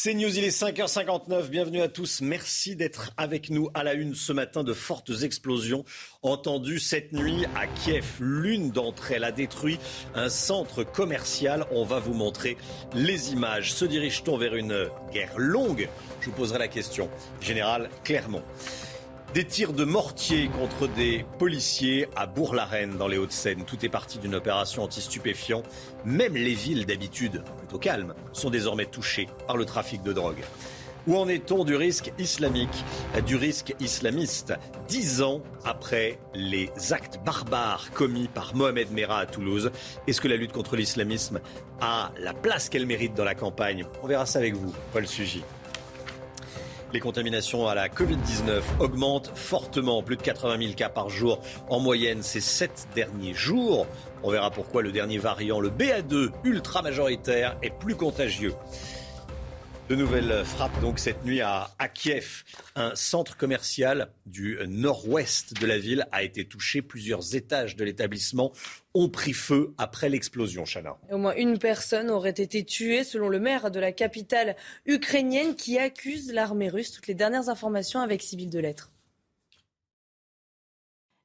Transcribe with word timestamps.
C'est 0.00 0.14
News, 0.14 0.38
il 0.38 0.44
est 0.44 0.56
5h59. 0.56 1.48
Bienvenue 1.48 1.82
à 1.82 1.88
tous. 1.88 2.20
Merci 2.20 2.76
d'être 2.76 3.10
avec 3.16 3.50
nous 3.50 3.68
à 3.74 3.82
la 3.82 3.94
une 3.94 4.14
ce 4.14 4.32
matin 4.32 4.62
de 4.62 4.72
fortes 4.72 5.10
explosions 5.24 5.84
entendues 6.22 6.78
cette 6.78 7.12
nuit 7.12 7.46
à 7.56 7.66
Kiev. 7.66 8.06
L'une 8.20 8.70
d'entre 8.70 9.10
elles 9.10 9.24
a 9.24 9.32
détruit 9.32 9.80
un 10.14 10.28
centre 10.28 10.84
commercial. 10.84 11.66
On 11.72 11.84
va 11.84 11.98
vous 11.98 12.14
montrer 12.14 12.56
les 12.94 13.32
images. 13.32 13.72
Se 13.72 13.84
dirige-t-on 13.84 14.38
vers 14.38 14.54
une 14.54 14.88
guerre 15.12 15.36
longue? 15.36 15.88
Je 16.20 16.26
vous 16.26 16.36
poserai 16.36 16.60
la 16.60 16.68
question. 16.68 17.10
Général 17.40 17.90
Clermont. 18.04 18.44
Des 19.34 19.44
tirs 19.44 19.74
de 19.74 19.84
mortier 19.84 20.48
contre 20.48 20.88
des 20.88 21.26
policiers 21.38 22.08
à 22.16 22.26
Bourg-la-Reine 22.26 22.96
dans 22.96 23.08
les 23.08 23.18
Hauts-de-Seine. 23.18 23.66
Tout 23.66 23.84
est 23.84 23.90
parti 23.90 24.18
d'une 24.18 24.34
opération 24.34 24.84
anti-stupéfiant. 24.84 25.62
Même 26.06 26.34
les 26.34 26.54
villes 26.54 26.86
d'habitude 26.86 27.42
plutôt 27.58 27.78
calmes 27.78 28.14
sont 28.32 28.48
désormais 28.48 28.86
touchées 28.86 29.28
par 29.46 29.58
le 29.58 29.66
trafic 29.66 30.02
de 30.02 30.14
drogue. 30.14 30.42
Où 31.06 31.16
en 31.16 31.28
est-on 31.28 31.64
du 31.64 31.76
risque 31.76 32.10
islamique, 32.18 32.84
du 33.26 33.36
risque 33.36 33.74
islamiste 33.80 34.54
Dix 34.88 35.20
ans 35.20 35.42
après 35.62 36.18
les 36.34 36.70
actes 36.90 37.20
barbares 37.22 37.90
commis 37.92 38.28
par 38.28 38.54
Mohamed 38.54 38.90
Merah 38.92 39.20
à 39.20 39.26
Toulouse, 39.26 39.70
est-ce 40.06 40.22
que 40.22 40.28
la 40.28 40.36
lutte 40.36 40.52
contre 40.52 40.74
l'islamisme 40.74 41.40
a 41.82 42.12
la 42.18 42.32
place 42.32 42.70
qu'elle 42.70 42.86
mérite 42.86 43.14
dans 43.14 43.24
la 43.24 43.34
campagne? 43.34 43.84
On 44.02 44.06
verra 44.06 44.24
ça 44.24 44.38
avec 44.38 44.54
vous, 44.54 44.74
Paul 44.92 45.06
Sugy. 45.06 45.44
Les 46.94 47.00
contaminations 47.00 47.68
à 47.68 47.74
la 47.74 47.88
Covid-19 47.88 48.62
augmentent 48.80 49.30
fortement, 49.34 50.02
plus 50.02 50.16
de 50.16 50.22
80 50.22 50.58
000 50.58 50.72
cas 50.72 50.88
par 50.88 51.10
jour 51.10 51.38
en 51.68 51.80
moyenne 51.80 52.22
ces 52.22 52.40
sept 52.40 52.88
derniers 52.94 53.34
jours. 53.34 53.86
On 54.22 54.30
verra 54.30 54.50
pourquoi 54.50 54.80
le 54.80 54.90
dernier 54.90 55.18
variant, 55.18 55.60
le 55.60 55.68
BA2 55.68 56.30
ultra 56.44 56.80
majoritaire, 56.80 57.58
est 57.62 57.78
plus 57.78 57.94
contagieux. 57.94 58.54
De 59.88 59.96
nouvelles 59.96 60.44
frappes 60.44 60.78
donc 60.82 60.98
cette 60.98 61.24
nuit 61.24 61.40
à, 61.40 61.70
Kiev. 61.94 62.44
Un 62.74 62.94
centre 62.94 63.38
commercial 63.38 64.12
du 64.26 64.58
nord-ouest 64.66 65.58
de 65.58 65.66
la 65.66 65.78
ville 65.78 66.06
a 66.12 66.22
été 66.22 66.44
touché. 66.44 66.82
Plusieurs 66.82 67.34
étages 67.34 67.74
de 67.74 67.84
l'établissement 67.84 68.52
ont 68.92 69.08
pris 69.08 69.32
feu 69.32 69.72
après 69.78 70.10
l'explosion, 70.10 70.64
Chana. 70.64 70.98
Au 71.10 71.16
moins 71.16 71.34
une 71.36 71.58
personne 71.58 72.10
aurait 72.10 72.28
été 72.28 72.64
tuée, 72.64 73.02
selon 73.02 73.30
le 73.30 73.40
maire 73.40 73.70
de 73.70 73.80
la 73.80 73.92
capitale 73.92 74.56
ukrainienne, 74.84 75.54
qui 75.54 75.78
accuse 75.78 76.34
l'armée 76.34 76.68
russe. 76.68 76.92
Toutes 76.92 77.06
les 77.06 77.14
dernières 77.14 77.48
informations 77.48 78.00
avec 78.00 78.20
Sybille 78.20 78.48
Delettre. 78.50 78.92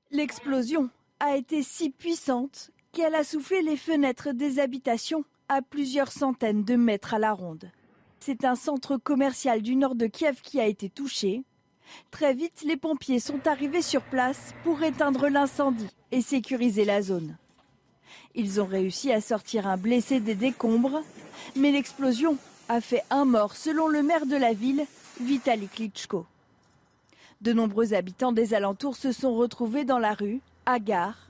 L'explosion 0.10 0.90
a 1.20 1.36
été 1.36 1.64
si 1.64 1.90
puissante 1.90 2.72
qu'elle 2.94 3.16
a 3.16 3.26
soufflé 3.26 3.62
les 3.62 3.76
fenêtres 3.76 4.32
des 4.32 4.60
habitations 4.60 5.26
à 5.50 5.62
plusieurs 5.62 6.14
centaines 6.14 6.64
de 6.64 6.78
mètres 6.78 7.14
à 7.14 7.20
la 7.20 7.34
ronde. 7.34 7.70
C'est 8.26 8.46
un 8.46 8.56
centre 8.56 8.96
commercial 8.96 9.62
du 9.62 9.76
nord 9.76 9.96
de 9.96 10.08
Kiev 10.08 10.40
qui 10.42 10.62
a 10.62 10.66
été 10.66 10.88
touché. 10.88 11.44
Très 12.10 12.34
vite, 12.34 12.64
les 12.66 12.78
pompiers 12.78 13.20
sont 13.20 13.46
arrivés 13.48 13.82
sur 13.82 14.02
place 14.02 14.56
pour 14.64 14.82
éteindre 14.82 15.28
l'incendie 15.28 15.90
et 16.14 16.22
sécuriser 16.22 16.86
la 16.86 17.02
zone. 17.02 17.36
Ils 18.34 18.62
ont 18.62 18.66
réussi 18.66 19.12
à 19.12 19.20
sortir 19.20 19.68
un 19.68 19.76
blessé 19.76 20.22
des 20.22 20.36
décombres, 20.36 21.02
mais 21.58 21.74
l'explosion 21.74 22.38
a 22.70 22.80
fait 22.80 23.04
un 23.10 23.26
mort 23.26 23.58
selon 23.58 23.90
le 23.90 24.02
maire 24.02 24.26
de 24.26 24.38
la 24.38 24.54
ville, 24.54 24.86
Vitaly 25.20 25.68
Klitschko. 25.68 26.26
De 27.42 27.52
nombreux 27.52 27.94
habitants 27.94 28.32
des 28.32 28.54
alentours 28.54 28.96
se 28.96 29.12
sont 29.12 29.36
retrouvés 29.36 29.84
dans 29.84 30.00
la 30.00 30.14
rue, 30.14 30.40
à 30.66 30.80
gare. 30.80 31.28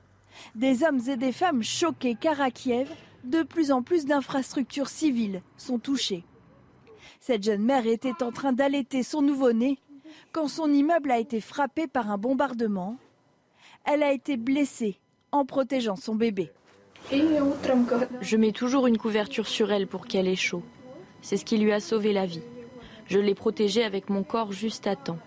Des 0.54 0.84
hommes 0.84 1.00
et 1.08 1.16
des 1.16 1.32
femmes 1.32 1.64
choqués 1.64 2.14
car 2.14 2.40
à 2.40 2.52
Kiev, 2.52 2.88
de 3.24 3.42
plus 3.42 3.72
en 3.72 3.82
plus 3.82 4.06
d'infrastructures 4.06 4.88
civiles 4.88 5.42
sont 5.56 5.80
touchées. 5.80 6.22
Cette 7.26 7.42
jeune 7.42 7.62
mère 7.62 7.86
était 7.86 8.22
en 8.22 8.32
train 8.32 8.52
d'allaiter 8.52 9.02
son 9.02 9.22
nouveau-né 9.22 9.78
quand 10.32 10.46
son 10.46 10.70
immeuble 10.70 11.10
a 11.10 11.18
été 11.18 11.40
frappé 11.40 11.86
par 11.86 12.10
un 12.10 12.18
bombardement. 12.18 12.98
Elle 13.86 14.02
a 14.02 14.12
été 14.12 14.36
blessée 14.36 14.98
en 15.32 15.46
protégeant 15.46 15.96
son 15.96 16.16
bébé. 16.16 16.52
Je 17.10 18.36
mets 18.36 18.52
toujours 18.52 18.86
une 18.86 18.98
couverture 18.98 19.48
sur 19.48 19.72
elle 19.72 19.86
pour 19.86 20.06
qu'elle 20.06 20.28
ait 20.28 20.36
chaud. 20.36 20.62
C'est 21.22 21.38
ce 21.38 21.46
qui 21.46 21.56
lui 21.56 21.72
a 21.72 21.80
sauvé 21.80 22.12
la 22.12 22.26
vie. 22.26 22.42
Je 23.06 23.18
l'ai 23.18 23.34
protégée 23.34 23.84
avec 23.84 24.10
mon 24.10 24.22
corps 24.22 24.52
juste 24.52 24.86
à 24.86 24.94
temps. 24.94 25.18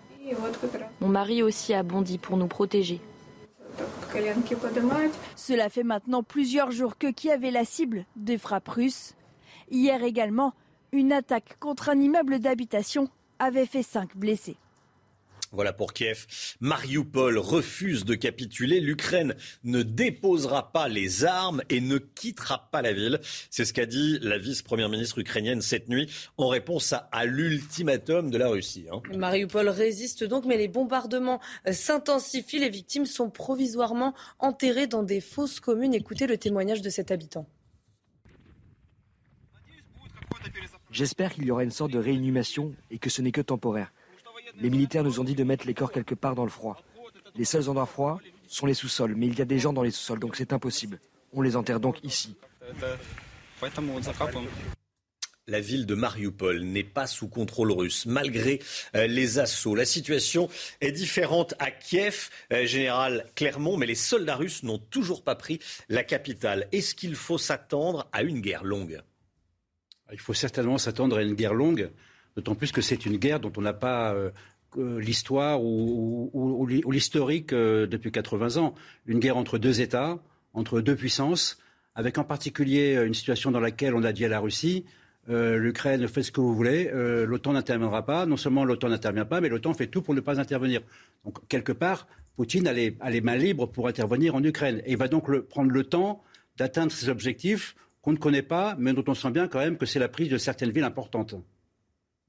Mon 1.02 1.08
mari 1.08 1.42
aussi 1.42 1.74
a 1.74 1.82
bondi 1.82 2.20
pour 2.20 2.38
nous 2.38 2.46
protéger. 2.46 3.02
Cela 5.36 5.70
fait 5.70 5.82
maintenant 5.82 6.22
plusieurs 6.22 6.70
jours 6.70 7.00
que 7.00 7.10
Kiev 7.10 7.44
est 7.44 7.50
la 7.50 7.66
cible 7.66 8.06
des 8.16 8.38
frappes 8.38 8.70
russes. 8.70 9.16
Hier 9.72 10.04
également, 10.04 10.54
une 10.92 11.12
attaque 11.12 11.58
contre 11.60 11.90
un 11.90 12.00
immeuble 12.00 12.40
d'habitation 12.40 13.10
avait 13.40 13.66
fait 13.66 13.84
cinq 13.84 14.16
blessés. 14.16 14.58
Voilà 15.54 15.72
pour 15.72 15.94
Kiev. 15.94 16.26
Mariupol 16.60 17.38
refuse 17.38 18.04
de 18.04 18.16
capituler. 18.16 18.82
L'Ukraine 18.82 19.36
ne 19.64 19.82
déposera 19.82 20.74
pas 20.74 20.90
les 20.90 21.24
armes 21.24 21.62
et 21.70 21.80
ne 21.80 21.98
quittera 21.98 22.70
pas 22.70 22.82
la 22.82 22.92
ville. 22.92 23.20
C'est 23.50 23.64
ce 23.64 23.72
qu'a 23.72 23.86
dit 23.86 24.20
la 24.22 24.38
vice-première 24.38 24.90
ministre 24.90 25.20
ukrainienne 25.20 25.62
cette 25.62 25.88
nuit 25.88 26.10
en 26.38 26.50
réponse 26.50 26.94
à, 26.94 27.26
l'ultimatum 27.26 28.30
de 28.30 28.38
la 28.38 28.50
Russie. 28.50 28.88
Hein. 28.92 29.02
Mariupol 29.16 29.70
résiste 29.70 30.26
donc, 30.26 30.46
mais 30.46 30.58
les 30.58 30.68
bombardements 30.68 31.40
s'intensifient. 31.72 32.60
Les 32.60 32.70
victimes 32.70 33.06
sont 33.06 33.30
provisoirement 33.30 34.14
enterrées 34.40 34.88
dans 34.88 35.04
des 35.04 35.22
fosses 35.22 35.62
communes. 35.62 35.94
Écoutez 35.94 36.28
le 36.28 36.38
témoignage 36.38 36.82
de 36.82 36.90
cet 36.90 37.10
habitant. 37.10 37.48
J'espère 40.98 41.32
qu'il 41.32 41.46
y 41.46 41.52
aura 41.52 41.64
une 41.64 41.70
sorte 41.70 41.92
de 41.92 42.00
réinhumation 42.00 42.74
et 42.90 42.98
que 42.98 43.12
ce 43.12 43.22
n'est 43.22 43.32
que 43.32 43.42
temporaire. 43.42 43.94
Les 44.60 44.72
militaires 44.72 45.04
nous 45.04 45.20
ont 45.20 45.24
dit 45.24 45.36
de 45.36 45.44
mettre 45.44 45.68
les 45.68 45.76
corps 45.76 45.92
quelque 45.92 46.16
part 46.16 46.34
dans 46.34 46.44
le 46.44 46.50
froid. 46.50 46.82
Les 47.36 47.46
seuls 47.46 47.70
endroits 47.70 47.86
froids 47.86 48.20
sont 48.48 48.66
les 48.66 48.74
sous-sols, 48.74 49.14
mais 49.16 49.28
il 49.28 49.38
y 49.38 49.42
a 49.44 49.46
des 49.46 49.60
gens 49.60 49.74
dans 49.74 49.84
les 49.84 49.92
sous-sols, 49.92 50.18
donc 50.18 50.36
c'est 50.36 50.54
impossible. 50.54 51.00
On 51.34 51.44
les 51.44 51.56
enterre 51.56 51.80
donc 51.80 52.00
ici. 52.04 52.36
La 55.46 55.60
ville 55.60 55.86
de 55.86 55.94
Mariupol 55.94 56.64
n'est 56.64 56.84
pas 56.84 57.06
sous 57.06 57.28
contrôle 57.28 57.74
russe, 57.74 58.08
malgré 58.08 58.60
euh, 58.96 59.06
les 59.06 59.38
assauts. 59.38 59.76
La 59.76 59.86
situation 59.86 60.50
est 60.82 60.92
différente 60.92 61.54
à 61.60 61.70
Kiev, 61.70 62.30
euh, 62.52 62.66
général 62.66 63.28
Clermont, 63.36 63.78
mais 63.78 63.86
les 63.86 63.94
soldats 63.94 64.36
russes 64.36 64.64
n'ont 64.64 64.80
toujours 64.80 65.24
pas 65.24 65.36
pris 65.36 65.60
la 65.90 66.04
capitale. 66.04 66.68
Est-ce 66.72 66.96
qu'il 66.96 67.14
faut 67.14 67.38
s'attendre 67.38 68.10
à 68.14 68.24
une 68.24 68.42
guerre 68.42 68.64
longue? 68.64 69.00
Il 70.14 70.20
faut 70.20 70.34
certainement 70.34 70.78
s'attendre 70.78 71.18
à 71.18 71.24
une 71.24 71.34
guerre 71.34 71.54
longue, 71.54 71.90
d'autant 72.36 72.56
plus 72.56 72.72
que 72.72 72.82
c'est 72.82 73.06
une 73.06 73.18
guerre 73.18 73.40
dont 73.40 73.52
on 73.58 73.62
n'a 73.62 73.74
pas 73.74 74.16
euh, 74.78 75.00
l'histoire 75.00 75.64
ou, 75.64 76.68
l'historique 76.68 77.54
euh, 77.54 77.88
depuis 77.88 78.12
80 78.12 78.58
ans. 78.58 78.76
Une 79.06 79.20
guerre 79.20 79.38
entre 79.38 79.58
deux 79.58 79.82
États, 79.82 80.20
entre 80.54 80.82
deux 80.82 80.96
puissances, 80.96 81.58
avec 81.96 82.18
en 82.18 82.24
particulier 82.24 82.96
euh, 82.96 83.08
une 83.08 83.14
situation 83.14 83.50
dans 83.50 83.60
laquelle 83.60 83.96
on 83.96 84.04
a 84.04 84.12
dit 84.12 84.26
à 84.26 84.30
la 84.30 84.40
Russie 84.40 84.86
l'Ukraine 85.30 86.08
fait 86.08 86.24
ce 86.24 86.32
que 86.32 86.40
vous 86.40 86.56
voulez, 86.56 86.90
l'OTAN 86.94 87.52
n'interviendra 87.52 88.06
pas. 88.06 88.26
Non 88.26 88.38
seulement 88.38 88.64
l'OTAN 88.64 88.88
n'intervient 88.88 89.26
pas, 89.26 89.42
mais 89.42 89.50
l'OTAN 89.50 89.74
fait 89.74 89.88
tout 89.88 90.02
pour 90.02 90.14
ne 90.14 90.22
pas 90.22 90.40
intervenir. 90.40 90.80
Donc, 91.26 91.46
quelque 91.50 91.74
part, 91.74 92.08
Poutine 92.38 92.66
a 92.66 92.72
les, 92.72 93.22
mains 93.22 93.36
libres 93.36 93.66
pour 93.66 93.90
intervenir 93.90 94.36
en 94.36 94.44
Ukraine. 94.46 94.82
Et 94.86 94.92
il 94.92 94.98
va 94.98 95.10
donc 95.10 95.30
prendre 95.50 95.72
le 95.72 95.84
temps 95.84 96.24
d'atteindre 96.56 96.94
ses 96.94 97.10
objectifs 97.10 97.76
qu'on 98.08 98.14
ne 98.14 98.18
connaît 98.18 98.42
pas, 98.42 98.74
mais 98.80 98.94
dont 98.94 99.04
on 99.06 99.14
sent 99.14 99.32
bien 99.32 99.50
quand 99.50 99.60
même 99.60 99.78
que 99.78 99.86
c'est 99.86 100.00
la 100.00 100.08
prise 100.08 100.30
de 100.30 100.38
certaines 100.38 100.72
villes 100.72 100.86
importantes. 100.86 101.36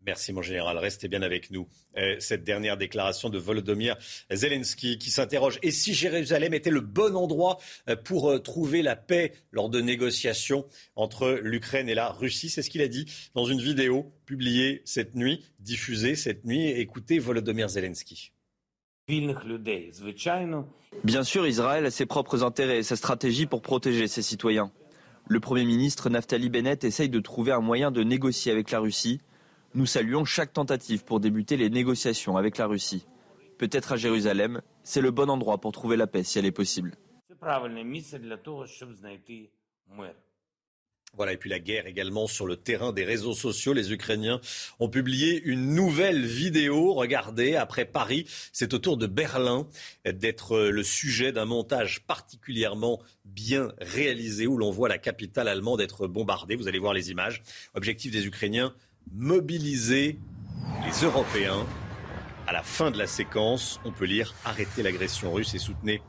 Merci 0.05 0.33
mon 0.33 0.43
général, 0.43 0.77
restez 0.77 1.07
bien 1.07 1.23
avec 1.23 1.53
nous. 1.53 1.69
Euh, 1.97 2.17
cette 2.19 2.43
dernière 2.43 2.77
déclaration 2.77 3.31
de 3.31 3.39
Volodymyr 3.39 3.97
Zelensky 4.29 4.99
qui 4.99 5.13
s'interroge 5.13 5.61
et 5.63 5.71
si 5.71 5.95
Jérusalem 5.95 6.53
était 6.53 6.71
le 6.71 6.81
bon 6.81 7.15
endroit 7.15 7.59
euh, 7.89 7.95
pour 7.95 8.29
euh, 8.29 8.41
trouver 8.41 8.83
la 8.83 8.97
paix 8.97 9.35
lors 9.53 9.71
de 9.71 9.81
négociations 9.81 10.67
entre 10.97 11.39
l'Ukraine 11.45 11.89
et 11.89 11.95
la 11.95 12.09
Russie, 12.09 12.51
c'est 12.51 12.63
ce 12.63 12.71
qu'il 12.71 12.83
a 12.83 12.89
dit 12.89 13.07
dans 13.35 13.45
une 13.45 13.61
vidéo 13.61 14.13
publiée 14.27 14.83
cette 14.85 15.15
nuit, 15.15 15.45
diffusée 15.61 16.17
cette 16.17 16.45
nuit. 16.45 16.71
Écoutez 16.71 17.21
Volodymyr 17.21 17.69
Zelensky. 17.69 18.33
Bien 21.05 21.23
sûr, 21.23 21.47
Israël 21.47 21.87
a 21.87 21.93
ses 21.93 22.05
propres 22.05 22.43
intérêts 22.43 22.79
et 22.79 22.83
sa 22.83 22.97
stratégie 22.97 23.47
pour 23.47 23.63
protéger 23.63 24.09
ses 24.09 24.23
citoyens. 24.23 24.73
Le 25.31 25.41
Premier 25.41 25.67
ministre 25.67 26.09
Naftali 26.09 26.49
Bennett 26.49 26.85
essaye 26.85 27.11
de 27.11 27.21
trouver 27.21 27.53
un 27.53 27.61
moyen 27.61 27.91
de 27.91 28.03
négocier 28.03 28.51
avec 28.51 28.71
la 28.71 28.79
Russie. 28.79 29.21
Nous 29.75 29.85
saluons 29.85 30.25
chaque 30.25 30.55
tentative 30.55 31.05
pour 31.05 31.21
débuter 31.21 31.59
les 31.59 31.69
négociations 31.69 32.39
avec 32.39 32.57
la 32.57 32.67
Russie. 32.67 33.07
Peut-être 33.59 33.93
à 33.93 33.97
Jérusalem, 33.99 34.63
c'est 34.85 35.03
le 35.03 35.11
bon 35.11 35.29
endroit 35.29 35.59
pour 35.59 35.73
trouver 35.73 35.99
la 35.99 36.07
paix 36.07 36.23
si 36.23 36.39
elle 36.39 36.47
est 36.47 36.51
possible. 36.51 36.95
Voilà, 41.17 41.33
et 41.33 41.37
puis 41.37 41.51
la 41.51 41.59
guerre 41.59 41.87
également 41.87 42.27
sur 42.27 42.47
le 42.47 42.57
terrain 42.57 42.93
des 42.93 43.05
réseaux 43.05 43.33
sociaux. 43.33 43.73
Les 43.73 43.93
Ukrainiens 43.93 44.41
ont 44.79 44.89
publié 44.89 45.43
une 45.43 45.75
nouvelle 45.75 46.25
vidéo. 46.25 46.95
Regardez, 46.95 47.57
après 47.57 47.87
Paris, 47.87 48.27
c'est 48.53 48.75
au 48.75 48.79
tour 48.79 48.97
de 48.97 49.07
Berlin 49.07 49.67
d'être 50.05 50.59
le 50.59 50.83
sujet 50.83 51.33
d'un 51.33 51.47
montage 51.47 52.03
particulièrement 52.07 53.01
bien 53.25 53.73
réalisé 53.81 54.47
où 54.47 54.59
l'on 54.59 54.71
voit 54.71 54.89
la 54.89 54.99
capitale 54.99 55.49
allemande 55.49 55.81
être 55.81 56.07
bombardée. 56.07 56.57
Vous 56.57 56.69
allez 56.69 56.79
voir 56.79 56.93
les 56.93 57.11
images. 57.11 57.43
Objectif 57.75 58.13
des 58.13 58.27
Ukrainiens, 58.27 58.75
mobiliser 59.13 60.19
les 60.85 61.05
Européens. 61.05 61.67
À 62.47 62.53
la 62.53 62.63
fin 62.63 62.91
de 62.91 62.99
la 62.99 63.07
séquence, 63.07 63.81
on 63.85 63.93
peut 63.93 64.07
lire 64.07 64.35
arrêter 64.45 64.83
l'agression 64.83 65.33
russe 65.33 65.55
et 65.55 65.59
soutenez 65.59 66.01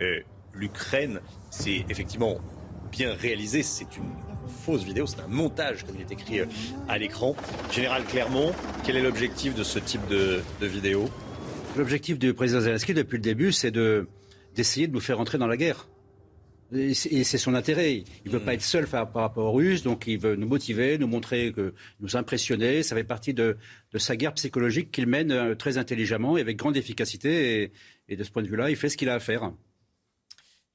euh, 0.00 0.20
l'Ukraine. 0.52 1.20
C'est 1.50 1.84
effectivement 1.88 2.38
bien 2.90 3.14
réalisé. 3.14 3.62
C'est 3.62 3.96
une 3.96 4.12
fausse 4.48 4.82
vidéo, 4.84 5.06
c'est 5.06 5.20
un 5.20 5.28
montage, 5.28 5.84
comme 5.84 5.96
il 5.96 6.02
est 6.02 6.12
écrit 6.12 6.40
euh, 6.40 6.46
à 6.88 6.98
l'écran. 6.98 7.36
Général 7.70 8.04
Clermont, 8.04 8.52
quel 8.84 8.96
est 8.96 9.02
l'objectif 9.02 9.54
de 9.54 9.62
ce 9.62 9.78
type 9.78 10.06
de, 10.08 10.40
vidéo? 10.60 11.08
L'objectif 11.76 12.18
du 12.18 12.34
président 12.34 12.60
Zelensky 12.60 12.94
depuis 12.94 13.16
le 13.16 13.22
début, 13.22 13.52
c'est 13.52 13.70
de, 13.70 14.08
d'essayer 14.54 14.88
de 14.88 14.92
nous 14.92 15.00
faire 15.00 15.20
entrer 15.20 15.38
dans 15.38 15.46
la 15.46 15.56
guerre. 15.56 15.88
Et 16.72 16.92
c'est 16.92 17.38
son 17.38 17.54
intérêt. 17.54 17.94
Il 17.94 18.04
ne 18.26 18.30
veut 18.30 18.44
pas 18.44 18.52
être 18.52 18.62
seul 18.62 18.86
par, 18.86 19.08
rapport 19.14 19.46
aux 19.46 19.52
Russes, 19.52 19.82
donc 19.82 20.06
il 20.06 20.18
veut 20.18 20.36
nous 20.36 20.46
motiver, 20.46 20.98
nous 20.98 21.06
montrer, 21.06 21.52
que, 21.52 21.72
nous 22.00 22.16
impressionner. 22.16 22.82
Ça 22.82 22.94
fait 22.94 23.04
partie 23.04 23.32
de, 23.32 23.56
sa 23.94 24.16
guerre 24.16 24.34
psychologique 24.34 24.90
qu'il 24.90 25.06
mène 25.06 25.32
euh, 25.32 25.54
très 25.54 25.78
intelligemment 25.78 26.36
et 26.36 26.42
avec 26.42 26.58
grande 26.58 26.76
efficacité. 26.76 27.62
Et, 27.62 27.72
et 28.10 28.16
de 28.16 28.24
ce 28.24 28.30
point 28.30 28.42
de 28.42 28.48
vue-là, 28.48 28.68
il 28.68 28.76
fait 28.76 28.90
ce 28.90 28.98
qu'il 28.98 29.08
a 29.08 29.14
à 29.14 29.20
faire. 29.20 29.50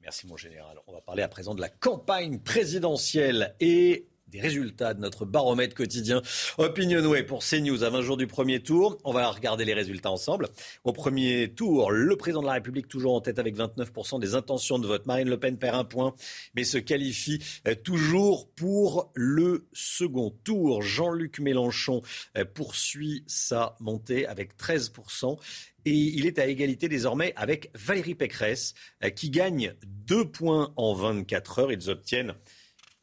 Merci 0.04 0.28
mon 0.28 0.36
général. 0.36 0.78
On 0.86 0.92
va 0.92 1.00
parler 1.00 1.24
à 1.24 1.30
présent 1.30 1.56
de 1.56 1.62
la 1.62 1.70
campagne 1.70 2.38
présidentielle 2.40 3.56
et 3.62 4.06
des 4.28 4.42
résultats 4.42 4.94
de 4.94 5.00
notre 5.00 5.26
baromètre 5.26 5.76
quotidien 5.76 6.22
Opinionway 6.58 7.24
pour 7.24 7.44
CNews 7.44 7.84
à 7.84 7.90
20 7.90 8.02
jours 8.02 8.18
du 8.18 8.28
premier 8.28 8.60
tour. 8.60 8.98
On 9.06 9.14
va 9.14 9.30
regarder 9.30 9.64
les 9.64 9.76
résultats 9.76 10.12
ensemble. 10.12 10.50
Au 10.84 10.92
premier 10.92 11.54
tour, 11.56 11.92
le 11.92 12.18
président 12.18 12.42
de 12.42 12.48
la 12.48 12.54
République 12.54 12.88
toujours 12.88 13.14
en 13.14 13.22
tête 13.22 13.40
avec 13.40 13.56
29% 13.56 14.20
des 14.20 14.36
intentions 14.36 14.80
de 14.80 14.88
vote. 14.88 15.06
Marine 15.06 15.30
Le 15.30 15.40
Pen 15.40 15.58
perd 15.58 15.76
un 15.78 15.84
point, 15.84 16.16
mais 16.56 16.64
se 16.64 16.80
qualifie 16.80 17.42
euh, 17.68 17.76
toujours 17.76 18.50
pour 18.50 19.12
le 19.14 19.68
second 19.72 20.32
tour. 20.44 20.82
Jean-Luc 20.82 21.40
Mélenchon 21.40 22.02
euh, 22.36 22.44
poursuit 22.44 23.24
sa 23.28 23.76
montée 23.80 24.26
avec 24.26 24.58
13%. 24.58 25.38
Et 25.86 25.92
il 25.92 26.26
est 26.26 26.40
à 26.40 26.48
égalité 26.48 26.88
désormais 26.88 27.34
avec 27.36 27.70
Valérie 27.76 28.16
Pécresse, 28.16 28.74
euh, 29.04 29.10
qui 29.10 29.30
gagne 29.30 29.74
deux 29.84 30.30
points 30.30 30.74
en 30.76 30.94
24 30.94 31.60
heures. 31.60 31.72
Ils 31.72 31.90
obtiennent 31.90 32.36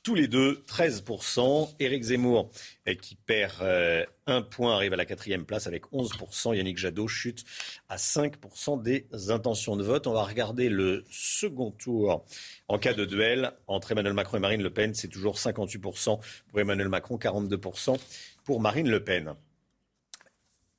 tous 0.03 0.15
les 0.15 0.29
deux 0.29 0.63
13%. 0.67 1.75
Éric 1.79 2.05
Zemmour, 2.05 2.51
euh, 2.89 2.95
qui 2.95 3.17
perd 3.17 3.53
euh, 3.61 4.05
un 4.27 4.43
point, 4.43 4.75
arrive 4.75 4.93
à 4.93 4.97
la 4.97 5.05
quatrième 5.05 5.45
place 5.45 5.67
avec 5.67 5.85
11%. 5.93 6.57
Yannick 6.57 6.79
Jadot 6.79 7.09
chute 7.09 7.45
à 7.89 7.97
5% 7.97 8.83
des 8.83 9.07
intentions 9.31 9.77
de 9.77 9.85
vote. 9.85 10.07
On 10.07 10.13
va 10.13 10.25
regarder 10.25 10.69
le 10.69 11.05
second 11.11 11.71
tour 11.71 12.25
en 12.69 12.79
cas 12.79 12.95
de 12.95 13.05
duel 13.05 13.53
entre 13.67 13.93
Emmanuel 13.93 14.15
Macron 14.15 14.39
et 14.39 14.41
Marine 14.41 14.63
Le 14.63 14.71
Pen. 14.71 14.95
C'est 14.95 15.09
toujours 15.09 15.37
58% 15.37 16.19
pour 16.49 16.61
Emmanuel 16.61 16.89
Macron, 16.89 17.17
42% 17.17 17.99
pour 18.45 18.61
Marine 18.61 18.89
Le 18.89 19.05
Pen. 19.05 19.35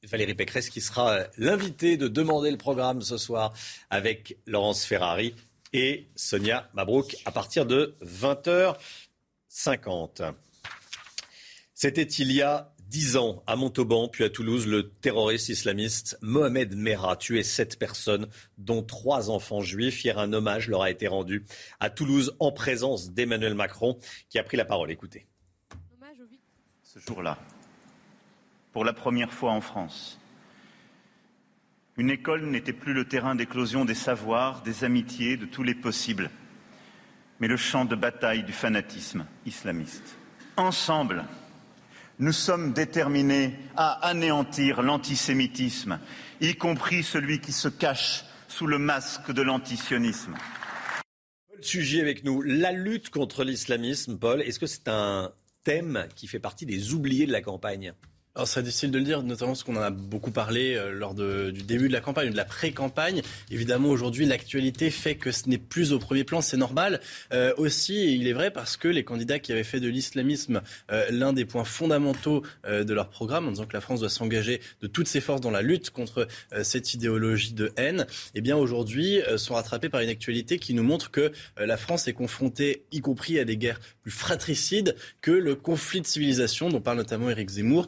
Valérie 0.03 0.33
Pécresse 0.33 0.69
qui 0.69 0.81
sera 0.81 1.11
euh, 1.11 1.27
l'invitée 1.37 1.97
de 1.97 2.07
demander 2.07 2.49
le 2.49 2.57
programme 2.57 3.01
ce 3.01 3.17
soir 3.17 3.53
avec 3.89 4.37
Laurence 4.47 4.83
Ferrari 4.83 5.35
et 5.73 6.07
Sonia 6.15 6.69
Mabrouk 6.73 7.15
à 7.25 7.31
partir 7.31 7.65
de 7.65 7.95
20h50. 8.03 10.33
C'était 11.73 12.03
il 12.03 12.31
y 12.31 12.41
a 12.41 12.71
dix 12.91 13.15
ans 13.15 13.41
à 13.47 13.55
Montauban, 13.55 14.09
puis 14.09 14.25
à 14.25 14.29
Toulouse, 14.29 14.67
le 14.67 14.89
terroriste 14.89 15.49
islamiste 15.49 16.17
Mohamed 16.21 16.75
Merah 16.75 17.15
tué 17.15 17.41
sept 17.41 17.79
personnes, 17.79 18.27
dont 18.57 18.83
trois 18.83 19.29
enfants 19.29 19.61
juifs. 19.61 20.03
Hier, 20.03 20.19
un 20.19 20.33
hommage 20.33 20.67
leur 20.67 20.81
a 20.81 20.91
été 20.91 21.07
rendu 21.07 21.45
à 21.79 21.89
Toulouse 21.89 22.35
en 22.39 22.51
présence 22.51 23.11
d'Emmanuel 23.11 23.55
Macron, 23.55 23.97
qui 24.29 24.39
a 24.39 24.43
pris 24.43 24.57
la 24.57 24.65
parole. 24.65 24.91
Écoutez. 24.91 25.25
Ce 26.83 26.99
jour-là, 26.99 27.39
pour 28.73 28.85
la 28.85 28.93
première 28.93 29.33
fois 29.33 29.51
en 29.51 29.61
France. 29.61 30.19
Une 31.97 32.09
école 32.09 32.45
n'était 32.45 32.73
plus 32.73 32.93
le 32.93 33.05
terrain 33.05 33.35
d'éclosion 33.35 33.85
des 33.85 33.95
savoirs, 33.95 34.61
des 34.63 34.83
amitiés, 34.83 35.37
de 35.37 35.45
tous 35.45 35.63
les 35.63 35.75
possibles, 35.75 36.31
mais 37.39 37.47
le 37.47 37.57
champ 37.57 37.85
de 37.85 37.95
bataille 37.95 38.43
du 38.43 38.53
fanatisme 38.53 39.25
islamiste. 39.45 40.17
Ensemble, 40.57 41.25
nous 42.19 42.31
sommes 42.31 42.71
déterminés 42.71 43.57
à 43.75 44.07
anéantir 44.07 44.81
l'antisémitisme, 44.81 45.99
y 46.39 46.55
compris 46.55 47.03
celui 47.03 47.41
qui 47.41 47.51
se 47.51 47.67
cache 47.67 48.25
sous 48.47 48.67
le 48.67 48.77
masque 48.77 49.31
de 49.31 49.41
l'antisionisme. 49.41 50.35
Paul 51.49 51.63
Sujet 51.63 52.01
avec 52.01 52.23
nous. 52.23 52.41
La 52.41 52.71
lutte 52.71 53.09
contre 53.09 53.43
l'islamisme, 53.43 54.17
Paul, 54.17 54.41
est-ce 54.41 54.59
que 54.59 54.65
c'est 54.65 54.87
un 54.87 55.31
thème 55.63 56.07
qui 56.15 56.27
fait 56.27 56.39
partie 56.39 56.65
des 56.65 56.93
oubliés 56.93 57.25
de 57.25 57.31
la 57.31 57.41
campagne? 57.41 57.93
Alors, 58.33 58.47
c'est 58.47 58.63
difficile 58.63 58.91
de 58.91 58.97
le 58.97 59.03
dire, 59.03 59.23
notamment 59.23 59.51
parce 59.51 59.63
qu'on 59.63 59.75
en 59.75 59.81
a 59.81 59.89
beaucoup 59.89 60.31
parlé 60.31 60.75
euh, 60.75 60.91
lors 60.93 61.13
du 61.13 61.63
début 61.63 61.89
de 61.89 61.93
la 61.93 61.99
campagne, 61.99 62.31
de 62.31 62.37
la 62.37 62.45
pré-campagne. 62.45 63.21
Évidemment, 63.49 63.89
aujourd'hui, 63.89 64.25
l'actualité 64.25 64.89
fait 64.89 65.15
que 65.15 65.33
ce 65.33 65.49
n'est 65.49 65.57
plus 65.57 65.91
au 65.91 65.99
premier 65.99 66.23
plan, 66.23 66.39
c'est 66.39 66.55
normal. 66.55 67.01
Euh, 67.33 67.53
aussi, 67.57 68.15
il 68.15 68.29
est 68.29 68.33
vrai 68.33 68.49
parce 68.49 68.77
que 68.77 68.87
les 68.87 69.03
candidats 69.03 69.39
qui 69.39 69.51
avaient 69.51 69.65
fait 69.65 69.81
de 69.81 69.89
l'islamisme 69.89 70.61
euh, 70.93 71.05
l'un 71.11 71.33
des 71.33 71.43
points 71.43 71.65
fondamentaux 71.65 72.43
de 72.67 72.93
leur 72.93 73.09
programme, 73.09 73.47
en 73.47 73.51
disant 73.51 73.65
que 73.65 73.73
la 73.73 73.81
France 73.81 73.99
doit 73.99 74.09
s'engager 74.09 74.61
de 74.81 74.87
toutes 74.87 75.07
ses 75.07 75.19
forces 75.19 75.41
dans 75.41 75.51
la 75.51 75.61
lutte 75.61 75.89
contre 75.89 76.27
cette 76.63 76.93
idéologie 76.93 77.53
de 77.53 77.71
haine, 77.75 78.05
eh 78.35 78.41
bien 78.41 78.55
aujourd'hui, 78.55 79.19
sont 79.37 79.55
rattrapés 79.55 79.89
par 79.89 80.01
une 80.01 80.09
actualité 80.09 80.59
qui 80.59 80.73
nous 80.73 80.83
montre 80.83 81.11
que 81.11 81.31
la 81.57 81.77
France 81.77 82.07
est 82.07 82.13
confrontée, 82.13 82.83
y 82.91 83.01
compris 83.01 83.39
à 83.39 83.45
des 83.45 83.57
guerres 83.57 83.79
plus 84.01 84.11
fratricides 84.11 84.95
que 85.21 85.31
le 85.31 85.55
conflit 85.55 86.01
de 86.01 86.07
civilisation 86.07 86.69
dont 86.69 86.81
parle 86.81 86.97
notamment 86.97 87.29
Éric 87.29 87.49
Zemmour 87.49 87.87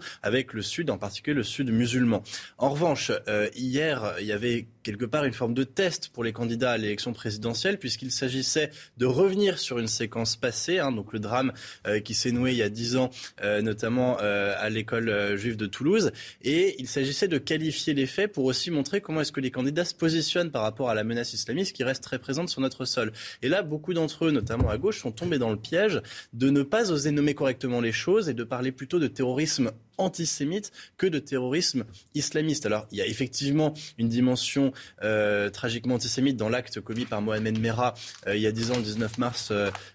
le 0.54 0.62
Sud, 0.62 0.90
en 0.90 0.98
particulier 0.98 1.36
le 1.36 1.44
Sud 1.44 1.70
musulman. 1.70 2.24
En 2.58 2.70
revanche, 2.70 3.12
euh, 3.28 3.50
hier, 3.56 4.16
il 4.20 4.26
y 4.26 4.32
avait 4.32 4.68
quelque 4.84 5.06
part 5.06 5.26
une 5.26 5.34
forme 5.34 5.54
de 5.54 5.64
test 5.64 6.10
pour 6.10 6.24
les 6.24 6.34
candidats 6.34 6.72
à 6.72 6.78
l'élection 6.78 7.14
présidentielle, 7.14 7.80
puisqu'il 7.80 8.12
s'agissait 8.12 8.70
de 8.98 9.06
revenir 9.06 9.60
sur 9.60 9.80
une 9.80 9.88
séquence 9.88 10.36
passée, 10.36 10.80
hein, 10.80 10.92
donc 10.92 11.14
le 11.14 11.20
drame 11.20 11.54
euh, 11.88 12.00
qui 12.00 12.14
s'est 12.14 12.32
noué 12.32 12.52
il 12.52 12.58
y 12.58 12.64
a 12.64 12.70
dix 12.70 12.98
ans, 12.98 13.10
euh, 13.42 13.62
notamment 13.62 14.18
à 14.18 14.70
l'école 14.70 15.36
juive 15.36 15.58
de 15.58 15.66
Toulouse, 15.66 16.12
et 16.44 16.76
il 16.80 16.88
s'agissait 16.88 17.28
de 17.28 17.38
qualifier 17.38 17.94
les 17.94 18.06
faits 18.06 18.32
pour 18.32 18.46
aussi 18.46 18.72
montrer 18.72 19.02
comment 19.02 19.22
est-ce 19.22 19.32
que 19.32 19.40
les 19.40 19.52
candidats 19.52 19.86
se 19.86 19.96
positionnent 19.96 20.52
par 20.52 20.62
rapport 20.62 20.90
à 20.90 20.96
la 20.96 21.04
menace 21.04 21.34
islamiste 21.34 21.76
qui 21.76 21.84
reste 21.84 22.04
très 22.04 22.20
présente 22.20 22.50
sur 22.50 22.62
notre 22.62 22.86
sol. 22.86 23.14
Et 23.42 23.50
là, 23.50 23.64
beaucoup 23.64 23.94
d'entre 23.94 24.26
eux, 24.26 24.32
notamment 24.32 24.70
à 24.70 24.78
gauche, 24.78 25.00
sont 25.00 25.12
tombés 25.12 25.38
dans 25.38 25.50
le 25.50 25.58
piège 25.58 26.02
de 26.34 26.50
ne 26.50 26.64
pas 26.64 26.92
oser 26.92 27.12
nommer 27.12 27.36
correctement 27.36 27.82
les 27.82 27.92
choses 27.92 28.30
et 28.30 28.34
de 28.34 28.44
parler 28.44 28.72
plutôt 28.72 29.00
de 29.00 29.08
terrorisme 29.08 29.72
antisémite 29.98 30.72
que 30.98 31.08
de 31.08 31.20
terrorisme 31.20 31.86
islamiste. 32.16 32.66
Alors, 32.66 32.88
il 32.92 32.98
y 32.98 33.02
a 33.02 33.06
effectivement 33.06 33.74
une 33.98 34.10
dimension 34.10 34.73
euh, 35.04 35.50
tragiquement 35.50 35.96
antisémite 35.96 36.38
dans 36.38 36.50
l'acte 36.50 36.80
commis 36.82 37.06
par 37.06 37.22
Mohamed 37.22 37.60
Merah 37.60 37.94
euh, 38.28 38.36
il 38.36 38.42
y 38.42 38.48
a 38.48 38.52
10 38.52 38.72
ans, 38.72 38.78
le 38.78 38.84
19 38.84 39.18
mars 39.18 39.54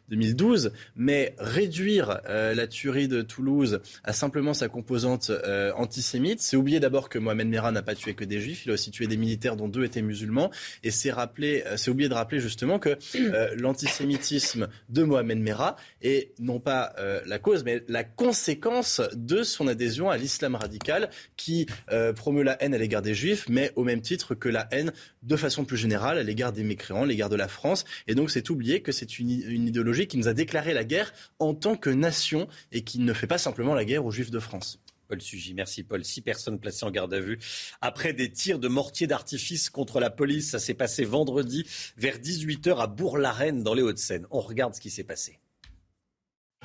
2012, 0.09 0.67
euh, 0.67 0.71
mais 0.97 1.35
réduire 1.39 2.21
la 2.29 2.67
tuerie 2.67 3.09
de 3.09 3.23
Toulouse 3.23 3.81
à 4.05 4.13
simplement 4.13 4.55
sa 4.55 4.69
composante 4.69 5.31
antisémite, 5.77 6.41
c'est 6.41 6.57
oublier 6.57 6.81
d'abord 6.81 7.09
que 7.09 7.19
Mohamed 7.19 7.49
Merah 7.49 7.73
n'a 7.73 7.83
pas 7.83 7.95
tué 7.95 8.15
que 8.15 8.25
des 8.25 8.41
juifs, 8.41 8.65
il 8.67 8.71
a 8.71 8.75
aussi 8.75 8.91
tué 8.91 9.07
des 9.07 9.17
militaires 9.17 9.57
dont 9.57 9.69
deux 9.69 9.85
étaient 9.85 10.03
musulmans, 10.03 10.51
et 10.83 10.91
c'est 10.91 11.11
rappeler, 11.11 11.65
c'est 11.77 11.91
oublier 11.91 12.09
de 12.09 12.15
rappeler 12.15 12.41
justement 12.41 12.79
que 12.79 12.97
l'antisémitisme 13.57 14.69
de 14.89 15.03
Mohamed 15.03 15.39
Merah 15.39 15.77
est 16.03 16.33
non 16.39 16.61
pas 16.61 16.95
la 17.27 17.39
cause, 17.39 17.65
mais 17.65 17.83
la 17.89 18.05
conséquence 18.05 19.01
de 19.15 19.43
son 19.43 19.69
adhésion 19.69 20.11
à 20.11 20.17
l'islam 20.17 20.55
radical 20.55 21.11
qui 21.37 21.67
euh, 21.93 22.13
promeut 22.13 22.43
la 22.43 22.63
haine 22.63 22.75
à 22.75 22.79
l'égard 22.79 23.03
des 23.03 23.15
juifs, 23.15 23.47
mais 23.49 23.73
au 23.77 23.85
même 23.85 24.01
titre 24.01 24.35
que 24.35 24.49
la 24.49 24.69
haine 24.71 24.93
de 25.23 25.37
façon 25.37 25.65
plus 25.65 25.77
générale 25.77 26.19
à 26.19 26.23
l'égard 26.23 26.53
des 26.53 26.65
mécréants, 26.65 27.03
à 27.03 27.07
l'égard 27.07 27.29
de 27.29 27.37
la 27.37 27.49
France. 27.49 27.85
Et 28.07 28.15
donc 28.15 28.31
c'est 28.31 28.51
oublier 28.51 28.81
que 28.81 28.93
c'est 28.93 29.19
une, 29.19 29.31
idéologie 29.31 29.98
qui 30.07 30.19
nous 30.19 30.29
a 30.29 30.35
déclaré 30.35 30.75
la 30.75 30.85
guerre 30.85 31.13
en 31.39 31.55
tant 31.55 31.77
que 31.77 31.91
nation 31.91 32.49
et 32.73 32.83
qui 32.83 32.99
ne 32.99 33.13
fait 33.13 33.27
pas 33.27 33.39
simplement 33.39 33.75
la 33.75 33.85
guerre 33.85 34.05
aux 34.05 34.11
juifs 34.11 34.31
de 34.31 34.39
France. 34.39 34.81
Paul 35.09 35.23
Sugy, 35.23 35.55
merci 35.55 35.83
Paul. 35.83 36.05
Six 36.05 36.21
personnes 36.21 36.59
placées 36.59 36.85
en 36.85 36.91
garde 36.91 37.15
à 37.15 37.21
vue 37.21 37.39
après 37.81 38.13
des 38.13 38.31
tirs 38.31 38.59
de 38.59 38.69
mortier 38.69 39.07
d'artifice 39.07 39.71
contre 39.71 40.01
la 40.01 40.11
police. 40.11 40.51
Ça 40.51 40.59
s'est 40.59 40.75
passé 40.75 41.05
vendredi 41.05 41.67
vers 41.97 42.19
18h 42.19 42.79
à 42.79 42.87
Bourg-la-Reine 42.87 43.63
dans 43.63 43.75
les 43.75 43.83
Hauts-de-Seine. 43.83 44.27
On 44.31 44.41
regarde 44.41 44.75
ce 44.75 44.81
qui 44.81 44.91
s'est 44.91 45.05
passé. 45.05 45.39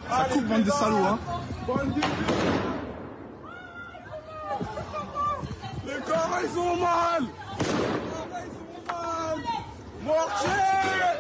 Ça 0.10 0.28
coupe, 0.30 0.46
bande 0.46 0.64
de 0.66 0.70
salauds, 0.70 0.98
hein 0.98 1.20
ils 6.44 6.60
ont 6.60 6.76
mal 6.78 7.24
Mortier 10.04 11.13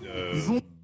Le 0.00 0.32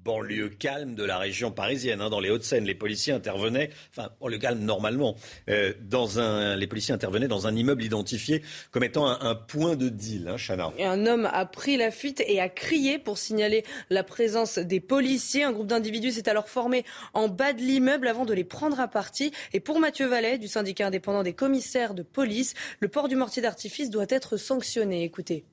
banlieue 0.05 0.49
calme 0.49 0.93
de 0.93 1.03
la 1.03 1.17
région 1.17 1.51
parisienne. 1.51 1.99
Hein, 1.99 2.09
dans 2.09 2.19
les 2.19 2.29
Hauts-de-Seine, 2.29 2.63
les 2.63 2.75
policiers 2.75 3.11
intervenaient, 3.11 3.71
enfin, 3.89 4.11
le 4.25 4.37
calme 4.37 4.59
normalement, 4.59 5.15
euh, 5.49 5.73
dans 5.81 6.19
un, 6.19 6.55
les 6.55 6.67
policiers 6.67 6.93
intervenaient 6.93 7.27
dans 7.27 7.47
un 7.47 7.55
immeuble 7.55 7.83
identifié 7.83 8.43
comme 8.71 8.83
étant 8.83 9.07
un, 9.07 9.35
point 9.35 9.75
de 9.75 9.89
deal, 9.89 10.27
hein, 10.27 10.37
Chana. 10.37 10.71
Et 10.77 10.85
un 10.85 11.05
homme 11.07 11.27
a 11.31 11.45
pris 11.45 11.75
la 11.75 11.91
fuite 11.91 12.23
et 12.27 12.39
a 12.39 12.47
crié 12.47 12.99
pour 12.99 13.17
signaler 13.17 13.63
la 13.89 14.03
présence 14.03 14.59
des 14.59 14.79
policiers. 14.79 15.43
Un 15.43 15.51
groupe 15.51 15.67
d'individus 15.67 16.11
s'est 16.11 16.29
alors 16.29 16.47
formé 16.47 16.85
en 17.13 17.27
bas 17.27 17.53
de 17.53 17.61
l'immeuble 17.61 18.07
avant 18.07 18.25
de 18.25 18.33
les 18.33 18.43
prendre 18.43 18.79
à 18.79 18.87
partie. 18.87 19.31
Et 19.53 19.59
pour 19.59 19.79
Mathieu 19.79 20.05
Vallet, 20.05 20.37
du 20.37 20.47
syndicat 20.47 20.87
indépendant 20.87 21.23
des 21.23 21.33
commissaires 21.33 21.95
de 21.95 22.03
police, 22.03 22.53
le 22.79 22.87
port 22.87 23.07
du 23.07 23.15
mortier 23.15 23.41
d'artifice 23.41 23.89
doit 23.89 24.05
être 24.09 24.37
sanctionné. 24.37 25.03
Écoutez. 25.03 25.45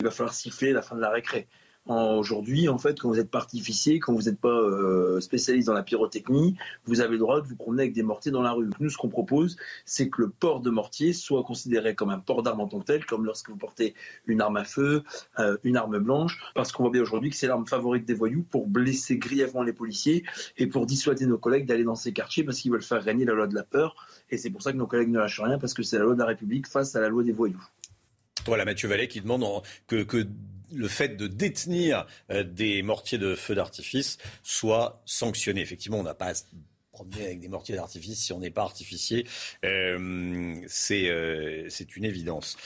Il 0.00 0.04
va 0.04 0.10
falloir 0.10 0.34
siffler 0.34 0.72
la 0.72 0.80
fin 0.80 0.96
de 0.96 1.00
la 1.00 1.10
récré. 1.10 1.48
Aujourd'hui, 1.86 2.68
en 2.68 2.76
fait, 2.76 3.00
quand 3.00 3.08
vous 3.08 3.16
n'êtes 3.16 3.30
pas 3.30 3.38
artificier, 3.38 3.98
quand 3.98 4.12
vous 4.12 4.24
n'êtes 4.24 4.38
pas 4.38 4.48
euh, 4.48 5.20
spécialiste 5.20 5.68
dans 5.68 5.72
la 5.72 5.82
pyrotechnie, 5.82 6.54
vous 6.84 7.00
avez 7.00 7.12
le 7.12 7.18
droit 7.18 7.40
de 7.40 7.46
vous 7.46 7.56
promener 7.56 7.84
avec 7.84 7.94
des 7.94 8.02
mortiers 8.02 8.30
dans 8.30 8.42
la 8.42 8.52
rue. 8.52 8.68
Nous, 8.78 8.90
ce 8.90 8.98
qu'on 8.98 9.08
propose, 9.08 9.56
c'est 9.86 10.10
que 10.10 10.20
le 10.20 10.28
port 10.28 10.60
de 10.60 10.68
mortier 10.68 11.14
soit 11.14 11.42
considéré 11.44 11.94
comme 11.94 12.10
un 12.10 12.18
port 12.18 12.42
d'arme 12.42 12.60
en 12.60 12.68
tant 12.68 12.80
que 12.80 12.84
tel, 12.84 13.06
comme 13.06 13.24
lorsque 13.24 13.48
vous 13.48 13.56
portez 13.56 13.94
une 14.26 14.42
arme 14.42 14.58
à 14.58 14.64
feu, 14.64 15.02
euh, 15.38 15.56
une 15.64 15.78
arme 15.78 15.98
blanche, 15.98 16.38
parce 16.54 16.72
qu'on 16.72 16.82
voit 16.82 16.92
bien 16.92 17.00
aujourd'hui 17.00 17.30
que 17.30 17.36
c'est 17.36 17.46
l'arme 17.46 17.66
favorite 17.66 18.04
des 18.04 18.14
voyous 18.14 18.44
pour 18.50 18.66
blesser 18.66 19.16
grièvement 19.16 19.62
les 19.62 19.72
policiers 19.72 20.24
et 20.58 20.66
pour 20.66 20.84
dissuader 20.84 21.24
nos 21.24 21.38
collègues 21.38 21.64
d'aller 21.64 21.84
dans 21.84 21.94
ces 21.94 22.12
quartiers 22.12 22.44
parce 22.44 22.58
qu'ils 22.58 22.70
veulent 22.70 22.82
faire 22.82 23.02
régner 23.02 23.24
la 23.24 23.32
loi 23.32 23.46
de 23.46 23.54
la 23.54 23.62
peur. 23.62 23.96
Et 24.30 24.36
c'est 24.36 24.50
pour 24.50 24.60
ça 24.60 24.72
que 24.72 24.76
nos 24.76 24.86
collègues 24.86 25.08
ne 25.08 25.20
lâchent 25.20 25.40
rien, 25.40 25.58
parce 25.58 25.72
que 25.72 25.82
c'est 25.82 25.96
la 25.96 26.04
loi 26.04 26.12
de 26.12 26.18
la 26.18 26.26
République 26.26 26.66
face 26.66 26.94
à 26.96 27.00
la 27.00 27.08
loi 27.08 27.22
des 27.22 27.32
voyous. 27.32 27.64
Voilà 28.44 28.66
Mathieu 28.66 28.88
Vallet 28.88 29.08
qui 29.08 29.20
demande 29.22 29.62
que, 29.86 30.02
que 30.02 30.26
le 30.72 30.88
fait 30.88 31.16
de 31.16 31.26
détenir 31.26 32.06
euh, 32.30 32.42
des 32.44 32.82
mortiers 32.82 33.18
de 33.18 33.34
feu 33.34 33.54
d'artifice 33.54 34.18
soit 34.42 35.02
sanctionné. 35.04 35.60
Effectivement, 35.60 35.98
on 35.98 36.02
n'a 36.02 36.14
pas 36.14 36.32
promener 36.98 37.26
avec 37.26 37.40
des 37.40 37.48
mortiers 37.48 37.76
d'artifice 37.76 38.18
si 38.18 38.32
on 38.32 38.40
n'est 38.40 38.50
pas 38.50 38.62
artificier. 38.62 39.24
Euh, 39.64 40.56
euh, 40.90 41.66
c'est 41.68 41.96
une 41.96 42.04
évidence. 42.04 42.56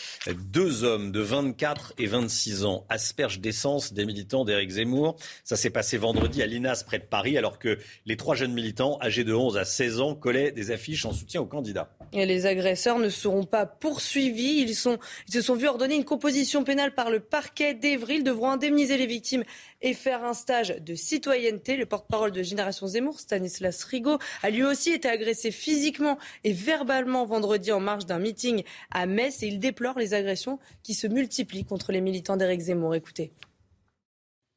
Deux 0.51 0.85
hommes 0.85 1.12
de 1.12 1.21
24 1.21 1.93
et 1.99 2.07
26 2.07 2.65
ans 2.65 2.87
aspergent 2.89 3.41
d'essence 3.41 3.93
des 3.93 4.07
militants 4.07 4.47
d'Éric 4.47 4.71
Zemmour. 4.71 5.17
Ça 5.45 5.57
s'est 5.57 5.71
passé 5.71 5.99
vendredi 5.99 6.43
à 6.43 6.47
Linas, 6.47 6.83
près 6.87 6.99
de 6.99 7.05
Paris, 7.05 7.37
alors 7.37 7.59
que 7.59 7.79
les 8.07 8.17
trois 8.17 8.35
jeunes 8.35 8.55
militants, 8.55 8.99
âgés 9.03 9.25
de 9.25 9.35
11 9.35 9.59
à 9.59 9.67
16 9.67 10.01
ans, 10.01 10.15
collaient 10.15 10.51
des 10.51 10.71
affiches 10.71 11.05
en 11.05 11.12
soutien 11.12 11.43
aux 11.43 11.47
candidats. 11.47 11.95
Et 12.15 12.25
les 12.25 12.47
agresseurs 12.47 12.99
ne 12.99 13.11
seront 13.11 13.45
pas 13.45 13.67
poursuivis. 13.67 14.62
Ils, 14.62 14.75
se 14.75 15.41
sont 15.43 15.55
vus 15.55 15.69
ordonner 15.69 15.95
une 15.95 16.05
composition 16.05 16.65
pénale 16.65 16.95
par 16.95 17.11
le 17.11 17.21
parquet 17.21 17.75
d'Evry. 17.75 18.17
Ils 18.17 18.25
devront 18.25 18.51
indemniser 18.51 18.97
les 18.97 19.07
victimes 19.07 19.45
et 19.83 19.95
faire 19.95 20.25
un 20.25 20.35
stage 20.35 20.77
de 20.81 20.95
citoyenneté. 20.95 21.77
Le 21.77 21.87
porte-parole 21.87 22.33
de 22.33 22.43
Génération 22.43 22.87
Zemmour, 22.87 23.21
Stanislas 23.21 23.85
Rigaud, 23.85 24.19
a 24.43 24.51
lui 24.51 24.62
aussi 24.62 24.93
été 24.93 25.09
agressé 25.09 25.51
physiquement 25.51 26.19
et 26.45 26.53
verbalement 26.53 27.27
vendredi 27.27 27.73
en 27.73 27.81
marge 27.81 28.07
d'un 28.07 28.19
meeting 28.19 28.62
à 28.91 29.07
Metz 29.07 29.43
et 29.43 29.49
il 29.49 29.59
déplore 29.59 29.99
les 29.99 30.15
agressions 30.15 30.59
qui 30.83 30.95
se 30.95 31.07
multiplient 31.07 31.65
contre 31.65 31.93
les 31.93 32.01
militants 32.01 32.37
d'Éric 32.37 32.61
Zemmour. 32.61 32.95
Écoutez. 32.95 33.33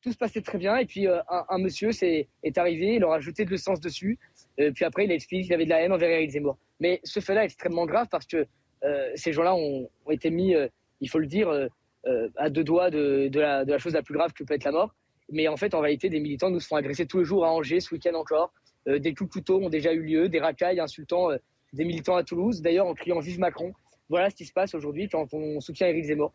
Tout 0.01 0.11
se 0.11 0.17
passait 0.17 0.41
très 0.41 0.59
bien 0.59 0.77
et 0.77 0.85
puis 0.85 1.07
euh, 1.07 1.19
un, 1.27 1.57
monsieur 1.57 1.89
est, 1.89 2.57
arrivé, 2.57 2.95
il 2.95 2.99
leur 2.99 3.13
a 3.13 3.19
jeté 3.19 3.43
de 3.43 3.49
l'essence 3.49 3.79
dessus. 3.79 4.19
Euh, 4.59 4.71
puis 4.71 4.85
après, 4.85 5.05
il 5.05 5.11
a 5.11 5.15
expliqué 5.15 5.43
qu'il 5.43 5.53
avait 5.53 5.65
de 5.65 5.69
la 5.71 5.81
haine 5.81 5.91
envers 5.91 6.09
Éric 6.09 6.31
Zemmour. 6.31 6.57
Mais 6.79 6.99
ce 7.03 7.19
fait-là 7.19 7.41
est 7.41 7.45
extrêmement 7.45 7.87
grave 7.87 8.07
parce 8.11 8.27
que 8.27 8.45
euh, 8.83 9.11
ces 9.15 9.33
gens-là 9.33 9.55
ont, 9.55 9.89
été 10.11 10.29
mis, 10.29 10.53
il 11.01 11.09
faut 11.09 11.17
le 11.17 11.25
dire, 11.25 11.49
à 12.35 12.49
deux 12.51 12.63
doigts 12.63 12.91
de, 12.91 13.31
la, 13.33 13.77
chose 13.79 13.93
la 13.93 14.03
plus 14.03 14.13
grave 14.13 14.31
que 14.33 14.43
peut 14.43 14.53
être 14.53 14.63
la 14.63 14.71
mort. 14.71 14.93
Mais 15.31 15.47
en 15.47 15.57
fait, 15.57 15.73
en 15.73 15.79
réalité, 15.79 16.09
des 16.09 16.19
militants 16.19 16.49
nous 16.49 16.59
se 16.59 16.67
font 16.67 16.75
agresser 16.75 17.05
tous 17.05 17.19
les 17.19 17.25
jours 17.25 17.45
à 17.45 17.51
Angers, 17.51 17.79
ce 17.79 17.93
week-end 17.93 18.13
encore. 18.13 18.53
Euh, 18.87 18.99
des 18.99 19.13
coups 19.13 19.29
de 19.29 19.33
couteau 19.33 19.61
ont 19.61 19.69
déjà 19.69 19.93
eu 19.93 20.01
lieu, 20.01 20.29
des 20.29 20.39
racailles 20.39 20.79
insultant 20.79 21.31
euh, 21.31 21.37
des 21.73 21.85
militants 21.85 22.15
à 22.15 22.23
Toulouse, 22.23 22.61
d'ailleurs 22.61 22.87
en 22.87 22.93
criant 22.93 23.19
Vive 23.19 23.39
Macron. 23.39 23.73
Voilà 24.09 24.29
ce 24.29 24.35
qui 24.35 24.45
se 24.45 24.53
passe 24.53 24.75
aujourd'hui 24.75 25.09
quand 25.09 25.33
on 25.33 25.59
soutient 25.59 25.87
Éric 25.87 26.05
Zemmour 26.05 26.33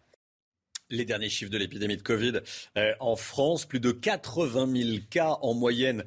les 0.93 1.05
derniers 1.05 1.29
chiffres 1.29 1.53
de 1.53 1.57
l'épidémie 1.57 1.97
de 1.97 2.03
Covid 2.03 2.41
euh, 2.77 2.93
en 2.99 3.15
France, 3.15 3.65
plus 3.65 3.79
de 3.79 3.93
80 3.93 4.77
000 4.77 4.99
cas 5.09 5.39
en 5.41 5.55
moyenne 5.55 6.03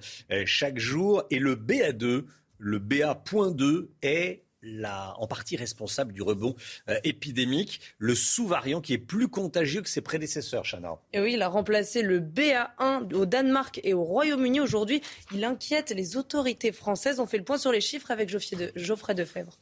chaque 0.46 0.78
jour. 0.78 1.24
Et 1.32 1.40
le 1.40 1.56
BA2, 1.56 2.26
le 2.58 2.80
BA.2 2.80 3.88
est 4.02 4.43
en 5.18 5.28
partie 5.28 5.56
responsable 5.56 6.14
du 6.14 6.22
rebond 6.22 6.56
euh, 6.90 7.00
épidémique, 7.04 7.82
le 7.98 8.16
sous-variant 8.16 8.82
qui 8.82 8.94
est 8.94 8.98
plus 8.98 9.28
contagieux 9.28 9.82
que 9.82 9.90
ses 9.90 10.02
prédécesseurs, 10.02 10.64
Chana. 10.64 10.98
Et 11.14 11.20
oui, 11.20 11.34
il 11.34 11.42
a 11.42 11.48
remplacé 11.48 12.02
le 12.02 12.20
BA1 12.20 13.14
au 13.14 13.26
Danemark 13.26 13.80
et 13.84 13.94
au 13.94 14.04
Royaume-Uni. 14.04 14.60
Aujourd'hui, 14.60 15.02
il 15.34 15.44
inquiète 15.44 15.92
les 15.92 16.18
autorités 16.18 16.72
françaises. 16.72 17.20
On 17.20 17.26
fait 17.26 17.38
le 17.38 17.44
point 17.44 17.58
sur 17.58 17.72
les 17.72 17.82
chiffres 17.82 18.12
avec 18.12 18.30
Geoffrey 18.30 19.16
Defebvre. 19.16 19.58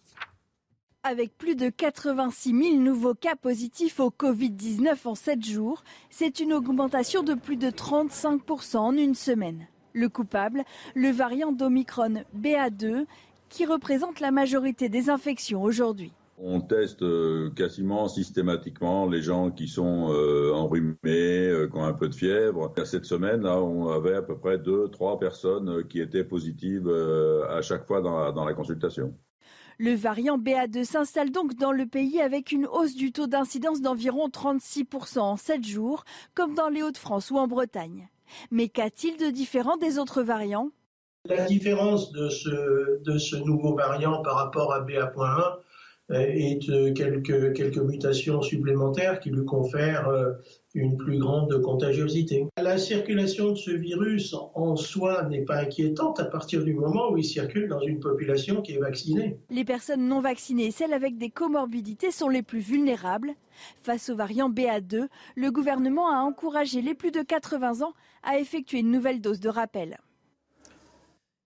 Avec 1.03 1.35
plus 1.35 1.55
de 1.55 1.69
86 1.69 2.49
000 2.49 2.75
nouveaux 2.75 3.15
cas 3.15 3.35
positifs 3.35 3.99
au 3.99 4.11
Covid-19 4.11 4.97
en 5.05 5.15
7 5.15 5.43
jours, 5.43 5.83
c'est 6.11 6.39
une 6.39 6.53
augmentation 6.53 7.23
de 7.23 7.33
plus 7.33 7.57
de 7.57 7.71
35% 7.71 8.77
en 8.77 8.95
une 8.95 9.15
semaine. 9.15 9.67
Le 9.93 10.09
coupable, 10.09 10.63
le 10.93 11.09
variant 11.09 11.51
d'Omicron 11.51 12.23
BA2, 12.37 13.05
qui 13.51 13.65
représente 13.65 14.19
la 14.19 14.31
majorité 14.31 14.89
des 14.89 15.11
infections 15.11 15.61
aujourd'hui. 15.61 16.13
On 16.43 16.59
teste 16.59 17.03
euh, 17.03 17.51
quasiment 17.51 18.07
systématiquement 18.07 19.05
les 19.05 19.21
gens 19.21 19.51
qui 19.51 19.67
sont 19.67 20.07
euh, 20.09 20.51
enrhumés, 20.53 20.95
euh, 21.05 21.67
qui 21.67 21.77
ont 21.77 21.83
un 21.83 21.93
peu 21.93 22.09
de 22.09 22.15
fièvre. 22.15 22.73
Cette 22.83 23.05
semaine, 23.05 23.43
là, 23.43 23.61
on 23.61 23.89
avait 23.89 24.15
à 24.15 24.23
peu 24.23 24.35
près 24.35 24.57
deux, 24.57 24.87
trois 24.87 25.19
personnes 25.19 25.87
qui 25.87 26.01
étaient 26.01 26.23
positives 26.23 26.89
à 26.89 27.61
chaque 27.61 27.85
fois 27.85 28.01
dans 28.01 28.43
la, 28.43 28.53
consultation. 28.55 29.13
Le 29.77 29.93
variant 29.93 30.39
BA2 30.39 30.83
s'installe 30.83 31.29
donc 31.29 31.55
dans 31.55 31.71
le 31.71 31.85
pays 31.85 32.19
avec 32.21 32.51
une 32.51 32.65
hausse 32.65 32.95
du 32.95 33.11
taux 33.11 33.27
d'incidence 33.27 33.81
d'environ 33.81 34.27
36% 34.27 35.19
en 35.19 35.37
7 35.37 35.63
jours, 35.63 36.05
comme 36.33 36.55
dans 36.55 36.69
les 36.69 36.81
Hauts-de-France 36.81 37.29
ou 37.29 37.37
en 37.37 37.47
Bretagne. 37.47 38.09
Mais 38.49 38.67
qu'a-t-il 38.67 39.17
de 39.17 39.29
différent 39.29 39.77
des 39.77 39.99
autres 39.99 40.23
variants? 40.23 40.71
La 41.25 41.45
différence 41.45 42.11
de 42.11 42.29
ce, 42.29 43.35
nouveau 43.37 43.75
variant 43.75 44.21
par 44.21 44.35
rapport 44.35 44.73
à 44.73 44.81
BA.1 44.81 45.57
euh, 46.11 46.19
est 46.19 46.69
euh, 46.69 46.93
quelques, 46.93 47.53
quelques 47.53 47.77
mutations 47.77 48.41
supplémentaires 48.41 49.19
qui 49.19 49.29
lui 49.29 49.45
confèrent 49.45 50.09
euh, 50.09 50.33
une 50.73 50.97
plus 50.97 51.19
grande 51.19 51.61
contagiosité. 51.61 52.47
La 52.57 52.77
circulation 52.77 53.51
de 53.51 53.55
ce 53.55 53.71
virus 53.71 54.35
en 54.55 54.75
soi 54.75 55.23
n'est 55.29 55.45
pas 55.45 55.59
inquiétante 55.59 56.19
à 56.19 56.25
partir 56.25 56.63
du 56.63 56.73
moment 56.73 57.11
où 57.11 57.17
il 57.17 57.23
circule 57.23 57.69
dans 57.69 57.81
une 57.81 57.99
population 57.99 58.61
qui 58.61 58.73
est 58.73 58.79
vaccinée. 58.79 59.37
Les 59.49 59.63
personnes 59.63 60.07
non 60.07 60.19
vaccinées 60.19 60.67
et 60.67 60.71
celles 60.71 60.93
avec 60.93 61.17
des 61.17 61.29
comorbidités 61.29 62.11
sont 62.11 62.29
les 62.29 62.43
plus 62.43 62.59
vulnérables. 62.59 63.33
Face 63.83 64.09
au 64.09 64.15
variant 64.15 64.49
BA2, 64.49 65.07
le 65.35 65.51
gouvernement 65.51 66.09
a 66.09 66.21
encouragé 66.21 66.81
les 66.81 66.95
plus 66.95 67.11
de 67.11 67.21
80 67.21 67.83
ans 67.83 67.93
à 68.23 68.39
effectuer 68.39 68.79
une 68.79 68.91
nouvelle 68.91 69.21
dose 69.21 69.39
de 69.39 69.49
rappel. 69.49 69.97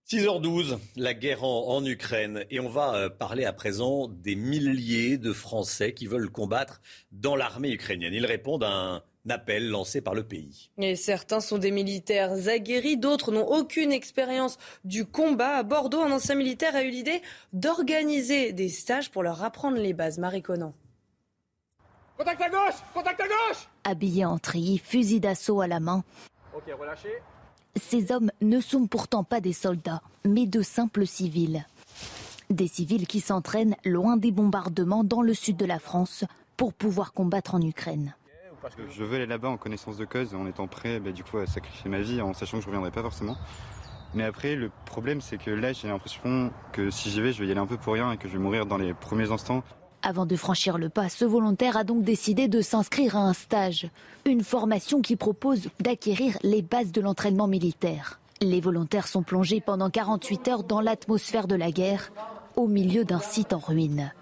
6h12, 0.07 0.77
la 0.97 1.15
guerre 1.15 1.43
en, 1.43 1.83
Ukraine. 1.83 2.45
Et 2.51 2.59
on 2.59 2.69
va 2.69 2.93
euh, 2.93 3.09
parler 3.09 3.43
à 3.43 3.53
présent 3.53 4.07
des 4.07 4.35
milliers 4.35 5.17
de 5.17 5.33
Français 5.33 5.93
qui 5.93 6.05
veulent 6.05 6.29
combattre 6.29 6.79
dans 7.11 7.35
l'armée 7.35 7.71
ukrainienne. 7.71 8.13
Ils 8.13 8.27
répondent 8.27 8.63
à 8.63 8.69
un 8.69 9.03
appel 9.29 9.67
lancé 9.67 10.01
par 10.01 10.13
le 10.13 10.23
pays. 10.23 10.69
Et 10.77 10.95
certains 10.95 11.39
sont 11.39 11.57
des 11.57 11.71
militaires 11.71 12.47
aguerris, 12.47 12.97
d'autres 12.97 13.31
n'ont 13.31 13.47
aucune 13.47 13.91
expérience 13.91 14.59
du 14.83 15.05
combat. 15.05 15.57
À 15.57 15.63
Bordeaux, 15.63 16.01
un 16.01 16.11
ancien 16.11 16.35
militaire 16.35 16.75
a 16.75 16.83
eu 16.83 16.91
l'idée 16.91 17.23
d'organiser 17.53 18.53
des 18.53 18.69
stages 18.69 19.09
pour 19.09 19.23
leur 19.23 19.43
apprendre 19.43 19.77
les 19.77 19.93
bases. 19.93 20.19
Marie 20.19 20.43
Conan. 20.43 20.75
Contact 22.15 22.41
à 22.41 22.49
gauche 22.49 22.75
Contact 22.93 23.21
à 23.21 23.27
gauche 23.27 23.67
Habillés 23.83 24.25
en 24.25 24.37
tri, 24.37 24.77
fusil 24.77 25.19
d'assaut 25.19 25.61
à 25.61 25.67
la 25.67 25.79
main. 25.79 26.03
Ok, 26.55 26.63
relâchez. 26.79 27.21
Ces 27.77 28.11
hommes 28.11 28.31
ne 28.41 28.61
sont 28.61 28.87
pourtant 28.87 29.23
pas 29.23 29.41
des 29.41 29.53
soldats, 29.53 30.01
mais 30.23 30.45
de 30.45 30.61
simples 30.61 31.05
civils. 31.05 31.65
Des 32.49 32.67
civils 32.67 33.07
qui 33.07 33.19
s'entraînent 33.19 33.75
loin 33.83 34.17
des 34.17 34.31
bombardements 34.31 35.03
dans 35.03 35.21
le 35.21 35.33
sud 35.33 35.57
de 35.57 35.65
la 35.65 35.79
France 35.79 36.23
pour 36.55 36.73
pouvoir 36.73 37.11
combattre 37.11 37.55
en 37.55 37.61
Ukraine. 37.61 38.15
Je 38.89 39.03
veux 39.03 39.15
aller 39.15 39.25
là-bas 39.25 39.49
en 39.49 39.57
connaissance 39.57 39.97
de 39.97 40.05
cause, 40.05 40.33
en 40.33 40.47
étant 40.47 40.67
prêt 40.67 40.99
bah, 40.99 41.11
à 41.41 41.45
sacrifier 41.45 41.89
ma 41.89 41.99
vie, 41.99 42.21
en 42.21 42.33
sachant 42.33 42.57
que 42.57 42.63
je 42.63 42.69
ne 42.69 42.71
reviendrai 42.71 42.91
pas 42.91 43.01
forcément. 43.01 43.37
Mais 44.13 44.23
après, 44.23 44.55
le 44.55 44.71
problème, 44.85 45.19
c'est 45.19 45.37
que 45.37 45.51
là, 45.51 45.73
j'ai 45.73 45.89
l'impression 45.89 46.51
que 46.71 46.89
si 46.89 47.09
j'y 47.09 47.21
vais, 47.21 47.33
je 47.33 47.41
vais 47.41 47.47
y 47.47 47.51
aller 47.51 47.59
un 47.59 47.67
peu 47.67 47.77
pour 47.77 47.93
rien 47.93 48.11
et 48.13 48.17
que 48.17 48.29
je 48.29 48.33
vais 48.33 48.39
mourir 48.39 48.65
dans 48.65 48.77
les 48.77 48.93
premiers 48.93 49.31
instants. 49.31 49.63
Avant 50.07 50.27
de 50.27 50.35
franchir 50.35 50.77
le 50.77 50.89
pas, 50.89 51.09
ce 51.09 51.25
volontaire 51.25 51.77
a 51.77 51.83
donc 51.83 52.03
décidé 52.03 52.47
de 52.47 52.61
s'inscrire 52.61 53.17
à 53.17 53.21
un 53.21 53.33
stage, 53.33 53.89
une 54.25 54.43
formation 54.43 55.01
qui 55.01 55.15
propose 55.15 55.69
d'acquérir 55.79 56.37
les 56.43 56.61
bases 56.61 56.91
de 56.91 57.01
l'entraînement 57.01 57.47
militaire. 57.47 58.19
Les 58.39 58.61
volontaires 58.61 59.07
sont 59.07 59.23
plongés 59.23 59.61
pendant 59.61 59.89
48 59.89 60.47
heures 60.47 60.63
dans 60.63 60.79
l'atmosphère 60.79 61.47
de 61.47 61.55
la 61.55 61.71
guerre, 61.71 62.11
au 62.55 62.67
milieu 62.67 63.03
d'un 63.03 63.19
site 63.19 63.51
en 63.51 63.57
ruine. 63.57 64.13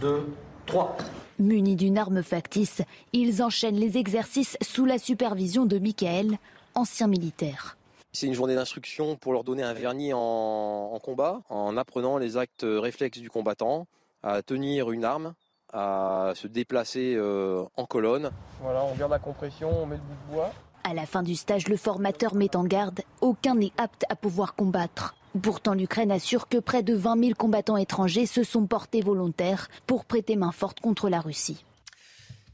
Deux, 0.00 0.26
trois. 0.64 0.96
Munis 1.38 1.76
d'une 1.76 1.98
arme 1.98 2.22
factice, 2.22 2.80
ils 3.12 3.42
enchaînent 3.42 3.76
les 3.76 3.98
exercices 3.98 4.56
sous 4.62 4.86
la 4.86 4.96
supervision 4.96 5.66
de 5.66 5.78
Michael, 5.78 6.38
ancien 6.74 7.08
militaire. 7.08 7.76
C'est 8.12 8.26
une 8.26 8.32
journée 8.32 8.54
d'instruction 8.54 9.16
pour 9.16 9.34
leur 9.34 9.44
donner 9.44 9.64
un 9.64 9.74
vernis 9.74 10.14
en, 10.14 10.98
combat, 11.02 11.42
en 11.50 11.76
apprenant 11.76 12.16
les 12.16 12.38
actes 12.38 12.64
réflexes 12.64 13.18
du 13.18 13.28
combattant, 13.28 13.86
à 14.24 14.42
tenir 14.42 14.90
une 14.90 15.04
arme, 15.04 15.34
à 15.72 16.32
se 16.34 16.46
déplacer 16.46 17.14
euh, 17.16 17.62
en 17.76 17.84
colonne. 17.84 18.30
Voilà, 18.60 18.82
on 18.84 18.94
garde 18.94 19.12
la 19.12 19.18
compression, 19.18 19.70
on 19.82 19.86
met 19.86 19.96
le 19.96 20.02
bout 20.02 20.14
de 20.28 20.34
bois. 20.34 20.52
À 20.82 20.94
la 20.94 21.06
fin 21.06 21.22
du 21.22 21.34
stage, 21.34 21.68
le 21.68 21.76
formateur 21.76 22.34
met 22.34 22.56
en 22.56 22.64
garde 22.64 23.00
aucun 23.20 23.54
n'est 23.54 23.72
apte 23.76 24.04
à 24.08 24.16
pouvoir 24.16 24.54
combattre. 24.54 25.14
Pourtant, 25.42 25.74
l'Ukraine 25.74 26.12
assure 26.12 26.48
que 26.48 26.58
près 26.58 26.82
de 26.82 26.94
20 26.94 27.20
000 27.20 27.34
combattants 27.36 27.76
étrangers 27.76 28.26
se 28.26 28.44
sont 28.44 28.66
portés 28.66 29.00
volontaires 29.00 29.68
pour 29.86 30.04
prêter 30.04 30.36
main 30.36 30.52
forte 30.52 30.80
contre 30.80 31.08
la 31.08 31.20
Russie. 31.20 31.64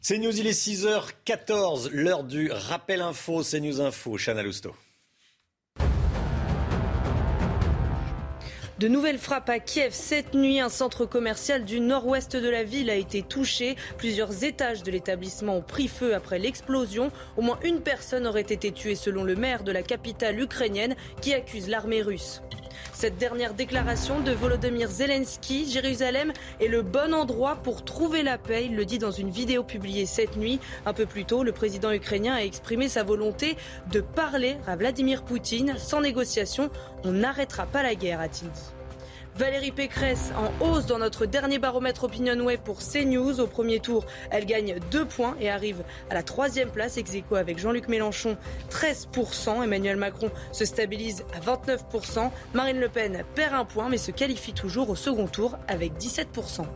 C'est 0.00 0.18
News, 0.18 0.36
il 0.38 0.46
est 0.46 0.58
6h14, 0.58 1.90
l'heure 1.90 2.24
du 2.24 2.50
rappel 2.50 3.02
info, 3.02 3.42
c'est 3.42 3.60
News 3.60 3.82
Info, 3.82 4.16
Chana 4.16 4.42
Lousteau. 4.42 4.74
De 8.80 8.88
nouvelles 8.88 9.18
frappes 9.18 9.50
à 9.50 9.58
Kiev 9.58 9.92
cette 9.92 10.32
nuit. 10.32 10.58
Un 10.58 10.70
centre 10.70 11.04
commercial 11.04 11.66
du 11.66 11.80
nord-ouest 11.80 12.34
de 12.34 12.48
la 12.48 12.64
ville 12.64 12.88
a 12.88 12.94
été 12.94 13.20
touché. 13.20 13.76
Plusieurs 13.98 14.42
étages 14.42 14.82
de 14.82 14.90
l'établissement 14.90 15.58
ont 15.58 15.62
pris 15.62 15.86
feu 15.86 16.14
après 16.14 16.38
l'explosion. 16.38 17.12
Au 17.36 17.42
moins 17.42 17.58
une 17.62 17.82
personne 17.82 18.26
aurait 18.26 18.40
été 18.40 18.72
tuée 18.72 18.94
selon 18.94 19.22
le 19.22 19.36
maire 19.36 19.64
de 19.64 19.72
la 19.72 19.82
capitale 19.82 20.40
ukrainienne 20.40 20.96
qui 21.20 21.34
accuse 21.34 21.68
l'armée 21.68 22.00
russe. 22.00 22.40
Cette 22.92 23.18
dernière 23.18 23.54
déclaration 23.54 24.20
de 24.20 24.32
Volodymyr 24.32 24.88
Zelensky, 24.88 25.70
Jérusalem 25.70 26.32
est 26.60 26.68
le 26.68 26.82
bon 26.82 27.14
endroit 27.14 27.56
pour 27.56 27.84
trouver 27.84 28.22
la 28.22 28.38
paix. 28.38 28.66
Il 28.66 28.76
le 28.76 28.84
dit 28.84 28.98
dans 28.98 29.10
une 29.10 29.30
vidéo 29.30 29.62
publiée 29.62 30.06
cette 30.06 30.36
nuit. 30.36 30.60
Un 30.86 30.92
peu 30.92 31.06
plus 31.06 31.24
tôt, 31.24 31.42
le 31.42 31.52
président 31.52 31.92
ukrainien 31.92 32.34
a 32.34 32.42
exprimé 32.42 32.88
sa 32.88 33.02
volonté 33.02 33.56
de 33.90 34.00
parler 34.00 34.56
à 34.66 34.76
Vladimir 34.76 35.22
Poutine. 35.22 35.76
Sans 35.78 36.00
négociation, 36.00 36.70
on 37.04 37.12
n'arrêtera 37.12 37.66
pas 37.66 37.82
la 37.82 37.94
guerre, 37.94 38.20
a-t-il 38.20 38.50
dit. 38.50 38.60
Valérie 39.36 39.70
Pécresse 39.70 40.32
en 40.36 40.64
hausse 40.64 40.86
dans 40.86 40.98
notre 40.98 41.24
dernier 41.24 41.58
baromètre 41.58 42.04
Opinion 42.04 42.36
pour 42.62 42.78
CNews. 42.80 43.40
Au 43.40 43.46
premier 43.46 43.80
tour, 43.80 44.04
elle 44.30 44.44
gagne 44.44 44.76
2 44.90 45.04
points 45.06 45.34
et 45.40 45.48
arrive 45.48 45.82
à 46.10 46.14
la 46.14 46.22
troisième 46.22 46.70
place, 46.70 46.98
ex 46.98 47.12
avec 47.34 47.58
Jean-Luc 47.58 47.88
Mélenchon, 47.88 48.36
13%. 48.70 49.62
Emmanuel 49.62 49.96
Macron 49.96 50.30
se 50.52 50.64
stabilise 50.64 51.24
à 51.34 51.40
29%. 51.40 52.30
Marine 52.54 52.80
Le 52.80 52.88
Pen 52.88 53.22
perd 53.34 53.54
un 53.54 53.64
point 53.64 53.88
mais 53.88 53.98
se 53.98 54.10
qualifie 54.10 54.52
toujours 54.52 54.90
au 54.90 54.96
second 54.96 55.26
tour 55.26 55.56
avec 55.68 55.92
17%. 55.94 56.66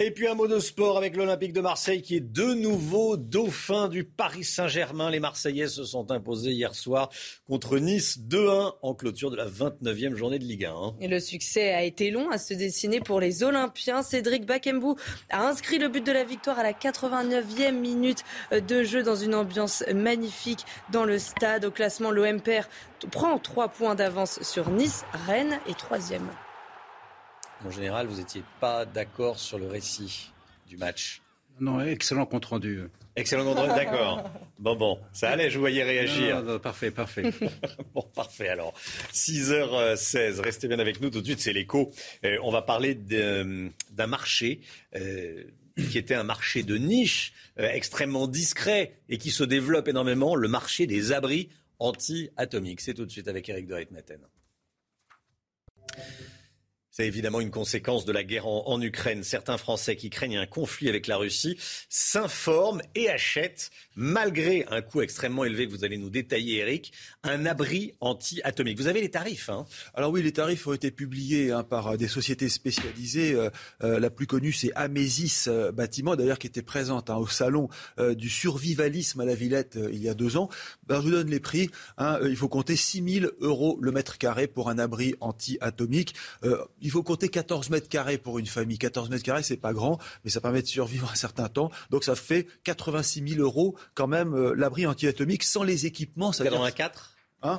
Et 0.00 0.10
puis 0.10 0.26
un 0.26 0.34
mot 0.34 0.48
de 0.48 0.58
sport 0.58 0.98
avec 0.98 1.14
l'Olympique 1.14 1.52
de 1.52 1.60
Marseille 1.60 2.02
qui 2.02 2.16
est 2.16 2.20
de 2.20 2.52
nouveau 2.52 3.16
dauphin 3.16 3.88
du 3.88 4.02
Paris 4.02 4.42
Saint-Germain. 4.42 5.08
Les 5.08 5.20
Marseillais 5.20 5.68
se 5.68 5.84
sont 5.84 6.10
imposés 6.10 6.50
hier 6.50 6.74
soir 6.74 7.10
contre 7.46 7.78
Nice 7.78 8.18
2-1 8.18 8.72
en 8.82 8.94
clôture 8.94 9.30
de 9.30 9.36
la 9.36 9.46
29e 9.46 10.16
journée 10.16 10.40
de 10.40 10.44
Ligue 10.44 10.64
1. 10.64 10.74
Hein. 10.74 10.94
Et 11.00 11.06
le 11.06 11.20
succès 11.20 11.72
a 11.72 11.84
été 11.84 12.10
long 12.10 12.28
à 12.30 12.38
se 12.38 12.54
dessiner 12.54 12.98
pour 12.98 13.20
les 13.20 13.44
Olympiens. 13.44 14.02
Cédric 14.02 14.46
Bakembou 14.46 14.96
a 15.30 15.46
inscrit 15.46 15.78
le 15.78 15.88
but 15.88 16.04
de 16.04 16.12
la 16.12 16.24
victoire 16.24 16.58
à 16.58 16.64
la 16.64 16.72
89e 16.72 17.78
minute 17.78 18.24
de 18.50 18.82
jeu 18.82 19.04
dans 19.04 19.16
une 19.16 19.36
ambiance 19.36 19.84
magnifique 19.94 20.64
dans 20.90 21.04
le 21.04 21.20
stade. 21.20 21.66
Au 21.66 21.70
classement, 21.70 22.10
l'OMPR 22.10 22.68
prend 23.12 23.38
3 23.38 23.68
points 23.68 23.94
d'avance 23.94 24.42
sur 24.42 24.70
Nice. 24.70 25.04
Rennes 25.28 25.60
est 25.68 25.78
troisième. 25.78 26.28
En 27.64 27.70
général, 27.70 28.06
vous 28.06 28.16
n'étiez 28.16 28.42
pas 28.60 28.84
d'accord 28.84 29.38
sur 29.38 29.58
le 29.58 29.66
récit 29.66 30.30
du 30.68 30.76
match. 30.76 31.22
Non, 31.60 31.80
excellent 31.80 32.26
compte 32.26 32.44
rendu. 32.44 32.82
Excellent 33.16 33.44
compte 33.44 33.58
rendu, 33.58 33.74
d'accord. 33.74 34.30
Bon, 34.58 34.76
bon, 34.76 34.98
ça 35.12 35.30
allait, 35.30 35.50
je 35.50 35.58
voyais 35.58 35.82
réagir. 35.82 36.60
parfait, 36.60 36.90
parfait. 36.90 37.32
bon, 37.94 38.02
parfait 38.14 38.48
alors. 38.48 38.74
6h16, 39.12 40.40
restez 40.40 40.68
bien 40.68 40.78
avec 40.78 41.00
nous. 41.00 41.10
Tout 41.10 41.20
de 41.20 41.26
suite, 41.26 41.40
c'est 41.40 41.52
l'écho. 41.52 41.90
Euh, 42.24 42.36
on 42.42 42.50
va 42.50 42.62
parler 42.62 42.94
d'un 42.94 44.06
marché. 44.06 44.60
Euh, 44.96 45.44
qui 45.90 45.98
était 45.98 46.14
un 46.14 46.22
marché 46.22 46.62
de 46.62 46.76
niche 46.76 47.32
euh, 47.58 47.68
extrêmement 47.68 48.28
discret 48.28 48.92
et 49.08 49.18
qui 49.18 49.32
se 49.32 49.42
développe 49.42 49.88
énormément, 49.88 50.36
le 50.36 50.46
marché 50.46 50.86
des 50.86 51.10
abris 51.10 51.48
anti-atomiques. 51.80 52.80
C'est 52.80 52.94
tout 52.94 53.04
de 53.04 53.10
suite 53.10 53.26
avec 53.26 53.48
Eric 53.48 53.66
de 53.66 53.74
Reitmaten. 53.74 54.20
C'est 56.96 57.08
évidemment 57.08 57.40
une 57.40 57.50
conséquence 57.50 58.04
de 58.04 58.12
la 58.12 58.22
guerre 58.22 58.46
en, 58.46 58.80
Ukraine. 58.80 59.24
Certains 59.24 59.58
Français 59.58 59.96
qui 59.96 60.10
craignent 60.10 60.38
un 60.38 60.46
conflit 60.46 60.88
avec 60.88 61.08
la 61.08 61.16
Russie 61.16 61.56
s'informent 61.88 62.82
et 62.94 63.10
achètent, 63.10 63.72
malgré 63.96 64.64
un 64.70 64.80
coût 64.80 65.02
extrêmement 65.02 65.44
élevé 65.44 65.66
que 65.66 65.72
vous 65.72 65.84
allez 65.84 65.96
nous 65.96 66.08
détailler, 66.08 66.58
Eric, 66.58 66.92
un 67.24 67.46
abri 67.46 67.94
anti-atomique. 67.98 68.78
Vous 68.78 68.86
avez 68.86 69.00
les 69.00 69.10
tarifs 69.10 69.48
hein 69.48 69.64
Alors 69.94 70.12
oui, 70.12 70.22
les 70.22 70.30
tarifs 70.30 70.68
ont 70.68 70.72
été 70.72 70.92
publiés 70.92 71.50
hein, 71.50 71.64
par 71.64 71.88
euh, 71.88 71.96
des 71.96 72.06
sociétés 72.06 72.48
spécialisées. 72.48 73.34
Euh, 73.34 73.50
euh, 73.82 73.98
la 73.98 74.10
plus 74.10 74.28
connue, 74.28 74.52
c'est 74.52 74.70
Amesis 74.76 75.48
Bâtiment, 75.72 76.14
d'ailleurs, 76.14 76.38
qui 76.38 76.46
était 76.46 76.62
présente 76.62 77.10
hein, 77.10 77.16
au 77.16 77.26
salon 77.26 77.68
du 77.98 78.28
survivalisme 78.28 79.20
à 79.20 79.24
la 79.24 79.34
Villette 79.34 79.76
il 79.90 80.00
y 80.00 80.08
a 80.08 80.14
deux 80.14 80.36
ans. 80.36 80.48
Ben, 80.86 81.00
je 81.00 81.06
vous 81.06 81.10
donne 81.10 81.30
les 81.30 81.40
prix. 81.40 81.70
il 82.22 82.36
faut 82.36 82.48
compter 82.48 82.76
6 82.76 83.20
000 83.20 83.32
euros 83.40 83.78
le 83.80 83.90
mètre 83.90 84.16
carré 84.16 84.46
pour 84.46 84.68
un 84.70 84.78
abri 84.78 85.16
anti-atomique 85.20 86.14
il 86.84 86.90
faut 86.90 87.02
compter 87.02 87.28
14 87.28 87.70
mètres 87.70 87.88
carrés 87.88 88.18
pour 88.18 88.38
une 88.38 88.46
famille. 88.46 88.78
14 88.78 89.08
mètres 89.10 89.24
carrés, 89.24 89.42
c'est 89.42 89.56
pas 89.56 89.72
grand, 89.72 89.98
mais 90.22 90.30
ça 90.30 90.40
permet 90.40 90.62
de 90.62 90.66
survivre 90.66 91.10
un 91.10 91.16
certain 91.16 91.48
temps. 91.48 91.70
Donc 91.90 92.04
ça 92.04 92.14
fait 92.14 92.46
86 92.62 93.26
000 93.26 93.40
euros 93.40 93.74
quand 93.94 94.06
même 94.06 94.34
euh, 94.34 94.54
l'abri 94.54 94.86
anti-atomique 94.86 95.42
sans 95.42 95.62
les 95.62 95.86
équipements. 95.86 96.30
84 96.30 97.13
Hein 97.44 97.58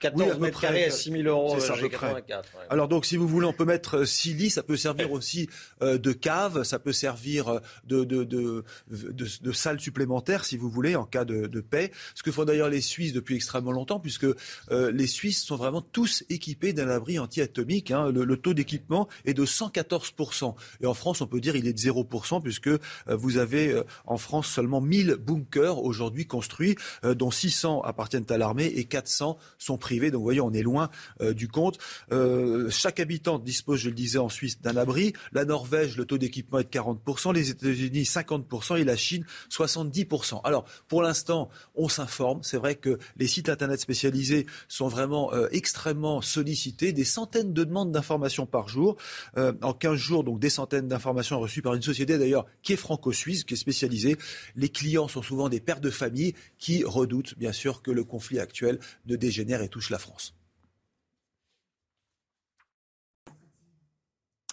14 0.00 0.40
mètres 0.40 0.60
carrés 0.60 0.86
à 0.86 0.90
6 0.90 1.12
000 1.12 1.22
euros. 1.28 1.56
C'est 1.60 1.66
ça, 1.68 1.74
euh, 1.74 2.42
Alors 2.68 2.88
donc, 2.88 3.06
si 3.06 3.16
vous 3.16 3.28
voulez, 3.28 3.46
on 3.46 3.52
peut 3.52 3.64
mettre 3.64 4.04
6 4.04 4.32
euh, 4.32 4.34
lits. 4.34 4.50
Ça 4.50 4.64
peut 4.64 4.76
servir 4.76 5.12
aussi 5.12 5.48
euh, 5.82 5.98
de 5.98 6.12
cave. 6.12 6.64
Ça 6.64 6.80
peut 6.80 6.92
servir 6.92 7.60
de, 7.84 8.02
de, 8.02 8.24
de, 8.24 8.64
de, 8.88 9.52
salle 9.52 9.78
supplémentaire, 9.78 10.44
si 10.44 10.56
vous 10.56 10.68
voulez, 10.68 10.96
en 10.96 11.04
cas 11.04 11.24
de, 11.24 11.46
de 11.46 11.60
paix. 11.60 11.92
Ce 12.16 12.24
que 12.24 12.32
font 12.32 12.44
d'ailleurs 12.44 12.68
les 12.68 12.80
Suisses 12.80 13.12
depuis 13.12 13.36
extrêmement 13.36 13.70
longtemps, 13.70 14.00
puisque 14.00 14.26
les 14.70 15.06
Suisses 15.06 15.44
sont 15.44 15.56
vraiment 15.56 15.82
tous 15.82 16.24
équipés 16.28 16.72
d'un 16.72 16.88
abri 16.88 17.18
anti-atomique. 17.20 17.92
Hein. 17.92 18.10
Le, 18.10 18.36
taux 18.36 18.54
d'équipement 18.54 19.08
est 19.26 19.34
de 19.34 19.44
114% 19.44 20.54
Et 20.80 20.86
en 20.86 20.94
France, 20.94 21.20
on 21.20 21.26
peut 21.26 21.40
dire 21.40 21.54
il 21.54 21.68
est 21.68 21.72
de 21.72 21.78
0% 21.78 22.42
puisque 22.42 22.70
vous 23.06 23.36
avez 23.36 23.80
en 24.06 24.16
France 24.16 24.48
seulement 24.48 24.80
1000 24.80 25.16
bunkers 25.20 25.78
aujourd'hui 25.78 26.26
construits, 26.26 26.74
dont 27.04 27.30
600 27.30 27.82
appartiennent 27.82 28.26
à 28.30 28.38
l'armée 28.38 28.66
et 28.66 28.84
400 28.84 29.19
sont 29.58 29.78
privés. 29.78 30.10
Donc 30.10 30.20
vous 30.20 30.24
voyez, 30.24 30.40
on 30.40 30.52
est 30.52 30.62
loin 30.62 30.90
euh, 31.20 31.32
du 31.34 31.48
compte. 31.48 31.78
Euh, 32.12 32.68
chaque 32.70 33.00
habitant 33.00 33.38
dispose, 33.38 33.80
je 33.80 33.88
le 33.88 33.94
disais, 33.94 34.18
en 34.18 34.28
Suisse 34.28 34.60
d'un 34.60 34.76
abri. 34.76 35.12
La 35.32 35.44
Norvège, 35.44 35.96
le 35.96 36.04
taux 36.04 36.18
d'équipement 36.18 36.58
est 36.58 36.64
de 36.64 36.78
40%, 36.78 37.34
les 37.34 37.50
États-Unis 37.50 38.02
50% 38.02 38.78
et 38.78 38.84
la 38.84 38.96
Chine 38.96 39.24
70%. 39.50 40.40
Alors 40.44 40.64
pour 40.88 41.02
l'instant, 41.02 41.50
on 41.74 41.88
s'informe. 41.88 42.40
C'est 42.42 42.56
vrai 42.56 42.74
que 42.74 42.98
les 43.16 43.26
sites 43.26 43.48
Internet 43.48 43.80
spécialisés 43.80 44.46
sont 44.68 44.88
vraiment 44.88 45.32
euh, 45.32 45.48
extrêmement 45.52 46.20
sollicités. 46.20 46.92
Des 46.92 47.04
centaines 47.04 47.52
de 47.52 47.64
demandes 47.64 47.92
d'informations 47.92 48.46
par 48.46 48.68
jour. 48.68 48.96
en 49.36 49.72
15 49.72 49.94
jours, 49.94 50.24
donc 50.24 50.38
des 50.38 50.50
centaines 50.50 50.88
d'informations 50.88 51.38
reçues 51.40 51.62
par 51.62 51.74
une 51.74 51.82
société 51.82 52.18
d'ailleurs 52.18 52.46
qui 52.62 52.72
est 52.72 52.76
franco-suisse, 52.76 53.44
qui 53.44 53.54
est 53.54 53.56
spécialisée. 53.56 54.16
Les 54.56 54.68
clients 54.68 55.08
sont 55.08 55.22
souvent 55.22 55.48
des 55.48 55.60
pères 55.60 55.80
de 55.80 55.90
famille 55.90 56.34
qui 56.58 56.84
redoutent 56.84 57.36
bien 57.38 57.52
sûr 57.52 57.82
que 57.82 57.90
le 57.90 58.04
conflit 58.04 58.38
actuel 58.38 58.78
dégénère 59.16 59.62
et 59.62 59.68
touche 59.68 59.90
la 59.90 59.98
France. 59.98 60.34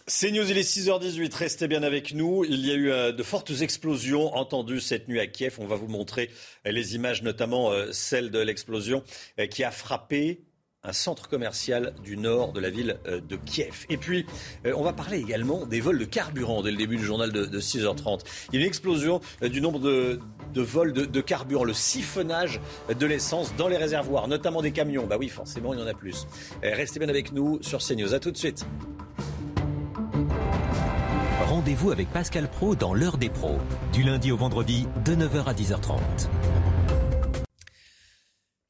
C'est 0.10 0.32
News, 0.32 0.50
il 0.50 0.58
est 0.58 0.62
6h18, 0.62 1.36
restez 1.36 1.67
bien 1.67 1.84
avec 1.84 2.13
nous. 2.13 2.46
Il 2.46 2.65
y 2.65 2.72
a 2.72 2.76
eu 2.76 2.91
euh, 2.91 3.12
de 3.12 3.24
fortes 3.24 3.52
explosions 3.60 4.34
entendues 4.38 4.80
cette 4.80 5.10
nuit 5.10 5.20
à 5.20 5.28
Kiev. 5.28 5.58
On 5.60 5.65
va 5.65 5.76
vous 5.76 5.89
montrer 5.89 6.32
euh, 6.65 6.72
les 6.72 6.96
images, 6.96 7.24
notamment 7.24 7.74
euh, 7.74 7.91
celle 7.91 8.32
de 8.32 8.39
l'explosion 8.39 9.04
qui 9.52 9.65
a 9.65 9.72
frappé 9.72 10.46
un 10.88 10.93
centre 10.93 11.28
commercial 11.28 11.93
du 12.04 12.17
nord 12.17 12.54
de 12.54 12.60
la 12.60 12.69
ville 12.69 12.97
euh, 13.08 13.19
de 13.19 13.36
Kiev. 13.36 13.86
Et 13.89 13.97
puis, 13.97 14.26
euh, 14.65 14.73
on 14.76 14.84
va 14.84 14.93
parler 14.93 15.19
également 15.19 15.65
des 15.65 15.82
vols 15.82 16.00
de 16.00 16.06
carburant 16.06 16.63
dès 16.63 16.71
le 16.71 16.78
début 16.78 16.97
du 16.97 17.06
journal 17.06 17.32
de, 17.32 17.60
6h30. 17.60 18.21
Il 18.52 18.56
y 18.56 18.58
a 18.58 18.62
une 18.62 18.67
explosion 18.67 19.19
euh, 19.43 19.50
du 19.50 19.60
nombre 19.60 19.80
de, 19.80 20.19
vols 20.56 20.93
de, 20.93 21.21
carburant, 21.21 21.65
le 21.65 21.73
siphonnage 21.73 22.62
de 22.97 23.06
l'essence 23.06 23.54
dans 23.58 23.67
les 23.67 23.78
réservoirs, 23.78 24.28
notamment 24.28 24.62
des 24.62 24.71
camions. 24.71 25.06
Bah 25.06 25.17
oui, 25.19 25.28
forcément, 25.28 25.73
il 25.73 25.80
y 25.80 25.84
en 25.84 25.88
a 25.88 25.93
plus. 25.93 26.26
Restez 26.63 27.00
bien 27.00 27.10
avec 27.10 27.32
nous 27.32 27.60
sur 27.62 27.80
CNews. 27.80 28.13
À 28.13 28.19
tout 28.19 28.32
de 28.32 28.38
suite. 28.38 28.65
Rendez-vous 31.45 31.91
avec 31.91 32.12
Pascal 32.12 32.50
Pro 32.50 32.76
dans 32.76 32.93
l'heure 32.93 33.17
des 33.17 33.30
pros, 33.30 33.58
du 33.93 34.04
lundi 34.04 34.32
au 34.32 34.38
vendredi 34.38 34.88
de 35.06 35.15
9h 35.15 35.45
à 35.45 35.54
10h30. 35.54 36.00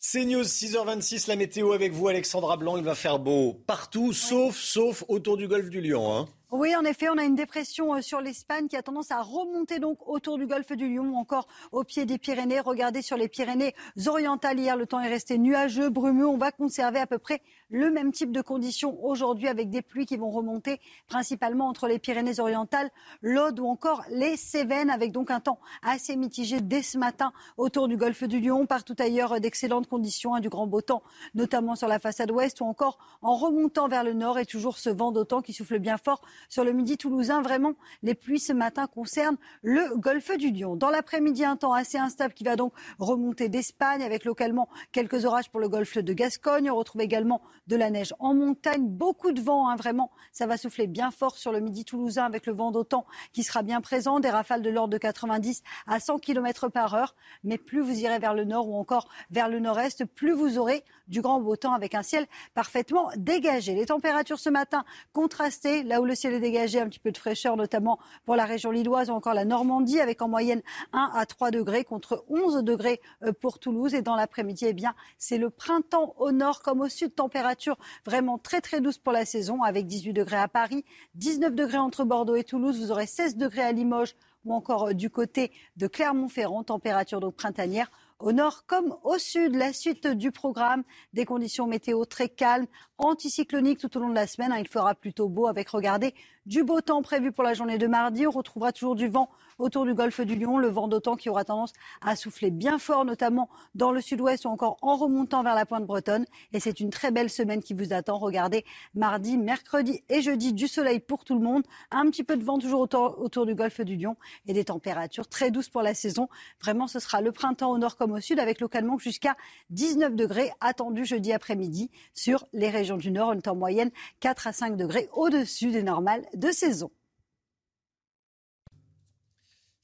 C'est 0.09 0.23
News 0.23 0.43
6h26, 0.43 1.27
la 1.27 1.35
météo 1.35 1.73
avec 1.73 1.91
vous 1.91 2.07
Alexandra 2.07 2.55
Blanc. 2.55 2.77
Il 2.77 2.83
va 2.85 2.95
faire 2.95 3.19
beau 3.19 3.61
partout, 3.67 4.13
sauf, 4.13 4.55
sauf 4.55 5.03
autour 5.09 5.35
du 5.35 5.49
golfe 5.49 5.69
du 5.69 5.81
Lion. 5.81 6.15
Hein. 6.15 6.29
Oui, 6.49 6.73
en 6.77 6.85
effet, 6.85 7.09
on 7.09 7.17
a 7.17 7.25
une 7.25 7.35
dépression 7.35 7.93
euh, 7.93 7.99
sur 7.99 8.21
l'Espagne 8.21 8.69
qui 8.69 8.77
a 8.77 8.81
tendance 8.81 9.11
à 9.11 9.21
remonter 9.21 9.79
donc 9.79 10.07
autour 10.07 10.37
du 10.37 10.47
golfe 10.47 10.71
du 10.71 10.87
Lion 10.87 11.09
ou 11.09 11.17
encore 11.17 11.49
au 11.73 11.83
pied 11.83 12.05
des 12.05 12.17
Pyrénées. 12.17 12.61
Regardez 12.61 13.01
sur 13.01 13.17
les 13.17 13.27
Pyrénées 13.27 13.75
orientales 14.05 14.57
hier, 14.57 14.77
le 14.77 14.85
temps 14.85 15.01
est 15.01 15.09
resté 15.09 15.37
nuageux, 15.37 15.89
brumeux. 15.89 16.25
On 16.25 16.37
va 16.37 16.53
conserver 16.53 16.99
à 16.99 17.05
peu 17.05 17.17
près 17.17 17.41
le 17.69 17.91
même 17.91 18.11
type 18.11 18.31
de 18.31 18.41
conditions 18.41 18.97
aujourd'hui 19.03 19.47
avec 19.47 19.69
des 19.69 19.81
pluies 19.81 20.05
qui 20.05 20.17
vont 20.17 20.29
remonter 20.29 20.79
principalement 21.07 21.67
entre 21.67 21.87
les 21.87 21.99
Pyrénées 21.99 22.39
orientales, 22.39 22.89
l'Aude 23.21 23.59
ou 23.59 23.65
encore 23.65 24.03
les 24.09 24.37
Cévennes 24.37 24.89
avec 24.89 25.11
donc 25.11 25.31
un 25.31 25.39
temps 25.39 25.59
assez 25.81 26.15
mitigé 26.15 26.61
dès 26.61 26.81
ce 26.81 26.97
matin 26.97 27.33
autour 27.57 27.87
du 27.87 27.97
golfe 27.97 28.23
du 28.23 28.39
Lion. 28.39 28.65
Partout 28.65 28.95
ailleurs, 28.99 29.33
euh, 29.33 29.39
d'excellentes 29.39 29.87
conditions, 29.87 30.35
hein, 30.35 30.39
du 30.39 30.49
grand 30.49 30.67
beau 30.67 30.81
temps, 30.81 31.03
notamment 31.35 31.75
sur 31.75 31.87
la 31.87 31.99
façade 31.99 32.31
ouest 32.31 32.61
ou 32.61 32.65
encore 32.65 32.97
en 33.21 33.35
remontant 33.35 33.87
vers 33.87 34.03
le 34.03 34.13
nord 34.13 34.39
et 34.39 34.45
toujours 34.45 34.77
ce 34.77 34.89
vent 34.89 35.11
d'autant 35.11 35.41
qui 35.41 35.53
souffle 35.53 35.79
bien 35.79 35.97
fort 35.97 36.21
sur 36.49 36.63
le 36.63 36.71
midi 36.71 36.97
toulousain. 36.97 37.41
Vraiment, 37.41 37.73
les 38.03 38.15
pluies 38.15 38.39
ce 38.39 38.53
matin 38.53 38.87
concernent 38.87 39.37
le 39.61 39.95
golfe 39.97 40.35
du 40.37 40.51
Lion. 40.51 40.75
Dans 40.75 40.89
l'après-midi, 40.89 41.43
un 41.43 41.57
temps 41.57 41.73
assez 41.73 41.97
instable 41.97 42.33
qui 42.33 42.43
va 42.43 42.55
donc 42.55 42.73
remonter 42.99 43.49
d'Espagne 43.49 44.03
avec 44.03 44.25
localement 44.25 44.69
quelques 44.91 45.25
orages 45.25 45.49
pour 45.49 45.59
le 45.59 45.69
golfe 45.69 45.97
de 45.97 46.13
Gascogne. 46.13 46.69
On 46.71 46.75
retrouve 46.75 47.01
également 47.01 47.41
de 47.67 47.75
la 47.75 47.89
neige 47.89 48.13
en 48.19 48.33
montagne, 48.33 48.87
beaucoup 48.87 49.31
de 49.31 49.41
vent, 49.41 49.67
hein, 49.67 49.75
vraiment. 49.75 50.11
Ça 50.31 50.47
va 50.47 50.57
souffler 50.57 50.87
bien 50.87 51.11
fort 51.11 51.37
sur 51.37 51.51
le 51.51 51.59
midi 51.59 51.85
toulousain 51.85 52.25
avec 52.25 52.45
le 52.45 52.53
vent 52.53 52.71
d'autant 52.71 53.05
qui 53.33 53.43
sera 53.43 53.61
bien 53.61 53.81
présent, 53.81 54.19
des 54.19 54.29
rafales 54.29 54.61
de 54.61 54.69
l'ordre 54.69 54.93
de 54.93 54.97
90 54.97 55.63
à 55.85 55.99
100 55.99 56.19
km 56.19 56.69
par 56.69 56.93
heure. 56.93 57.15
Mais 57.43 57.57
plus 57.57 57.81
vous 57.81 57.99
irez 57.99 58.19
vers 58.19 58.33
le 58.33 58.45
nord 58.45 58.69
ou 58.69 58.75
encore 58.75 59.09
vers 59.31 59.49
le 59.49 59.59
nord-est, 59.59 60.05
plus 60.05 60.31
vous 60.31 60.57
aurez 60.57 60.83
du 61.07 61.21
grand 61.21 61.39
beau 61.39 61.55
temps 61.55 61.73
avec 61.73 61.95
un 61.95 62.03
ciel 62.03 62.25
parfaitement 62.53 63.09
dégagé. 63.15 63.75
Les 63.75 63.85
températures 63.85 64.39
ce 64.39 64.49
matin 64.49 64.83
contrastées, 65.13 65.83
là 65.83 66.01
où 66.01 66.05
le 66.05 66.15
ciel 66.15 66.33
est 66.33 66.39
dégagé, 66.39 66.79
un 66.79 66.87
petit 66.87 66.99
peu 66.99 67.11
de 67.11 67.17
fraîcheur, 67.17 67.57
notamment 67.57 67.99
pour 68.25 68.35
la 68.35 68.45
région 68.45 68.71
lilloise 68.71 69.09
ou 69.09 69.13
encore 69.13 69.33
la 69.33 69.45
Normandie, 69.45 69.99
avec 69.99 70.21
en 70.21 70.27
moyenne 70.27 70.61
1 70.93 71.11
à 71.13 71.25
3 71.25 71.51
degrés 71.51 71.83
contre 71.83 72.25
11 72.29 72.63
degrés 72.63 73.01
euh, 73.23 73.31
pour 73.31 73.59
Toulouse. 73.59 73.93
Et 73.93 74.01
dans 74.01 74.15
l'après-midi, 74.15 74.65
eh 74.67 74.73
bien, 74.73 74.93
c'est 75.17 75.37
le 75.37 75.49
printemps 75.49 76.13
au 76.17 76.31
nord 76.31 76.61
comme 76.61 76.81
au 76.81 76.89
sud. 76.89 77.15
Température 77.15 77.56
vraiment 78.05 78.37
très 78.37 78.61
très 78.61 78.81
douce 78.81 78.97
pour 78.97 79.13
la 79.13 79.25
saison, 79.25 79.63
avec 79.63 79.87
18 79.87 80.13
degrés 80.13 80.37
à 80.37 80.47
Paris, 80.47 80.85
19 81.15 81.55
degrés 81.55 81.77
entre 81.77 82.03
Bordeaux 82.03 82.35
et 82.35 82.43
Toulouse. 82.43 82.79
Vous 82.79 82.91
aurez 82.91 83.07
16 83.07 83.37
degrés 83.37 83.61
à 83.61 83.71
Limoges 83.71 84.15
ou 84.45 84.53
encore 84.53 84.89
euh, 84.89 84.93
du 84.93 85.09
côté 85.09 85.51
de 85.75 85.87
Clermont-Ferrand. 85.87 86.63
Température 86.63 87.19
donc 87.19 87.35
printanière 87.35 87.91
au 88.19 88.31
nord 88.31 88.65
comme 88.65 88.95
au 89.03 89.17
sud. 89.17 89.55
La 89.55 89.73
suite 89.73 90.07
du 90.07 90.31
programme, 90.31 90.83
des 91.13 91.25
conditions 91.25 91.67
météo 91.67 92.05
très 92.05 92.29
calmes, 92.29 92.67
anticycloniques 92.97 93.79
tout 93.79 93.95
au 93.97 93.99
long 93.99 94.09
de 94.09 94.15
la 94.15 94.27
semaine. 94.27 94.51
Hein. 94.51 94.59
Il 94.59 94.67
fera 94.67 94.95
plutôt 94.95 95.29
beau 95.29 95.47
avec, 95.47 95.69
regardez, 95.69 96.13
du 96.47 96.63
beau 96.63 96.79
temps 96.79 97.01
prévu 97.01 97.33
pour 97.33 97.43
la 97.43 97.53
journée 97.53 97.77
de 97.77 97.87
mardi. 97.87 98.25
On 98.25 98.31
retrouvera 98.31 98.71
toujours 98.71 98.95
du 98.95 99.09
vent 99.09 99.29
autour 99.59 99.85
du 99.85 99.93
golfe 99.93 100.21
du 100.21 100.35
Lion, 100.35 100.57
le 100.57 100.69
vent 100.69 100.87
d'autant 100.87 101.15
qui 101.15 101.29
aura 101.29 101.43
tendance 101.43 101.73
à 102.01 102.15
souffler 102.15 102.51
bien 102.51 102.79
fort, 102.79 103.03
notamment 103.03 103.49
dans 103.75 103.91
le 103.91 104.01
sud-ouest 104.01 104.45
ou 104.45 104.49
encore 104.49 104.77
en 104.81 104.95
remontant 104.95 105.43
vers 105.43 105.55
la 105.55 105.65
pointe 105.65 105.85
bretonne. 105.85 106.25
Et 106.53 106.59
c'est 106.59 106.79
une 106.79 106.89
très 106.89 107.11
belle 107.11 107.29
semaine 107.29 107.61
qui 107.61 107.73
vous 107.73 107.91
attend. 107.91 108.17
Regardez, 108.17 108.63
mardi, 108.95 109.37
mercredi 109.37 110.03
et 110.09 110.21
jeudi, 110.21 110.53
du 110.53 110.67
soleil 110.67 111.01
pour 111.01 111.25
tout 111.25 111.33
le 111.35 111.41
monde. 111.41 111.63
Un 111.91 112.05
petit 112.05 112.23
peu 112.23 112.37
de 112.37 112.43
vent 112.43 112.59
toujours 112.59 112.81
autour, 112.81 113.45
du 113.45 113.55
golfe 113.55 113.81
du 113.81 113.97
Lion 113.97 114.15
et 114.47 114.53
des 114.53 114.65
températures 114.65 115.27
très 115.27 115.51
douces 115.51 115.69
pour 115.69 115.81
la 115.81 115.93
saison. 115.93 116.29
Vraiment, 116.61 116.87
ce 116.87 116.99
sera 116.99 117.19
le 117.19 117.33
printemps 117.33 117.71
au 117.71 117.77
nord 117.77 117.97
comme 117.97 118.13
au 118.13 118.21
sud, 118.21 118.39
avec 118.39 118.61
localement 118.61 118.97
jusqu'à 118.97 119.35
19 119.71 120.15
degrés 120.15 120.51
attendus 120.61 121.05
jeudi 121.05 121.33
après-midi 121.33 121.91
sur 122.13 122.45
les 122.53 122.69
régions 122.69 122.97
du 122.97 123.11
nord. 123.11 123.33
Une 123.33 123.41
temps 123.41 123.55
moyenne 123.55 123.91
4 124.21 124.47
à 124.47 124.53
5 124.53 124.77
degrés 124.77 125.09
au-dessus 125.11 125.71
des 125.71 125.83
normales 125.83 126.25
de 126.37 126.51
saison. 126.51 126.91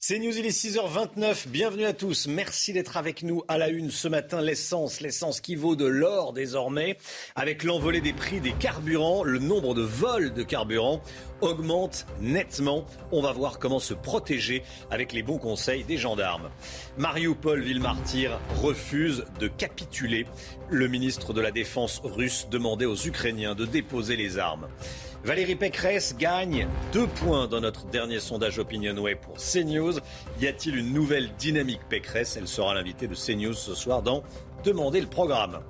C'est 0.06 0.18
News, 0.18 0.36
il 0.36 0.44
est 0.44 0.50
6h29. 0.50 1.48
Bienvenue 1.48 1.86
à 1.86 1.94
tous. 1.94 2.26
Merci 2.26 2.74
d'être 2.74 2.98
avec 2.98 3.22
nous 3.22 3.42
à 3.48 3.56
la 3.56 3.70
une 3.70 3.90
ce 3.90 4.06
matin. 4.06 4.42
L'essence, 4.42 5.00
l'essence 5.00 5.40
qui 5.40 5.56
vaut 5.56 5.76
de 5.76 5.86
l'or 5.86 6.34
désormais. 6.34 6.98
Avec 7.34 7.64
l'envolée 7.64 8.02
des 8.02 8.12
prix 8.12 8.42
des 8.42 8.52
carburants, 8.52 9.24
le 9.24 9.38
nombre 9.38 9.72
de 9.72 9.80
vols 9.80 10.34
de 10.34 10.42
carburant 10.42 11.00
augmente 11.40 12.04
nettement. 12.20 12.84
On 13.12 13.22
va 13.22 13.32
voir 13.32 13.58
comment 13.58 13.78
se 13.78 13.94
protéger 13.94 14.62
avec 14.90 15.14
les 15.14 15.22
bons 15.22 15.38
conseils 15.38 15.84
des 15.84 15.96
gendarmes. 15.96 16.50
Mariupol, 16.98 17.62
ville 17.62 17.80
martyre, 17.80 18.38
refuse 18.60 19.24
de 19.40 19.48
capituler. 19.48 20.26
Le 20.68 20.86
ministre 20.86 21.32
de 21.32 21.40
la 21.40 21.50
Défense 21.50 22.02
russe 22.04 22.46
demandait 22.50 22.84
aux 22.84 23.06
Ukrainiens 23.06 23.54
de 23.54 23.64
déposer 23.64 24.16
les 24.16 24.36
armes. 24.36 24.68
Valérie 25.24 25.56
Pécresse 25.56 26.14
gagne 26.18 26.68
deux 26.92 27.06
points 27.06 27.46
dans 27.46 27.62
notre 27.62 27.86
dernier 27.86 28.20
sondage 28.20 28.58
OpinionWay 28.58 29.14
pour 29.14 29.36
CNews. 29.38 29.94
Y 30.38 30.46
a-t-il 30.46 30.76
une 30.76 30.92
nouvelle 30.92 31.30
dynamique 31.38 31.80
Pécresse? 31.88 32.36
Elle 32.36 32.46
sera 32.46 32.74
l'invitée 32.74 33.08
de 33.08 33.14
CNews 33.14 33.54
ce 33.54 33.74
soir 33.74 34.02
dans 34.02 34.22
Demander 34.64 35.00
le 35.00 35.06
programme. 35.06 35.60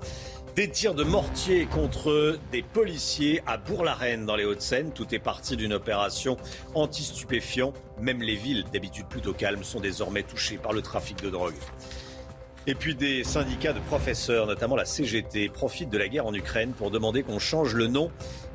Des 0.57 0.69
tirs 0.69 0.97
de 0.97 1.05
mortier 1.05 1.67
contre 1.67 2.37
des 2.51 2.63
policiers 2.63 3.43
à 3.47 3.57
Bourg-la-Reine 3.57 4.27
dans 4.27 4.35
les 4.35 4.45
Hauts-de-Seine. 4.45 4.91
Tout 4.91 5.15
est 5.15 5.21
parti 5.21 5.57
d'une 5.57 5.73
opération 5.73 6.37
anti-stupéfiant. 6.75 7.73
Même 8.01 8.23
les 8.23 8.35
villes, 8.35 8.65
d'habitude 8.73 9.07
plutôt 9.07 9.35
calmes, 9.35 9.63
sont 9.63 9.79
désormais 9.79 10.25
touchées 10.25 10.59
par 10.59 10.73
le 10.73 10.83
trafic 10.83 11.23
de 11.23 11.31
drogue. 11.31 11.55
Et 12.67 12.75
puis 12.75 12.95
des 12.95 13.25
syndicats 13.25 13.75
de 13.75 13.81
professeurs, 13.81 14.47
notamment 14.47 14.75
la 14.75 14.87
CGT, 14.87 15.51
profitent 15.51 15.91
de 15.91 15.99
la 15.99 16.09
guerre 16.09 16.27
en 16.27 16.33
Ukraine 16.33 16.73
pour 16.73 16.91
demander 16.91 17.23
qu'on 17.23 17.39
change 17.39 17.75
le 17.75 17.87
nom 17.87 18.11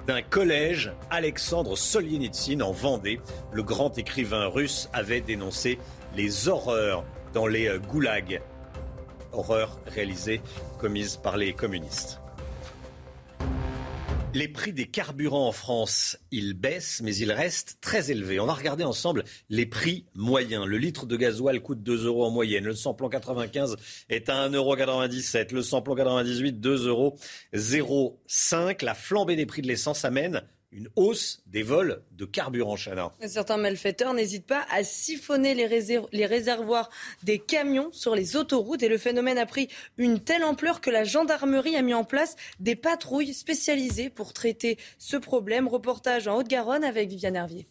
d'un 0.10 0.24
collège, 0.24 0.92
Alexandre 1.12 1.78
Solzhenitsyn 1.78 2.62
en 2.62 2.72
Vendée. 2.72 3.20
Le 3.54 3.62
grand 3.62 3.96
écrivain 4.00 4.48
russe 4.48 4.90
avait 4.92 5.22
dénoncé 5.22 5.78
les 6.16 6.48
horreurs 6.48 7.06
dans 7.32 7.46
les 7.46 7.68
euh, 7.68 7.78
goulags, 7.78 8.42
horreurs 9.32 9.80
réalisées, 9.86 10.42
commises 10.80 11.16
par 11.16 11.38
les 11.38 11.54
communistes. 11.54 12.20
Les 14.36 14.48
prix 14.48 14.74
des 14.74 14.86
carburants 14.86 15.48
en 15.48 15.52
France, 15.52 16.16
ils 16.30 16.54
baissent, 16.54 17.02
mais 17.04 17.16
ils 17.16 17.32
restent 17.32 17.80
très 17.82 18.12
élevés. 18.12 18.40
On 18.40 18.46
va 18.46 18.54
regarder 18.54 18.84
ensemble 18.84 19.24
les 19.50 19.66
prix 19.66 20.06
moyens. 20.14 20.68
Le 20.68 20.78
litre 20.78 21.08
de 21.08 21.18
gasoil 21.18 21.60
coûte 21.62 21.82
2 21.82 22.06
euros 22.06 22.26
en 22.26 22.30
moyenne. 22.30 22.64
Le 22.64 22.76
samplon 22.76 23.10
95 23.10 23.76
est 24.10 24.30
à 24.30 24.48
1,97 24.48 24.54
euros. 24.56 25.56
Le 25.56 25.62
samplon 25.64 25.96
98, 25.96 26.64
2,05 26.64 27.78
euros. 27.80 28.20
La 28.82 28.94
flambée 28.94 29.36
des 29.36 29.48
prix 29.48 29.64
de 29.64 29.68
l'essence 29.68 30.06
amène 30.06 30.44
une 30.72 30.88
hausse 30.96 31.42
des 31.48 31.64
vols 31.64 32.04
de 32.12 32.26
carburant, 32.26 32.76
Chana. 32.76 33.12
Certains 33.26 33.58
malfaiteurs 33.58 34.14
n'hésitent 34.14 34.46
pas 34.46 34.66
à 34.70 34.84
siphonner 34.84 35.56
les, 35.56 35.68
les, 36.12 36.26
réservoirs 36.26 36.90
des 37.24 37.40
camions 37.40 37.90
sur 37.92 38.16
les 38.16 38.36
autoroutes 38.36 38.84
et 38.84 38.90
le 38.90 38.98
phénomène 38.98 39.38
a 39.38 39.46
pris 39.46 39.68
une 39.98 40.20
telle 40.20 40.44
ampleur 40.44 40.80
que 40.82 40.92
la 40.92 41.04
gendarmerie 41.04 41.76
a 41.76 41.82
mis 41.82 41.94
en 41.94 42.04
place 42.04 42.36
des 42.60 42.76
patrouilles 42.76 43.34
spécialisées 43.34 44.10
pour 44.10 44.34
traiter 44.34 44.78
ce 45.00 45.18
problème. 45.18 45.68
Reportage 45.68 46.28
en 46.28 46.38
Haute-Garonne 46.38 46.84
avec 46.84 47.10
Viviane 47.10 47.36
Hervier. 47.36 47.68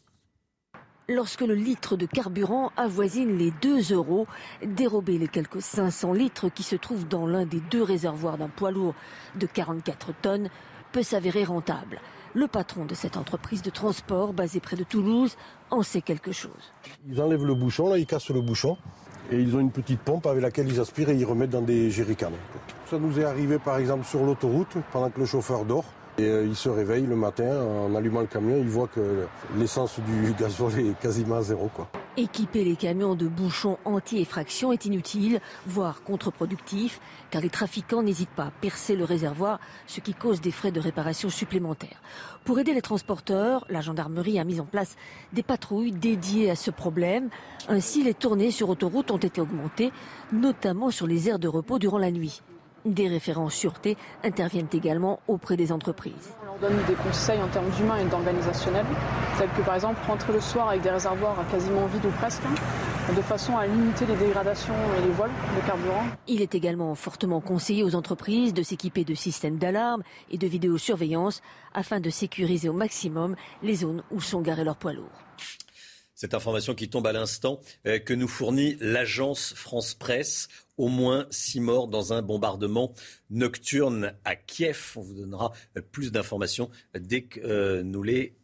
Lorsque 1.08 1.40
le 1.40 1.54
litre 1.54 1.96
de 1.96 2.04
carburant 2.04 2.70
avoisine 2.76 3.38
les 3.38 3.50
2 3.62 3.94
euros, 3.94 4.26
dérober 4.62 5.16
les 5.16 5.28
quelques 5.28 5.62
500 5.62 6.12
litres 6.12 6.50
qui 6.50 6.62
se 6.62 6.76
trouvent 6.76 7.08
dans 7.08 7.26
l'un 7.26 7.46
des 7.46 7.60
deux 7.70 7.82
réservoirs 7.82 8.36
d'un 8.36 8.48
poids 8.48 8.72
lourd 8.72 8.94
de 9.36 9.46
44 9.46 10.12
tonnes 10.20 10.50
peut 10.92 11.02
s'avérer 11.02 11.44
rentable. 11.44 12.00
Le 12.38 12.46
patron 12.46 12.84
de 12.84 12.94
cette 12.94 13.16
entreprise 13.16 13.62
de 13.62 13.70
transport 13.70 14.32
basée 14.32 14.60
près 14.60 14.76
de 14.76 14.84
Toulouse 14.84 15.36
en 15.72 15.82
sait 15.82 16.02
quelque 16.02 16.30
chose. 16.30 16.72
Ils 17.08 17.20
enlèvent 17.20 17.44
le 17.44 17.54
bouchon, 17.56 17.88
là, 17.90 17.98
ils 17.98 18.06
cassent 18.06 18.30
le 18.30 18.40
bouchon 18.40 18.76
et 19.32 19.40
ils 19.40 19.56
ont 19.56 19.58
une 19.58 19.72
petite 19.72 19.98
pompe 19.98 20.24
avec 20.28 20.40
laquelle 20.40 20.68
ils 20.68 20.78
aspirent 20.78 21.08
et 21.08 21.16
ils 21.16 21.24
remettent 21.24 21.50
dans 21.50 21.62
des 21.62 21.90
jerrycans. 21.90 22.30
Ça 22.86 22.96
nous 22.96 23.18
est 23.18 23.24
arrivé 23.24 23.58
par 23.58 23.78
exemple 23.78 24.04
sur 24.04 24.22
l'autoroute 24.22 24.76
pendant 24.92 25.10
que 25.10 25.18
le 25.18 25.26
chauffeur 25.26 25.64
dort. 25.64 25.86
Euh, 26.20 26.46
il 26.48 26.56
se 26.56 26.68
réveille 26.68 27.06
le 27.06 27.14
matin 27.14 27.62
en 27.62 27.94
allumant 27.94 28.20
le 28.20 28.26
camion, 28.26 28.56
il 28.58 28.68
voit 28.68 28.88
que 28.88 29.26
l'essence 29.56 30.00
du 30.00 30.32
gasoil 30.38 30.80
est 30.80 30.98
quasiment 30.98 31.36
à 31.36 31.42
zéro. 31.42 31.70
Équiper 32.16 32.64
les 32.64 32.74
camions 32.74 33.14
de 33.14 33.28
bouchons 33.28 33.78
anti-effraction 33.84 34.72
est 34.72 34.84
inutile, 34.84 35.40
voire 35.66 36.02
contre-productif, 36.02 37.00
car 37.30 37.40
les 37.40 37.50
trafiquants 37.50 38.02
n'hésitent 38.02 38.30
pas 38.30 38.46
à 38.46 38.50
percer 38.50 38.96
le 38.96 39.04
réservoir, 39.04 39.60
ce 39.86 40.00
qui 40.00 40.14
cause 40.14 40.40
des 40.40 40.50
frais 40.50 40.72
de 40.72 40.80
réparation 40.80 41.30
supplémentaires. 41.30 42.02
Pour 42.44 42.58
aider 42.58 42.74
les 42.74 42.82
transporteurs, 42.82 43.64
la 43.68 43.80
gendarmerie 43.80 44.40
a 44.40 44.44
mis 44.44 44.58
en 44.58 44.64
place 44.64 44.96
des 45.32 45.44
patrouilles 45.44 45.92
dédiées 45.92 46.50
à 46.50 46.56
ce 46.56 46.72
problème. 46.72 47.28
Ainsi, 47.68 48.02
les 48.02 48.14
tournées 48.14 48.50
sur 48.50 48.68
autoroute 48.70 49.12
ont 49.12 49.18
été 49.18 49.40
augmentées, 49.40 49.92
notamment 50.32 50.90
sur 50.90 51.06
les 51.06 51.28
aires 51.28 51.38
de 51.38 51.46
repos 51.46 51.78
durant 51.78 51.98
la 51.98 52.10
nuit. 52.10 52.42
Des 52.84 53.08
référents 53.08 53.48
sûreté 53.48 53.96
interviennent 54.22 54.68
également 54.72 55.20
auprès 55.26 55.56
des 55.56 55.72
entreprises. 55.72 56.32
On 56.42 56.46
leur 56.46 56.70
donne 56.70 56.86
des 56.86 56.94
conseils 56.94 57.40
en 57.42 57.48
termes 57.48 57.68
d'humains 57.70 57.98
et 57.98 58.04
d'organisationnel, 58.04 58.86
tels 59.36 59.50
que 59.50 59.62
par 59.62 59.74
exemple 59.74 59.98
rentrer 60.06 60.32
le 60.32 60.40
soir 60.40 60.68
avec 60.68 60.82
des 60.82 60.90
réservoirs 60.90 61.36
quasiment 61.50 61.86
vides 61.86 62.06
ou 62.06 62.10
presque, 62.10 62.42
hein, 62.46 63.12
de 63.12 63.20
façon 63.20 63.56
à 63.56 63.66
limiter 63.66 64.06
les 64.06 64.14
dégradations 64.14 64.74
et 64.96 65.06
les 65.06 65.12
vols 65.12 65.30
de 65.56 65.66
carburant. 65.66 66.04
Il 66.28 66.40
est 66.40 66.54
également 66.54 66.94
fortement 66.94 67.40
conseillé 67.40 67.82
aux 67.82 67.96
entreprises 67.96 68.54
de 68.54 68.62
s'équiper 68.62 69.04
de 69.04 69.14
systèmes 69.14 69.58
d'alarme 69.58 70.02
et 70.30 70.38
de 70.38 70.46
vidéosurveillance 70.46 71.42
afin 71.74 71.98
de 72.00 72.10
sécuriser 72.10 72.68
au 72.68 72.74
maximum 72.74 73.34
les 73.62 73.74
zones 73.74 74.02
où 74.12 74.20
sont 74.20 74.40
garés 74.40 74.64
leurs 74.64 74.76
poids 74.76 74.92
lourds. 74.92 75.27
Cette 76.18 76.34
information 76.34 76.74
qui 76.74 76.90
tombe 76.90 77.06
à 77.06 77.12
l'instant 77.12 77.60
euh, 77.86 78.00
que 78.00 78.12
nous 78.12 78.26
fournit 78.26 78.76
l'agence 78.80 79.54
France 79.54 79.94
Presse. 79.94 80.48
Au 80.76 80.88
moins 80.88 81.28
six 81.30 81.60
morts 81.60 81.86
dans 81.86 82.12
un 82.12 82.22
bombardement 82.22 82.92
nocturne 83.30 84.14
à 84.24 84.34
Kiev. 84.34 84.94
On 84.96 85.02
vous 85.02 85.14
donnera 85.14 85.52
euh, 85.76 85.80
plus 85.80 86.10
d'informations 86.10 86.70
dès 86.98 87.22
que 87.22 87.38
euh, 87.38 87.82
nous 87.84 88.02
les 88.02 88.34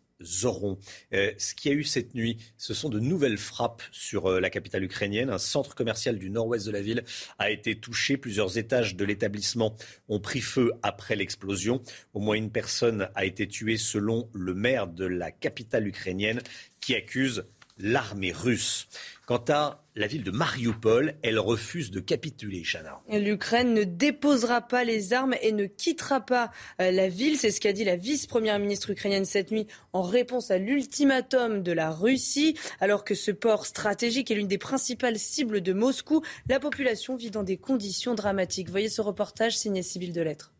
aurons. 0.44 0.78
ce 1.12 1.54
qu'il 1.54 1.72
y 1.72 1.74
a 1.74 1.76
eu 1.76 1.84
cette 1.84 2.14
nuit, 2.14 2.38
ce 2.56 2.72
sont 2.72 2.88
de 2.88 3.00
nouvelles 3.00 3.37
frappes 3.37 3.82
sur 3.90 4.30
la 4.40 4.48
capitale 4.48 4.84
ukrainienne. 4.84 5.28
Un 5.28 5.38
centre 5.38 5.74
commercial 5.74 6.18
du 6.18 6.30
nord-ouest 6.30 6.64
de 6.64 6.70
la 6.70 6.80
ville 6.80 7.04
a 7.38 7.50
été 7.50 7.78
touché. 7.78 8.16
Plusieurs 8.16 8.56
étages 8.56 8.94
de 8.94 9.04
l'établissement 9.04 9.76
ont 10.08 10.20
pris 10.20 10.40
feu 10.40 10.72
après 10.82 11.14
l'explosion. 11.14 11.82
Au 12.14 12.20
moins 12.20 12.37
une 12.37 12.50
personne 12.50 13.08
a 13.14 13.26
été 13.26 13.46
tuée 13.48 13.76
selon 13.76 14.30
le 14.32 14.54
maire 14.54 14.87
de 14.87 15.04
la 15.04 15.30
capitale 15.30 15.88
ukrainienne 15.88 16.40
qui 16.84 16.94
accuse 16.94 17.44
l'armée 17.78 18.32
russe. 18.32 18.87
Quant 19.26 19.42
à 19.48 19.84
la 19.96 20.06
ville 20.06 20.24
de 20.24 20.30
Mariupol, 20.30 21.14
elle 21.22 21.38
refuse 21.38 21.90
de 21.90 22.00
capituler, 22.00 22.62
Chana. 22.62 23.00
L'Ukraine 23.08 23.72
ne 23.74 23.84
déposera 23.84 24.60
pas 24.60 24.84
les 24.84 25.12
armes 25.12 25.34
et 25.40 25.52
ne 25.52 25.66
quittera 25.66 26.20
pas 26.20 26.50
euh, 26.80 26.90
la 26.90 27.08
ville. 27.08 27.38
C'est 27.38 27.50
ce 27.50 27.60
qu'a 27.60 27.72
dit 27.72 27.84
la 27.84 27.96
vice-première 27.96 28.58
ministre 28.58 28.90
ukrainienne 28.90 29.24
cette 29.24 29.50
nuit 29.50 29.66
en 29.92 30.02
réponse 30.02 30.50
à 30.50 30.58
l'ultimatum 30.58 31.62
de 31.62 31.72
la 31.72 31.90
Russie. 31.90 32.58
Alors 32.80 33.04
que 33.04 33.14
ce 33.14 33.30
port 33.30 33.66
stratégique 33.66 34.30
est 34.30 34.34
l'une 34.34 34.48
des 34.48 34.58
principales 34.58 35.18
cibles 35.18 35.60
de 35.60 35.72
Moscou, 35.72 36.22
la 36.48 36.60
population 36.60 37.16
vit 37.16 37.30
dans 37.30 37.44
des 37.44 37.56
conditions 37.56 38.14
dramatiques. 38.14 38.70
Voyez 38.70 38.88
ce 38.88 39.00
reportage 39.00 39.56
signé 39.56 39.82
Sibylle 39.82 40.12
Delettre. 40.12 40.52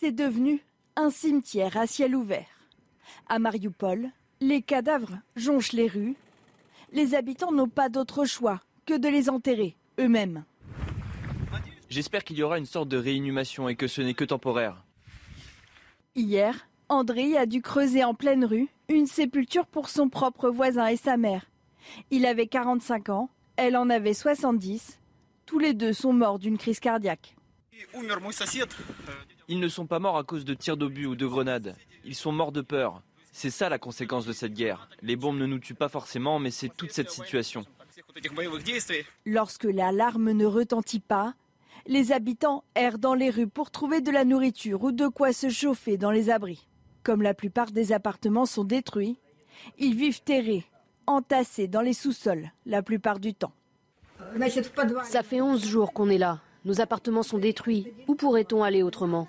C'est 0.00 0.12
devenu 0.12 0.64
un 0.96 1.10
cimetière 1.10 1.76
à 1.76 1.86
ciel 1.86 2.16
ouvert. 2.16 2.46
À 3.28 3.38
Mariupol, 3.38 4.10
les 4.40 4.62
cadavres 4.62 5.18
jonchent 5.36 5.72
les 5.72 5.88
rues. 5.88 6.16
Les 6.92 7.14
habitants 7.14 7.52
n'ont 7.52 7.68
pas 7.68 7.88
d'autre 7.88 8.24
choix 8.24 8.60
que 8.86 8.96
de 8.96 9.08
les 9.08 9.28
enterrer 9.28 9.76
eux-mêmes. 9.98 10.44
J'espère 11.90 12.24
qu'il 12.24 12.38
y 12.38 12.42
aura 12.42 12.58
une 12.58 12.66
sorte 12.66 12.88
de 12.88 12.96
réinhumation 12.96 13.68
et 13.68 13.76
que 13.76 13.86
ce 13.86 14.00
n'est 14.02 14.14
que 14.14 14.24
temporaire. 14.24 14.84
Hier, 16.14 16.68
André 16.88 17.36
a 17.36 17.46
dû 17.46 17.62
creuser 17.62 18.04
en 18.04 18.14
pleine 18.14 18.44
rue 18.44 18.68
une 18.88 19.06
sépulture 19.06 19.66
pour 19.66 19.88
son 19.88 20.08
propre 20.08 20.50
voisin 20.50 20.86
et 20.86 20.96
sa 20.96 21.16
mère. 21.16 21.46
Il 22.10 22.26
avait 22.26 22.46
45 22.46 23.08
ans, 23.08 23.30
elle 23.56 23.76
en 23.76 23.90
avait 23.90 24.14
70. 24.14 24.98
Tous 25.46 25.58
les 25.58 25.74
deux 25.74 25.92
sont 25.92 26.12
morts 26.12 26.38
d'une 26.38 26.58
crise 26.58 26.80
cardiaque. 26.80 27.34
Ils 29.48 29.60
ne 29.60 29.68
sont 29.68 29.86
pas 29.86 29.98
morts 29.98 30.18
à 30.18 30.24
cause 30.24 30.44
de 30.44 30.54
tirs 30.54 30.76
d'obus 30.76 31.06
ou 31.06 31.16
de 31.16 31.26
grenades. 31.26 31.74
Ils 32.04 32.14
sont 32.14 32.32
morts 32.32 32.52
de 32.52 32.60
peur. 32.60 33.02
C'est 33.40 33.50
ça 33.50 33.68
la 33.68 33.78
conséquence 33.78 34.26
de 34.26 34.32
cette 34.32 34.54
guerre. 34.54 34.88
Les 35.00 35.14
bombes 35.14 35.38
ne 35.38 35.46
nous 35.46 35.60
tuent 35.60 35.72
pas 35.72 35.88
forcément, 35.88 36.40
mais 36.40 36.50
c'est 36.50 36.76
toute 36.76 36.90
cette 36.90 37.12
situation. 37.12 37.64
Lorsque 39.26 39.62
l'alarme 39.62 40.32
ne 40.32 40.44
retentit 40.44 40.98
pas, 40.98 41.34
les 41.86 42.10
habitants 42.10 42.64
errent 42.74 42.98
dans 42.98 43.14
les 43.14 43.30
rues 43.30 43.46
pour 43.46 43.70
trouver 43.70 44.00
de 44.00 44.10
la 44.10 44.24
nourriture 44.24 44.82
ou 44.82 44.90
de 44.90 45.06
quoi 45.06 45.32
se 45.32 45.50
chauffer 45.50 45.96
dans 45.96 46.10
les 46.10 46.30
abris. 46.30 46.66
Comme 47.04 47.22
la 47.22 47.32
plupart 47.32 47.70
des 47.70 47.92
appartements 47.92 48.44
sont 48.44 48.64
détruits, 48.64 49.20
ils 49.78 49.94
vivent 49.94 50.22
terrés, 50.22 50.64
entassés 51.06 51.68
dans 51.68 51.82
les 51.82 51.94
sous-sols 51.94 52.50
la 52.66 52.82
plupart 52.82 53.20
du 53.20 53.34
temps. 53.34 53.52
Ça 55.04 55.22
fait 55.22 55.40
11 55.40 55.64
jours 55.64 55.92
qu'on 55.92 56.10
est 56.10 56.18
là. 56.18 56.40
Nos 56.64 56.80
appartements 56.80 57.22
sont 57.22 57.38
détruits. 57.38 57.86
Où 58.08 58.16
pourrait-on 58.16 58.64
aller 58.64 58.82
autrement? 58.82 59.28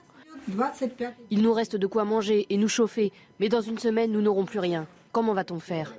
Il 1.29 1.41
nous 1.41 1.53
reste 1.53 1.75
de 1.75 1.87
quoi 1.87 2.05
manger 2.05 2.45
et 2.49 2.57
nous 2.57 2.67
chauffer, 2.67 3.11
mais 3.39 3.49
dans 3.49 3.61
une 3.61 3.77
semaine, 3.77 4.11
nous 4.11 4.21
n'aurons 4.21 4.45
plus 4.45 4.59
rien. 4.59 4.87
Comment 5.11 5.33
va-t-on 5.33 5.59
faire 5.59 5.93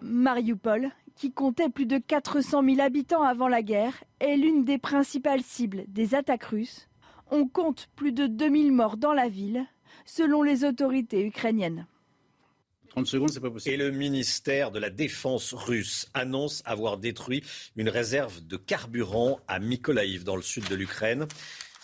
Mariupol, 0.00 0.90
qui 1.16 1.32
comptait 1.32 1.68
plus 1.68 1.86
de 1.86 1.98
400 1.98 2.62
000 2.64 2.80
habitants 2.80 3.22
avant 3.22 3.48
la 3.48 3.62
guerre, 3.62 4.04
est 4.20 4.36
l'une 4.36 4.64
des 4.64 4.78
principales 4.78 5.42
cibles 5.42 5.84
des 5.88 6.14
attaques 6.14 6.44
russes. 6.44 6.88
On 7.30 7.46
compte 7.46 7.88
plus 7.96 8.12
de 8.12 8.26
2000 8.26 8.72
morts 8.72 8.96
dans 8.96 9.12
la 9.12 9.28
ville, 9.28 9.66
selon 10.06 10.42
les 10.42 10.64
autorités 10.64 11.24
ukrainiennes. 11.24 11.86
30 12.90 13.06
secondes, 13.06 13.30
c'est 13.30 13.40
pas 13.40 13.50
possible. 13.50 13.74
Et 13.74 13.76
le 13.76 13.90
ministère 13.90 14.70
de 14.70 14.78
la 14.78 14.90
Défense 14.90 15.52
russe 15.52 16.08
annonce 16.14 16.62
avoir 16.64 16.98
détruit 16.98 17.44
une 17.76 17.88
réserve 17.88 18.40
de 18.46 18.56
carburant 18.56 19.40
à 19.46 19.58
Mykolaïv, 19.58 20.24
dans 20.24 20.36
le 20.36 20.42
sud 20.42 20.68
de 20.68 20.74
l'Ukraine. 20.74 21.26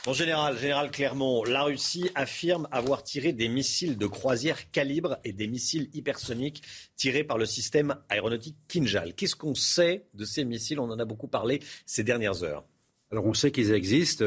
En 0.07 0.13
général, 0.13 0.59
général 0.59 0.91
Clermont, 0.91 1.45
la 1.45 1.63
Russie 1.63 2.11
affirme 2.15 2.69
avoir 2.71 3.03
tiré 3.03 3.33
des 3.33 3.49
missiles 3.49 3.97
de 3.97 4.07
croisière 4.07 4.71
calibre 4.71 5.17
et 5.25 5.33
des 5.33 5.47
missiles 5.47 5.89
hypersoniques 5.95 6.63
tirés 6.95 7.25
par 7.25 7.39
le 7.39 7.47
système 7.47 7.97
aéronautique 8.11 8.57
Kinjal. 8.69 9.15
Qu'est-ce 9.15 9.35
qu'on 9.35 9.55
sait 9.55 10.05
de 10.13 10.27
ces 10.27 10.45
missiles? 10.45 10.79
On 10.79 10.91
en 10.91 10.99
a 10.99 11.07
beaucoup 11.07 11.27
parlé 11.27 11.61
ces 11.87 12.05
dernières 12.05 12.43
heures. 12.43 12.65
Alors 13.13 13.25
on 13.25 13.33
sait 13.33 13.51
qu'ils 13.51 13.73
existent. 13.73 14.27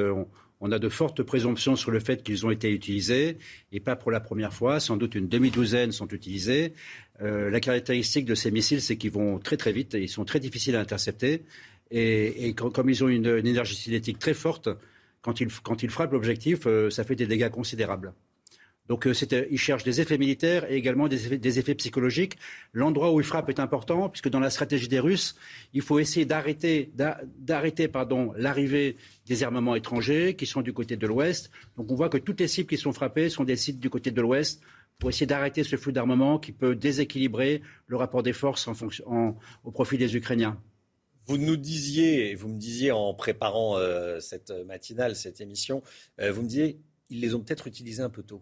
On, 0.61 0.71
a 0.71 0.79
de 0.79 0.89
fortes 0.89 1.21
présomptions 1.21 1.75
sur 1.75 1.91
le 1.91 1.99
fait 1.99 2.23
qu'ils 2.23 2.47
ont 2.47 2.49
été 2.49 2.71
utilisés, 2.71 3.37
et 3.71 3.79
pas 3.79 3.95
pour 3.95 4.09
la 4.09 4.19
première 4.19 4.53
fois. 4.53 4.79
Sans 4.79 4.97
doute 4.97 5.13
une 5.13 5.27
demi-douzaine 5.27 5.91
sont 5.91 6.07
utilisés. 6.07 6.73
Euh, 7.21 7.51
la 7.51 7.59
caractéristique 7.59 8.25
de 8.25 8.33
ces 8.33 8.49
missiles, 8.49 8.81
c'est 8.81 8.97
qu'ils 8.97 9.11
vont 9.11 9.37
très 9.37 9.57
très 9.57 9.73
vite 9.73 9.93
et 9.93 10.01
ils 10.01 10.09
sont 10.09 10.25
très 10.25 10.39
difficiles 10.39 10.75
à 10.75 10.79
intercepter. 10.79 11.43
Et, 11.91 12.55
comme 12.55 12.89
ils 12.89 13.03
ont 13.03 13.07
une 13.07 13.27
énergie 13.45 13.75
cinétique 13.75 14.17
très 14.17 14.33
forte, 14.33 14.69
quand 15.27 15.41
il, 15.41 15.49
quand 15.61 15.83
il 15.83 15.89
frappe 15.89 16.13
l'objectif, 16.13 16.67
euh, 16.67 16.89
ça 16.89 17.03
fait 17.03 17.17
des 17.17 17.27
dégâts 17.27 17.49
considérables. 17.49 18.13
Donc 18.87 19.05
euh, 19.05 19.13
il 19.51 19.57
cherche 19.59 19.83
des 19.83 19.99
effets 19.99 20.17
militaires 20.17 20.71
et 20.71 20.77
également 20.77 21.09
des 21.09 21.59
effets, 21.59 21.75
psychologiques. 21.75 22.37
L'endroit 22.71 23.11
où 23.11 23.19
il 23.19 23.25
frappe 23.25 23.49
est 23.49 23.59
important 23.59 24.07
puisque 24.07 24.29
dans 24.29 24.39
la 24.39 24.49
stratégie 24.49 24.87
des 24.87 25.01
Russes, 25.01 25.35
il 25.73 25.81
faut 25.81 25.99
essayer 25.99 26.25
d'arrêter, 26.25 26.93
l'arrivée 28.37 28.95
des 29.25 29.43
armements 29.43 29.75
étrangers 29.75 30.33
qui 30.37 30.45
sont 30.45 30.61
du 30.61 30.71
côté 30.71 30.95
de 30.95 31.05
l'Ouest. 31.05 31.51
Donc 31.75 31.91
on 31.91 31.95
voit 31.95 32.07
que 32.07 32.17
toutes 32.17 32.39
les 32.39 32.47
cibles 32.47 32.69
qui 32.69 32.77
sont 32.77 32.93
frappées 32.93 33.27
sont 33.27 33.43
des 33.43 33.57
sites 33.57 33.81
du 33.81 33.89
côté 33.89 34.11
de 34.11 34.21
l'Ouest 34.21 34.61
pour 34.97 35.09
essayer 35.09 35.25
d'arrêter 35.25 35.65
ce 35.65 35.75
flux 35.75 35.91
d'armement 35.91 36.39
qui 36.39 36.53
peut 36.53 36.73
déséquilibrer 36.73 37.61
le 37.87 37.97
rapport 37.97 38.23
des 38.23 38.31
forces 38.31 38.69
au 38.69 39.71
profit 39.71 39.97
des 39.97 40.15
Ukrainiens. 40.15 40.57
Vous 41.27 41.37
nous 41.37 41.57
disiez, 41.57 42.35
vous 42.35 42.47
me 42.47 42.57
disiez 42.57 42.91
en 42.91 43.13
préparant 43.13 43.77
euh, 43.77 44.21
cette 44.21 44.51
matinale, 44.65 45.13
cette 45.15 45.41
émission, 45.41 45.83
euh, 46.21 46.31
vous 46.31 46.41
me 46.41 46.47
disiez, 46.47 46.79
ils 47.09 47.19
les 47.19 47.35
ont 47.35 47.41
peut-être 47.41 47.67
utilisés 47.67 48.01
un 48.01 48.09
peu 48.09 48.23
tôt. 48.23 48.41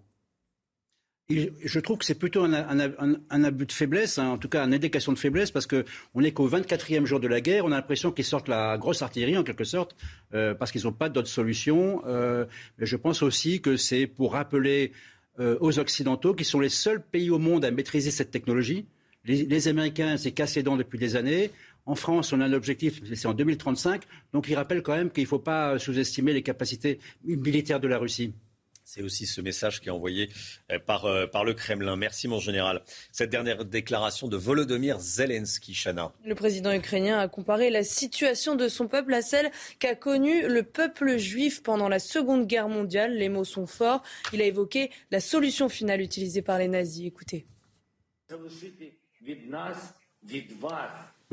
je 1.30 1.80
trouve 1.80 1.98
que 1.98 2.06
c'est 2.06 2.13
plutôt 2.13 2.43
un, 2.43 3.43
abus 3.43 3.65
de 3.65 3.71
faiblesse, 3.71 4.19
hein, 4.19 4.28
en 4.28 4.38
tout 4.38 4.50
cas 4.50 4.63
une 4.63 4.74
indication 4.76 5.12
de 5.13 5.17
faiblesse, 5.17 5.50
parce 5.50 5.65
qu'on 5.65 5.84
n'est 6.13 6.32
qu'au 6.32 6.48
24e 6.48 7.06
jour 7.06 7.19
de 7.19 7.28
la 7.28 7.41
guerre, 7.41 7.65
on 7.65 7.71
a 7.71 7.76
l'impression 7.76 8.12
qu'ils 8.12 8.24
sortent 8.24 8.50
la 8.50 8.78
grosse 8.78 9.02
artillerie 9.02 9.38
en 9.38 9.43
quelque 9.43 9.63
sorte, 9.63 9.95
euh, 10.36 10.54
parce 10.54 10.71
qu'ils 10.71 10.84
n'ont 10.84 10.93
pas 10.93 11.10
d'autre 11.10 11.28
solution. 11.28 12.04
mais 12.06 12.86
je 12.86 12.95
pense 12.98 13.24
aussi 13.24 13.62
que 13.62 13.78
c'est 13.78 14.06
pour 14.06 14.34
rappeler 14.34 14.91
aux 15.39 15.80
Occidentaux, 15.80 16.36
qui 16.36 16.45
sont 16.45 16.60
les 16.60 16.69
seuls 16.69 17.02
pays 17.02 17.32
au 17.32 17.39
monde 17.39 17.65
à 17.65 17.71
maîtriser 17.71 18.12
cette 18.12 18.30
technologie. 18.30 18.86
Les, 19.26 19.43
les 19.43 19.67
Américains, 19.67 20.17
c'est 20.17 20.32
cassé 20.32 20.62
dents 20.62 20.78
depuis 20.78 21.00
des 21.00 21.15
années. 21.15 21.50
En 21.86 21.95
France, 21.95 22.34
on 22.34 22.41
a 22.41 22.45
un 22.45 22.54
objectif, 22.54 23.02
c'est 23.13 23.28
en 23.28 23.34
2035. 23.34 24.04
Donc 24.34 24.48
il 24.50 24.56
rappelle 24.56 24.82
quand 24.82 24.95
même 24.95 25.12
qu'il 25.12 25.24
ne 25.24 25.28
faut 25.28 25.39
pas 25.39 25.78
sous-estimer 25.78 26.34
les 26.34 26.43
capacités 26.43 27.00
militaires 27.24 27.80
de 27.80 27.88
la 27.88 27.98
Russie. 27.98 28.34
C'est 28.88 29.02
aussi 29.02 29.26
ce 29.26 29.41
message 29.41 29.82
qui 29.82 29.88
est 29.88 29.91
envoyé 29.91 30.30
euh, 30.71 30.78
par, 30.78 31.06
euh, 31.06 31.26
par, 31.26 31.43
le 31.43 31.56
Kremlin. 31.56 31.95
Merci, 31.95 32.28
mon 32.28 32.39
général. 32.39 32.84
Cette 33.12 33.32
dernière 33.32 33.65
déclaration 33.65 34.28
de 34.28 34.38
Volodymyr 34.38 35.00
Zelensky, 35.00 35.74
Chana. 35.74 36.13
Le 36.24 36.36
président 36.36 36.71
ukrainien 36.71 37.17
a 37.17 37.28
comparé 37.28 37.71
la 37.71 37.84
situation 37.84 38.56
de 38.56 38.67
son 38.67 38.88
peuple 38.88 39.15
à 39.15 39.24
celle 39.24 39.50
qu'a 39.80 39.95
connue 39.95 40.48
le 40.48 40.62
peuple 40.62 41.17
juif 41.17 41.63
pendant 41.63 41.89
la 41.89 41.98
Seconde 41.98 42.45
Guerre 42.45 42.69
mondiale. 42.69 43.15
Les 43.15 43.28
mots 43.28 43.43
sont 43.43 43.65
forts. 43.65 44.04
Il 44.34 44.41
a 44.41 44.45
évoqué 44.45 44.91
la 45.10 45.19
solution 45.19 45.67
finale 45.67 46.02
utilisée 46.02 46.43
par 46.43 46.60
les 46.60 46.67
nazis. 46.67 47.08
Écoutez. 47.08 47.48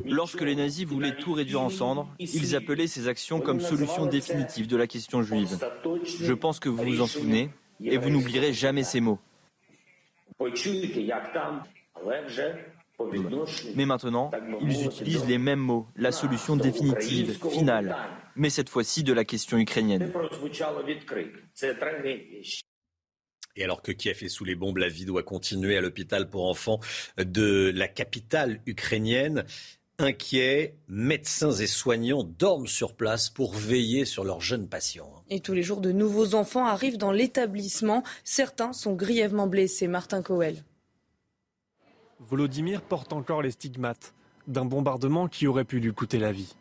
Lorsque 0.04 0.40
les 0.40 0.54
nazis 0.54 0.86
voulaient 0.86 1.16
tout 1.16 1.32
réduire 1.32 1.60
en 1.60 1.68
cendres, 1.68 2.08
ils 2.18 2.56
appelaient 2.56 2.86
ces 2.86 3.08
actions 3.08 3.40
comme 3.40 3.60
solution 3.60 4.06
définitive 4.06 4.66
de 4.66 4.76
la 4.76 4.86
question 4.86 5.22
juive. 5.22 5.58
Je 6.04 6.32
pense 6.32 6.60
que 6.60 6.68
vous 6.68 6.82
vous 6.82 7.00
en 7.00 7.06
souvenez 7.06 7.50
et 7.84 7.98
vous 7.98 8.10
n'oublierez 8.10 8.52
jamais 8.52 8.84
ces 8.84 9.00
mots. 9.00 9.18
Mais 13.74 13.86
maintenant, 13.86 14.30
ils 14.60 14.84
utilisent 14.84 15.26
les 15.26 15.38
mêmes 15.38 15.60
mots, 15.60 15.86
la 15.96 16.12
solution 16.12 16.56
définitive, 16.56 17.38
finale. 17.50 17.96
mais 18.36 18.50
cette 18.50 18.68
fois-ci 18.68 19.02
de 19.02 19.12
la 19.12 19.24
question 19.24 19.58
ukrainienne. 19.58 20.12
Et 23.54 23.64
alors 23.64 23.82
que 23.82 23.92
Kiev 23.92 24.24
est 24.24 24.28
sous 24.28 24.44
les 24.44 24.54
bombes, 24.54 24.78
la 24.78 24.88
vie 24.88 25.04
doit 25.04 25.22
continuer 25.22 25.76
à 25.76 25.80
l'hôpital 25.80 26.30
pour 26.30 26.48
enfants 26.48 26.80
de 27.18 27.70
la 27.74 27.88
capitale 27.88 28.60
ukrainienne. 28.66 29.44
Inquiets, 30.02 30.74
médecins 30.88 31.52
et 31.52 31.68
soignants 31.68 32.24
dorment 32.24 32.66
sur 32.66 32.94
place 32.94 33.30
pour 33.30 33.54
veiller 33.54 34.04
sur 34.04 34.24
leurs 34.24 34.40
jeunes 34.40 34.68
patients. 34.68 35.22
Et 35.30 35.38
tous 35.38 35.52
les 35.52 35.62
jours, 35.62 35.80
de 35.80 35.92
nouveaux 35.92 36.34
enfants 36.34 36.66
arrivent 36.66 36.98
dans 36.98 37.12
l'établissement. 37.12 38.02
Certains 38.24 38.72
sont 38.72 38.94
grièvement 38.94 39.46
blessés. 39.46 39.86
Martin 39.86 40.22
Coel. 40.22 40.64
Volodymyr 42.18 42.82
porte 42.82 43.12
encore 43.12 43.42
les 43.42 43.52
stigmates 43.52 44.12
d'un 44.48 44.64
bombardement 44.64 45.28
qui 45.28 45.46
aurait 45.46 45.64
pu 45.64 45.78
lui 45.78 45.92
coûter 45.92 46.18
la 46.18 46.32
vie. 46.32 46.54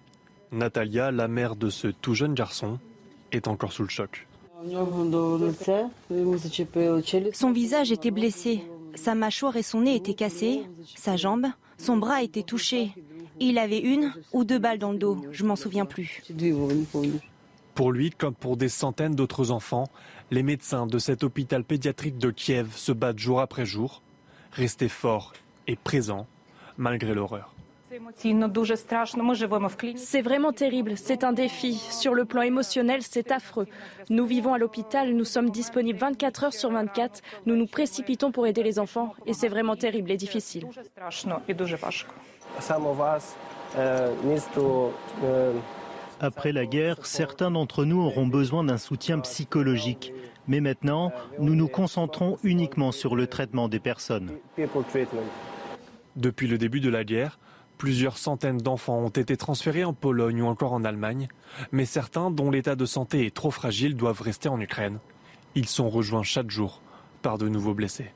Natalia, 0.52 1.12
la 1.12 1.28
mère 1.28 1.56
de 1.56 1.70
ce 1.70 1.88
tout 1.88 2.14
jeune 2.14 2.36
garçon, 2.36 2.80
est 3.32 3.48
encore 3.48 3.74
sous 3.74 3.84
le 3.84 3.90
choc. 3.90 4.28
Son 7.34 7.52
visage 7.52 7.92
était 7.92 8.12
blessé, 8.12 8.64
sa 8.96 9.16
mâchoire 9.16 9.56
et 9.56 9.64
son 9.64 9.82
nez 9.82 9.96
étaient 9.96 10.14
cassés, 10.14 10.62
sa 10.96 11.16
jambe, 11.16 11.48
son 11.78 11.98
bras 11.98 12.22
était 12.22 12.44
touché. 12.44 12.92
Il 13.44 13.58
avait 13.58 13.80
une 13.80 14.14
ou 14.34 14.44
deux 14.44 14.60
balles 14.60 14.78
dans 14.78 14.92
le 14.92 15.00
dos, 15.00 15.26
je 15.32 15.44
m'en 15.44 15.56
souviens 15.56 15.86
plus. 15.86 16.22
Pour 17.74 17.92
lui, 17.92 18.12
comme 18.12 18.36
pour 18.36 18.56
des 18.56 18.70
centaines 18.70 19.16
d'autres 19.16 19.50
enfants, 19.50 19.90
les 20.30 20.44
médecins 20.44 20.86
de 20.86 21.00
cet 21.00 21.24
hôpital 21.24 21.64
pédiatrique 21.64 22.20
de 22.20 22.30
Kiev 22.30 22.76
se 22.76 22.92
battent 22.92 23.18
jour 23.18 23.42
après 23.42 23.66
jour, 23.66 24.04
rester 24.52 24.90
forts 24.90 25.34
et 25.66 25.76
présents 25.76 26.28
malgré 26.78 27.16
l'horreur. 27.16 27.56
C'est 29.96 30.22
vraiment 30.22 30.54
terrible, 30.54 30.94
c'est 30.96 31.24
un 31.24 31.34
défi. 31.34 31.74
Sur 31.74 32.14
le 32.14 32.26
plan 32.26 32.44
émotionnel, 32.44 33.02
c'est 33.02 33.32
affreux. 33.32 33.68
Nous 34.12 34.28
vivons 34.28 34.54
à 34.54 34.60
l'hôpital, 34.60 35.16
nous 35.16 35.26
sommes 35.26 35.50
disponibles 35.50 35.98
24 35.98 36.44
heures 36.44 36.54
sur 36.54 36.70
24, 36.70 37.22
nous 37.48 37.56
nous 37.56 37.66
précipitons 37.66 38.32
pour 38.32 38.46
aider 38.46 38.62
les 38.62 38.78
enfants 38.78 39.16
et 39.26 39.34
c'est 39.34 39.50
vraiment 39.50 39.76
terrible 39.76 40.12
et 40.12 40.18
difficile. 40.18 40.68
Après 46.20 46.52
la 46.52 46.66
guerre, 46.66 47.06
certains 47.06 47.52
d'entre 47.52 47.86
nous 47.86 48.02
auront 48.02 48.28
besoin 48.28 48.64
d'un 48.64 48.78
soutien 48.78 49.20
psychologique. 49.20 50.14
Mais 50.48 50.60
maintenant, 50.60 51.12
nous 51.40 51.56
nous 51.56 51.68
concentrons 51.68 52.38
uniquement 52.44 52.92
sur 52.92 53.16
le 53.16 53.28
traitement 53.28 53.70
des 53.70 53.80
personnes. 53.80 54.32
Depuis 56.16 56.48
le 56.48 56.58
début 56.58 56.80
de 56.80 56.90
la 56.90 57.04
guerre, 57.04 57.40
Plusieurs 57.82 58.20
centaines 58.20 58.60
d'enfants 58.60 59.00
ont 59.00 59.10
été 59.10 59.36
transférés 59.38 59.84
en 59.84 59.94
Pologne 59.94 60.44
ou 60.44 60.46
encore 60.46 60.74
en 60.74 60.84
Allemagne, 60.84 61.28
mais 61.72 61.86
certains 61.86 62.30
dont 62.30 62.52
l'état 62.52 62.76
de 62.76 62.86
santé 62.86 63.26
est 63.26 63.36
trop 63.36 63.50
fragile 63.50 63.96
doivent 63.96 64.22
rester 64.22 64.50
en 64.50 64.62
Ukraine. 64.62 65.00
Ils 65.56 65.68
sont 65.68 65.90
rejoints 65.90 66.22
chaque 66.22 66.52
jour 66.52 66.80
par 67.24 67.40
de 67.40 67.48
nouveaux 67.50 67.74
blessés. 67.74 68.12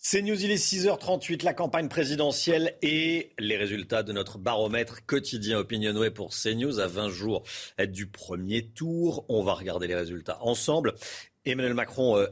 C'est 0.00 0.22
News, 0.22 0.44
il 0.44 0.52
est 0.52 0.64
6h38, 0.64 1.42
la 1.42 1.54
campagne 1.54 1.88
présidentielle 1.88 2.76
et 2.82 3.32
les 3.40 3.56
résultats 3.56 4.04
de 4.04 4.12
notre 4.12 4.38
baromètre 4.38 5.04
quotidien 5.04 5.58
Opinionway 5.58 6.12
pour 6.12 6.30
CNews 6.30 6.78
à 6.78 6.86
20 6.86 7.08
jours 7.08 7.42
du 7.88 8.06
premier 8.06 8.64
tour. 8.64 9.24
On 9.28 9.42
va 9.42 9.54
regarder 9.54 9.88
les 9.88 9.96
résultats 9.96 10.38
ensemble. 10.40 10.94
Emmanuel 11.44 11.74
Macron 11.74 12.16
euh, 12.16 12.28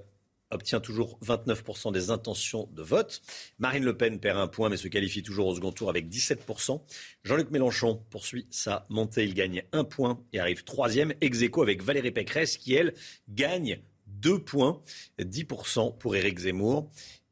obtient 0.53 0.79
toujours 0.79 1.19
29% 1.25 1.93
des 1.93 2.11
intentions 2.11 2.69
de 2.73 2.83
vote. 2.83 3.21
Marine 3.59 3.85
Le 3.85 3.97
Pen 3.97 4.21
perd 4.21 4.39
un 4.39 4.47
point 4.47 4.69
mais 4.69 4.77
se 4.77 4.87
qualifie 4.87 5.25
toujours 5.25 5.49
au 5.49 5.55
second 5.57 5.73
tour 5.73 5.91
avec 5.91 6.09
17%. 6.09 6.81
Jean-Luc 7.25 7.51
Mélenchon 7.51 8.01
poursuit 8.11 8.47
sa 8.49 8.87
montée. 8.91 9.25
Il 9.25 9.35
gagne 9.35 9.65
un 9.73 9.83
point 9.83 10.23
et 10.33 10.39
arrive 10.39 10.63
troisième. 10.63 11.15
Ex 11.21 11.43
avec 11.61 11.83
Valérie 11.83 12.13
Pécresse 12.13 12.59
qui, 12.59 12.75
elle, 12.75 12.95
gagne 13.29 13.81
deux 14.07 14.39
points. 14.39 14.81
10% 15.19 15.99
pour 15.99 16.15
Éric 16.15 16.39
Zemmour 16.39 16.91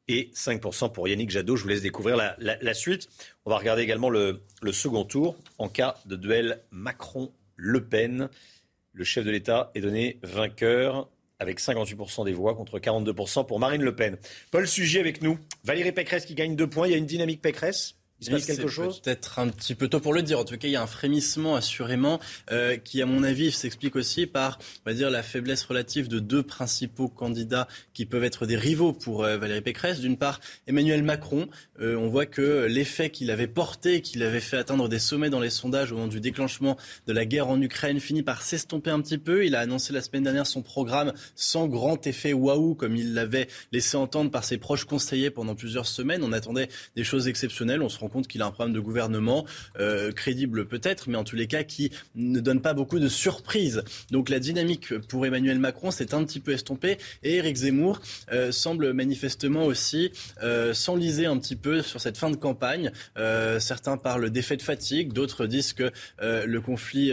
et 0.08 0.30
5% 0.34 0.92
pour 0.92 1.08
Yannick 1.08 1.30
Jadot. 1.30 1.56
Je 1.56 1.62
vous 1.62 1.68
laisse 1.68 1.82
découvrir 1.82 2.16
la, 2.16 2.74
suite. 2.74 3.08
On 3.44 3.50
va 3.50 3.58
regarder 3.58 3.82
également 3.82 4.10
le, 4.10 4.42
le 4.62 4.72
second 4.72 5.04
tour 5.04 5.36
en 5.58 5.68
cas 5.68 5.96
de 6.06 6.16
duel 6.16 6.62
Macron-Le 6.70 7.84
Pen. 7.84 8.28
Le 8.92 9.04
chef 9.04 9.24
de 9.24 9.30
l'État 9.30 9.70
est 9.74 9.80
donné 9.80 10.18
vainqueur 10.22 11.08
avec 11.38 11.60
58% 11.60 12.24
des 12.24 12.32
voix 12.32 12.54
contre 12.54 12.78
42% 12.78 13.46
pour 13.46 13.58
Marine 13.58 13.82
Le 13.82 13.94
Pen. 13.94 14.16
Paul 14.50 14.68
Sujet 14.68 15.00
avec 15.00 15.22
nous. 15.22 15.38
Valérie 15.64 15.92
Pécresse 15.92 16.26
qui 16.26 16.34
gagne 16.34 16.56
deux 16.56 16.68
points. 16.68 16.86
Il 16.86 16.92
y 16.92 16.94
a 16.94 16.98
une 16.98 17.06
dynamique 17.06 17.42
Pécresse? 17.42 17.96
Il 18.24 18.40
se 18.40 18.46
passe 18.46 18.56
quelque 18.56 18.68
chose 18.68 19.00
Peut-être 19.00 19.38
un 19.38 19.48
petit 19.48 19.74
peu 19.74 19.88
tôt 19.88 20.00
pour 20.00 20.14
le 20.14 20.22
dire. 20.22 20.38
En 20.38 20.44
tout 20.44 20.56
cas, 20.56 20.68
il 20.68 20.70
y 20.70 20.76
a 20.76 20.82
un 20.82 20.86
frémissement 20.86 21.56
assurément 21.56 22.20
euh, 22.50 22.76
qui, 22.76 23.02
à 23.02 23.06
mon 23.06 23.22
avis, 23.22 23.52
s'explique 23.52 23.96
aussi 23.96 24.26
par, 24.26 24.58
on 24.84 24.90
va 24.90 24.94
dire, 24.94 25.10
la 25.10 25.22
faiblesse 25.22 25.64
relative 25.64 26.08
de 26.08 26.18
deux 26.18 26.42
principaux 26.42 27.08
candidats 27.08 27.68
qui 27.92 28.06
peuvent 28.06 28.24
être 28.24 28.46
des 28.46 28.56
rivaux 28.56 28.92
pour 28.92 29.24
euh, 29.24 29.36
Valérie 29.36 29.60
Pécresse. 29.60 30.00
D'une 30.00 30.16
part, 30.16 30.40
Emmanuel 30.66 31.02
Macron. 31.02 31.48
Euh, 31.80 31.96
on 31.96 32.08
voit 32.08 32.26
que 32.26 32.66
l'effet 32.66 33.10
qu'il 33.10 33.30
avait 33.30 33.46
porté, 33.46 34.00
qu'il 34.00 34.22
avait 34.22 34.40
fait 34.40 34.56
atteindre 34.56 34.88
des 34.88 34.98
sommets 34.98 35.30
dans 35.30 35.40
les 35.40 35.50
sondages 35.50 35.92
au 35.92 35.96
moment 35.96 36.08
du 36.08 36.20
déclenchement 36.20 36.76
de 37.06 37.12
la 37.12 37.26
guerre 37.26 37.48
en 37.48 37.60
Ukraine, 37.60 38.00
finit 38.00 38.22
par 38.22 38.42
s'estomper 38.42 38.90
un 38.90 39.00
petit 39.00 39.18
peu. 39.18 39.44
Il 39.44 39.54
a 39.54 39.60
annoncé 39.60 39.92
la 39.92 40.00
semaine 40.00 40.22
dernière 40.22 40.46
son 40.46 40.62
programme 40.62 41.12
sans 41.34 41.66
grand 41.66 42.06
effet 42.06 42.32
waouh, 42.32 42.74
comme 42.74 42.96
il 42.96 43.14
l'avait 43.14 43.48
laissé 43.72 43.96
entendre 43.96 44.30
par 44.30 44.44
ses 44.44 44.58
proches 44.58 44.84
conseillers 44.84 45.30
pendant 45.30 45.54
plusieurs 45.54 45.86
semaines. 45.86 46.22
On 46.22 46.32
attendait 46.32 46.68
des 46.96 47.04
choses 47.04 47.28
exceptionnelles. 47.28 47.82
On 47.82 47.88
se 47.88 47.98
rend 47.98 48.08
compte 48.14 48.28
qu'il 48.28 48.42
a 48.42 48.46
un 48.46 48.52
programme 48.52 48.72
de 48.72 48.78
gouvernement 48.78 49.44
euh, 49.80 50.12
crédible 50.12 50.66
peut-être, 50.66 51.08
mais 51.08 51.16
en 51.16 51.24
tous 51.24 51.34
les 51.34 51.48
cas 51.48 51.64
qui 51.64 51.90
ne 52.14 52.38
donne 52.38 52.60
pas 52.60 52.72
beaucoup 52.72 53.00
de 53.00 53.08
surprises. 53.08 53.82
Donc 54.12 54.28
la 54.28 54.38
dynamique 54.38 54.96
pour 55.08 55.26
Emmanuel 55.26 55.58
Macron 55.58 55.90
s'est 55.90 56.14
un 56.14 56.22
petit 56.22 56.38
peu 56.38 56.52
estompée 56.52 56.98
et 57.24 57.34
Éric 57.34 57.56
Zemmour 57.56 58.00
euh, 58.30 58.52
semble 58.52 58.92
manifestement 58.92 59.64
aussi 59.64 60.12
euh, 60.44 60.72
s'enliser 60.72 61.26
un 61.26 61.36
petit 61.38 61.56
peu 61.56 61.82
sur 61.82 62.00
cette 62.00 62.16
fin 62.16 62.30
de 62.30 62.36
campagne. 62.36 62.92
certains 63.58 63.96
parlent 63.96 64.30
d'effet 64.30 64.56
de 64.56 64.62
fatigue, 64.62 65.12
d'autres 65.12 65.46
disent 65.46 65.72
que 65.72 65.90
le 66.20 66.58
conflit 66.60 67.12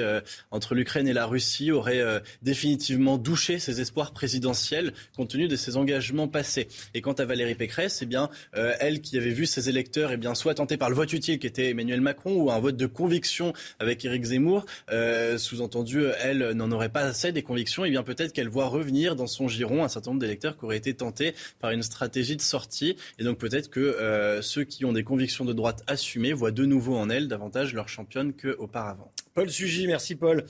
entre 0.51 0.75
l'Ukraine 0.75 1.07
et 1.07 1.13
la 1.13 1.25
Russie 1.25 1.71
aurait 1.71 2.03
définitivement 2.43 3.17
douché 3.17 3.57
ses 3.57 3.81
espoirs 3.81 4.11
présidentiels 4.11 4.93
compte 5.15 5.29
tenu 5.29 5.47
de 5.47 5.55
ses 5.55 5.77
engagements 5.77 6.27
passés. 6.27 6.67
Et 6.93 7.01
quant 7.01 7.13
à 7.13 7.25
Valérie 7.25 7.55
Pécresse, 7.55 8.01
eh 8.01 8.05
bien, 8.05 8.29
elle 8.53 9.01
qui 9.01 9.17
avait 9.17 9.31
vu 9.31 9.45
ses 9.45 9.69
électeurs 9.69 10.11
eh 10.11 10.17
bien, 10.17 10.35
soit 10.35 10.55
tentée 10.55 10.77
par 10.81 10.89
le 10.89 10.95
vote 10.95 11.13
utile 11.13 11.37
qui 11.37 11.45
était 11.45 11.69
Emmanuel 11.69 12.01
Macron 12.01 12.33
ou 12.41 12.49
un 12.49 12.57
vote 12.57 12.75
de 12.75 12.87
conviction 12.87 13.53
avec 13.77 14.03
Éric 14.03 14.23
Zemmour, 14.23 14.65
euh, 14.91 15.37
sous-entendu, 15.37 16.05
elle 16.23 16.53
n'en 16.53 16.71
aurait 16.71 16.89
pas 16.89 17.01
assez 17.01 17.31
des 17.31 17.43
convictions, 17.43 17.85
et 17.85 17.91
bien 17.91 18.01
peut-être 18.01 18.33
qu'elle 18.33 18.49
voit 18.49 18.65
revenir 18.65 19.15
dans 19.15 19.27
son 19.27 19.47
giron 19.47 19.83
un 19.83 19.89
certain 19.89 20.09
nombre 20.09 20.21
d'électeurs 20.21 20.57
qui 20.57 20.65
auraient 20.65 20.77
été 20.77 20.95
tentés 20.95 21.35
par 21.59 21.69
une 21.69 21.83
stratégie 21.83 22.35
de 22.35 22.41
sortie. 22.41 22.95
Et 23.19 23.23
donc 23.23 23.37
peut-être 23.37 23.69
que 23.69 23.79
euh, 23.79 24.41
ceux 24.41 24.63
qui 24.63 24.83
ont 24.83 24.91
des 24.91 25.03
convictions 25.03 25.45
de 25.45 25.53
droite 25.53 25.83
assumées 25.85 26.33
voient 26.33 26.49
de 26.49 26.65
nouveau 26.65 26.95
en 26.97 27.11
elle 27.11 27.27
davantage 27.27 27.75
leur 27.75 27.87
championne 27.87 28.33
qu'auparavant. 28.33 29.11
Paul 29.35 29.51
Sugy, 29.51 29.85
merci 29.85 30.15
Paul. 30.15 30.45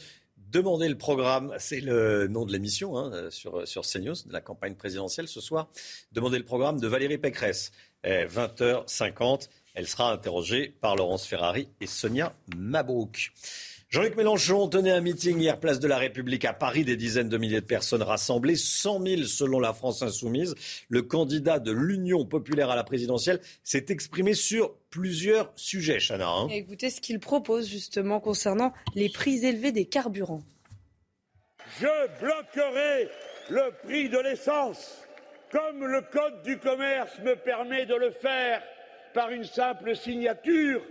Demandez 0.49 0.87
le 0.87 0.97
programme, 0.97 1.53
c'est 1.57 1.81
le 1.81 2.29
nom 2.29 2.45
de 2.45 2.53
l'émission 2.53 2.97
hein, 2.97 3.29
sur, 3.31 3.67
sur 3.67 3.81
CNews, 3.81 4.15
de 4.25 4.31
la 4.31 4.39
campagne 4.39 4.75
présidentielle 4.75 5.27
ce 5.27 5.41
soir. 5.41 5.69
Demandez 6.13 6.37
le 6.37 6.45
programme 6.45 6.79
de 6.79 6.87
Valérie 6.87 7.17
Pécresse, 7.17 7.73
20h50. 8.05 9.49
Elle 9.73 9.87
sera 9.87 10.11
interrogée 10.11 10.73
par 10.81 10.95
Laurence 10.95 11.25
Ferrari 11.25 11.69
et 11.79 11.87
Sonia 11.87 12.33
Mabrouk. 12.57 13.31
Jean-Luc 13.89 14.15
Mélenchon 14.15 14.69
tenait 14.69 14.91
un 14.91 15.01
meeting 15.01 15.39
hier 15.39 15.59
place 15.59 15.79
de 15.79 15.87
la 15.87 15.97
République 15.97 16.45
à 16.45 16.53
Paris, 16.53 16.85
des 16.85 16.95
dizaines 16.95 17.27
de 17.27 17.37
milliers 17.37 17.59
de 17.59 17.65
personnes 17.65 18.03
rassemblées, 18.03 18.55
100 18.55 19.05
000 19.05 19.23
selon 19.23 19.59
la 19.59 19.73
France 19.73 20.01
insoumise. 20.01 20.55
Le 20.87 21.01
candidat 21.01 21.59
de 21.59 21.71
l'Union 21.71 22.25
populaire 22.25 22.69
à 22.69 22.77
la 22.77 22.85
présidentielle 22.85 23.41
s'est 23.63 23.85
exprimé 23.89 24.33
sur 24.33 24.75
plusieurs 24.89 25.51
sujets, 25.55 25.99
Chana. 25.99 26.29
Hein. 26.29 26.47
Écoutez 26.49 26.89
ce 26.89 27.01
qu'il 27.01 27.19
propose 27.19 27.67
justement 27.67 28.21
concernant 28.21 28.71
les 28.95 29.09
prix 29.09 29.45
élevés 29.45 29.73
des 29.73 29.85
carburants. 29.85 30.43
Je 31.79 32.19
bloquerai 32.19 33.09
le 33.49 33.71
prix 33.83 34.09
de 34.09 34.19
l'essence, 34.19 34.99
comme 35.51 35.85
le 35.85 36.01
Code 36.11 36.43
du 36.43 36.57
commerce 36.59 37.19
me 37.19 37.35
permet 37.35 37.85
de 37.85 37.95
le 37.95 38.11
faire 38.11 38.61
par 39.13 39.31
une 39.31 39.43
simple 39.43 39.95
signature 39.95 40.81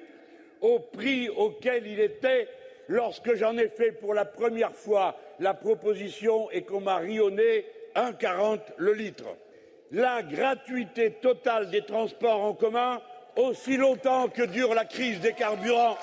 au 0.60 0.78
prix 0.78 1.28
auquel 1.28 1.86
il 1.86 2.00
était 2.00 2.48
lorsque 2.88 3.34
j'en 3.34 3.56
ai 3.56 3.68
fait 3.68 3.92
pour 3.92 4.14
la 4.14 4.24
première 4.24 4.74
fois 4.74 5.16
la 5.38 5.54
proposition 5.54 6.50
et 6.50 6.62
qu'on 6.62 6.80
m'a 6.80 6.96
rionné 6.96 7.64
1,40 7.94 8.60
le 8.76 8.92
litre. 8.92 9.24
La 9.92 10.22
gratuité 10.22 11.12
totale 11.12 11.70
des 11.70 11.82
transports 11.82 12.42
en 12.42 12.54
commun 12.54 13.00
aussi 13.36 13.76
longtemps 13.76 14.28
que 14.28 14.42
dure 14.42 14.74
la 14.74 14.84
crise 14.84 15.20
des 15.20 15.32
carburants. 15.32 15.96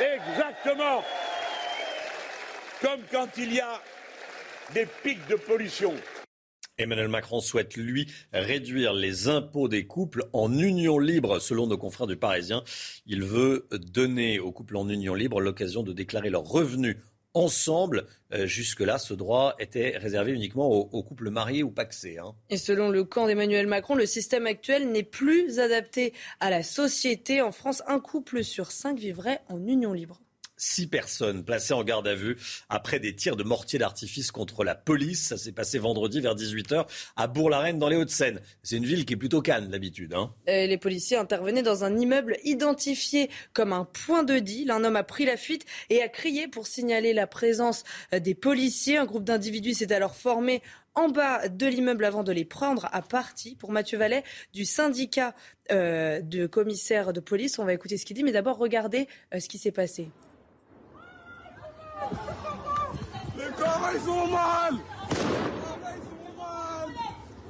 Exactement 0.00 1.02
comme 2.80 3.02
quand 3.10 3.28
il 3.36 3.54
y 3.54 3.60
a 3.60 3.80
des 4.72 4.86
pics 4.86 5.26
de 5.26 5.36
pollution. 5.36 5.94
Emmanuel 6.78 7.08
Macron 7.08 7.40
souhaite, 7.40 7.76
lui, 7.76 8.10
réduire 8.32 8.94
les 8.94 9.28
impôts 9.28 9.68
des 9.68 9.86
couples 9.86 10.24
en 10.32 10.56
union 10.58 10.98
libre, 10.98 11.38
selon 11.38 11.66
nos 11.66 11.78
confrères 11.78 12.06
du 12.06 12.16
Parisien. 12.16 12.64
Il 13.06 13.22
veut 13.22 13.68
donner 13.70 14.38
aux 14.38 14.52
couples 14.52 14.76
en 14.76 14.88
union 14.88 15.14
libre 15.14 15.40
l'occasion 15.40 15.82
de 15.82 15.92
déclarer 15.92 16.30
leurs 16.30 16.44
revenus 16.44 16.96
ensemble. 17.34 18.06
Euh, 18.32 18.46
jusque-là, 18.46 18.98
ce 18.98 19.14
droit 19.14 19.54
était 19.58 19.96
réservé 19.96 20.32
uniquement 20.32 20.68
aux, 20.68 21.02
couples 21.02 21.30
mariés 21.30 21.62
ou 21.62 21.70
paxés. 21.70 22.18
Hein. 22.18 22.34
Et 22.48 22.56
selon 22.56 22.88
le 22.88 23.04
camp 23.04 23.26
d'Emmanuel 23.26 23.66
Macron, 23.66 23.94
le 23.94 24.06
système 24.06 24.46
actuel 24.46 24.90
n'est 24.90 25.02
plus 25.02 25.58
adapté 25.58 26.12
à 26.40 26.50
la 26.50 26.62
société. 26.62 27.42
En 27.42 27.52
France, 27.52 27.82
un 27.86 28.00
couple 28.00 28.44
sur 28.44 28.72
cinq 28.72 28.98
vivrait 28.98 29.40
en 29.48 29.64
union 29.66 29.92
libre. 29.92 30.20
Six 30.62 30.88
personnes 30.88 31.42
placées 31.42 31.72
en 31.72 31.82
garde 31.82 32.06
à 32.06 32.14
vue 32.14 32.36
après 32.68 33.00
des 33.00 33.16
tirs 33.16 33.34
de 33.34 33.42
mortier 33.42 33.78
d'artifice 33.78 34.30
contre 34.30 34.62
la 34.62 34.74
police. 34.74 35.28
Ça 35.28 35.38
s'est 35.38 35.52
passé 35.52 35.78
vendredi 35.78 36.20
vers 36.20 36.36
18h 36.36 36.86
à 37.16 37.26
Bourg-la-Reine 37.28 37.78
dans 37.78 37.88
les 37.88 37.96
Hauts-de-Seine. 37.96 38.42
C'est 38.62 38.76
une 38.76 38.84
ville 38.84 39.06
qui 39.06 39.14
est 39.14 39.16
plutôt 39.16 39.40
calme 39.40 39.68
d'habitude. 39.68 40.12
Hein. 40.12 40.34
Les 40.46 40.76
policiers 40.76 41.16
intervenaient 41.16 41.62
dans 41.62 41.84
un 41.84 41.96
immeuble 41.96 42.36
identifié 42.44 43.30
comme 43.54 43.72
un 43.72 43.86
point 43.86 44.22
de 44.22 44.38
deal. 44.38 44.70
Un 44.70 44.84
homme 44.84 44.96
a 44.96 45.02
pris 45.02 45.24
la 45.24 45.38
fuite 45.38 45.64
et 45.88 46.02
a 46.02 46.10
crié 46.10 46.46
pour 46.46 46.66
signaler 46.66 47.14
la 47.14 47.26
présence 47.26 47.84
euh, 48.12 48.20
des 48.20 48.34
policiers. 48.34 48.98
Un 48.98 49.06
groupe 49.06 49.24
d'individus 49.24 49.72
s'est 49.72 49.94
alors 49.94 50.14
formé 50.14 50.60
en 50.94 51.08
bas 51.08 51.48
de 51.48 51.66
l'immeuble 51.66 52.04
avant 52.04 52.22
de 52.22 52.32
les 52.32 52.44
prendre 52.44 52.86
à 52.92 53.00
partie. 53.00 53.56
Pour 53.56 53.72
Mathieu 53.72 53.96
Vallet, 53.96 54.24
du 54.52 54.66
syndicat 54.66 55.34
euh, 55.72 56.20
de 56.20 56.46
commissaires 56.46 57.14
de 57.14 57.20
police, 57.20 57.58
on 57.58 57.64
va 57.64 57.72
écouter 57.72 57.96
ce 57.96 58.04
qu'il 58.04 58.14
dit, 58.14 58.24
mais 58.24 58.32
d'abord 58.32 58.58
regardez 58.58 59.08
euh, 59.32 59.40
ce 59.40 59.48
qui 59.48 59.56
s'est 59.56 59.72
passé. 59.72 60.10
Les 63.36 63.44
gars, 63.44 63.92
ils 63.94 64.10
ont 64.10 64.26
mal 64.28 64.74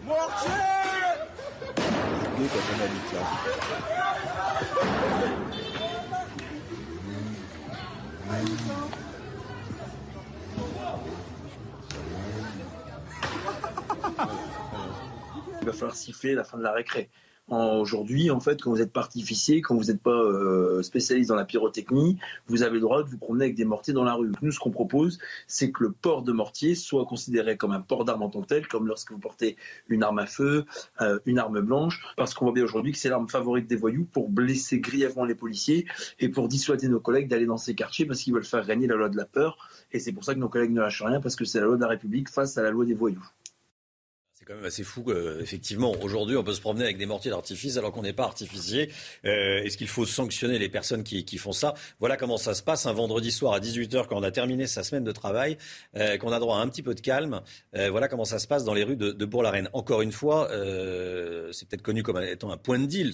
Mortier 0.05 0.51
Il 15.61 15.67
va 15.67 15.73
falloir 15.73 15.95
siffler 15.95 16.35
la 16.35 16.45
fin 16.45 16.57
de 16.57 16.63
la 16.63 16.73
récré. 16.73 17.11
Aujourd'hui, 17.51 18.31
en 18.31 18.39
fait, 18.39 18.63
quand 18.63 18.71
vous 18.71 18.81
êtes 18.81 18.93
partificier, 18.93 19.61
quand 19.61 19.75
vous 19.75 19.87
n'êtes 19.87 20.01
pas 20.01 20.11
euh, 20.11 20.83
spécialiste 20.83 21.31
dans 21.31 21.35
la 21.35 21.45
pyrotechnie, 21.45 22.17
vous 22.47 22.63
avez 22.63 22.75
le 22.75 22.81
droit 22.81 23.03
de 23.03 23.09
vous 23.09 23.19
promener 23.19 23.47
avec 23.47 23.57
des 23.57 23.65
mortiers 23.65 23.93
dans 23.93 24.05
la 24.05 24.15
rue. 24.15 24.31
Nous, 24.41 24.53
ce 24.53 24.61
qu'on 24.61 24.71
propose, 24.71 25.19
c'est 25.49 25.73
que 25.73 25.83
le 25.83 25.91
port 25.91 26.23
de 26.23 26.31
mortier 26.31 26.77
soit 26.77 27.05
considéré 27.07 27.57
comme 27.57 27.73
un 27.73 27.81
port 27.81 28.05
d'arme 28.05 28.23
en 28.23 28.31
tant 28.31 28.43
que 28.43 28.47
tel, 28.47 28.69
comme 28.69 28.87
lorsque 28.87 29.11
vous 29.11 29.19
portez 29.19 29.57
une 29.89 30.05
arme 30.05 30.21
à 30.21 30.27
feu, 30.27 30.65
euh, 31.01 31.19
une 31.27 31.41
arme 31.41 31.61
blanche, 31.61 32.01
parce 32.17 32.35
qu'on 32.35 32.45
voit 32.45 32.55
bien 32.55 32.63
aujourd'hui 32.63 32.93
que 32.93 32.99
c'est 32.99 33.09
l'arme 33.09 33.29
favorite 33.29 33.67
des 33.67 33.77
voyous 33.77 34.07
pour 34.13 34.29
blesser 34.29 34.79
grièvement 34.79 35.25
les 35.25 35.35
policiers 35.35 35.87
et 36.21 36.29
pour 36.29 36.47
dissuader 36.47 36.87
nos 36.87 37.01
collègues 37.01 37.27
d'aller 37.27 37.47
dans 37.47 37.57
ces 37.57 37.75
quartiers 37.75 38.07
parce 38.07 38.21
qu'ils 38.21 38.33
veulent 38.33 38.45
faire 38.45 38.65
régner 38.65 38.87
la 38.87 38.95
loi 38.95 39.09
de 39.09 39.17
la 39.17 39.25
peur. 39.25 39.59
Et 39.93 39.99
c'est 39.99 40.13
pour 40.13 40.23
ça 40.25 40.35
que 40.35 40.39
nos 40.39 40.49
collègues 40.49 40.71
ne 40.71 40.81
lâchent 40.81 41.03
rien, 41.03 41.21
parce 41.21 41.35
que 41.35 41.45
c'est 41.45 41.59
la 41.59 41.67
loi 41.67 41.75
de 41.75 41.81
la 41.81 41.89
République 41.89 42.29
face 42.29 42.57
à 42.59 42.63
la 42.63 42.71
loi 42.71 42.85
des 42.85 42.95
voyous. 42.95 43.27
Quand 44.51 44.57
même 44.57 44.65
assez 44.65 44.83
fou. 44.83 45.05
effectivement, 45.41 45.95
aujourd'hui, 46.03 46.37
on 46.37 46.43
peut 46.43 46.55
se 46.55 46.61
promener 46.61 46.83
avec 46.83 46.99
des 46.99 47.07
mortiers 47.07 47.31
d'artifice 47.31 47.77
alors 47.77 47.93
qu'on 47.93 48.03
n'est 48.03 48.13
pas 48.13 48.25
artificier. 48.25 48.91
Euh, 49.25 49.63
est-ce 49.63 49.77
qu'il 49.77 49.87
faut 49.87 50.05
sanctionner 50.05 50.59
les 50.59 50.69
personnes 50.69 51.05
qui, 51.05 51.39
font 51.39 51.53
ça? 51.53 51.75
Voilà 52.01 52.17
comment 52.17 52.37
ça 52.37 52.55
se 52.55 52.61
passe 52.65 52.85
un 52.85 52.93
vendredi 52.93 53.31
soir 53.31 53.53
à 53.53 53.61
18h 53.61 54.09
quand 54.09 54.19
on 54.19 54.25
a 54.25 54.33
terminé 54.33 54.67
sa 54.67 54.83
semaine 54.83 55.05
de 55.05 55.13
travail, 55.13 55.57
euh, 55.95 56.19
qu'on 56.19 56.33
a 56.33 56.41
droit 56.41 56.57
à 56.57 56.63
un 56.63 56.69
petit 56.69 56.83
peu 56.83 56.97
de 56.97 57.01
calme. 57.01 57.43
Euh, 57.77 57.93
voilà 57.93 58.09
comment 58.09 58.25
ça 58.25 58.41
se 58.41 58.49
passe 58.49 58.65
dans 58.65 58.75
les 58.75 58.83
rues 58.83 58.97
de, 58.97 59.25
Bourg-la-Reine. 59.25 59.69
Encore 59.73 60.03
une 60.03 60.11
fois, 60.11 60.49
c'est 61.53 61.69
peut-être 61.69 61.83
connu 61.83 62.03
comme 62.03 62.21
étant 62.21 62.51
un 62.51 62.57
point 62.57 62.81
de 62.81 62.87
deal, 62.87 63.13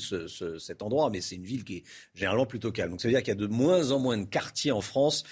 cet 0.58 0.80
endroit, 0.80 1.10
mais 1.10 1.20
c'est 1.20 1.34
une 1.34 1.44
ville 1.44 1.64
qui 1.64 1.76
est 1.76 1.84
généralement 2.14 2.46
plutôt 2.46 2.72
calme. 2.72 2.92
Donc 2.92 3.02
ça 3.02 3.08
veut 3.08 3.12
dire 3.12 3.22
qu'il 3.22 3.34
y 3.34 3.36
a 3.36 3.38
de 3.38 3.46
moins 3.46 3.90
en 3.90 3.98
moins 3.98 4.16
de 4.16 4.24
quartiers 4.24 4.72
en 4.72 4.80
France 4.80 5.24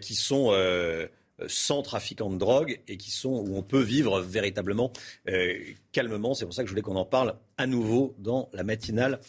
qui 0.00 0.16
sont 0.16 0.48
euh, 0.50 1.06
sans 1.48 1.82
trafiquants 1.82 2.30
de 2.30 2.38
drogue 2.38 2.80
et 2.88 2.96
qui 2.96 3.10
sont 3.10 3.30
où 3.30 3.56
on 3.56 3.62
peut 3.62 3.82
vivre 3.82 4.20
véritablement 4.20 4.92
euh, 5.28 5.54
calmement. 5.92 6.34
C'est 6.34 6.44
pour 6.44 6.54
ça 6.54 6.62
que 6.62 6.68
je 6.68 6.72
voulais 6.72 6.82
qu'on 6.82 6.96
en 6.96 7.04
parle 7.04 7.34
à 7.58 7.66
nouveau 7.66 8.14
dans 8.18 8.48
la 8.52 8.64
matinale 8.64 9.20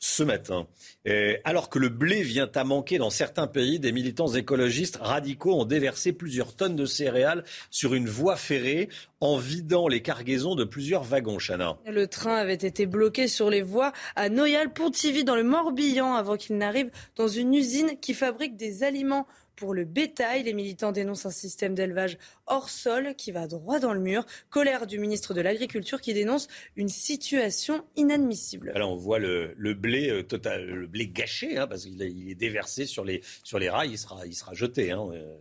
ce 0.00 0.22
matin. 0.22 0.66
Euh, 1.08 1.36
alors 1.44 1.70
que 1.70 1.78
le 1.78 1.88
blé 1.88 2.22
vient 2.22 2.50
à 2.54 2.64
manquer 2.64 2.98
dans 2.98 3.10
certains 3.10 3.46
pays, 3.46 3.80
des 3.80 3.92
militants 3.92 4.28
écologistes 4.28 4.98
radicaux 5.00 5.54
ont 5.54 5.64
déversé 5.64 6.12
plusieurs 6.12 6.54
tonnes 6.54 6.76
de 6.76 6.86
céréales 6.86 7.44
sur 7.70 7.94
une 7.94 8.08
voie 8.08 8.36
ferrée 8.36 8.88
en 9.20 9.36
vidant 9.36 9.88
les 9.88 10.00
cargaisons 10.00 10.54
de 10.54 10.64
plusieurs 10.64 11.02
wagons, 11.02 11.38
Chana. 11.38 11.78
Le 11.86 12.06
train 12.06 12.36
avait 12.36 12.54
été 12.54 12.86
bloqué 12.86 13.26
sur 13.26 13.50
les 13.50 13.62
voies 13.62 13.92
à 14.14 14.28
Noyal-Pontivy 14.28 15.24
dans 15.24 15.34
le 15.34 15.42
Morbihan 15.42 16.14
avant 16.14 16.36
qu'il 16.36 16.56
n'arrive 16.56 16.90
dans 17.16 17.28
une 17.28 17.54
usine 17.54 17.98
qui 18.00 18.14
fabrique 18.14 18.56
des 18.56 18.84
aliments 18.84 19.26
pour 19.58 19.74
le 19.74 19.84
bétail. 19.84 20.44
Les 20.44 20.54
militants 20.54 20.92
dénoncent 20.92 21.26
un 21.26 21.30
système 21.30 21.74
d'élevage 21.74 22.16
hors 22.46 22.70
sol 22.70 23.14
qui 23.16 23.32
va 23.32 23.46
droit 23.46 23.80
dans 23.80 23.92
le 23.92 24.00
mur. 24.00 24.24
Colère 24.50 24.86
du 24.86 24.98
ministre 24.98 25.34
de 25.34 25.40
l'Agriculture 25.40 26.00
qui 26.00 26.14
dénonce 26.14 26.48
une 26.76 26.88
situation 26.88 27.84
inadmissible. 27.96 28.72
Alors 28.74 28.92
on 28.92 28.96
voit 28.96 29.18
le, 29.18 29.54
blé 29.74 30.10
euh, 30.10 30.22
total, 30.22 30.66
le 30.66 30.86
blé 30.86 31.08
gâché, 31.08 31.58
hein, 31.58 31.66
parce 31.66 31.84
qu'il 31.84 32.00
est 32.02 32.34
déversé 32.34 32.86
sur 32.86 33.04
les, 33.04 33.20
sur 33.42 33.58
les 33.58 33.68
rails, 33.68 33.90
il 33.90 33.98
sera, 33.98 34.26
il 34.26 34.34
sera 34.34 34.54
jeté, 34.54 34.92
hein, 34.92 35.08
euh, 35.12 35.36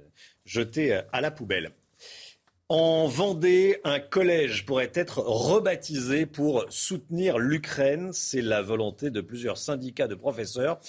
jeté 0.46 0.94
euh, 0.94 1.02
à 1.14 1.22
la 1.22 1.32
poubelle. 1.32 1.72
En 2.70 3.08
Vendée, 3.08 3.80
un 3.86 4.02
collège 4.02 4.66
pourrait 4.66 4.92
être 4.94 5.20
rebaptisé 5.20 6.26
pour 6.26 6.66
soutenir 6.68 7.38
l'Ukraine. 7.38 8.12
C'est 8.12 8.42
la 8.42 8.62
volonté 8.62 9.10
de 9.10 9.22
plusieurs 9.22 9.58
syndicats 9.58 10.08
de 10.08 10.16
professeurs. 10.16 10.82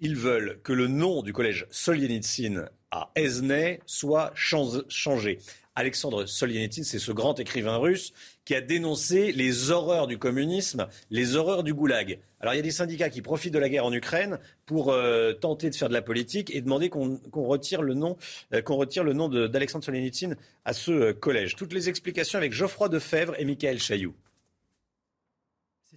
Ils 0.00 0.16
veulent 0.16 0.60
que 0.62 0.72
le 0.72 0.88
nom 0.88 1.22
du 1.22 1.32
collège 1.32 1.66
Solzhenitsyn 1.70 2.68
à 2.90 3.10
Esnay 3.14 3.80
soit 3.86 4.32
changé. 4.34 5.38
Alexandre 5.76 6.26
Solzhenitsyn, 6.26 6.84
c'est 6.84 6.98
ce 6.98 7.12
grand 7.12 7.38
écrivain 7.38 7.76
russe 7.76 8.12
qui 8.44 8.54
a 8.54 8.60
dénoncé 8.60 9.32
les 9.32 9.70
horreurs 9.70 10.06
du 10.06 10.18
communisme, 10.18 10.86
les 11.10 11.36
horreurs 11.36 11.62
du 11.62 11.74
goulag. 11.74 12.18
Alors 12.40 12.54
il 12.54 12.56
y 12.56 12.60
a 12.60 12.62
des 12.62 12.70
syndicats 12.70 13.08
qui 13.08 13.22
profitent 13.22 13.54
de 13.54 13.58
la 13.58 13.68
guerre 13.68 13.86
en 13.86 13.92
Ukraine 13.92 14.38
pour 14.66 14.92
euh, 14.92 15.32
tenter 15.32 15.70
de 15.70 15.74
faire 15.74 15.88
de 15.88 15.94
la 15.94 16.02
politique 16.02 16.54
et 16.54 16.60
demander 16.60 16.88
qu'on 16.90 17.20
retire 17.34 17.82
le 17.82 17.94
nom, 17.94 18.16
euh, 18.52 18.62
qu'on 18.62 18.76
retire 18.76 19.04
le 19.04 19.14
nom 19.14 19.28
d'Alexandre 19.28 19.84
Solzhenitsyn 19.84 20.36
à 20.64 20.72
ce 20.72 20.90
euh, 20.90 21.12
collège. 21.12 21.56
Toutes 21.56 21.72
les 21.72 21.88
explications 21.88 22.38
avec 22.38 22.52
Geoffroy 22.52 22.88
Defebvre 22.88 23.34
et 23.38 23.44
Michael 23.44 23.78
Chailloux. 23.78 24.14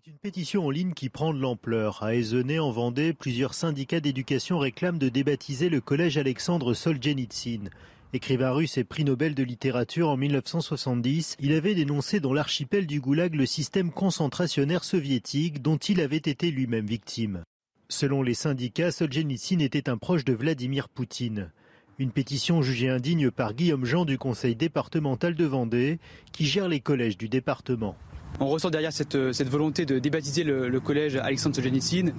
Une 0.09 0.19
pétition 0.19 0.65
en 0.65 0.69
ligne 0.69 0.93
qui 0.93 1.09
prend 1.09 1.33
de 1.33 1.39
l'ampleur. 1.39 2.01
À 2.01 2.15
Aizenay, 2.15 2.59
en 2.59 2.71
Vendée, 2.71 3.11
plusieurs 3.11 3.53
syndicats 3.53 3.99
d'éducation 3.99 4.57
réclament 4.57 4.99
de 4.99 5.09
débaptiser 5.09 5.67
le 5.67 5.81
collège 5.81 6.17
Alexandre 6.17 6.73
Solzhenitsyn. 6.73 7.69
Écrivain 8.13 8.51
russe 8.51 8.77
et 8.77 8.85
prix 8.85 9.03
Nobel 9.03 9.35
de 9.35 9.43
littérature 9.43 10.07
en 10.07 10.15
1970, 10.15 11.35
il 11.41 11.51
avait 11.51 11.75
dénoncé 11.75 12.21
dans 12.21 12.31
l'archipel 12.31 12.87
du 12.87 13.01
Goulag 13.01 13.35
le 13.35 13.45
système 13.45 13.91
concentrationnaire 13.91 14.85
soviétique 14.85 15.61
dont 15.61 15.75
il 15.75 15.99
avait 15.99 16.15
été 16.15 16.51
lui-même 16.51 16.85
victime. 16.85 17.43
Selon 17.89 18.23
les 18.23 18.33
syndicats, 18.33 18.91
Solzhenitsyn 18.91 19.59
était 19.59 19.89
un 19.89 19.97
proche 19.97 20.23
de 20.23 20.31
Vladimir 20.31 20.87
Poutine. 20.87 21.51
Une 21.99 22.11
pétition 22.11 22.61
jugée 22.61 22.87
indigne 22.87 23.29
par 23.29 23.53
Guillaume 23.53 23.83
Jean 23.83 24.05
du 24.05 24.17
conseil 24.17 24.55
départemental 24.55 25.35
de 25.35 25.45
Vendée, 25.45 25.99
qui 26.31 26.45
gère 26.45 26.69
les 26.69 26.79
collèges 26.79 27.17
du 27.17 27.27
département. 27.27 27.97
On 28.39 28.47
ressent 28.47 28.69
derrière 28.69 28.93
cette, 28.93 29.15
volonté 29.15 29.85
de 29.85 29.99
débaptiser 29.99 30.43
le, 30.43 30.79
collège 30.79 31.15
Alexandre 31.15 31.55
Solzhenitsyn 31.55 32.11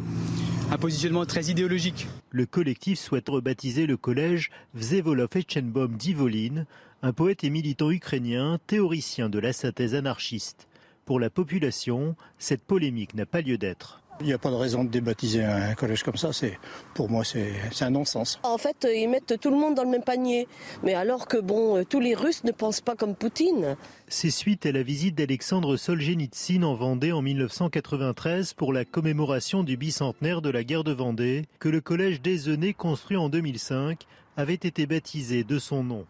un 0.70 0.76
positionnement 0.76 1.24
très 1.24 1.46
idéologique. 1.46 2.08
Le 2.30 2.44
collectif 2.44 2.98
souhaite 2.98 3.30
rebaptiser 3.30 3.86
le 3.86 3.96
collège 3.96 4.50
Vsevolov 4.74 5.30
Echenbom 5.34 5.96
d'Ivolin, 5.96 6.66
un 7.00 7.12
poète 7.14 7.42
et 7.42 7.48
militant 7.48 7.90
ukrainien, 7.90 8.58
théoricien 8.66 9.30
de 9.30 9.38
la 9.38 9.54
synthèse 9.54 9.94
anarchiste. 9.94 10.68
Pour 11.06 11.20
la 11.20 11.30
population, 11.30 12.16
cette 12.38 12.64
polémique 12.64 13.14
n'a 13.14 13.24
pas 13.24 13.40
lieu 13.40 13.56
d'être. 13.56 14.02
Il 14.20 14.26
n'y 14.26 14.32
a 14.32 14.38
pas 14.38 14.50
de 14.50 14.56
raison 14.56 14.82
de 14.82 14.88
débaptiser 14.88 15.44
un 15.44 15.74
collège 15.74 16.02
comme 16.02 16.16
ça. 16.16 16.32
C'est, 16.32 16.58
pour 16.94 17.08
moi, 17.08 17.24
c'est, 17.24 17.52
un 17.80 17.90
non-sens. 17.90 18.40
En 18.42 18.58
fait, 18.58 18.86
ils 18.92 19.08
mettent 19.08 19.38
tout 19.40 19.50
le 19.50 19.56
monde 19.56 19.76
dans 19.76 19.84
le 19.84 19.90
même 19.90 20.02
panier. 20.02 20.48
Mais 20.82 20.94
alors 20.94 21.28
que, 21.28 21.36
bon, 21.36 21.84
tous 21.84 22.00
les 22.00 22.14
Russes 22.14 22.42
ne 22.42 22.50
pensent 22.50 22.80
pas 22.80 22.96
comme 22.96 23.14
Poutine. 23.14 23.76
C'est 24.08 24.30
suite 24.30 24.66
à 24.66 24.72
la 24.72 24.82
visite 24.82 25.14
d'Alexandre 25.14 25.76
Solzhenitsyn 25.76 26.64
en 26.64 26.74
Vendée 26.74 27.12
en 27.12 27.22
1993 27.22 28.54
pour 28.54 28.72
la 28.72 28.84
commémoration 28.84 29.62
du 29.62 29.76
bicentenaire 29.76 30.42
de 30.42 30.50
la 30.50 30.64
guerre 30.64 30.84
de 30.84 30.92
Vendée 30.92 31.44
que 31.60 31.68
le 31.68 31.80
collège 31.80 32.20
Désenay, 32.20 32.74
construit 32.74 33.16
en 33.16 33.28
2005, 33.28 34.04
avait 34.36 34.54
été 34.54 34.86
baptisé 34.86 35.44
de 35.44 35.58
son 35.58 35.84
nom. 35.84 36.06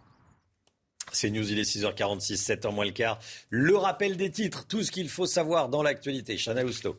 C'est 1.13 1.31
News, 1.31 1.51
il 1.51 1.59
est 1.59 1.63
6h46, 1.63 2.37
7 2.37 2.65
h 2.65 2.75
moins 2.75 2.85
le 2.85 2.93
quart. 2.93 3.19
Le 3.51 3.77
rappel 3.77 4.17
des 4.17 4.31
titres, 4.31 4.67
tout 4.67 4.83
ce 4.83 4.91
qu'il 4.91 5.09
faut 5.09 5.27
savoir 5.27 5.69
dans 5.69 5.83
l'actualité. 5.83 6.37
Chana 6.37 6.65
Housteau. 6.65 6.97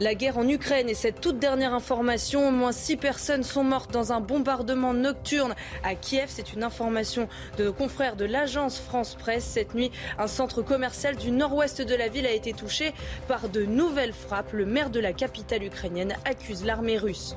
La 0.00 0.14
guerre 0.14 0.38
en 0.38 0.48
Ukraine 0.48 0.88
et 0.88 0.94
cette 0.94 1.20
toute 1.20 1.38
dernière 1.38 1.74
information, 1.74 2.48
au 2.48 2.50
moins 2.50 2.72
six 2.72 2.96
personnes 2.96 3.42
sont 3.42 3.64
mortes 3.64 3.92
dans 3.92 4.12
un 4.12 4.20
bombardement 4.20 4.92
nocturne 4.92 5.54
à 5.82 5.94
Kiev. 5.94 6.26
C'est 6.28 6.52
une 6.52 6.62
information 6.62 7.28
de 7.58 7.64
nos 7.64 7.72
confrères 7.72 8.16
de 8.16 8.24
l'agence 8.24 8.78
France 8.78 9.14
Presse. 9.14 9.44
Cette 9.44 9.74
nuit, 9.74 9.90
un 10.18 10.26
centre 10.26 10.62
commercial 10.62 11.16
du 11.16 11.30
nord-ouest 11.30 11.82
de 11.82 11.94
la 11.94 12.08
ville 12.08 12.26
a 12.26 12.32
été 12.32 12.52
touché 12.52 12.92
par 13.28 13.48
de 13.48 13.64
nouvelles 13.64 14.12
frappes. 14.12 14.52
Le 14.52 14.66
maire 14.66 14.90
de 14.90 15.00
la 15.00 15.12
capitale 15.12 15.64
ukrainienne 15.64 16.14
accuse 16.24 16.64
l'armée 16.64 16.98
russe. 16.98 17.36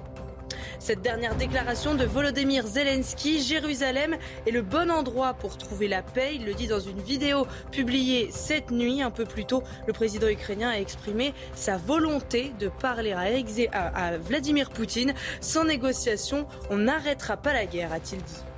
Cette 0.80 1.02
dernière 1.02 1.36
déclaration 1.36 1.96
de 1.96 2.06
Volodymyr 2.06 2.66
Zelensky, 2.66 3.42
Jérusalem 3.42 4.18
est 4.48 4.52
le 4.52 4.62
bon 4.62 4.90
endroit 4.90 5.34
pour 5.34 5.58
trouver 5.58 5.88
la 5.88 6.02
paix. 6.02 6.32
Il 6.36 6.46
le 6.46 6.54
dit 6.54 6.68
dans 6.68 6.80
une 6.80 7.02
vidéo 7.02 7.48
publiée 7.72 8.30
cette 8.32 8.72
nuit. 8.72 9.02
Un 9.02 9.12
peu 9.12 9.26
plus 9.26 9.46
tôt, 9.46 9.64
le 9.88 9.94
président 9.94 10.28
ukrainien 10.28 10.70
a 10.70 10.80
exprimé 10.80 11.34
sa 11.54 11.78
volonté 11.78 12.52
de 12.60 12.70
parler 12.70 13.14
à, 13.14 14.18
Vladimir 14.18 14.70
Poutine. 14.70 15.14
Sans 15.42 15.66
négociation, 15.66 16.48
on 16.70 16.78
n'arrêtera 16.78 17.38
pas 17.38 17.54
la 17.54 17.66
guerre, 17.66 17.94
a-t-il 17.94 18.22
dit. 18.22 18.49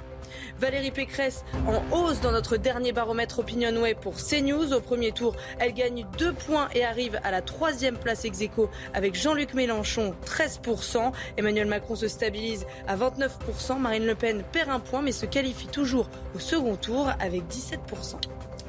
Valérie 0.62 0.92
Pécresse 0.92 1.44
en 1.66 1.82
hausse 1.92 2.22
dans 2.22 2.32
notre 2.32 2.56
dernier 2.56 2.92
baromètre 2.92 3.40
Opinionway 3.40 3.96
pour 3.96 4.18
CNews. 4.18 4.74
Au 4.74 4.80
premier 4.80 5.12
tour, 5.12 5.36
elle 5.58 5.74
gagne 5.74 6.06
deux 6.20 6.34
points 6.34 6.70
et 6.76 6.86
arrive 6.86 7.20
à 7.24 7.32
la 7.32 7.42
troisième 7.42 7.98
place 7.98 8.26
ex 8.26 8.42
avec 8.94 9.16
Jean-Luc 9.16 9.56
Mélenchon, 9.56 10.14
13%. 10.24 11.14
Emmanuel 11.38 11.66
Macron 11.66 11.96
se 11.96 12.08
stabilise 12.08 12.68
à 12.88 12.96
29%. 12.96 13.80
Marine 13.80 14.06
Le 14.06 14.14
Pen 14.14 14.44
perd 14.52 14.70
un 14.70 14.80
point 14.80 15.02
mais 15.02 15.12
se 15.12 15.26
qualifie 15.26 15.68
toujours 15.68 16.12
au 16.36 16.40
second 16.40 16.76
tour 16.76 17.10
avec 17.20 17.42
17%. 17.50 18.18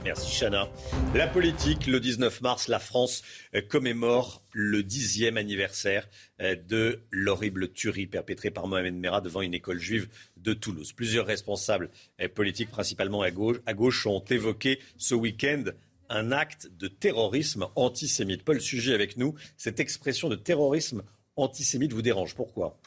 Merci 0.05 0.37
Chana. 0.37 0.69
La 1.15 1.29
politique, 1.29 1.87
le 1.87 2.01
19 2.01 2.41
mars, 2.41 2.67
la 2.67 2.81
France 2.81 3.23
euh, 3.55 3.61
commémore 3.61 4.43
le 4.51 4.83
dixième 4.83 5.37
anniversaire 5.37 6.09
euh, 6.41 6.57
de 6.57 7.03
l'horrible 7.11 7.71
tuerie 7.73 8.09
perpétrée 8.09 8.51
par 8.51 8.67
Mohamed 8.67 8.97
Merah 8.97 9.21
devant 9.21 9.43
une 9.43 9.55
école 9.55 9.79
juive 9.79 10.09
de 10.43 10.53
Toulouse. 10.53 10.93
Plusieurs 10.93 11.27
responsables 11.27 11.91
euh, 12.21 12.29
politiques, 12.29 12.71
principalement 12.71 13.23
à 13.23 13.31
gauche, 13.31 13.59
à 13.67 13.75
gauche 13.75 14.07
ont 14.07 14.25
évoqué 14.25 14.81
ce 14.97 15.15
week-end 15.15 15.65
un 16.09 16.31
acte 16.31 16.71
de 16.79 16.89
terrorisme 16.89 17.67
antisémite. 17.75 18.45
Paul 18.45 18.61
Sujet 18.61 18.95
avec 18.95 19.17
nous. 19.17 19.35
Cette 19.57 19.81
expression 19.81 20.29
de 20.29 20.37
terrorisme 20.37 21.03
antisémite 21.37 21.93
vous 21.93 22.03
dérange. 22.03 22.35
Pourquoi? 22.35 22.79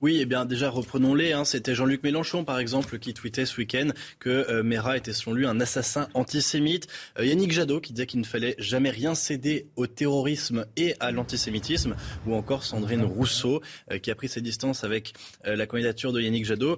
Oui, 0.00 0.18
eh 0.20 0.24
bien 0.24 0.46
déjà 0.46 0.70
reprenons-les. 0.70 1.32
Hein. 1.32 1.44
C'était 1.44 1.74
Jean-Luc 1.74 2.02
Mélenchon, 2.02 2.44
par 2.44 2.58
exemple, 2.58 2.98
qui 2.98 3.12
tweetait 3.12 3.44
ce 3.44 3.58
week-end 3.58 3.88
que 4.18 4.30
euh, 4.30 4.62
Mera 4.62 4.96
était 4.96 5.12
selon 5.12 5.34
lui 5.34 5.46
un 5.46 5.60
assassin 5.60 6.08
antisémite. 6.14 6.88
Euh, 7.18 7.26
Yannick 7.26 7.52
Jadot 7.52 7.80
qui 7.80 7.92
disait 7.92 8.06
qu'il 8.06 8.20
ne 8.20 8.24
fallait 8.24 8.54
jamais 8.58 8.88
rien 8.88 9.14
céder 9.14 9.66
au 9.76 9.86
terrorisme 9.86 10.64
et 10.78 10.94
à 11.00 11.10
l'antisémitisme. 11.10 11.96
Ou 12.26 12.34
encore 12.34 12.64
Sandrine 12.64 13.04
Rousseau 13.04 13.60
euh, 13.90 13.98
qui 13.98 14.10
a 14.10 14.14
pris 14.14 14.28
ses 14.28 14.40
distances 14.40 14.84
avec 14.84 15.12
la 15.44 15.66
candidature 15.66 16.12
de 16.12 16.20
Yannick 16.20 16.44
Jadot, 16.44 16.76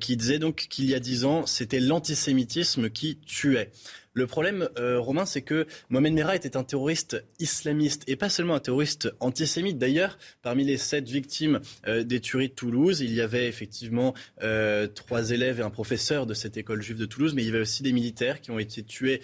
qui 0.00 0.16
disait 0.16 0.38
donc 0.38 0.66
qu'il 0.68 0.86
y 0.86 0.94
a 0.94 1.00
dix 1.00 1.24
ans, 1.24 1.46
c'était 1.46 1.80
l'antisémitisme 1.80 2.90
qui 2.90 3.18
tuait. 3.18 3.70
Le 4.18 4.26
problème, 4.26 4.68
euh, 4.80 4.98
Romain, 4.98 5.26
c'est 5.26 5.42
que 5.42 5.64
Mohamed 5.90 6.12
Merah 6.12 6.34
était 6.34 6.56
un 6.56 6.64
terroriste 6.64 7.24
islamiste 7.38 8.02
et 8.08 8.16
pas 8.16 8.28
seulement 8.28 8.56
un 8.56 8.58
terroriste 8.58 9.14
antisémite. 9.20 9.78
D'ailleurs, 9.78 10.18
parmi 10.42 10.64
les 10.64 10.76
sept 10.76 11.08
victimes 11.08 11.60
euh, 11.86 12.02
des 12.02 12.18
tueries 12.18 12.48
de 12.48 12.54
Toulouse, 12.54 13.00
il 13.00 13.14
y 13.14 13.20
avait 13.20 13.46
effectivement 13.46 14.14
euh, 14.42 14.88
trois 14.88 15.30
élèves 15.30 15.60
et 15.60 15.62
un 15.62 15.70
professeur 15.70 16.26
de 16.26 16.34
cette 16.34 16.56
école 16.56 16.82
juive 16.82 16.98
de 16.98 17.06
Toulouse, 17.06 17.32
mais 17.32 17.44
il 17.44 17.46
y 17.46 17.50
avait 17.50 17.60
aussi 17.60 17.84
des 17.84 17.92
militaires 17.92 18.40
qui 18.40 18.50
ont 18.50 18.58
été 18.58 18.82
tués 18.82 19.20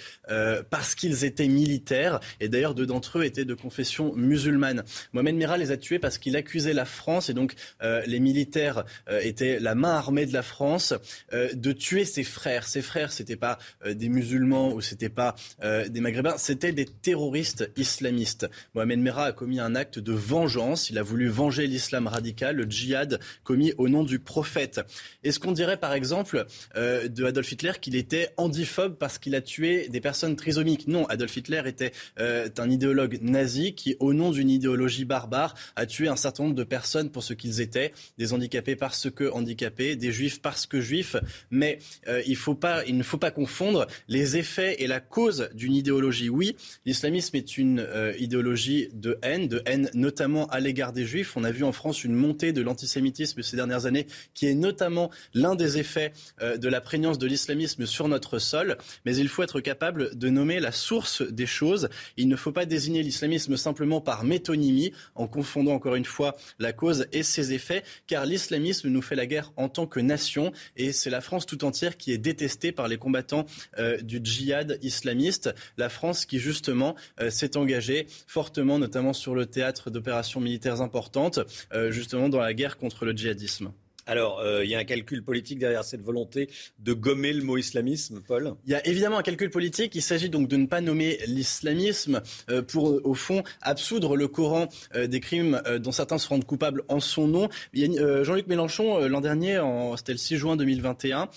parce 0.71 0.95
qu'ils 0.95 1.25
étaient 1.25 1.49
militaires. 1.49 2.21
Et 2.39 2.49
d'ailleurs, 2.49 2.77
deux 2.77 2.87
d'entre 2.87 3.19
eux 3.19 3.25
étaient 3.25 3.45
de 3.45 3.55
confession 3.55 4.15
musulmane. 4.15 4.85
Mohamed 5.13 5.35
Merah 5.35 5.59
les 5.59 5.73
a 5.73 5.77
tués 5.77 5.99
parce 5.99 6.19
qu'il 6.19 6.37
accusait 6.37 6.73
la 6.73 6.85
France, 6.85 7.31
et 7.31 7.35
donc 7.35 7.55
les 7.83 8.21
militaires 8.21 8.85
étaient 9.23 9.59
la 9.59 9.75
main 9.75 9.97
armée 9.97 10.27
de 10.27 10.33
la 10.33 10.43
France, 10.43 10.95
de 11.33 11.73
tuer 11.73 12.05
ses 12.05 12.23
frères. 12.23 12.69
Ses 12.69 12.83
frères, 12.83 13.11
c'était 13.11 13.37
pas 13.37 13.59
des 13.85 14.09
musulmans 14.09 14.73
ou 14.73 14.81
c'était 14.85 15.09
pas 15.09 15.35
euh, 15.63 15.89
des 15.89 16.01
Maghrébins, 16.01 16.37
c'était 16.39 16.73
des 16.73 16.85
terroristes 16.85 17.71
islamistes. 17.77 18.49
Mohamed 18.75 19.01
Merah 19.01 19.25
a 19.27 19.33
commis 19.33 19.61
un 19.61 19.75
acte 19.75 19.99
de 19.99 20.13
vengeance. 20.13 20.91
Il 20.91 20.99
a 20.99 21.03
voulu 21.03 21.29
venger 21.29 21.67
l'islam 21.67 22.07
radical, 22.07 22.57
le 22.57 22.65
djihad 22.65 23.21
commis 23.43 23.73
au 23.79 23.89
nom 23.89 24.05
du 24.05 24.19
prophète. 24.19 24.81
Est-ce 25.23 25.41
qu'on 25.41 25.53
dirait 25.53 25.79
par 25.79 25.95
exemple 25.95 26.47
euh, 26.77 27.09
de 27.09 27.25
Adolf 27.25 27.51
Hitler 27.51 27.73
qu'il 27.81 27.97
était 27.97 28.31
handiphobe 28.37 28.97
parce 28.97 29.19
qu'il 29.19 29.35
a 29.35 29.41
tué 29.41 29.89
des 29.89 30.01
personnes 30.01 30.37
trisomiques? 30.37 30.87
Non, 30.87 31.07
Adolf 31.07 31.37
Hitler 31.37 31.63
était 31.67 31.93
euh, 32.21 32.49
un 32.59 32.71
idéologue 32.71 33.19
nazi 33.23 33.75
qui, 33.75 33.97
au 34.01 34.13
nom 34.13 34.31
d'une 34.31 34.51
idéologie 34.51 35.05
barbare, 35.05 35.55
a 35.77 35.87
tué 35.87 36.09
un 36.09 36.17
certain 36.17 36.45
nombre 36.45 36.55
de 36.55 36.65
personnes 36.65 37.11
pour 37.11 37.23
ce 37.23 37.35
qu'ils 37.35 37.61
étaient, 37.61 37.93
des 38.19 38.33
handicapés 38.33 38.77
parce 38.77 39.11
que 39.11 39.31
handicapés, 39.31 39.97
des 39.97 40.13
juifs 40.13 40.41
parce 40.41 40.67
que 40.67 40.81
juifs. 40.81 41.17
Mais 41.51 41.79
il, 42.27 42.37
faut 42.37 42.55
pas, 42.55 42.85
il 42.87 42.97
ne 42.97 43.03
faut 43.03 43.19
pas 43.19 43.31
confondre 43.31 43.87
les 44.09 44.37
effets 44.37 44.74
et 44.83 44.87
la 44.87 45.01
cause 45.01 45.49
d'une 45.55 45.75
idéologie. 45.75 46.29
Oui, 46.29 46.57
l'islamisme 46.85 47.37
est 47.37 47.59
une 47.59 47.81
euh, 47.81 48.15
idéologie 48.19 48.89
de 48.93 49.19
haine, 49.23 49.49
de 49.49 49.63
haine 49.67 49.91
notamment 49.95 50.47
à 50.47 50.61
l'égard 50.61 50.93
des 50.93 51.05
juifs. 51.05 51.37
On 51.37 51.45
a 51.45 51.51
vu 51.51 51.65
en 51.65 51.73
France 51.73 52.05
une 52.05 52.15
montée 52.15 52.53
de 52.53 52.63
l'antisémitisme 52.63 53.43
ces 53.43 53.57
dernières 53.57 53.87
années, 53.87 54.07
qui 54.35 54.47
est 54.47 54.55
notamment 54.55 55.11
l'un 55.35 55.55
des 55.55 55.79
effets 55.79 56.13
euh, 56.43 56.57
de 56.57 56.69
la 56.69 56.81
prégnance 56.81 57.19
de 57.19 57.27
l'islamisme 57.27 57.87
sur 57.87 58.09
notre 58.09 58.39
sol. 58.39 58.77
Mais 59.05 59.17
il 59.17 59.29
faut 59.29 59.43
être 59.43 59.61
capable 59.61 60.17
de 60.17 60.29
nommer 60.29 60.61
la 60.61 60.73
source 60.73 61.23
des 61.23 61.47
choses. 61.47 61.89
Il 62.17 62.29
ne 62.29 62.37
faut 62.37 62.53
pas 62.53 62.67
désigner 62.67 63.03
l'islamisme 63.03 63.57
simplement 63.57 64.01
par 64.01 64.25
métonymie, 64.25 64.93
en 65.15 65.27
confondant 65.27 65.73
encore 65.73 65.95
une 65.95 66.05
fois 66.05 66.37
la 66.59 66.73
cause 66.73 67.07
et 67.13 67.23
ses 67.23 67.53
effets, 67.53 67.83
car 68.07 68.27
l'islamisme 68.27 68.89
nous 68.89 69.03
fait 69.03 69.17
la 69.17 69.27
guerre 69.27 69.53
en 69.57 69.69
tant 69.69 69.87
que 69.87 70.01
nation, 70.01 70.53
et 70.77 70.93
c'est 70.93 71.11
la 71.11 71.21
France 71.21 71.47
tout 71.47 71.65
entière 71.65 71.97
qui 71.97 72.13
est 72.13 72.19
détestée 72.19 72.73
par 72.73 72.89
les 72.89 72.99
combattants 72.99 73.47
euh, 73.79 73.99
du 73.99 74.21
djihad 74.23 74.54
islamiste. 74.83 75.55
La 75.77 75.89
France 75.89 76.27
qui 76.27 76.39
justement 76.39 76.95
euh, 77.21 77.31
s'est 77.31 77.57
engagée 77.57 78.07
fortement, 78.27 78.79
notamment 78.79 79.13
sur 79.13 79.35
le 79.35 79.47
théâtre 79.47 79.91
d'opérations 79.91 80.41
militaires 80.41 80.81
importantes, 80.81 81.41
euh, 81.73 81.91
justement 81.91 82.29
dans 82.29 82.41
la 82.41 82.55
guerre 82.55 82.77
contre 82.77 83.05
le 83.05 83.13
djihadisme. 83.13 83.73
Alors, 84.07 84.41
euh, 84.41 84.65
il 84.65 84.71
y 84.71 84.75
a 84.75 84.79
un 84.79 84.85
calcul 84.85 85.23
politique 85.23 85.59
derrière 85.59 85.85
cette 85.85 86.03
volonté 86.03 86.51
de 86.79 86.93
gommer 86.93 87.33
le 87.33 87.43
mot 87.43 87.57
islamisme, 87.57 88.23
Paul? 88.27 88.55
Il 88.67 88.73
y 88.73 88.75
a 88.75 88.87
évidemment 88.87 89.19
un 89.19 89.23
calcul 89.23 89.51
politique. 89.51 89.95
Il 89.95 90.03
s'agit 90.03 90.29
donc 90.29 90.49
de 90.49 90.57
ne 90.57 90.67
pas 90.67 90.81
nommer 90.81 91.19
l'islamisme 91.27 92.21
euh, 92.51 92.61
pour, 92.63 93.01
au 93.07 93.15
fond, 93.15 93.43
absoudre 93.63 94.17
le 94.17 94.29
Coran 94.29 94.69
euh, 94.95 95.07
des 95.07 95.21
crimes 95.21 95.63
dont 95.79 95.93
certains 95.93 96.19
se 96.19 96.29
rendent 96.29 96.45
coupables 96.45 96.83
en 96.89 97.01
son 97.01 97.27
nom. 97.27 97.49
Jean-Luc 97.75 98.47
Mélenchon, 98.47 99.07
l'an 99.07 99.21
dernier, 99.21 99.61
c'était 99.97 100.13
le 100.13 100.19
6 100.19 100.37
juin 100.37 100.57
2021, 100.57 101.29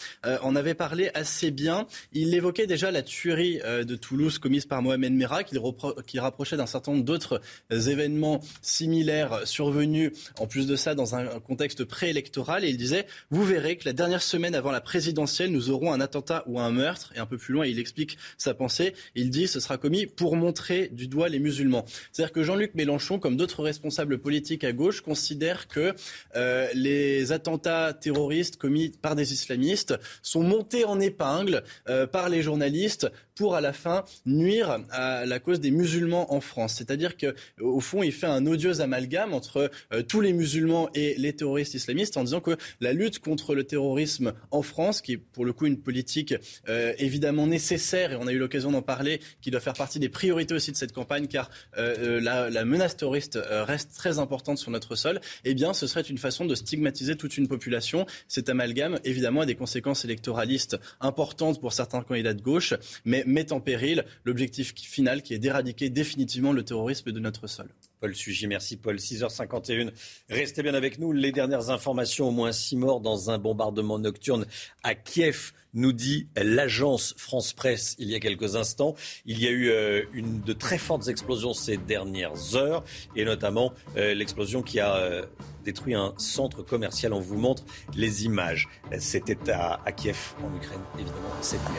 en 0.41 0.55
avait 0.55 0.73
parlé 0.73 1.09
assez 1.13 1.51
bien. 1.51 1.87
Il 2.13 2.33
évoquait 2.33 2.67
déjà 2.67 2.91
la 2.91 3.01
tuerie 3.01 3.59
de 3.59 3.95
Toulouse 3.95 4.39
commise 4.39 4.65
par 4.65 4.81
Mohamed 4.81 5.13
Merah, 5.13 5.43
qu'il 5.43 6.19
rapprochait 6.19 6.57
d'un 6.57 6.65
certain 6.65 6.91
nombre 6.93 7.03
d'autres 7.03 7.41
événements 7.71 8.41
similaires 8.61 9.41
survenus, 9.45 10.11
en 10.39 10.47
plus 10.47 10.67
de 10.67 10.75
ça, 10.75 10.95
dans 10.95 11.15
un 11.15 11.39
contexte 11.39 11.83
préélectoral 11.83 12.56
et 12.63 12.69
il 12.69 12.77
disait 12.77 13.05
Vous 13.29 13.43
verrez 13.43 13.77
que 13.77 13.85
la 13.85 13.93
dernière 13.93 14.21
semaine 14.21 14.55
avant 14.55 14.71
la 14.71 14.81
présidentielle, 14.81 15.51
nous 15.51 15.69
aurons 15.69 15.93
un 15.93 16.01
attentat 16.01 16.43
ou 16.47 16.59
un 16.59 16.71
meurtre. 16.71 17.11
Et 17.15 17.19
un 17.19 17.25
peu 17.25 17.37
plus 17.37 17.53
loin, 17.53 17.65
il 17.65 17.79
explique 17.79 18.17
sa 18.37 18.53
pensée. 18.53 18.93
Il 19.15 19.29
dit 19.29 19.47
Ce 19.47 19.59
sera 19.59 19.77
commis 19.77 20.05
pour 20.05 20.35
montrer 20.35 20.89
du 20.91 21.07
doigt 21.07 21.29
les 21.29 21.39
musulmans. 21.39 21.85
C'est-à-dire 22.11 22.33
que 22.33 22.43
Jean-Luc 22.43 22.75
Mélenchon, 22.75 23.19
comme 23.19 23.37
d'autres 23.37 23.63
responsables 23.63 24.19
politiques 24.19 24.63
à 24.63 24.71
gauche, 24.71 25.01
considère 25.01 25.67
que 25.67 25.93
euh, 26.35 26.67
les 26.73 27.31
attentats 27.31 27.93
terroristes 27.93 28.57
commis 28.57 28.89
par 28.89 29.15
des 29.15 29.33
islamistes 29.33 29.95
sont 30.21 30.43
montés 30.43 30.85
en 30.85 30.99
épingle 30.99 31.63
euh, 31.89 32.07
par 32.07 32.29
les 32.29 32.41
journalistes 32.41 33.09
pour 33.37 33.55
à 33.55 33.61
la 33.61 33.73
fin 33.73 34.03
nuire 34.25 34.79
à 34.91 35.25
la 35.25 35.39
cause 35.39 35.59
des 35.59 35.71
musulmans 35.71 36.33
en 36.33 36.41
France. 36.41 36.75
C'est-à-dire 36.75 37.15
qu'au 37.17 37.79
fond, 37.79 38.03
il 38.03 38.11
fait 38.11 38.27
un 38.27 38.45
odieux 38.45 38.81
amalgame 38.81 39.33
entre 39.33 39.69
euh, 39.93 40.01
tous 40.01 40.21
les 40.21 40.33
musulmans 40.33 40.89
et 40.93 41.15
les 41.17 41.33
terroristes 41.33 41.75
islamistes 41.75 42.17
en 42.17 42.23
disant 42.23 42.41
que 42.41 42.57
la 42.81 42.93
lutte 42.93 43.19
contre 43.19 43.55
le 43.55 43.63
terrorisme 43.63 44.33
en 44.51 44.61
France, 44.61 45.01
qui 45.01 45.13
est 45.13 45.17
pour 45.17 45.45
le 45.45 45.53
coup 45.53 45.67
une 45.67 45.79
politique 45.79 46.33
euh, 46.67 46.93
évidemment 46.97 47.47
nécessaire, 47.47 48.11
et 48.11 48.15
on 48.15 48.27
a 48.27 48.31
eu 48.31 48.39
l'occasion 48.39 48.71
d'en 48.71 48.81
parler, 48.81 49.21
qui 49.41 49.51
doit 49.51 49.59
faire 49.59 49.73
partie 49.73 49.99
des 49.99 50.09
priorités 50.09 50.53
aussi 50.53 50.71
de 50.71 50.77
cette 50.77 50.93
campagne, 50.93 51.27
car 51.27 51.49
euh, 51.77 52.19
la, 52.19 52.49
la, 52.49 52.65
menace 52.65 52.97
terroriste 52.97 53.39
reste 53.49 53.95
très 53.95 54.19
importante 54.19 54.57
sur 54.57 54.71
notre 54.71 54.95
sol, 54.95 55.21
eh 55.45 55.53
bien 55.53 55.73
ce 55.73 55.87
serait 55.87 56.01
une 56.01 56.17
façon 56.17 56.45
de 56.45 56.55
stigmatiser 56.55 57.15
toute 57.15 57.37
une 57.37 57.47
population. 57.47 58.05
Cet 58.27 58.49
amalgame, 58.49 58.99
évidemment, 59.03 59.41
a 59.41 59.45
des 59.45 59.55
conséquences 59.55 60.03
électoralistes 60.05 60.77
importantes 60.99 61.61
pour 61.61 61.73
certains 61.73 62.01
candidats 62.01 62.33
de 62.33 62.41
gauche, 62.41 62.73
mais 63.05 63.23
met 63.27 63.51
en 63.51 63.59
péril 63.59 64.05
l'objectif 64.23 64.73
final 64.75 65.21
qui 65.21 65.33
est 65.33 65.39
d'éradiquer 65.39 65.89
définitivement 65.89 66.53
le 66.53 66.63
terrorisme 66.63 67.11
de 67.11 67.19
notre 67.19 67.47
sol. 67.47 67.67
Paul 67.99 68.15
Sugy, 68.15 68.47
merci 68.47 68.77
Paul. 68.77 68.97
6h51, 68.97 69.91
restez 70.29 70.63
bien 70.63 70.73
avec 70.73 70.99
nous. 70.99 71.11
Les 71.11 71.31
dernières 71.31 71.69
informations, 71.69 72.27
au 72.27 72.31
moins 72.31 72.51
six 72.51 72.75
morts 72.75 73.01
dans 73.01 73.29
un 73.29 73.37
bombardement 73.37 73.99
nocturne 73.99 74.45
à 74.83 74.95
Kiev, 74.95 75.53
nous 75.73 75.93
dit 75.93 76.27
l'agence 76.35 77.13
France 77.17 77.53
Presse 77.53 77.95
il 77.99 78.09
y 78.09 78.15
a 78.15 78.19
quelques 78.19 78.55
instants. 78.55 78.95
Il 79.25 79.41
y 79.41 79.47
a 79.47 79.51
eu 79.51 79.69
euh, 79.69 80.03
de 80.13 80.53
très 80.53 80.77
fortes 80.77 81.07
explosions 81.07 81.53
ces 81.53 81.77
dernières 81.77 82.55
heures, 82.55 82.83
et 83.15 83.25
notamment 83.25 83.73
euh, 83.95 84.13
l'explosion 84.13 84.61
qui 84.61 84.79
a 84.79 84.95
euh, 84.95 85.25
détruit 85.63 85.95
un 85.95 86.13
centre 86.17 86.63
commercial. 86.63 87.13
On 87.13 87.19
vous 87.19 87.37
montre 87.37 87.63
les 87.95 88.25
images. 88.25 88.67
C'était 88.99 89.37
à, 89.51 89.79
Kiev, 89.91 90.33
en 90.43 90.55
Ukraine, 90.55 90.81
évidemment. 90.95 91.17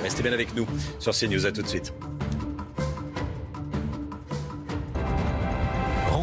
Restez 0.03 0.23
bien 0.23 0.33
avec 0.33 0.55
nous 0.55 0.67
sur 0.99 1.13
CNews. 1.13 1.47
À 1.47 1.53
tout 1.53 1.63
de 1.63 1.69
suite. 1.69 1.93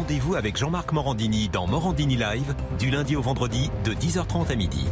Rendez-vous 0.06 0.36
avec 0.36 0.56
Jean-Marc 0.56 0.92
Morandini 0.92 1.48
dans 1.48 1.66
Morandini 1.66 2.14
Live 2.14 2.54
du 2.78 2.90
lundi 2.90 3.16
au 3.16 3.22
vendredi 3.22 3.72
de 3.82 3.92
10h30 3.92 4.52
à 4.52 4.54
midi. 4.54 4.86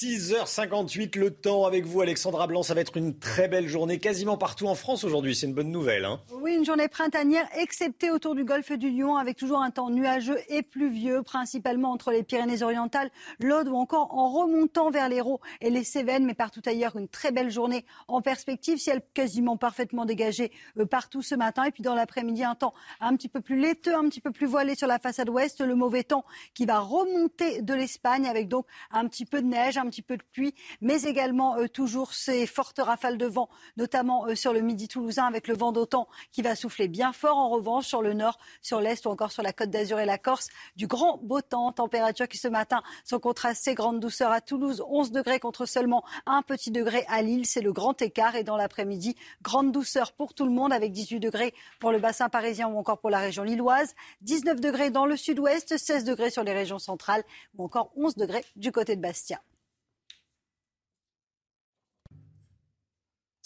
6h58, 0.00 1.16
le 1.20 1.30
temps 1.30 1.66
avec 1.66 1.86
vous, 1.86 2.00
Alexandra 2.00 2.48
Blanc. 2.48 2.64
Ça 2.64 2.74
va 2.74 2.80
être 2.80 2.96
une 2.96 3.16
très 3.16 3.46
belle 3.46 3.68
journée 3.68 4.00
quasiment 4.00 4.36
partout 4.36 4.66
en 4.66 4.74
France 4.74 5.04
aujourd'hui. 5.04 5.36
C'est 5.36 5.46
une 5.46 5.54
bonne 5.54 5.70
nouvelle. 5.70 6.04
Hein 6.04 6.20
oui, 6.32 6.56
une 6.56 6.64
journée 6.64 6.88
printanière, 6.88 7.48
excepté 7.56 8.10
autour 8.10 8.34
du 8.34 8.44
golfe 8.44 8.72
du 8.72 8.90
Lion, 8.90 9.16
avec 9.16 9.36
toujours 9.36 9.62
un 9.62 9.70
temps 9.70 9.90
nuageux 9.90 10.38
et 10.48 10.62
pluvieux, 10.62 11.22
principalement 11.22 11.92
entre 11.92 12.10
les 12.10 12.24
Pyrénées-Orientales, 12.24 13.10
l'Aude 13.38 13.68
ou 13.68 13.76
encore 13.76 14.12
en 14.18 14.30
remontant 14.30 14.90
vers 14.90 15.08
l'Hérault 15.08 15.40
et 15.60 15.70
les 15.70 15.84
Cévennes. 15.84 16.24
Mais 16.24 16.34
partout 16.34 16.60
ailleurs, 16.66 16.96
une 16.96 17.08
très 17.08 17.30
belle 17.30 17.50
journée 17.50 17.86
en 18.08 18.20
perspective. 18.20 18.78
Ciel 18.78 19.00
quasiment 19.14 19.56
parfaitement 19.56 20.06
dégagé 20.06 20.50
euh, 20.76 20.86
partout 20.86 21.22
ce 21.22 21.36
matin. 21.36 21.62
Et 21.64 21.70
puis 21.70 21.84
dans 21.84 21.94
l'après-midi, 21.94 22.42
un 22.42 22.56
temps 22.56 22.74
un 23.00 23.14
petit 23.14 23.28
peu 23.28 23.40
plus 23.40 23.60
laiteux, 23.60 23.94
un 23.94 24.08
petit 24.08 24.20
peu 24.20 24.32
plus 24.32 24.46
voilé 24.46 24.74
sur 24.74 24.88
la 24.88 24.98
façade 24.98 25.30
ouest. 25.30 25.60
Le 25.60 25.76
mauvais 25.76 26.02
temps 26.02 26.24
qui 26.52 26.66
va 26.66 26.80
remonter 26.80 27.62
de 27.62 27.74
l'Espagne 27.74 28.26
avec 28.26 28.48
donc 28.48 28.66
un 28.90 29.06
petit 29.06 29.24
peu 29.24 29.40
de 29.40 29.46
neige, 29.46 29.78
un 29.84 29.90
petit 29.90 30.02
peu 30.02 30.16
de 30.16 30.22
pluie, 30.32 30.54
mais 30.80 31.02
également 31.02 31.56
euh, 31.56 31.68
toujours 31.68 32.14
ces 32.14 32.46
fortes 32.46 32.78
rafales 32.78 33.18
de 33.18 33.26
vent, 33.26 33.48
notamment 33.76 34.26
euh, 34.26 34.34
sur 34.34 34.52
le 34.52 34.60
midi 34.60 34.88
toulousain 34.88 35.26
avec 35.26 35.48
le 35.48 35.54
vent 35.54 35.72
d'autant 35.72 36.08
qui 36.32 36.42
va 36.42 36.56
souffler 36.56 36.88
bien 36.88 37.12
fort. 37.12 37.36
En 37.36 37.48
revanche, 37.50 37.86
sur 37.86 38.02
le 38.02 38.14
nord, 38.14 38.38
sur 38.62 38.80
l'est 38.80 39.04
ou 39.06 39.10
encore 39.10 39.32
sur 39.32 39.42
la 39.42 39.52
côte 39.52 39.70
d'Azur 39.70 39.98
et 40.00 40.06
la 40.06 40.18
Corse, 40.18 40.48
du 40.76 40.86
grand 40.86 41.18
beau 41.22 41.40
temps. 41.40 41.72
Température 41.72 42.28
qui 42.28 42.38
ce 42.38 42.48
matin 42.48 42.82
sont 43.04 43.18
contrastées, 43.18 43.74
grande 43.74 44.00
douceur 44.00 44.30
à 44.32 44.40
Toulouse, 44.40 44.82
11 44.88 45.12
degrés 45.12 45.40
contre 45.40 45.66
seulement 45.66 46.04
un 46.26 46.42
petit 46.42 46.70
degré 46.70 47.04
à 47.08 47.22
Lille. 47.22 47.46
C'est 47.46 47.60
le 47.60 47.72
grand 47.72 48.00
écart. 48.02 48.36
Et 48.36 48.44
dans 48.44 48.56
l'après-midi, 48.56 49.16
grande 49.42 49.72
douceur 49.72 50.12
pour 50.12 50.34
tout 50.34 50.44
le 50.44 50.52
monde 50.52 50.72
avec 50.72 50.92
18 50.92 51.20
degrés 51.20 51.54
pour 51.80 51.92
le 51.92 51.98
bassin 51.98 52.28
parisien 52.28 52.68
ou 52.68 52.78
encore 52.78 52.98
pour 52.98 53.10
la 53.10 53.18
région 53.18 53.44
lilloise, 53.44 53.94
19 54.22 54.60
degrés 54.60 54.90
dans 54.90 55.06
le 55.06 55.16
sud-ouest, 55.16 55.76
16 55.76 56.04
degrés 56.04 56.30
sur 56.30 56.42
les 56.42 56.52
régions 56.52 56.78
centrales 56.78 57.24
ou 57.56 57.64
encore 57.64 57.90
11 57.96 58.16
degrés 58.16 58.44
du 58.56 58.72
côté 58.72 58.96
de 58.96 59.00
Bastia. 59.00 59.40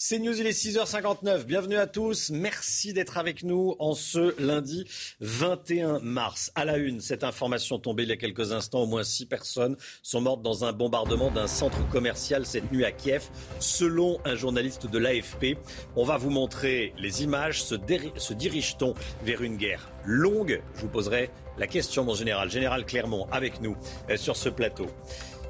C'est 0.01 0.17
News, 0.17 0.39
il 0.39 0.47
est 0.47 0.51
6h59. 0.51 1.43
Bienvenue 1.43 1.75
à 1.75 1.85
tous. 1.85 2.29
Merci 2.29 2.93
d'être 2.93 3.17
avec 3.17 3.43
nous 3.43 3.75
en 3.79 3.93
ce 3.93 4.33
lundi 4.41 4.85
21 5.19 5.99
mars. 5.99 6.53
À 6.55 6.63
la 6.63 6.77
une, 6.77 7.01
cette 7.01 7.25
information 7.25 7.79
tombée 7.79 8.03
il 8.03 8.09
y 8.09 8.13
a 8.13 8.15
quelques 8.15 8.53
instants, 8.53 8.83
au 8.83 8.85
moins 8.85 9.03
six 9.03 9.25
personnes 9.25 9.75
sont 10.01 10.21
mortes 10.21 10.41
dans 10.41 10.63
un 10.63 10.71
bombardement 10.71 11.31
d'un 11.31 11.47
centre 11.47 11.85
commercial 11.89 12.45
cette 12.45 12.71
nuit 12.71 12.85
à 12.85 12.93
Kiev, 12.93 13.27
selon 13.59 14.21
un 14.23 14.37
journaliste 14.37 14.87
de 14.87 14.97
l'AFP. 14.97 15.57
On 15.97 16.05
va 16.05 16.15
vous 16.15 16.29
montrer 16.29 16.93
les 16.97 17.21
images. 17.23 17.61
Se, 17.61 17.75
se 18.15 18.33
dirige-t-on 18.33 18.93
vers 19.25 19.41
une 19.41 19.57
guerre 19.57 19.91
longue? 20.05 20.61
Je 20.75 20.79
vous 20.79 20.87
poserai 20.87 21.29
la 21.57 21.67
question, 21.67 22.05
mon 22.05 22.15
général. 22.15 22.49
Général 22.49 22.85
Clermont, 22.85 23.27
avec 23.33 23.59
nous 23.59 23.75
euh, 24.09 24.15
sur 24.15 24.37
ce 24.37 24.47
plateau. 24.47 24.87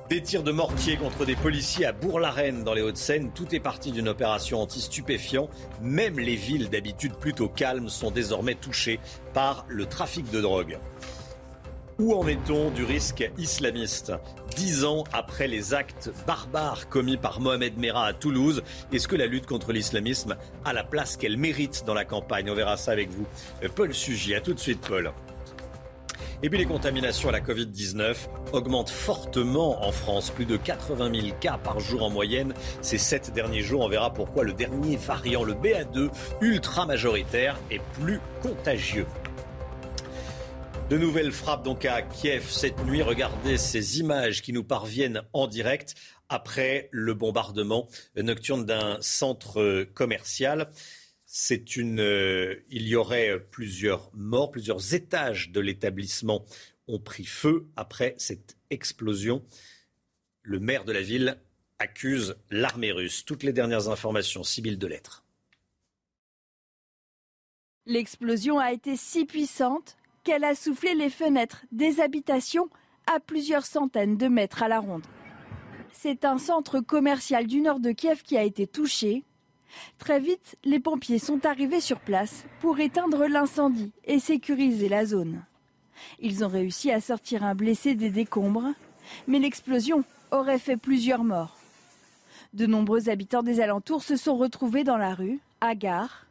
Des 0.10 0.24
tirs 0.24 0.41
de 0.41 0.51
mortier 0.51 0.97
contre 0.97 1.24
des 1.24 1.36
policiers 1.36 1.86
à 1.86 1.91
Bourg-la-Reine 1.91 2.64
dans 2.64 2.74
les 2.74 2.82
Hauts-de-Seine. 2.82 3.30
Tout 3.32 3.53
est 3.53 3.60
parti 3.60 3.91
d'une 3.91 4.10
opération 4.10 4.60
anti-stupéfiants. 4.60 5.51
Même 5.84 6.18
les 6.18 6.36
villes 6.36 6.72
d'habitude 6.72 7.14
plutôt 7.14 7.47
calmes 7.47 7.89
sont 7.89 8.10
désormais 8.10 8.55
touchées 8.55 8.99
par 9.36 9.66
le 9.68 9.86
trafic 9.86 10.32
de 10.32 10.41
drogue. 10.41 10.80
Où 11.99 12.16
en 12.16 12.28
est-on 12.28 12.72
du 12.72 12.86
risque 12.86 13.30
islamiste? 13.38 14.12
Dix 14.55 14.84
ans 14.84 15.03
après 15.14 15.47
les 15.47 15.76
actes 15.76 16.10
barbares 16.26 16.89
commis 16.89 17.18
par 17.18 17.39
Mohamed 17.39 17.78
Merah 17.78 18.07
à 18.07 18.14
Toulouse, 18.14 18.64
est-ce 18.91 19.07
que 19.07 19.16
la 19.16 19.28
lutte 19.28 19.45
contre 19.45 19.72
l'islamisme 19.74 20.38
a 20.66 20.74
la 20.74 20.84
place 20.84 21.18
qu'elle 21.18 21.38
mérite 21.38 21.84
dans 21.86 21.93
la 21.93 22.05
campagne? 22.05 22.49
On 22.49 22.55
verra 22.55 22.78
ça 22.78 22.93
avec 22.93 23.12
vous. 23.12 23.28
Paul 23.76 23.93
Sugy, 23.93 24.34
à 24.34 24.41
tout 24.41 24.55
de 24.55 24.60
suite 24.60 24.82
Paul. 24.82 25.12
Et 26.42 26.50
puis 26.50 26.58
les 26.58 26.66
contaminations 26.66 27.28
à 27.28 27.34
la 27.34 27.42
Covid-19 27.42 28.16
augmentent 28.54 28.90
fortement 28.90 29.86
en 29.86 29.92
France. 29.92 30.32
Plus 30.32 30.46
de 30.46 30.56
80 30.56 31.22
000 31.22 31.38
cas 31.38 31.58
par 31.58 31.82
jour 31.82 32.02
en 32.02 32.10
moyenne 32.10 32.54
ces 32.82 32.98
sept 32.98 33.34
derniers 33.34 33.62
jours. 33.62 33.82
On 33.82 33.90
verra 33.90 34.14
pourquoi 34.14 34.46
le 34.46 34.54
dernier 34.54 34.96
variant, 34.96 35.44
le 35.44 35.54
BA2, 35.54 36.10
ultra 36.40 36.86
majoritaire, 36.86 37.60
est 37.70 37.82
plus 38.00 38.22
contagieux. 38.42 39.06
De 40.90 40.98
nouvelles 40.98 41.34
frappes 41.34 41.64
donc 41.64 41.84
à 41.84 42.02
Kiev 42.02 42.50
cette 42.50 42.86
nuit. 42.86 43.02
Regardez 43.02 43.58
ces 43.58 44.00
images 44.00 44.42
qui 44.42 44.54
nous 44.54 44.64
parviennent 44.64 45.22
en 45.34 45.46
direct 45.46 45.96
après 46.30 46.88
le 46.92 47.14
bombardement 47.14 47.88
nocturne 48.16 48.66
d'un 48.66 48.98
centre 49.02 49.84
commercial. 49.94 50.70
Euh, 51.78 52.56
il 52.70 52.88
y 52.88 52.96
aurait 52.96 53.40
plusieurs 53.52 54.12
morts, 54.16 54.52
plusieurs 54.52 54.94
étages 54.94 55.52
de 55.52 55.60
l'établissement 55.60 56.44
ont 56.88 57.00
pris 57.00 57.26
feu 57.26 57.68
après 57.76 58.16
cette 58.18 58.58
explosion. 58.72 59.44
Le 60.42 60.60
maire 60.60 60.86
de 60.86 60.92
la 60.92 61.02
ville 61.02 61.40
accuse 61.78 62.36
l'armée 62.50 62.92
russe. 62.92 63.24
Toutes 63.26 63.44
les 63.44 63.54
dernières 63.54 63.90
informations, 63.90 64.44
Sibylle 64.44 64.80
de 64.80 64.88
Lettres. 64.88 65.24
L'explosion 67.86 68.60
a 68.60 68.72
été 68.72 68.96
si 68.96 69.26
puissante 69.26 69.98
qu'elle 70.24 70.44
a 70.44 70.56
soufflé 70.56 70.96
les 70.96 71.10
fenêtres 71.10 71.66
des 71.72 72.00
habitations 72.02 72.70
à 73.08 73.20
plusieurs 73.20 73.66
centaines 73.66 74.18
de 74.18 74.28
mètres 74.28 74.64
à 74.64 74.68
la 74.68 74.80
ronde. 74.80 75.06
C'est 75.92 76.26
un 76.26 76.38
centre 76.38 76.80
commercial 76.80 77.48
du 77.48 77.62
nord 77.62 77.80
de 77.80 77.92
Kiev 77.92 78.24
qui 78.24 78.38
a 78.38 78.44
été 78.44 78.68
touché. 78.68 79.24
Très 79.98 80.20
vite, 80.20 80.58
les 80.64 80.80
pompiers 80.80 81.20
sont 81.20 81.46
arrivés 81.46 81.82
sur 81.82 82.00
place 82.00 82.46
pour 82.60 82.80
éteindre 82.80 83.28
l'incendie 83.28 83.92
et 84.06 84.20
sécuriser 84.20 84.90
la 84.90 85.06
zone. 85.06 85.44
Ils 86.20 86.44
ont 86.44 86.48
réussi 86.48 86.92
à 86.92 87.02
sortir 87.02 87.44
un 87.44 87.56
blessé 87.56 87.96
des 87.96 88.10
décombres, 88.10 88.74
mais 89.28 89.40
l'explosion 89.40 90.04
aurait 90.32 90.60
fait 90.60 90.78
plusieurs 90.78 91.24
morts. 91.24 91.58
De 92.54 92.66
nombreux 92.66 93.10
habitants 93.10 93.44
des 93.44 93.60
alentours 93.62 94.04
se 94.04 94.16
sont 94.16 94.38
retrouvés 94.38 94.84
dans 94.84 94.98
la 94.98 95.14
rue, 95.14 95.40
à 95.62 95.76
gare. 95.76 96.26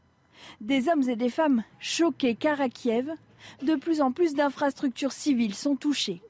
Des 0.60 0.88
hommes 0.88 1.08
et 1.08 1.16
des 1.16 1.30
femmes 1.30 1.62
choqués 1.78 2.34
car 2.34 2.60
à 2.60 2.68
Kiev, 2.68 3.10
de 3.62 3.74
plus 3.76 4.00
en 4.00 4.12
plus 4.12 4.34
d'infrastructures 4.34 5.12
civiles 5.12 5.54
sont 5.54 5.76
touchées. 5.76 6.20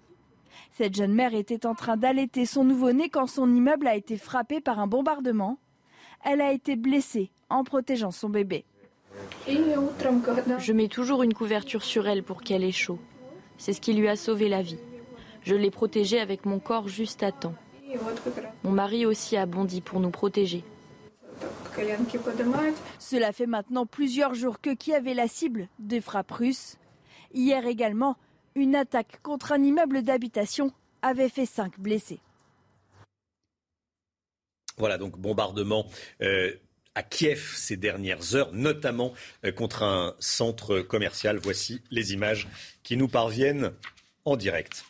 Cette 0.73 0.95
jeune 0.95 1.15
mère 1.15 1.35
était 1.35 1.67
en 1.67 1.75
train 1.75 1.97
d'allaiter 1.97 2.45
son 2.47 2.65
nouveau-né 2.65 3.09
quand 3.09 3.27
son 3.27 3.53
immeuble 3.53 3.89
a 3.89 3.97
été 3.97 4.17
frappé 4.17 4.61
par 4.61 4.79
un 4.79 4.87
bombardement 4.87 5.59
elle 6.25 6.41
a 6.41 6.53
été 6.53 6.77
blessée 6.77 7.31
en 7.51 7.65
protégeant 7.65 8.11
son 8.11 8.29
bébé. 8.29 8.65
Je 9.47 10.73
mets 10.73 10.89
toujours 10.89 11.23
une 11.23 11.35
couverture 11.35 11.83
sur 11.83 12.09
elle 12.09 12.23
pour 12.23 12.43
qu'elle 12.43 12.65
ait 12.65 12.73
chaud. 12.73 12.99
C'est 13.57 13.73
ce 13.73 13.81
qui 13.81 13.93
lui 13.93 14.09
a 14.09 14.17
sauvé 14.17 14.49
la 14.49 14.63
vie. 14.63 14.79
Je 15.43 15.55
l'ai 15.55 15.71
protégée 15.71 16.21
avec 16.21 16.45
mon 16.47 16.59
corps 16.59 16.89
juste 16.89 17.23
à 17.23 17.33
temps. 17.33 17.55
Mon 18.65 18.71
mari 18.71 19.07
aussi 19.07 19.37
a 19.37 19.47
bondi 19.47 19.81
pour 19.81 20.01
nous 20.01 20.11
protéger. 20.11 20.65
Cela 22.99 23.33
fait 23.33 23.47
maintenant 23.47 23.87
plusieurs 23.87 24.35
jours 24.35 24.61
que 24.61 24.75
Kiev 24.75 25.07
est 25.07 25.15
la 25.15 25.29
cible 25.29 25.69
des 25.79 26.01
frappes 26.01 26.33
russes. 26.33 26.77
Hier 27.33 27.67
également, 27.67 28.17
une 28.55 28.75
attaque 28.75 29.21
contre 29.23 29.53
un 29.53 29.63
immeuble 29.63 30.03
d'habitation 30.03 30.73
avait 31.03 31.29
fait 31.29 31.47
cinq 31.47 31.79
blessés. 31.79 32.21
Voilà, 34.79 34.99
donc 34.99 35.19
bombardement. 35.19 35.87
Euh, 36.23 36.53
à 36.95 37.05
Kiev 37.05 37.53
ces 37.55 37.77
dernières 37.77 38.35
heures, 38.35 38.53
notamment 38.53 39.15
euh, 39.45 39.53
contre 39.53 39.85
un 39.85 40.15
centre 40.19 40.81
commercial. 40.81 41.39
Voici 41.41 41.81
les 41.93 42.13
images 42.13 42.49
qui 42.83 42.97
nous 42.97 43.07
parviennent 43.07 43.73
en 44.25 44.37
direct. 44.37 44.85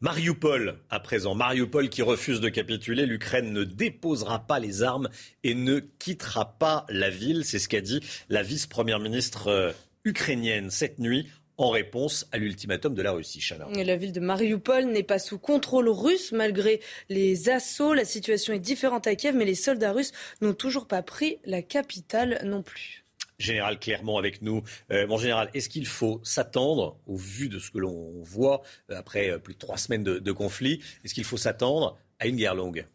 Mariupol, 0.00 0.78
à 0.90 1.00
présent, 1.00 1.34
Mariupol 1.34 1.88
qui 1.88 2.02
refuse 2.02 2.40
de 2.40 2.48
capituler, 2.48 3.06
l'Ukraine 3.06 3.52
ne 3.52 3.64
déposera 3.64 4.46
pas 4.46 4.58
les 4.58 4.82
armes 4.82 5.08
et 5.42 5.54
ne 5.54 5.80
quittera 5.80 6.58
pas 6.58 6.86
la 6.88 7.10
ville, 7.10 7.44
c'est 7.44 7.58
ce 7.58 7.68
qu'a 7.68 7.80
dit 7.80 8.00
la 8.28 8.42
vice-première 8.42 8.98
ministre 8.98 9.48
euh, 9.48 9.72
ukrainienne 10.04 10.70
cette 10.70 10.98
nuit 10.98 11.28
en 11.62 11.70
réponse 11.70 12.26
à 12.32 12.38
l'ultimatum 12.38 12.94
de 12.94 13.02
la 13.02 13.12
Russie. 13.12 13.46
La 13.74 13.96
ville 13.96 14.12
de 14.12 14.20
Mariupol 14.20 14.86
n'est 14.86 15.02
pas 15.02 15.18
sous 15.18 15.38
contrôle 15.38 15.88
russe 15.88 16.32
malgré 16.32 16.80
les 17.08 17.48
assauts. 17.48 17.94
La 17.94 18.04
situation 18.04 18.52
est 18.52 18.58
différente 18.58 19.06
à 19.06 19.14
Kiev, 19.14 19.36
mais 19.36 19.44
les 19.44 19.54
soldats 19.54 19.92
russes 19.92 20.12
n'ont 20.40 20.54
toujours 20.54 20.86
pas 20.86 21.02
pris 21.02 21.38
la 21.44 21.62
capitale 21.62 22.40
non 22.44 22.62
plus. 22.62 23.04
Général 23.38 23.78
Clermont 23.78 24.18
avec 24.18 24.42
nous. 24.42 24.62
mon 24.90 25.18
général, 25.18 25.50
est-ce 25.54 25.68
qu'il 25.68 25.86
faut 25.86 26.20
s'attendre, 26.22 26.96
au 27.06 27.16
vu 27.16 27.48
de 27.48 27.58
ce 27.58 27.70
que 27.70 27.78
l'on 27.78 28.22
voit 28.22 28.62
après 28.88 29.38
plus 29.40 29.54
de 29.54 29.58
trois 29.58 29.76
semaines 29.76 30.04
de, 30.04 30.32
conflit, 30.32 30.80
est-ce 31.04 31.14
qu'il 31.14 31.24
faut 31.24 31.36
s'attendre 31.36 31.98
à 32.20 32.26
une 32.26 32.36
guerre 32.36 32.54
longue? 32.54 32.86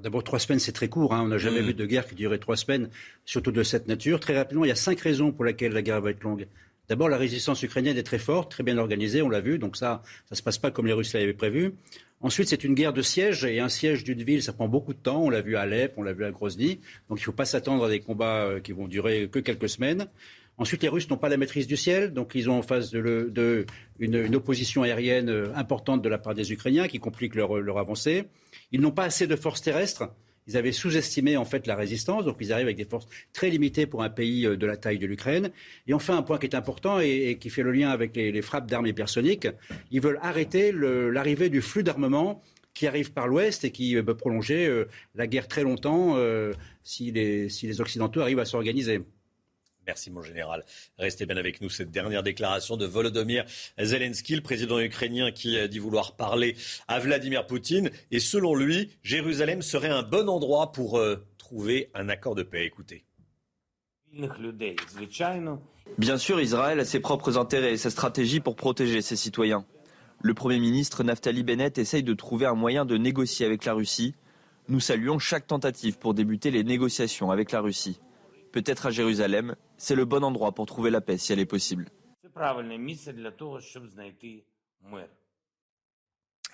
D'abord, 0.00 0.24
trois 0.24 0.38
semaines, 0.38 0.60
c'est 0.60 0.72
très 0.72 0.88
court. 0.88 1.12
Hein. 1.12 1.22
On 1.24 1.28
n'a 1.28 1.38
jamais 1.38 1.60
mm. 1.60 1.66
vu 1.66 1.74
de 1.74 1.86
guerre 1.86 2.06
qui 2.06 2.14
durait 2.14 2.38
trois 2.38 2.56
semaines, 2.56 2.88
surtout 3.24 3.52
de 3.52 3.62
cette 3.62 3.86
nature. 3.86 4.20
Très 4.20 4.36
rapidement, 4.36 4.64
il 4.64 4.68
y 4.68 4.72
a 4.72 4.76
cinq 4.76 5.00
raisons 5.00 5.32
pour 5.32 5.44
lesquelles 5.44 5.72
la 5.72 5.82
guerre 5.82 6.00
va 6.00 6.10
être 6.10 6.22
longue. 6.22 6.46
D'abord, 6.90 7.08
la 7.08 7.18
résistance 7.18 7.62
ukrainienne 7.62 7.96
est 7.96 8.02
très 8.02 8.18
forte, 8.18 8.50
très 8.50 8.64
bien 8.64 8.76
organisée, 8.76 9.22
on 9.22 9.28
l'a 9.28 9.40
vu, 9.40 9.60
donc 9.60 9.76
ça, 9.76 10.02
ça 10.24 10.32
ne 10.32 10.36
se 10.36 10.42
passe 10.42 10.58
pas 10.58 10.72
comme 10.72 10.88
les 10.88 10.92
Russes 10.92 11.12
l'avaient 11.12 11.32
prévu. 11.32 11.74
Ensuite, 12.20 12.48
c'est 12.48 12.64
une 12.64 12.74
guerre 12.74 12.92
de 12.92 13.00
siège, 13.00 13.44
et 13.44 13.60
un 13.60 13.68
siège 13.68 14.02
d'une 14.02 14.24
ville, 14.24 14.42
ça 14.42 14.52
prend 14.52 14.66
beaucoup 14.66 14.92
de 14.92 14.98
temps. 14.98 15.22
On 15.22 15.30
l'a 15.30 15.40
vu 15.40 15.54
à 15.54 15.60
Alep, 15.60 15.92
on 15.98 16.02
l'a 16.02 16.12
vu 16.12 16.24
à 16.24 16.32
Grozny. 16.32 16.80
Donc 17.08 17.18
il 17.18 17.22
ne 17.22 17.26
faut 17.26 17.30
pas 17.30 17.44
s'attendre 17.44 17.84
à 17.84 17.88
des 17.88 18.00
combats 18.00 18.42
euh, 18.42 18.58
qui 18.58 18.72
vont 18.72 18.88
durer 18.88 19.28
que 19.30 19.38
quelques 19.38 19.68
semaines. 19.68 20.08
Ensuite, 20.58 20.82
les 20.82 20.88
Russes 20.88 21.08
n'ont 21.08 21.16
pas 21.16 21.28
la 21.28 21.36
maîtrise 21.36 21.68
du 21.68 21.76
ciel, 21.76 22.12
donc 22.12 22.32
ils 22.34 22.50
ont 22.50 22.58
en 22.58 22.62
face 22.62 22.90
de, 22.90 23.66
une, 24.00 24.34
opposition 24.34 24.82
aérienne 24.82 25.28
euh, 25.28 25.54
importante 25.54 26.02
de 26.02 26.08
la 26.08 26.18
part 26.18 26.34
des 26.34 26.52
Ukrainiens 26.52 26.88
qui 26.88 26.98
complique 26.98 27.36
leur 27.36 27.78
avancée. 27.78 28.24
Ils 28.72 28.80
n'ont 28.80 28.90
pas 28.90 29.04
assez 29.04 29.28
de 29.28 29.36
forces 29.36 29.62
terrestres. 29.62 30.10
Ils 30.46 30.56
avaient 30.56 30.72
sous-estimé 30.72 31.36
en 31.36 31.44
fait 31.44 31.66
la 31.66 31.76
résistance, 31.76 32.24
donc 32.24 32.36
ils 32.40 32.52
arrivent 32.52 32.66
avec 32.66 32.76
des 32.76 32.84
forces 32.84 33.06
très 33.32 33.50
limitées 33.50 33.86
pour 33.86 34.02
un 34.02 34.10
pays 34.10 34.46
euh, 34.46 34.56
de 34.56 34.66
la 34.66 34.76
taille 34.76 34.98
de 34.98 35.06
l'Ukraine. 35.06 35.50
Et 35.86 35.94
enfin, 35.94 36.16
un 36.16 36.22
point 36.22 36.38
qui 36.38 36.46
est 36.46 36.54
important 36.54 37.00
et, 37.00 37.38
qui 37.40 37.50
fait 37.50 37.62
le 37.62 37.72
lien 37.72 37.90
avec 37.90 38.16
les, 38.16 38.42
frappes 38.42 38.68
d'armes 38.68 38.86
hypersoniques, 38.86 39.48
ils 39.90 40.00
veulent 40.00 40.18
arrêter 40.22 40.72
l'arrivée 40.72 41.50
du 41.50 41.62
flux 41.62 41.82
d'armement 41.82 42.42
qui 42.72 42.86
arrive 42.86 43.12
par 43.12 43.26
l'Ouest 43.28 43.64
et 43.64 43.70
qui 43.70 43.96
euh, 43.96 44.02
peut 44.02 44.16
prolonger 44.16 44.66
euh, 44.66 44.86
la 45.14 45.26
guerre 45.26 45.48
très 45.48 45.62
longtemps 45.62 46.16
si 46.82 47.12
les 47.12 47.80
Occidentaux 47.80 48.20
arrivent 48.20 48.38
à 48.38 48.44
s'organiser. 48.44 49.00
Merci 49.90 50.12
mon 50.12 50.22
général. 50.22 50.64
Restez 51.00 51.26
bien 51.26 51.36
avec 51.36 51.60
nous. 51.60 51.68
Cette 51.68 51.90
dernière 51.90 52.22
déclaration 52.22 52.76
de 52.76 52.86
Volodymyr 52.86 53.44
Zelensky, 53.76 54.36
le 54.36 54.40
président 54.40 54.78
ukrainien 54.78 55.32
qui 55.32 55.58
a 55.58 55.66
dit 55.66 55.80
vouloir 55.80 56.14
parler 56.14 56.54
à 56.86 57.00
Vladimir 57.00 57.44
Poutine. 57.44 57.90
Et 58.12 58.20
selon 58.20 58.54
lui, 58.54 58.92
Jérusalem 59.02 59.62
serait 59.62 59.88
un 59.88 60.04
bon 60.04 60.28
endroit 60.28 60.70
pour 60.70 60.96
euh, 60.96 61.26
trouver 61.38 61.90
un 61.94 62.08
accord 62.08 62.36
de 62.36 62.44
paix. 62.44 62.64
Écoutez. 62.64 63.04
Bien 65.98 66.16
sûr, 66.16 66.40
Israël 66.40 66.78
a 66.78 66.84
ses 66.84 67.00
propres 67.00 67.36
intérêts 67.36 67.72
et 67.72 67.76
sa 67.76 67.90
stratégie 67.90 68.38
pour 68.38 68.54
protéger 68.54 69.02
ses 69.02 69.16
citoyens. 69.16 69.66
Le 70.22 70.34
Premier 70.34 70.60
ministre 70.60 71.02
Naftali 71.02 71.42
Bennett 71.42 71.78
essaye 71.78 72.04
de 72.04 72.14
trouver 72.14 72.46
un 72.46 72.54
moyen 72.54 72.84
de 72.84 72.96
négocier 72.96 73.44
avec 73.44 73.64
la 73.64 73.72
Russie. 73.72 74.14
Nous 74.68 74.78
saluons 74.78 75.18
chaque 75.18 75.48
tentative 75.48 75.98
pour 75.98 76.14
débuter 76.14 76.52
les 76.52 76.62
négociations 76.62 77.32
avec 77.32 77.50
la 77.50 77.60
Russie 77.60 77.98
peut-être 78.52 78.86
à 78.86 78.90
Jérusalem, 78.90 79.56
c'est 79.76 79.94
le 79.94 80.04
bon 80.04 80.24
endroit 80.24 80.52
pour 80.52 80.66
trouver 80.66 80.90
la 80.90 81.00
paix 81.00 81.18
si 81.18 81.32
elle 81.32 81.40
est 81.40 81.46
possible. 81.46 81.86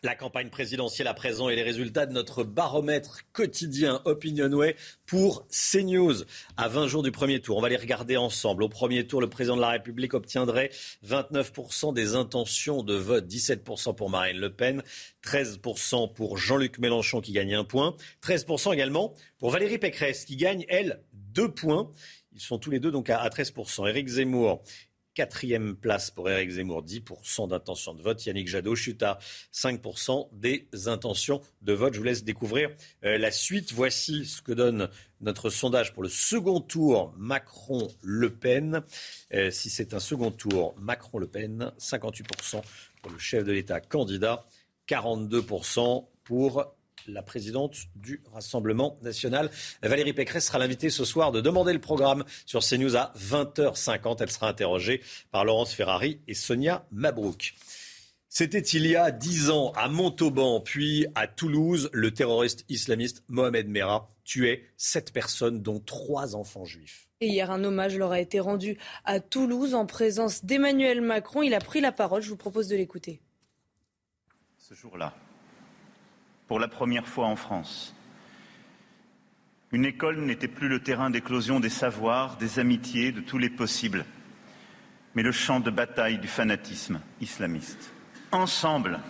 La 0.02 0.14
campagne 0.14 0.50
présidentielle 0.50 1.06
à 1.06 1.14
présent 1.14 1.48
et 1.48 1.56
les 1.56 1.62
résultats 1.62 2.04
de 2.04 2.12
notre 2.12 2.44
baromètre 2.44 3.22
quotidien 3.32 4.02
Opinionway 4.04 4.76
pour 5.06 5.46
CNews. 5.48 6.24
À 6.58 6.68
20 6.68 6.86
jours 6.86 7.02
du 7.02 7.10
premier 7.10 7.40
tour, 7.40 7.56
on 7.56 7.62
va 7.62 7.70
les 7.70 7.76
regarder 7.76 8.18
ensemble. 8.18 8.62
Au 8.62 8.68
premier 8.68 9.06
tour, 9.06 9.22
le 9.22 9.30
président 9.30 9.56
de 9.56 9.62
la 9.62 9.70
République 9.70 10.12
obtiendrait 10.12 10.70
29% 11.06 11.94
des 11.94 12.14
intentions 12.14 12.82
de 12.82 12.94
vote, 12.94 13.26
17% 13.26 13.94
pour 13.94 14.10
Marine 14.10 14.38
Le 14.38 14.52
Pen, 14.52 14.82
13% 15.24 16.12
pour 16.12 16.36
Jean-Luc 16.36 16.78
Mélenchon 16.78 17.22
qui 17.22 17.32
gagne 17.32 17.54
un 17.54 17.64
point, 17.64 17.96
13% 18.22 18.74
également 18.74 19.14
pour 19.38 19.50
Valérie 19.50 19.78
Pécresse 19.78 20.26
qui 20.26 20.36
gagne, 20.36 20.66
elle, 20.68 21.02
deux 21.36 21.50
points. 21.50 21.92
Ils 22.32 22.40
sont 22.40 22.58
tous 22.58 22.70
les 22.70 22.80
deux 22.80 22.88
à 22.88 23.28
13%. 23.28 23.88
Éric 23.88 24.08
Zemmour, 24.08 24.62
quatrième 25.14 25.76
place 25.76 26.10
pour 26.10 26.28
Éric 26.30 26.50
Zemmour, 26.50 26.82
10% 26.82 27.48
d'intention 27.48 27.94
de 27.94 28.02
vote. 28.02 28.24
Yannick 28.24 28.48
Jadot 28.48 28.74
chute 28.74 29.02
à 29.02 29.18
5% 29.52 30.28
des 30.32 30.68
intentions 30.86 31.42
de 31.62 31.72
vote. 31.74 31.92
Je 31.94 31.98
vous 31.98 32.04
laisse 32.04 32.24
découvrir 32.24 32.70
euh, 33.04 33.18
la 33.18 33.30
suite. 33.30 33.72
Voici 33.72 34.24
ce 34.24 34.40
que 34.40 34.52
donne 34.52 34.88
notre 35.20 35.50
sondage 35.50 35.92
pour 35.92 36.02
le 36.02 36.08
second 36.08 36.60
tour 36.60 37.14
Macron-Le 37.18 38.30
Pen. 38.30 38.82
Euh, 39.34 39.50
si 39.50 39.68
c'est 39.68 39.92
un 39.94 40.00
second 40.00 40.30
tour 40.30 40.74
Macron-Le 40.78 41.26
Pen, 41.26 41.72
58% 41.78 42.62
pour 43.02 43.12
le 43.12 43.18
chef 43.18 43.44
de 43.44 43.52
l'État 43.52 43.80
candidat, 43.80 44.46
42% 44.88 46.06
pour 46.24 46.75
la 47.08 47.22
présidente 47.22 47.76
du 47.94 48.22
Rassemblement 48.32 48.98
national. 49.02 49.50
Valérie 49.82 50.12
Pécresse 50.12 50.46
sera 50.46 50.58
l'invitée 50.58 50.90
ce 50.90 51.04
soir 51.04 51.32
de 51.32 51.40
demander 51.40 51.72
le 51.72 51.80
programme 51.80 52.24
sur 52.44 52.60
CNews 52.62 52.96
à 52.96 53.12
20h50. 53.18 54.18
Elle 54.20 54.30
sera 54.30 54.48
interrogée 54.48 55.02
par 55.30 55.44
Laurence 55.44 55.72
Ferrari 55.72 56.20
et 56.28 56.34
Sonia 56.34 56.86
Mabrouk. 56.90 57.54
C'était 58.28 58.60
il 58.60 58.86
y 58.86 58.96
a 58.96 59.10
dix 59.10 59.50
ans 59.50 59.72
à 59.76 59.88
Montauban, 59.88 60.60
puis 60.60 61.06
à 61.14 61.26
Toulouse, 61.26 61.88
le 61.92 62.12
terroriste 62.12 62.66
islamiste 62.68 63.24
Mohamed 63.28 63.68
Merah 63.68 64.08
tuait 64.24 64.64
sept 64.76 65.12
personnes, 65.12 65.62
dont 65.62 65.80
trois 65.80 66.36
enfants 66.36 66.66
juifs. 66.66 67.08
Et 67.22 67.28
hier, 67.28 67.50
un 67.50 67.64
hommage 67.64 67.96
leur 67.96 68.12
a 68.12 68.20
été 68.20 68.40
rendu 68.40 68.76
à 69.06 69.20
Toulouse 69.20 69.74
en 69.74 69.86
présence 69.86 70.44
d'Emmanuel 70.44 71.00
Macron. 71.00 71.40
Il 71.42 71.54
a 71.54 71.60
pris 71.60 71.80
la 71.80 71.92
parole. 71.92 72.20
Je 72.20 72.28
vous 72.28 72.36
propose 72.36 72.68
de 72.68 72.76
l'écouter. 72.76 73.22
Ce 74.58 74.74
jour-là, 74.74 75.14
pour 76.48 76.58
la 76.58 76.68
première 76.68 77.06
fois 77.06 77.26
en 77.26 77.36
France. 77.36 77.94
Une 79.72 79.84
école 79.84 80.20
n'était 80.20 80.48
plus 80.48 80.68
le 80.68 80.82
terrain 80.82 81.10
d'éclosion 81.10 81.60
des 81.60 81.70
savoirs, 81.70 82.36
des 82.36 82.58
amitiés, 82.58 83.12
de 83.12 83.20
tous 83.20 83.38
les 83.38 83.50
possibles, 83.50 84.04
mais 85.14 85.22
le 85.22 85.32
champ 85.32 85.60
de 85.60 85.70
bataille 85.70 86.18
du 86.18 86.28
fanatisme 86.28 87.00
islamiste. 87.20 87.92
Ensemble, 88.30 89.00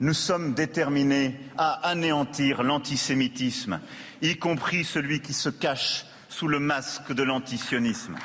nous 0.00 0.14
sommes 0.14 0.52
déterminés 0.52 1.36
à 1.56 1.88
anéantir 1.88 2.62
l'antisémitisme, 2.62 3.80
y 4.20 4.36
compris 4.36 4.84
celui 4.84 5.20
qui 5.20 5.32
se 5.32 5.48
cache 5.48 6.04
sous 6.28 6.48
le 6.48 6.58
masque 6.58 7.12
de 7.12 7.22
l'antisionisme. 7.22 8.16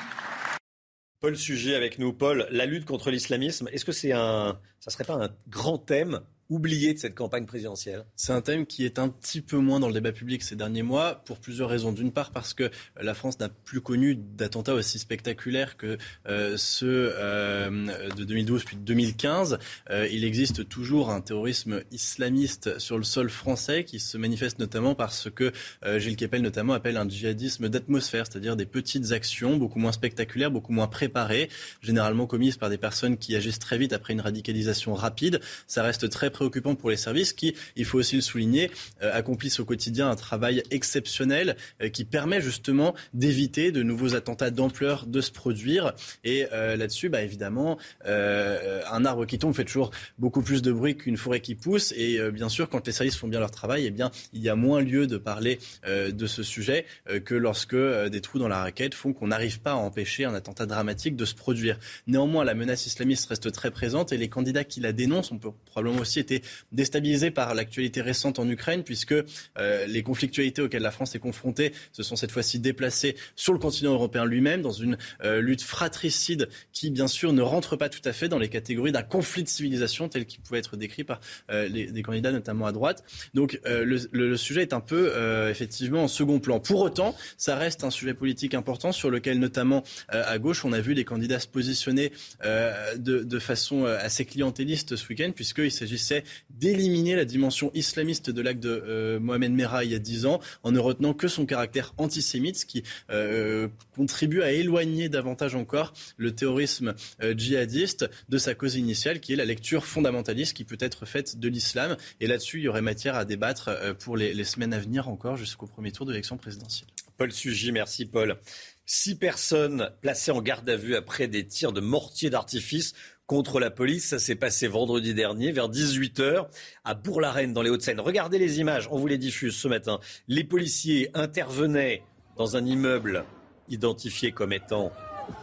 Paul 1.20 1.36
Sujet 1.36 1.76
avec 1.76 1.98
nous. 1.98 2.14
Paul, 2.14 2.48
la 2.52 2.66
lutte 2.66 2.86
contre 2.86 3.10
l'islamisme, 3.10 3.68
est-ce 3.72 3.86
que 3.86 3.92
c'est 3.92 4.12
un, 4.12 4.60
ça 4.80 4.92
serait 4.92 5.04
pas 5.04 5.26
un 5.26 5.30
grand 5.48 5.78
thème 5.78 6.22
oublié 6.50 6.94
de 6.94 7.00
cette 7.00 7.16
campagne 7.16 7.46
présidentielle 7.46 8.06
C'est 8.16 8.32
un 8.32 8.42
thème 8.42 8.66
qui 8.66 8.86
est 8.86 9.00
un 9.00 9.10
petit 9.10 9.42
peu 9.42 9.58
moins 9.58 9.80
dans 9.80 9.88
le 9.88 9.94
débat 9.94 10.12
public 10.12 10.44
ces 10.44 10.56
derniers 10.56 10.84
mois, 10.84 11.22
pour 11.26 11.40
plusieurs 11.40 11.70
raisons. 11.70 11.92
D'une 11.92 12.12
part, 12.12 12.32
parce 12.32 12.54
que 12.54 12.70
la 13.02 13.14
France 13.14 13.40
n'a 13.40 13.50
plus 13.50 13.82
connu 13.82 14.16
d'attentats 14.16 14.74
aussi 14.74 15.00
spectaculaires 15.00 15.78
que 15.78 15.98
euh, 16.28 16.56
ceux 16.58 17.14
euh, 17.16 17.70
de 18.16 18.24
2012 18.24 18.64
puis 18.64 18.78
de 18.78 18.82
2015. 18.82 19.60
Euh, 19.90 20.08
il 20.12 20.24
existe 20.24 20.68
toujours 20.70 21.10
un 21.10 21.22
terrorisme 21.22 21.82
islamiste 21.92 22.80
sur 22.80 22.98
le 22.98 23.04
sol 23.04 23.30
français 23.30 23.84
qui 23.84 24.00
se 24.00 24.18
manifeste 24.18 24.60
notamment 24.60 24.96
par 24.96 25.14
ce 25.14 25.30
que 25.30 25.52
Gilles 25.98 26.16
Kepel 26.16 26.42
notamment 26.42 26.74
appelle 26.74 26.98
un 26.98 27.08
djihadisme 27.08 27.70
d'atmosphère, 27.70 28.26
c'est-à-dire 28.30 28.56
des 28.56 28.66
petites 28.66 29.12
actions 29.12 29.58
beaucoup 29.58 29.80
moins 29.80 29.92
spectaculaires, 29.92 30.52
beaucoup 30.52 30.74
moins 30.74 30.88
préparées, 30.88 31.50
généralement 31.82 32.26
commises 32.28 32.58
par 32.58 32.70
des 32.70 32.78
personnes 32.78 33.18
qui 33.18 33.36
agissent 33.36 33.60
très 33.60 33.78
vite 33.78 33.94
après 33.94 34.14
une 34.14 34.22
radicalisation 34.22 34.94
rapide. 34.94 35.40
Ça 35.68 35.84
reste 35.84 36.10
très 36.10 36.30
préoccupant 36.38 36.76
pour 36.76 36.92
les 36.92 36.98
services 36.98 37.34
qui, 37.34 37.56
il 37.76 37.86
faut 37.86 37.98
aussi 37.98 38.16
le 38.16 38.22
souligner, 38.22 38.70
euh, 39.02 39.12
accomplissent 39.12 39.60
au 39.60 39.66
quotidien 39.66 40.08
un 40.08 40.16
travail 40.16 40.62
exceptionnel 40.70 41.58
euh, 41.82 41.90
qui 41.90 42.06
permet 42.06 42.42
justement 42.42 42.94
d'éviter 43.16 43.72
de 43.72 43.82
nouveaux 43.82 44.14
attentats 44.14 44.52
d'ampleur 44.52 45.08
de 45.08 45.20
se 45.20 45.32
produire. 45.32 45.94
Et 46.24 46.46
euh, 46.54 46.76
là-dessus, 46.76 47.10
bah, 47.10 47.24
évidemment, 47.24 47.80
un 48.06 49.06
arbre 49.06 49.26
qui 49.26 49.40
tombe 49.40 49.56
fait 49.56 49.66
toujours 49.66 49.92
beaucoup 50.20 50.42
plus 50.42 50.62
de 50.62 50.72
bruit 50.72 50.96
qu'une 50.96 51.18
forêt 51.18 51.40
qui 51.40 51.56
pousse. 51.56 51.92
Et 51.98 52.20
bien 52.32 52.50
sûr, 52.50 52.70
quand 52.70 52.86
les 52.86 52.94
services 52.94 53.18
font 53.18 53.28
bien 53.28 53.40
leur 53.40 53.52
travail, 53.52 53.86
eh 53.86 53.92
bien, 53.92 54.12
il 54.34 54.42
y 54.42 54.50
a 54.50 54.56
moins 54.56 54.82
lieu 54.82 55.08
de 55.08 55.18
parler 55.18 55.60
de 55.86 56.28
ce 56.28 56.44
sujet 56.44 56.86
que 57.26 57.36
lorsque 57.36 57.76
des 57.76 58.22
trous 58.22 58.40
dans 58.40 58.48
la 58.48 58.60
raquette 58.60 58.94
font 58.94 59.14
qu'on 59.14 59.28
n'arrive 59.28 59.60
pas 59.60 59.72
à 59.72 59.76
empêcher 59.76 60.26
un 60.26 60.34
attentat 60.34 60.66
dramatique 60.66 61.16
de 61.16 61.26
se 61.26 61.36
produire. 61.36 61.80
Néanmoins, 62.08 62.44
la 62.44 62.54
menace 62.54 62.86
islamiste 62.86 63.28
reste 63.30 63.52
très 63.52 63.72
présente 63.72 64.12
et 64.14 64.18
les 64.18 64.30
candidats 64.30 64.64
qui 64.64 64.80
la 64.80 64.94
dénoncent, 64.94 65.32
on 65.32 65.40
peut 65.40 65.52
probablement 65.66 66.02
aussi 66.02 66.20
été 66.28 66.44
déstabilisé 66.72 67.32
par 67.32 67.56
l'actualité 67.56 68.02
récente 68.02 68.40
en 68.40 68.50
Ukraine, 68.50 68.84
puisque 68.84 69.14
euh, 69.14 69.86
les 69.88 70.04
conflictualités 70.04 70.62
auxquelles 70.62 70.82
la 70.82 70.92
France 70.92 71.16
est 71.16 71.20
confrontée 71.20 71.74
se 71.92 72.04
sont 72.04 72.16
cette 72.16 72.32
fois-ci 72.32 72.60
déplacées 72.60 73.16
sur 73.36 73.54
le 73.54 73.60
continent 73.60 73.94
européen 73.94 74.26
lui-même, 74.26 74.62
dans 74.62 74.72
une 74.72 74.98
euh, 75.24 75.42
lutte 75.42 75.62
fratricide 75.62 76.50
qui, 76.74 76.92
bien 76.92 77.08
sûr, 77.08 77.34
ne 77.34 77.42
rentre 77.42 77.76
pas 77.76 77.90
tout 77.90 78.02
à 78.06 78.14
fait 78.14 78.28
dans 78.28 78.40
les 78.40 78.50
catégories 78.50 78.92
d'un 78.92 79.04
conflit 79.04 79.44
de 79.44 79.50
civilisation 79.50 80.10
tel 80.10 80.26
qu'il 80.26 80.42
pouvait 80.42 80.60
être 80.60 80.76
décrit 80.76 81.04
par 81.04 81.20
euh, 81.52 81.68
les, 81.68 81.92
des 81.92 82.04
candidats, 82.04 82.32
notamment 82.32 82.66
à 82.66 82.72
droite. 82.72 83.04
Donc 83.34 83.60
le, 83.66 84.36
sujet 84.38 84.62
est 84.62 84.74
un 84.74 84.80
peu, 84.80 85.14
effectivement, 85.50 86.04
en 86.04 86.08
second 86.08 86.40
plan. 86.40 86.60
Pour 86.60 86.82
autant, 86.82 87.16
ça 87.38 87.56
reste 87.56 87.84
un 87.84 87.90
sujet 87.90 88.14
politique 88.14 88.54
important 88.54 88.92
sur 88.92 89.10
lequel, 89.10 89.40
notamment 89.40 89.84
à 90.10 90.38
gauche, 90.38 90.66
on 90.66 90.74
a 90.74 90.80
vu 90.80 90.94
les 90.94 91.06
candidats 91.06 91.40
se 91.40 91.48
positionner 91.48 92.12
de 92.44 93.40
façon 93.40 93.86
assez 93.86 94.26
clientéliste 94.26 94.96
ce 94.96 95.08
week-end, 95.08 95.32
puisqu'il 95.34 95.72
s'agissait 95.72 96.17
d'éliminer 96.50 97.16
la 97.16 97.26
dimension 97.26 97.72
islamiste 97.74 98.30
de 98.30 98.42
l'acte 98.42 98.60
de 98.60 98.84
euh, 98.88 99.20
Mohamed 99.20 99.52
Merah 99.52 99.84
il 99.84 99.92
y 99.92 99.96
a 99.96 100.00
dix 100.00 100.26
ans 100.26 100.40
en 100.64 100.72
ne 100.72 100.80
retenant 100.80 101.14
que 101.14 101.28
son 101.28 101.46
caractère 101.46 101.94
antisémite, 101.98 102.58
ce 102.58 102.66
qui 102.66 102.84
euh, 103.10 103.68
contribue 103.96 104.42
à 104.42 104.52
éloigner 104.52 105.10
davantage 105.10 105.56
encore 105.56 105.94
le 106.18 106.34
terrorisme 106.34 106.96
euh, 107.22 107.34
djihadiste 107.38 108.10
de 108.30 108.38
sa 108.38 108.56
cause 108.56 108.76
initiale, 108.76 109.20
qui 109.20 109.34
est 109.34 109.38
la 109.38 109.46
lecture 109.46 109.86
fondamentaliste 109.86 110.56
qui 110.56 110.64
peut 110.64 110.78
être 110.80 111.06
faite 111.06 111.40
de 111.40 111.48
l'islam. 111.48 111.98
Et 112.20 112.28
là-dessus, 112.28 112.60
il 112.60 112.64
y 112.64 112.68
aurait 112.68 112.82
matière 112.82 113.16
à 113.16 113.26
débattre 113.26 113.70
pour 114.00 114.18
les, 114.18 114.34
les 114.34 114.44
semaines 114.44 114.74
à 114.74 114.80
venir 114.80 115.10
encore 115.10 115.36
jusqu'au 115.36 115.68
premier 115.68 115.92
tour 115.92 116.06
de 116.06 116.12
l'élection 116.12 116.38
présidentielle. 116.38 116.90
Paul 117.18 117.32
Sugy, 117.32 117.72
merci 117.72 118.06
Paul. 118.06 118.38
Six 118.86 119.16
personnes 119.16 119.92
placées 120.02 120.32
en 120.32 120.42
garde 120.42 120.70
à 120.70 120.78
vue 120.78 120.96
après 120.96 121.28
des 121.28 121.46
tirs 121.46 121.74
de 121.74 121.82
mortier 121.82 122.30
d'artifice 122.30 122.94
contre 123.28 123.60
la 123.60 123.70
police. 123.70 124.08
Ça 124.08 124.20
s'est 124.20 124.36
passé 124.36 124.68
vendredi 124.68 125.14
dernier 125.14 125.52
vers 125.52 125.70
18h 125.70 126.48
à 126.84 126.94
Bourg-la-Reine 126.96 127.54
dans 127.54 127.62
les 127.62 127.70
Hauts-de-Seine. 127.70 128.00
Regardez 128.00 128.40
les 128.40 128.60
images, 128.60 128.88
on 128.90 128.98
vous 128.98 129.08
les 129.08 129.18
diffuse 129.18 129.56
ce 129.56 129.68
matin. 129.68 130.00
Les 130.28 130.44
policiers 130.44 131.12
intervenaient 131.14 132.04
dans 132.38 132.56
un 132.56 132.66
immeuble 132.66 133.26
identifié 133.70 134.32
comme 134.32 134.54
étant 134.54 134.92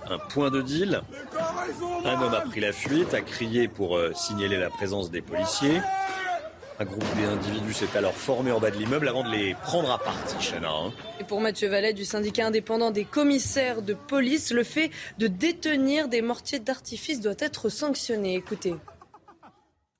un 0.08 0.18
point 0.18 0.50
de 0.50 0.62
deal. 0.62 1.02
Un 2.04 2.20
homme 2.20 2.34
a 2.34 2.40
pris 2.40 2.60
la 2.60 2.72
fuite, 2.72 3.12
a 3.14 3.20
crié 3.20 3.68
pour 3.68 3.96
euh, 3.96 4.12
signaler 4.14 4.56
la 4.56 4.70
présence 4.70 5.10
des 5.10 5.20
policiers. 5.20 5.80
Un 6.80 6.84
groupe 6.86 7.04
d'individus 7.16 7.72
s'est 7.72 7.96
alors 7.96 8.14
formé 8.14 8.50
en 8.50 8.58
bas 8.58 8.72
de 8.72 8.76
l'immeuble 8.76 9.06
avant 9.06 9.22
de 9.22 9.30
les 9.30 9.54
prendre 9.54 9.92
à 9.92 9.98
partie, 9.98 10.36
Chana. 10.40 10.68
Hein. 10.68 10.92
Et 11.20 11.24
pour 11.24 11.40
Mathieu 11.40 11.68
Vallet 11.68 11.92
du 11.92 12.04
syndicat 12.04 12.48
indépendant 12.48 12.90
des 12.90 13.04
commissaires 13.04 13.80
de 13.80 13.94
police, 13.94 14.50
le 14.50 14.64
fait 14.64 14.90
de 15.18 15.28
détenir 15.28 16.08
des 16.08 16.20
mortiers 16.20 16.58
d'artifice 16.58 17.20
doit 17.20 17.36
être 17.38 17.68
sanctionné. 17.68 18.34
Écoutez. 18.34 18.74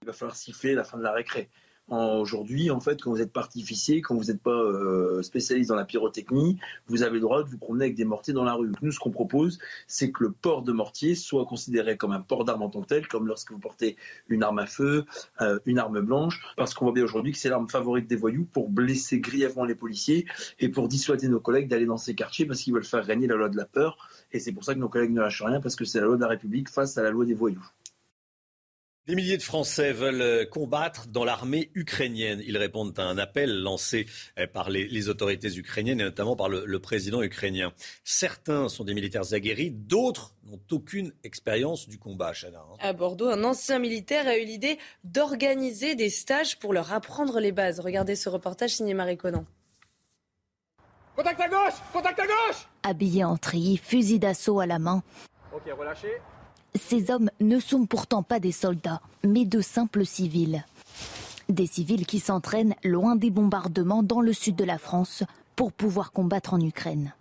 Il 0.03 0.07
va 0.07 0.13
falloir 0.13 0.37
siffler 0.37 0.75
la 0.75 0.83
fin 0.83 0.99
de 0.99 1.05
la 1.05 1.13
récré. 1.13 1.49
Aujourd'hui, 1.91 2.71
en 2.71 2.81
fait, 2.81 3.03
quand 3.03 3.11
vous 3.11 3.21
êtes 3.21 3.33
partificier, 3.33 4.01
quand 4.01 4.17
vous 4.17 4.25
n'êtes 4.25 4.43
pas 4.43 4.51
euh, 4.51 5.21
spécialiste 5.21 5.69
dans 5.69 5.77
la 5.77 5.85
pyrotechnie, 5.85 6.59
vous 6.87 7.03
avez 7.03 7.17
le 7.17 7.21
droit 7.21 7.43
de 7.43 7.49
vous 7.49 7.59
promener 7.59 7.85
avec 7.85 7.95
des 7.95 8.07
mortiers 8.07 8.33
dans 8.33 8.43
la 8.43 8.55
rue. 8.55 8.73
Nous, 8.81 8.91
ce 8.91 8.99
qu'on 8.99 9.11
propose, 9.11 9.59
c'est 9.87 10.11
que 10.11 10.25
le 10.25 10.33
port 10.33 10.63
de 10.63 10.73
mortier 10.73 11.15
soit 11.15 11.45
considéré 11.45 11.99
comme 11.99 12.13
un 12.13 12.23
port 12.23 12.47
d'arme 12.47 12.63
en 12.63 12.71
tant 12.71 12.81
que 12.81 12.87
tel, 12.87 13.07
comme 13.07 13.27
lorsque 13.27 13.53
vous 13.53 13.59
portez 13.59 13.97
une 14.29 14.43
arme 14.43 14.61
à 14.61 14.67
feu, 14.67 15.05
euh, 15.43 15.59
une 15.67 15.79
arme 15.79 16.01
blanche, 16.01 16.43
parce 16.57 16.73
qu'on 16.73 16.87
voit 16.87 16.95
bien 16.95 17.05
aujourd'hui 17.05 17.33
que 17.33 17.39
c'est 17.39 17.51
l'arme 17.51 17.69
favorite 17.69 18.09
des 18.09 18.17
voyous 18.17 18.47
pour 18.51 18.71
blesser 18.71 19.21
grièvement 19.21 19.65
les 19.65 19.75
policiers 19.75 20.25
et 20.61 20.71
pour 20.71 20.89
dissuader 20.89 21.29
nos 21.29 21.41
collègues 21.41 21.69
d'aller 21.69 21.87
dans 21.87 21.99
ces 21.99 22.15
quartiers 22.15 22.47
parce 22.47 22.63
qu'ils 22.63 22.73
veulent 22.73 22.85
faire 22.85 23.05
régner 23.05 23.27
la 23.27 23.37
loi 23.37 23.51
de 23.51 23.59
la 23.59 23.67
peur. 23.67 24.09
Et 24.33 24.41
c'est 24.41 24.53
pour 24.53 24.65
ça 24.65 24.75
que 24.75 24.81
nos 24.81 24.89
collègues 24.89 25.13
ne 25.13 25.21
lâchent 25.21 25.43
rien, 25.43 25.61
parce 25.61 25.77
que 25.77 25.85
c'est 25.85 26.01
la 26.01 26.07
loi 26.07 26.17
de 26.17 26.23
la 26.23 26.29
République 26.29 26.71
face 26.71 26.97
à 26.97 27.03
la 27.03 27.11
loi 27.11 27.27
des 27.27 27.35
voyous. 27.35 27.65
Des 29.07 29.17
milliers 29.17 29.37
de 29.37 29.43
Français 29.43 29.93
veulent 29.93 30.23
euh, 30.23 30.47
combattre 30.47 31.09
dans 31.09 31.27
l'armée 31.27 31.71
ukrainienne. 31.75 32.43
Ils 32.47 32.57
répondent 32.57 32.99
à 32.99 33.03
un 33.03 33.19
appel 33.19 33.61
lancé 33.61 34.07
euh, 34.39 34.47
par 34.47 34.71
les, 34.71 35.09
autorités 35.11 35.55
ukrainiennes 35.59 36.01
et 36.01 36.05
notamment 36.05 36.37
par 36.37 36.49
le, 36.49 36.79
président 36.79 37.23
ukrainien. 37.23 37.75
Certains 38.03 38.71
sont 38.71 38.83
des 38.83 38.95
militaires 38.95 39.35
aguerris, 39.35 39.71
d'autres 39.71 40.35
n'ont 40.45 40.61
aucune 40.71 41.13
expérience 41.23 41.87
du 41.87 41.99
combat. 41.99 42.33
Chana, 42.33 42.61
hein. 42.61 42.77
À 42.81 42.95
Bordeaux, 42.95 43.29
un 43.29 43.45
ancien 43.45 43.79
militaire 43.79 44.27
a 44.27 44.39
eu 44.39 44.45
l'idée 44.47 44.79
d'organiser 45.05 45.97
des 45.97 46.09
stages 46.09 46.59
pour 46.59 46.73
leur 46.73 46.91
apprendre 46.91 47.41
les 47.41 47.53
bases. 47.53 47.81
Regardez 47.81 48.17
ce 48.17 48.31
reportage 48.31 48.71
signé 48.71 48.95
Marie 48.95 49.19
Conan. 49.19 49.45
Contact 51.15 51.41
à 51.41 51.49
gauche 51.49 51.75
Contact 51.93 52.21
à 52.21 52.27
gauche 52.27 52.69
Habillés 52.83 53.25
en 53.25 53.37
tri, 53.37 53.77
fusil 53.77 54.19
d'assaut 54.19 54.61
à 54.61 54.67
la 54.67 54.79
main. 54.79 55.03
Ok, 55.55 55.65
relâchez. 55.79 56.23
Ces 56.77 57.11
hommes 57.11 57.31
ne 57.41 57.61
sont 57.61 57.87
pourtant 57.87 58.23
pas 58.23 58.41
des 58.41 58.53
soldats, 58.53 59.01
mais 59.23 59.45
de 59.45 59.61
simples 59.61 60.05
civils. 60.05 60.65
Des 61.49 61.67
civils 61.67 62.05
qui 62.05 62.19
s'entraînent 62.19 62.75
loin 62.83 63.15
des 63.15 63.31
bombardements 63.31 64.03
dans 64.03 64.21
le 64.21 64.33
sud 64.33 64.57
de 64.57 64.65
la 64.65 64.79
France 64.79 65.23
pour 65.55 65.73
pouvoir 65.73 66.11
combattre 66.13 66.53
en 66.53 66.61
Ukraine. 66.61 67.15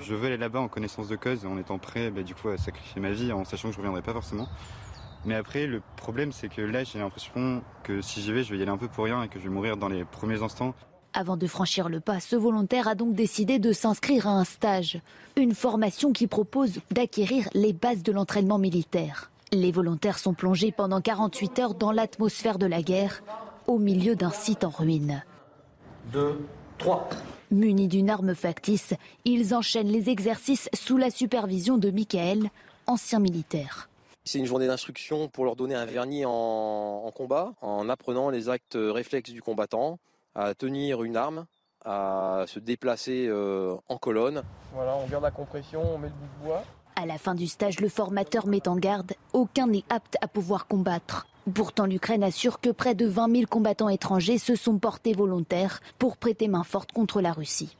Je 0.00 0.14
veux 0.14 0.26
aller 0.26 0.36
là-bas 0.36 0.60
en 0.60 0.68
connaissance 0.68 1.08
de 1.08 1.16
cause, 1.16 1.44
en 1.44 1.58
étant 1.58 1.78
prêt 1.78 2.10
bah, 2.10 2.22
à 2.52 2.56
sacrifier 2.56 3.00
ma 3.00 3.10
vie, 3.10 3.32
en 3.32 3.44
sachant 3.44 3.68
que 3.68 3.74
je 3.74 3.80
ne 3.80 3.82
reviendrai 3.82 4.02
pas 4.02 4.12
forcément. 4.12 4.48
Mais 5.24 5.34
après, 5.34 5.66
le 5.66 5.82
problème, 5.96 6.30
c'est 6.30 6.48
que 6.48 6.62
là, 6.62 6.84
j'ai 6.84 7.00
l'impression 7.00 7.62
que 7.82 8.00
si 8.00 8.22
j'y 8.22 8.32
vais, 8.32 8.44
je 8.44 8.52
vais 8.52 8.58
y 8.58 8.62
aller 8.62 8.70
un 8.70 8.78
peu 8.78 8.88
pour 8.88 9.04
rien 9.04 9.22
et 9.24 9.28
que 9.28 9.40
je 9.40 9.44
vais 9.44 9.54
mourir 9.54 9.76
dans 9.76 9.88
les 9.88 10.04
premiers 10.04 10.42
instants. 10.42 10.74
Avant 11.18 11.38
de 11.38 11.46
franchir 11.46 11.88
le 11.88 12.00
pas, 12.00 12.20
ce 12.20 12.36
volontaire 12.36 12.88
a 12.88 12.94
donc 12.94 13.14
décidé 13.14 13.58
de 13.58 13.72
s'inscrire 13.72 14.28
à 14.28 14.32
un 14.32 14.44
stage, 14.44 15.00
une 15.36 15.54
formation 15.54 16.12
qui 16.12 16.26
propose 16.26 16.80
d'acquérir 16.90 17.48
les 17.54 17.72
bases 17.72 18.02
de 18.02 18.12
l'entraînement 18.12 18.58
militaire. 18.58 19.30
Les 19.50 19.72
volontaires 19.72 20.18
sont 20.18 20.34
plongés 20.34 20.72
pendant 20.72 21.00
48 21.00 21.58
heures 21.58 21.74
dans 21.74 21.90
l'atmosphère 21.90 22.58
de 22.58 22.66
la 22.66 22.82
guerre, 22.82 23.22
au 23.66 23.78
milieu 23.78 24.14
d'un 24.14 24.30
site 24.30 24.62
en 24.62 24.68
ruine. 24.68 25.24
Deux, 26.12 26.38
trois. 26.76 27.08
Munis 27.50 27.88
d'une 27.88 28.10
arme 28.10 28.34
factice, 28.34 28.92
ils 29.24 29.54
enchaînent 29.54 29.88
les 29.88 30.10
exercices 30.10 30.68
sous 30.74 30.98
la 30.98 31.08
supervision 31.08 31.78
de 31.78 31.90
Michael, 31.90 32.50
ancien 32.86 33.20
militaire. 33.20 33.88
C'est 34.24 34.38
une 34.38 34.44
journée 34.44 34.66
d'instruction 34.66 35.28
pour 35.28 35.46
leur 35.46 35.56
donner 35.56 35.76
un 35.76 35.86
vernis 35.86 36.26
en, 36.26 36.30
en, 37.06 37.10
combat, 37.10 37.54
en 37.62 37.88
apprenant 37.88 38.28
les 38.28 38.50
actes 38.50 38.76
réflexes 38.78 39.30
du 39.30 39.40
combattant, 39.40 39.98
à 40.36 40.54
tenir 40.54 41.02
une 41.02 41.16
arme, 41.16 41.46
à 41.84 42.44
se 42.46 42.58
déplacer 42.58 43.26
euh, 43.28 43.74
en 43.88 43.96
colonne. 43.96 44.42
Voilà, 44.72 44.94
on 44.96 45.06
garde 45.06 45.24
la 45.24 45.30
compression, 45.30 45.82
on 45.94 45.98
met 45.98 46.08
le 46.08 46.14
bout 46.14 46.40
de 46.40 46.46
bois. 46.46 46.64
À 46.94 47.06
la 47.06 47.18
fin 47.18 47.34
du 47.34 47.46
stage, 47.46 47.80
le 47.80 47.88
formateur 47.88 48.46
met 48.46 48.68
en 48.68 48.76
garde 48.76 49.12
aucun 49.32 49.66
n'est 49.66 49.84
apte 49.88 50.16
à 50.20 50.28
pouvoir 50.28 50.66
combattre. 50.66 51.26
Pourtant, 51.54 51.86
l'Ukraine 51.86 52.24
assure 52.24 52.60
que 52.60 52.70
près 52.70 52.94
de 52.94 53.06
20 53.06 53.30
000 53.32 53.46
combattants 53.48 53.88
étrangers 53.88 54.38
se 54.38 54.56
sont 54.56 54.78
portés 54.78 55.12
volontaires 55.12 55.80
pour 55.98 56.16
prêter 56.16 56.48
main 56.48 56.64
forte 56.64 56.92
contre 56.92 57.20
la 57.20 57.32
Russie. 57.32 57.76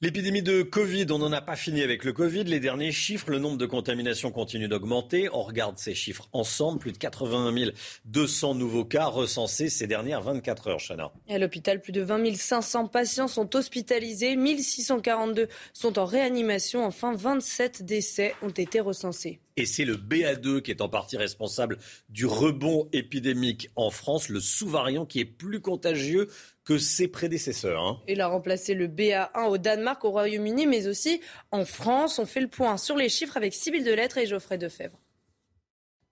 L'épidémie 0.00 0.42
de 0.42 0.62
Covid, 0.62 1.06
on 1.12 1.18
n'en 1.18 1.32
a 1.32 1.40
pas 1.40 1.56
fini 1.56 1.80
avec 1.80 2.04
le 2.04 2.12
Covid. 2.12 2.44
Les 2.44 2.60
derniers 2.60 2.92
chiffres, 2.92 3.30
le 3.30 3.38
nombre 3.38 3.56
de 3.56 3.64
contaminations 3.64 4.32
continue 4.32 4.68
d'augmenter. 4.68 5.28
On 5.32 5.42
regarde 5.42 5.78
ces 5.78 5.94
chiffres 5.94 6.28
ensemble. 6.32 6.80
Plus 6.80 6.92
de 6.92 6.98
81 6.98 7.70
200 8.04 8.56
nouveaux 8.56 8.84
cas 8.84 9.06
recensés 9.06 9.70
ces 9.70 9.86
dernières 9.86 10.20
24 10.20 10.68
heures, 10.68 10.80
Chana. 10.80 11.12
À 11.28 11.38
l'hôpital, 11.38 11.80
plus 11.80 11.92
de 11.92 12.02
20 12.02 12.34
500 12.34 12.88
patients 12.88 13.28
sont 13.28 13.56
hospitalisés. 13.56 14.36
1642 14.36 15.48
sont 15.72 15.98
en 15.98 16.04
réanimation. 16.04 16.84
Enfin, 16.84 17.14
27 17.14 17.84
décès 17.84 18.34
ont 18.42 18.50
été 18.50 18.80
recensés. 18.80 19.38
Et 19.56 19.66
c'est 19.66 19.84
le 19.84 19.96
BA2 19.96 20.62
qui 20.62 20.72
est 20.72 20.80
en 20.80 20.88
partie 20.88 21.16
responsable 21.16 21.78
du 22.08 22.26
rebond 22.26 22.88
épidémique 22.92 23.70
en 23.76 23.90
France, 23.90 24.28
le 24.28 24.40
sous-variant 24.40 25.06
qui 25.06 25.20
est 25.20 25.24
plus 25.24 25.60
contagieux 25.60 26.28
que 26.64 26.78
ses 26.78 27.08
prédécesseurs. 27.08 27.82
Hein. 27.82 28.00
Il 28.08 28.20
a 28.20 28.28
remplacé 28.28 28.74
le 28.74 28.88
BA1 28.88 29.48
au 29.48 29.58
Danemark, 29.58 30.04
au 30.04 30.10
Royaume-Uni, 30.10 30.66
mais 30.66 30.86
aussi 30.86 31.20
en 31.50 31.64
France. 31.64 32.18
On 32.18 32.26
fait 32.26 32.40
le 32.40 32.48
point 32.48 32.76
sur 32.78 32.96
les 32.96 33.08
chiffres 33.08 33.36
avec 33.36 33.54
Sybille 33.54 33.84
Delettre 33.84 34.18
et 34.18 34.26
Geoffrey 34.26 34.58
Defebvre. 34.58 34.98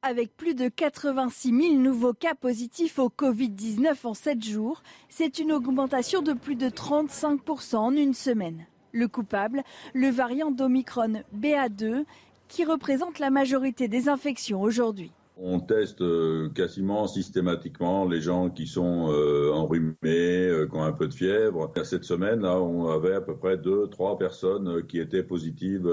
Avec 0.03 0.36
plus 0.36 0.55
de 0.55 0.68
86 0.68 1.48
000 1.48 1.74
nouveaux 1.74 2.12
cas 2.12 2.34
positifs 2.34 2.98
au 2.98 3.09
Covid-19 3.09 3.94
en 4.03 4.14
7 4.14 4.42
jours, 4.42 4.82
c'est 5.09 5.38
une 5.38 5.53
augmentation 5.53 6.22
de 6.22 6.32
plus 6.32 6.57
de 6.57 6.68
35% 6.68 7.76
en 7.76 7.96
une 7.96 8.12
semaine. 8.12 8.66
Le 8.90 9.07
coupable, 9.07 9.62
le 9.94 10.09
variant 10.09 10.50
d'Omicron 10.50 11.22
BA2, 11.34 12.05
qui 12.48 12.64
représente 12.64 13.20
la 13.20 13.30
majorité 13.30 13.88
des 13.88 14.09
infections 14.09 14.61
aujourd'hui. 14.61 15.12
On 15.45 15.59
teste 15.59 16.03
euh, 16.03 16.51
quasiment 16.51 17.09
systématiquement 17.09 18.05
les 18.05 18.20
gens 18.20 18.49
qui 18.49 18.68
sont 18.68 19.11
euh, 19.11 19.51
enrhumés, 19.53 19.97
euh, 20.05 20.68
qui 20.68 20.76
ont 20.76 20.84
un 20.84 20.93
peu 20.93 21.09
de 21.09 21.14
fièvre. 21.14 21.68
Cette 21.82 22.05
semaine, 22.05 22.43
là, 22.43 22.61
on 22.61 22.88
avait 22.88 23.14
à 23.14 23.20
peu 23.20 23.36
près 23.36 23.59
deux, 23.59 23.88
trois 23.88 24.16
personnes 24.16 24.86
qui 24.86 25.01
étaient 25.01 25.24
positives 25.24 25.88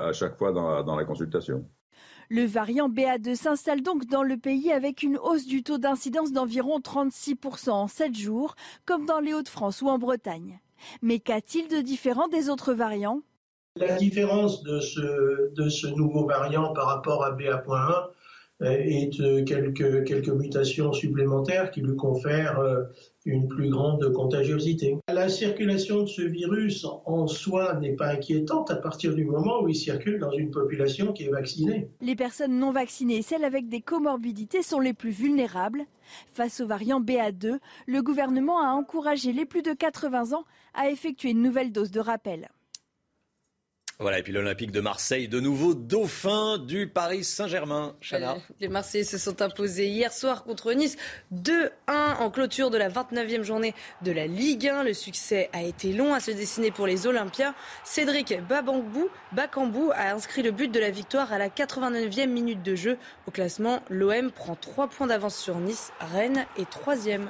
à 0.00 0.12
chaque 0.12 0.38
fois 0.38 0.52
dans 0.52 0.70
la, 0.70 0.84
dans 0.84 0.94
la 0.94 1.04
consultation. 1.04 1.64
Le 2.30 2.44
variant 2.44 2.88
BA2 2.88 3.34
s'installe 3.34 3.82
donc 3.82 4.06
dans 4.06 4.22
le 4.22 4.36
pays 4.36 4.70
avec 4.70 5.02
une 5.02 5.18
hausse 5.18 5.44
du 5.44 5.64
taux 5.64 5.78
d'incidence 5.78 6.30
d'environ 6.30 6.78
36% 6.78 7.70
en 7.70 7.88
7 7.88 8.16
jours, 8.16 8.54
comme 8.86 9.06
dans 9.06 9.18
les 9.18 9.34
Hauts-de-France 9.34 9.82
ou 9.82 9.88
en 9.88 9.98
Bretagne. 9.98 10.60
Mais 11.02 11.18
qu'a-t-il 11.18 11.66
de 11.66 11.82
différent 11.82 12.28
des 12.28 12.48
autres 12.48 12.72
variants? 12.72 13.22
La 13.74 13.96
différence 13.96 14.62
de 14.62 14.78
ce, 14.78 15.52
de 15.52 15.68
ce 15.68 15.88
nouveau 15.88 16.28
variant 16.28 16.72
par 16.72 16.86
rapport 16.86 17.24
à 17.24 17.32
BA.1 17.32 18.13
euh, 18.64 19.40
est 19.40 19.44
quelques, 19.44 20.04
quelques 20.04 20.28
mutations 20.28 20.92
supplémentaires 20.92 21.70
qui 21.70 21.80
lui 21.80 21.96
confèrent 21.96 22.58
euh, 22.58 22.82
une 23.24 23.48
plus 23.48 23.70
grande 23.70 24.12
contagiosité. 24.12 24.96
La 25.08 25.28
circulation 25.28 26.02
de 26.02 26.08
ce 26.08 26.22
virus 26.22 26.86
en 27.06 27.26
soi 27.26 27.74
n'est 27.80 27.94
pas 27.94 28.08
inquiétante 28.08 28.70
à 28.70 28.76
partir 28.76 29.14
du 29.14 29.24
moment 29.24 29.62
où 29.62 29.68
il 29.68 29.74
circule 29.74 30.18
dans 30.18 30.32
une 30.32 30.50
population 30.50 31.12
qui 31.12 31.24
est 31.24 31.30
vaccinée. 31.30 31.88
Les 32.00 32.16
personnes 32.16 32.58
non 32.58 32.70
vaccinées 32.70 33.18
et 33.18 33.22
celles 33.22 33.44
avec 33.44 33.68
des 33.68 33.80
comorbidités 33.80 34.62
sont 34.62 34.80
les 34.80 34.92
plus 34.92 35.10
vulnérables. 35.10 35.84
Face 36.32 36.60
au 36.60 36.66
variant 36.66 37.00
BA2, 37.00 37.58
le 37.86 38.02
gouvernement 38.02 38.60
a 38.60 38.72
encouragé 38.72 39.32
les 39.32 39.46
plus 39.46 39.62
de 39.62 39.72
80 39.72 40.34
ans 40.34 40.44
à 40.74 40.90
effectuer 40.90 41.30
une 41.30 41.42
nouvelle 41.42 41.72
dose 41.72 41.90
de 41.90 42.00
rappel. 42.00 42.48
Voilà, 44.00 44.18
et 44.18 44.22
puis 44.24 44.32
l'Olympique 44.32 44.72
de 44.72 44.80
Marseille, 44.80 45.28
de 45.28 45.38
nouveau 45.38 45.72
dauphin 45.74 46.58
du 46.58 46.88
Paris 46.88 47.22
Saint-Germain. 47.22 47.94
Les 48.58 48.66
Marseillais 48.66 49.04
se 49.04 49.18
sont 49.18 49.40
imposés 49.40 49.86
hier 49.86 50.12
soir 50.12 50.42
contre 50.42 50.72
Nice 50.72 50.96
2-1 51.32 51.70
en 51.88 52.30
clôture 52.30 52.70
de 52.70 52.76
la 52.76 52.88
29e 52.88 53.42
journée 53.42 53.72
de 54.02 54.10
la 54.10 54.26
Ligue 54.26 54.66
1. 54.66 54.82
Le 54.82 54.94
succès 54.94 55.48
a 55.52 55.62
été 55.62 55.92
long 55.92 56.12
à 56.12 56.18
se 56.18 56.32
dessiner 56.32 56.72
pour 56.72 56.88
les 56.88 57.06
Olympiens. 57.06 57.54
Cédric 57.84 58.34
Babambou, 58.48 59.08
Bakambou 59.30 59.92
a 59.94 60.12
inscrit 60.12 60.42
le 60.42 60.50
but 60.50 60.72
de 60.72 60.80
la 60.80 60.90
victoire 60.90 61.32
à 61.32 61.38
la 61.38 61.48
89e 61.48 62.26
minute 62.26 62.62
de 62.64 62.74
jeu. 62.74 62.98
Au 63.28 63.30
classement, 63.30 63.80
l'OM 63.90 64.32
prend 64.32 64.56
3 64.56 64.88
points 64.88 65.06
d'avance 65.06 65.36
sur 65.36 65.56
Nice. 65.58 65.92
Rennes 66.00 66.46
est 66.58 66.68
3e. 66.68 67.28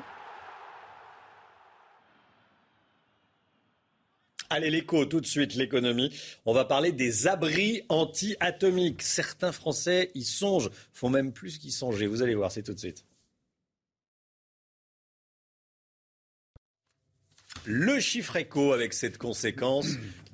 Allez, 4.51 4.71
l'écho, 4.71 5.05
tout 5.07 5.21
de 5.21 5.27
suite, 5.27 5.55
l'économie. 5.55 6.13
On 6.45 6.53
va 6.53 6.65
parler 6.65 6.93
des 6.93 7.27
abris 7.27 7.83
anti-atomiques. 7.89 9.03
Certains 9.03 9.53
Français 9.53 10.11
y 10.15 10.25
songent, 10.25 10.71
font 10.93 11.09
même 11.09 11.33
plus 11.33 11.59
qu'y 11.59 11.71
songer. 11.71 12.07
Vous 12.07 12.23
allez 12.23 12.35
voir, 12.35 12.53
c'est 12.53 12.63
tout 12.63 12.75
de 12.75 12.79
suite. 12.79 13.05
Le 17.67 17.99
chiffre 17.99 18.37
écho 18.37 18.73
avec 18.73 18.93
cette 18.93 19.17
conséquence 19.17 19.87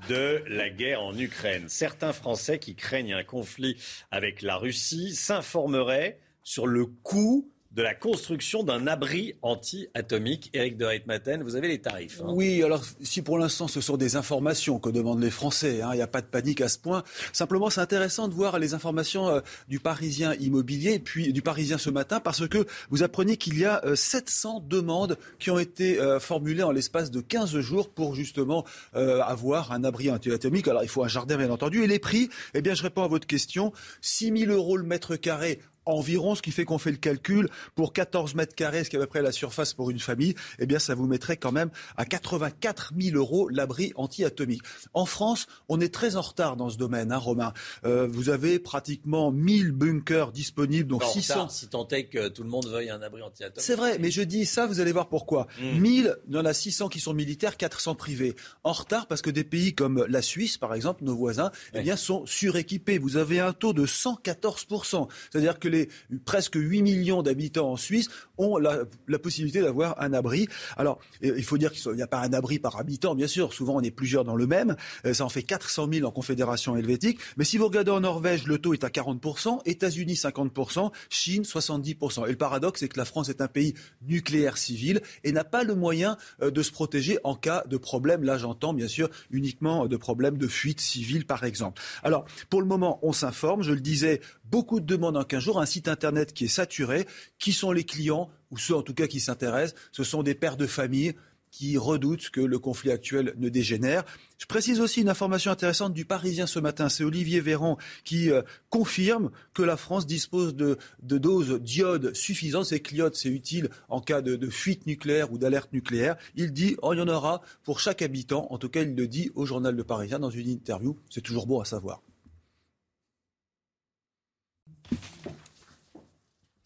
de 0.09 0.43
la 0.49 0.69
guerre 0.69 1.03
en 1.03 1.17
Ukraine. 1.17 1.69
Certains 1.69 2.13
Français 2.13 2.59
qui 2.59 2.75
craignent 2.75 3.15
un 3.15 3.23
conflit 3.23 3.77
avec 4.11 4.43
la 4.43 4.57
Russie 4.57 5.15
s'informeraient 5.15 6.19
sur 6.43 6.67
le 6.67 6.87
coût 6.87 7.49
de 7.73 7.83
la 7.83 7.95
construction 7.95 8.65
d'un 8.65 8.87
abri 8.89 9.35
anti-atomique. 9.43 10.51
Éric 10.55 10.77
de 10.77 10.85
Reitmaten, 10.85 11.43
vous 11.43 11.55
avez 11.57 11.69
les 11.69 11.81
tarifs. 11.81 12.21
hein. 12.21 12.27
Oui, 12.31 12.63
alors 12.65 12.83
si 13.01 13.23
pour 13.23 13.39
l'instant 13.39 13.69
ce 13.69 13.81
sont 13.81 13.97
des 13.97 14.17
informations 14.17 14.79
que 14.81 14.91
demandent 14.91 15.23
les 15.23 15.31
Français, 15.31 15.81
hein, 15.83 15.91
il 15.93 15.97
n'y 15.97 16.03
a 16.03 16.09
pas 16.09 16.21
de 16.21 16.27
panique 16.27 16.61
à 16.61 16.69
ce 16.69 16.79
point. 16.79 17.05
Simplement, 17.33 17.71
c'est 17.71 17.81
intéressant 17.81 18.27
de 18.29 18.35
voir 18.35 18.59
les 18.59 18.75
informations 18.75 19.29
euh, 19.29 19.41
du 19.69 19.79
Parisien 19.79 20.35
immobilier 20.35 20.99
puis 20.99 21.33
du 21.33 21.43
Parisien 21.43 21.79
ce 21.79 21.91
matin 21.91 22.19
parce 22.19 22.49
que 22.49 22.67
vous 22.91 23.03
apprenez 23.05 23.37
qu'il 23.37 23.59
y 23.59 23.65
a 23.65 23.85
euh, 23.85 23.95
700 23.95 24.65
demandes 24.69 25.17
qui 25.39 25.51
ont 25.51 25.59
été 25.59 26.01
euh, 26.01 26.19
formulées 26.19 26.65
en 26.65 26.73
l'espace 26.73 27.11
de 27.13 27.21
15 27.21 27.61
jours 27.61 27.91
pour 27.91 28.15
justement 28.17 28.65
euh, 28.97 29.21
avoir 29.23 29.71
un 29.71 29.85
abri 29.85 30.11
anti-atomique. 30.11 30.67
Alors 30.67 30.83
il 30.83 30.89
faut 30.89 31.05
un 31.05 31.09
jardin 31.09 31.37
bien 31.37 31.51
entendu. 31.51 31.85
Et 31.85 31.87
les 31.87 31.99
prix, 32.01 32.31
eh 32.55 32.63
bien 32.63 32.75
je 32.75 32.83
réponds 32.83 33.05
à 33.05 33.09
votre 33.09 33.29
question. 33.29 33.73
6 34.01 34.33
000 34.47 34.53
euros 34.53 34.77
le 34.77 34.85
mètre 34.85 35.15
carré 35.17 35.61
environ, 35.91 36.35
ce 36.35 36.43
qui 36.43 36.51
fait 36.51 36.65
qu'on 36.65 36.79
fait 36.79 36.91
le 36.91 36.97
calcul 36.97 37.49
pour 37.75 37.93
14 37.93 38.35
mètres 38.35 38.55
carrés, 38.55 38.85
ce 38.85 38.91
qui 38.91 38.97
est 38.97 38.99
à 38.99 39.03
peu 39.03 39.09
près 39.09 39.23
la 39.23 39.33
surface 39.33 39.75
pour 39.75 39.91
une 39.91 39.99
famille, 40.01 40.35
eh 40.59 40.67
bien, 40.67 40.79
ça 40.79 40.95
vous 40.95 41.07
mettrait 41.07 41.37
quand 41.37 41.53
même 41.53 41.71
à 41.97 42.05
84 42.05 42.93
000 42.99 43.17
euros 43.17 43.49
l'abri 43.49 43.93
anti-atomique. 43.97 44.63
En 44.95 45.07
France, 45.07 45.47
on 45.69 45.81
est 45.81 45.93
très 45.93 46.17
en 46.17 46.23
retard 46.23 46.57
dans 46.57 46.71
ce 46.71 46.77
domaine, 46.77 47.13
hein, 47.13 47.19
Romain. 47.19 47.53
Euh, 47.85 48.07
vous 48.11 48.29
avez 48.31 48.59
pratiquement 48.59 49.31
1000 49.31 49.73
bunkers 49.73 50.33
disponibles, 50.33 50.89
donc 50.89 51.05
En 51.05 51.09
600. 51.09 51.35
retard, 51.35 51.51
si 51.51 51.69
tant 51.69 51.89
est 51.89 52.05
que 52.05 52.29
tout 52.29 52.43
le 52.43 52.49
monde 52.49 52.67
veuille 52.67 52.91
un 52.91 53.03
abri 53.03 53.23
anti-atomique. 53.23 53.65
C'est 53.65 53.75
vrai, 53.77 53.99
mais 53.99 54.11
je 54.11 54.23
dis 54.23 54.47
ça, 54.47 54.67
vous 54.67 54.81
allez 54.81 54.93
voir 54.93 55.09
pourquoi. 55.09 55.47
Mm. 55.61 55.79
1000, 55.79 56.17
il 56.29 56.35
y 56.35 56.39
en 56.39 56.45
a 56.45 56.53
600 56.55 56.89
qui 56.89 57.01
sont 57.01 57.15
militaires, 57.15 57.57
400 57.57 57.95
privés. 57.95 58.35
En 58.65 58.73
retard 58.73 59.07
parce 59.07 59.23
que 59.23 59.31
des 59.31 59.45
pays 59.45 59.75
comme 59.75 60.05
la 60.09 60.23
Suisse, 60.23 60.59
par 60.59 60.75
exemple, 60.75 61.05
nos 61.05 61.17
voisins, 61.17 61.51
eh 61.75 61.83
bien, 61.83 61.97
sont 61.97 62.25
suréquipés. 62.27 62.99
Vous 62.99 63.17
avez 63.17 63.41
un 63.41 63.53
taux 63.53 63.73
de 63.73 63.87
114%. 63.87 65.09
C'est-à-dire 65.31 65.59
que 65.59 65.69
les 65.69 65.80
presque 66.25 66.57
8 66.57 66.83
millions 66.83 67.23
d'habitants 67.23 67.73
en 67.73 67.77
Suisse 67.77 68.09
ont 68.39 68.57
la, 68.59 68.85
la 69.09 69.19
possibilité 69.19 69.61
d'avoir 69.61 70.01
un 70.01 70.13
abri. 70.13 70.49
Alors, 70.77 70.99
euh, 71.25 71.35
il 71.37 71.45
faut 71.45 71.59
dire 71.59 71.73
qu'il 71.73 71.93
n'y 71.93 72.03
a 72.03 72.07
pas 72.07 72.21
un 72.21 72.33
abri 72.33 72.59
par 72.59 72.77
habitant, 72.79 73.15
bien 73.15 73.27
sûr. 73.27 73.53
Souvent, 73.53 73.77
on 73.77 73.81
est 73.81 73.91
plusieurs 73.91 74.25
dans 74.25 74.37
le 74.37 74.47
même. 74.47 74.77
Euh, 75.07 75.15
Ça 75.15 75.25
en 75.25 75.29
fait 75.29 75.43
400 75.43 75.89
000 75.93 76.07
en 76.07 76.11
Confédération 76.11 76.77
helvétique. 76.77 77.19
Mais 77.37 77.45
si 77.45 77.59
vous 77.59 77.67
regardez 77.67 77.91
en 77.91 78.01
Norvège, 78.01 78.47
le 78.47 78.59
taux 78.59 78.75
est 78.75 78.85
à 78.85 78.89
40%, 78.89 79.61
États-Unis 79.65 80.15
50%, 80.15 80.91
Chine 81.09 81.43
70%. 81.43 82.27
Et 82.27 82.31
le 82.31 82.37
paradoxe, 82.37 82.81
c'est 82.81 82.89
que 82.89 82.99
la 82.99 83.05
France 83.05 83.29
est 83.29 83.41
un 83.41 83.49
pays 83.49 83.75
nucléaire 84.07 84.59
civil 84.59 85.01
et 85.25 85.33
n'a 85.33 85.45
pas 85.45 85.65
le 85.65 85.75
moyen 85.75 86.17
euh, 86.43 86.51
de 86.51 86.63
se 86.63 86.73
protéger 86.73 87.19
en 87.25 87.35
cas 87.35 87.65
de 87.69 87.77
problème. 87.77 88.25
Là, 88.25 88.39
j'entends 88.39 88.75
bien 88.75 88.89
sûr 88.89 89.09
uniquement 89.31 89.87
de 89.87 89.97
problèmes 89.97 90.39
de 90.39 90.49
fuite 90.49 90.81
civile, 90.81 91.27
par 91.27 91.45
exemple. 91.45 91.81
Alors, 92.03 92.25
pour 92.49 92.61
le 92.61 92.67
moment, 92.67 92.99
on 93.03 93.13
s'informe. 93.13 93.63
Je 93.63 93.73
le 93.73 93.81
disais, 93.81 94.21
beaucoup 94.51 94.81
de 94.81 94.87
demandes 94.87 95.17
en 95.17 95.25
15 95.25 95.43
jours, 95.43 95.61
un 95.61 95.67
site 95.67 95.89
internet 95.89 96.33
qui 96.33 96.45
est 96.45 96.49
saturé. 96.49 97.07
Qui 97.39 97.53
sont 97.53 97.73
les 97.73 97.85
clients, 97.85 98.31
ou 98.51 98.59
ceux 98.59 98.75
en 98.75 98.83
tout 98.83 98.95
cas 98.95 99.07
qui 99.07 99.21
s'intéressent? 99.21 99.79
Ce 99.93 100.05
sont 100.05 100.23
des 100.23 100.35
pères 100.35 100.57
de 100.57 100.67
famille 100.67 101.15
qui 101.51 101.77
redoutent 101.77 102.31
que 102.31 102.41
le 102.41 102.59
conflit 102.59 102.91
actuel 102.91 103.35
ne 103.37 103.49
dégénère. 103.49 104.05
Je 104.39 104.47
précise 104.47 104.81
aussi 104.81 105.01
une 105.01 105.09
information 105.09 105.51
intéressante 105.51 105.93
du 105.93 106.05
Parisien 106.05 106.47
ce 106.47 106.59
matin. 106.59 106.89
C'est 106.89 107.05
Olivier 107.05 107.41
Véran 107.41 107.77
qui 108.05 108.31
euh, 108.31 108.43
confirme 108.69 109.31
que 109.53 109.63
la 109.63 109.77
France 109.77 110.07
dispose 110.07 110.55
de, 110.55 110.79
doses 111.03 111.61
d'iode 111.61 112.15
suffisantes. 112.15 112.67
C'est 112.67 112.81
que 112.81 112.95
c'est 113.15 113.29
utile 113.29 113.69
en 113.89 114.01
cas 114.01 114.23
de, 114.23 114.37
de 114.37 114.49
fuite 114.49 114.87
nucléaire 114.87 115.33
ou 115.33 115.39
d'alerte 115.39 115.73
nucléaire. 115.73 116.17
Il 116.37 116.53
dit, 116.53 116.77
oh, 116.83 116.95
il 116.95 116.99
y 116.99 117.03
en 117.03 117.09
aura 117.09 117.43
pour 117.65 117.81
chaque 117.81 118.03
habitant. 118.03 118.47
En 118.51 118.59
tout 118.59 118.69
cas, 118.69 118.83
il 118.83 118.95
le 118.95 119.09
dit 119.09 119.31
au 119.35 119.45
journal 119.45 119.75
Le 119.75 119.85
Parisien 119.85 120.19
dans 120.19 120.31
une 120.31 120.49
interview. 120.49 120.97
C'est 121.11 121.21
toujours 121.21 121.47
bon 121.47 121.61
à 121.61 121.65
savoir. 121.65 122.01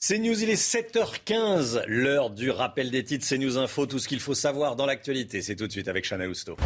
C'est 0.07 0.19
News, 0.19 0.43
il 0.43 0.51
est 0.51 0.63
7h15, 0.63 1.85
l'heure 1.87 2.29
du 2.29 2.51
rappel 2.51 2.91
des 2.91 3.03
titres. 3.05 3.25
C'est 3.25 3.39
News 3.39 3.57
Info, 3.57 3.87
tout 3.87 3.99
ce 3.99 4.07
qu'il 4.07 4.21
faut 4.21 4.35
savoir 4.35 4.77
dans 4.77 4.85
l'actualité. 4.85 5.41
C'est 5.41 5.57
tout 5.57 5.67
de 5.67 5.73
suite 5.73 5.89
avec 5.89 6.07
Chana 6.07 6.27
Lousteau. 6.27 6.57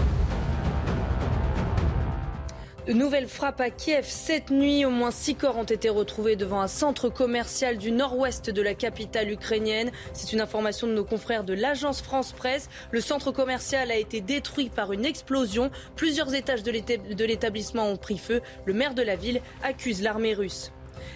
De 2.88 2.94
nouvelles 2.94 3.28
frappes 3.28 3.60
à 3.60 3.70
Kiev. 3.70 4.06
Cette 4.08 4.50
nuit, 4.50 4.84
au 4.84 4.90
moins 4.90 5.10
six 5.10 5.36
corps 5.36 5.56
ont 5.56 5.62
été 5.62 5.88
retrouvés 5.88 6.34
devant 6.34 6.60
un 6.62 6.66
centre 6.66 7.10
commercial 7.10 7.76
du 7.76 7.92
nord-ouest 7.92 8.50
de 8.50 8.60
la 8.62 8.74
capitale 8.74 9.30
ukrainienne. 9.30 9.92
C'est 10.14 10.32
une 10.32 10.40
information 10.40 10.86
de 10.88 10.94
nos 10.94 11.04
confrères 11.04 11.44
de 11.44 11.52
l'agence 11.52 12.00
France 12.00 12.32
Presse. 12.32 12.68
Le 12.90 13.00
centre 13.00 13.30
commercial 13.30 13.92
a 13.92 13.96
été 13.96 14.20
détruit 14.20 14.68
par 14.68 14.92
une 14.92 15.04
explosion. 15.04 15.70
Plusieurs 15.94 16.34
étages 16.34 16.62
de 16.62 17.24
l'établissement 17.24 17.88
ont 17.88 17.98
pris 17.98 18.18
feu. 18.18 18.40
Le 18.64 18.72
maire 18.72 18.94
de 18.94 19.02
la 19.02 19.14
ville 19.14 19.42
accuse 19.62 20.02
l'armée 20.02 20.34
russe. 20.34 20.72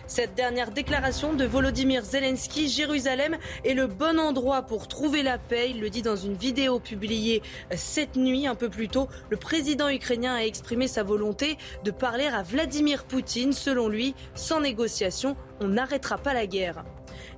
Cette 0.07 0.35
dernière 0.35 0.71
déclaration 0.71 1.33
de 1.33 1.45
Volodymyr 1.45 2.05
Zelensky, 2.05 2.69
Jérusalem 2.69 3.37
est 3.65 3.75
le 3.75 3.87
bon 3.87 4.19
endroit 4.19 4.63
pour 4.63 4.89
trouver 4.89 5.23
la 5.23 5.39
paix. 5.39 5.71
Il 5.71 5.81
le 5.81 5.91
dit 5.91 6.03
dans 6.03 6.17
une 6.17 6.35
vidéo 6.35 6.81
publiée 6.81 7.43
cette 7.75 8.17
nuit, 8.17 8.47
un 8.47 8.55
peu 8.55 8.69
plus 8.69 8.89
tôt. 8.89 9.09
Le 9.31 9.37
président 9.37 9.89
ukrainien 9.89 10.35
a 10.35 10.45
exprimé 10.45 10.89
sa 10.89 11.03
volonté 11.03 11.57
de 11.85 11.91
parler 11.91 12.27
à 12.27 12.43
Vladimir 12.43 13.05
Poutine. 13.05 13.53
Selon 13.53 13.89
lui, 13.89 14.15
sans 14.35 14.61
négociation, 14.61 15.37
on 15.61 15.69
n'arrêtera 15.69 16.19
pas 16.19 16.35
la 16.35 16.47
guerre. 16.47 16.85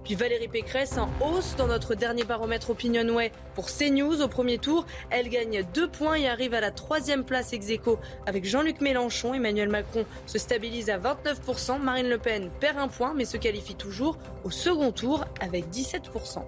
Puis 0.04 0.14
Valérie 0.14 0.48
Pécresse 0.48 0.98
en 0.98 1.08
hausse 1.24 1.56
dans 1.56 1.66
notre 1.66 1.94
dernier 1.94 2.24
baromètre 2.24 2.68
Opinionway 2.68 3.32
pour 3.54 3.66
CNews 3.66 4.20
au 4.20 4.28
premier 4.28 4.58
tour. 4.58 4.84
Elle 5.08 5.30
gagne 5.30 5.64
deux 5.72 5.88
points 5.88 6.16
et 6.16 6.28
arrive 6.28 6.52
à 6.52 6.60
la 6.60 6.70
troisième 6.70 7.24
place 7.24 7.54
ex 7.54 7.70
aequo 7.70 7.98
avec 8.26 8.44
Jean-Luc 8.44 8.82
Mélenchon. 8.82 9.32
Emmanuel 9.32 9.70
Macron 9.70 10.04
se 10.26 10.38
stabilise 10.38 10.90
à 10.90 10.98
29%. 10.98 11.80
Marine 11.80 12.10
Le 12.10 12.18
Pen 12.18 12.50
perd 12.60 12.78
un 12.78 12.88
point 12.88 13.14
mais 13.14 13.24
se 13.24 13.38
qualifie 13.38 13.76
toujours 13.76 14.18
au 14.44 14.50
second 14.50 14.92
tour 14.92 15.24
avec 15.40 15.68
17%. 15.70 16.42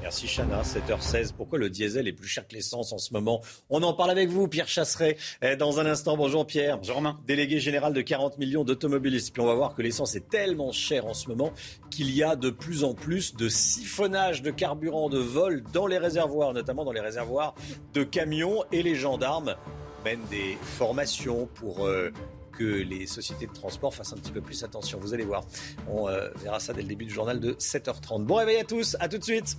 Merci 0.00 0.26
Chana, 0.28 0.62
7h16. 0.62 1.32
Pourquoi 1.36 1.58
le 1.58 1.68
diesel 1.70 2.06
est 2.06 2.12
plus 2.12 2.28
cher 2.28 2.46
que 2.46 2.54
l'essence 2.54 2.92
en 2.92 2.98
ce 2.98 3.12
moment? 3.12 3.42
On 3.68 3.82
en 3.82 3.92
parle 3.92 4.10
avec 4.10 4.28
vous, 4.28 4.46
Pierre 4.46 4.68
Chasseret, 4.68 5.16
eh, 5.42 5.56
dans 5.56 5.80
un 5.80 5.86
instant. 5.86 6.16
Bonjour 6.16 6.46
Pierre. 6.46 6.78
Bonjour 6.78 6.96
Romain. 6.96 7.18
Délégué 7.26 7.58
général 7.58 7.92
de 7.92 8.00
40 8.00 8.38
millions 8.38 8.64
d'automobilistes. 8.64 9.32
Puis 9.32 9.42
on 9.42 9.46
va 9.46 9.54
voir 9.54 9.74
que 9.74 9.82
l'essence 9.82 10.14
est 10.14 10.28
tellement 10.28 10.70
chère 10.72 11.06
en 11.06 11.14
ce 11.14 11.28
moment 11.28 11.52
qu'il 11.90 12.10
y 12.14 12.22
a 12.22 12.36
de 12.36 12.50
plus 12.50 12.84
en 12.84 12.94
plus 12.94 13.34
de 13.34 13.48
siphonnage 13.48 14.40
de 14.40 14.50
carburant 14.50 15.08
de 15.08 15.18
vol 15.18 15.64
dans 15.72 15.86
les 15.86 15.98
réservoirs, 15.98 16.52
notamment 16.54 16.84
dans 16.84 16.92
les 16.92 17.00
réservoirs 17.00 17.54
de 17.92 18.04
camions. 18.04 18.64
Et 18.70 18.82
les 18.82 18.94
gendarmes 18.94 19.56
mènent 20.04 20.24
des 20.30 20.56
formations 20.62 21.48
pour... 21.54 21.86
euh, 21.86 22.12
que 22.58 22.64
les 22.64 23.06
sociétés 23.06 23.46
de 23.46 23.52
transport 23.52 23.94
fassent 23.94 24.12
un 24.12 24.16
petit 24.16 24.32
peu 24.32 24.40
plus 24.40 24.64
attention. 24.64 24.98
Vous 25.00 25.14
allez 25.14 25.24
voir. 25.24 25.44
On 25.88 26.08
euh, 26.08 26.28
verra 26.42 26.58
ça 26.58 26.72
dès 26.72 26.82
le 26.82 26.88
début 26.88 27.04
du 27.04 27.14
journal 27.14 27.38
de 27.38 27.52
7h30. 27.52 28.24
Bon 28.24 28.34
réveil 28.34 28.58
à 28.58 28.64
tous, 28.64 28.96
à 29.00 29.08
tout 29.08 29.18
de 29.18 29.24
suite. 29.24 29.56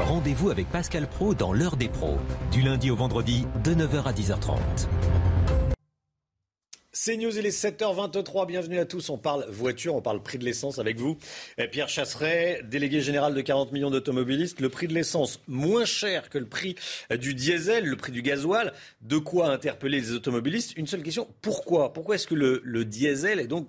Rendez-vous 0.00 0.50
avec 0.50 0.70
Pascal 0.70 1.08
Pro 1.08 1.34
dans 1.34 1.52
l'heure 1.52 1.76
des 1.76 1.88
pros, 1.88 2.16
du 2.52 2.62
lundi 2.62 2.90
au 2.90 2.96
vendredi 2.96 3.46
de 3.64 3.74
9h 3.74 4.04
à 4.04 4.12
10h30. 4.12 4.56
C'est 7.06 7.16
News, 7.16 7.38
il 7.38 7.46
est 7.46 7.50
7h23. 7.56 8.48
Bienvenue 8.48 8.80
à 8.80 8.84
tous. 8.84 9.10
On 9.10 9.16
parle 9.16 9.46
voiture, 9.48 9.94
on 9.94 10.02
parle 10.02 10.20
prix 10.20 10.38
de 10.38 10.44
l'essence 10.44 10.80
avec 10.80 10.98
vous. 10.98 11.16
Et 11.56 11.68
Pierre 11.68 11.88
Chasseret, 11.88 12.62
délégué 12.64 13.00
général 13.00 13.32
de 13.32 13.40
40 13.40 13.70
millions 13.70 13.92
d'automobilistes. 13.92 14.60
Le 14.60 14.68
prix 14.70 14.88
de 14.88 14.92
l'essence 14.92 15.38
moins 15.46 15.84
cher 15.84 16.28
que 16.30 16.38
le 16.38 16.48
prix 16.48 16.74
du 17.16 17.34
diesel, 17.34 17.84
le 17.86 17.94
prix 17.94 18.10
du 18.10 18.22
gasoil. 18.22 18.72
De 19.02 19.18
quoi 19.18 19.52
interpeller 19.52 20.00
les 20.00 20.14
automobilistes? 20.14 20.76
Une 20.76 20.88
seule 20.88 21.04
question 21.04 21.28
pourquoi? 21.42 21.92
Pourquoi 21.92 22.16
est-ce 22.16 22.26
que 22.26 22.34
le 22.34 22.84
diesel 22.84 23.38
est 23.38 23.46
donc 23.46 23.68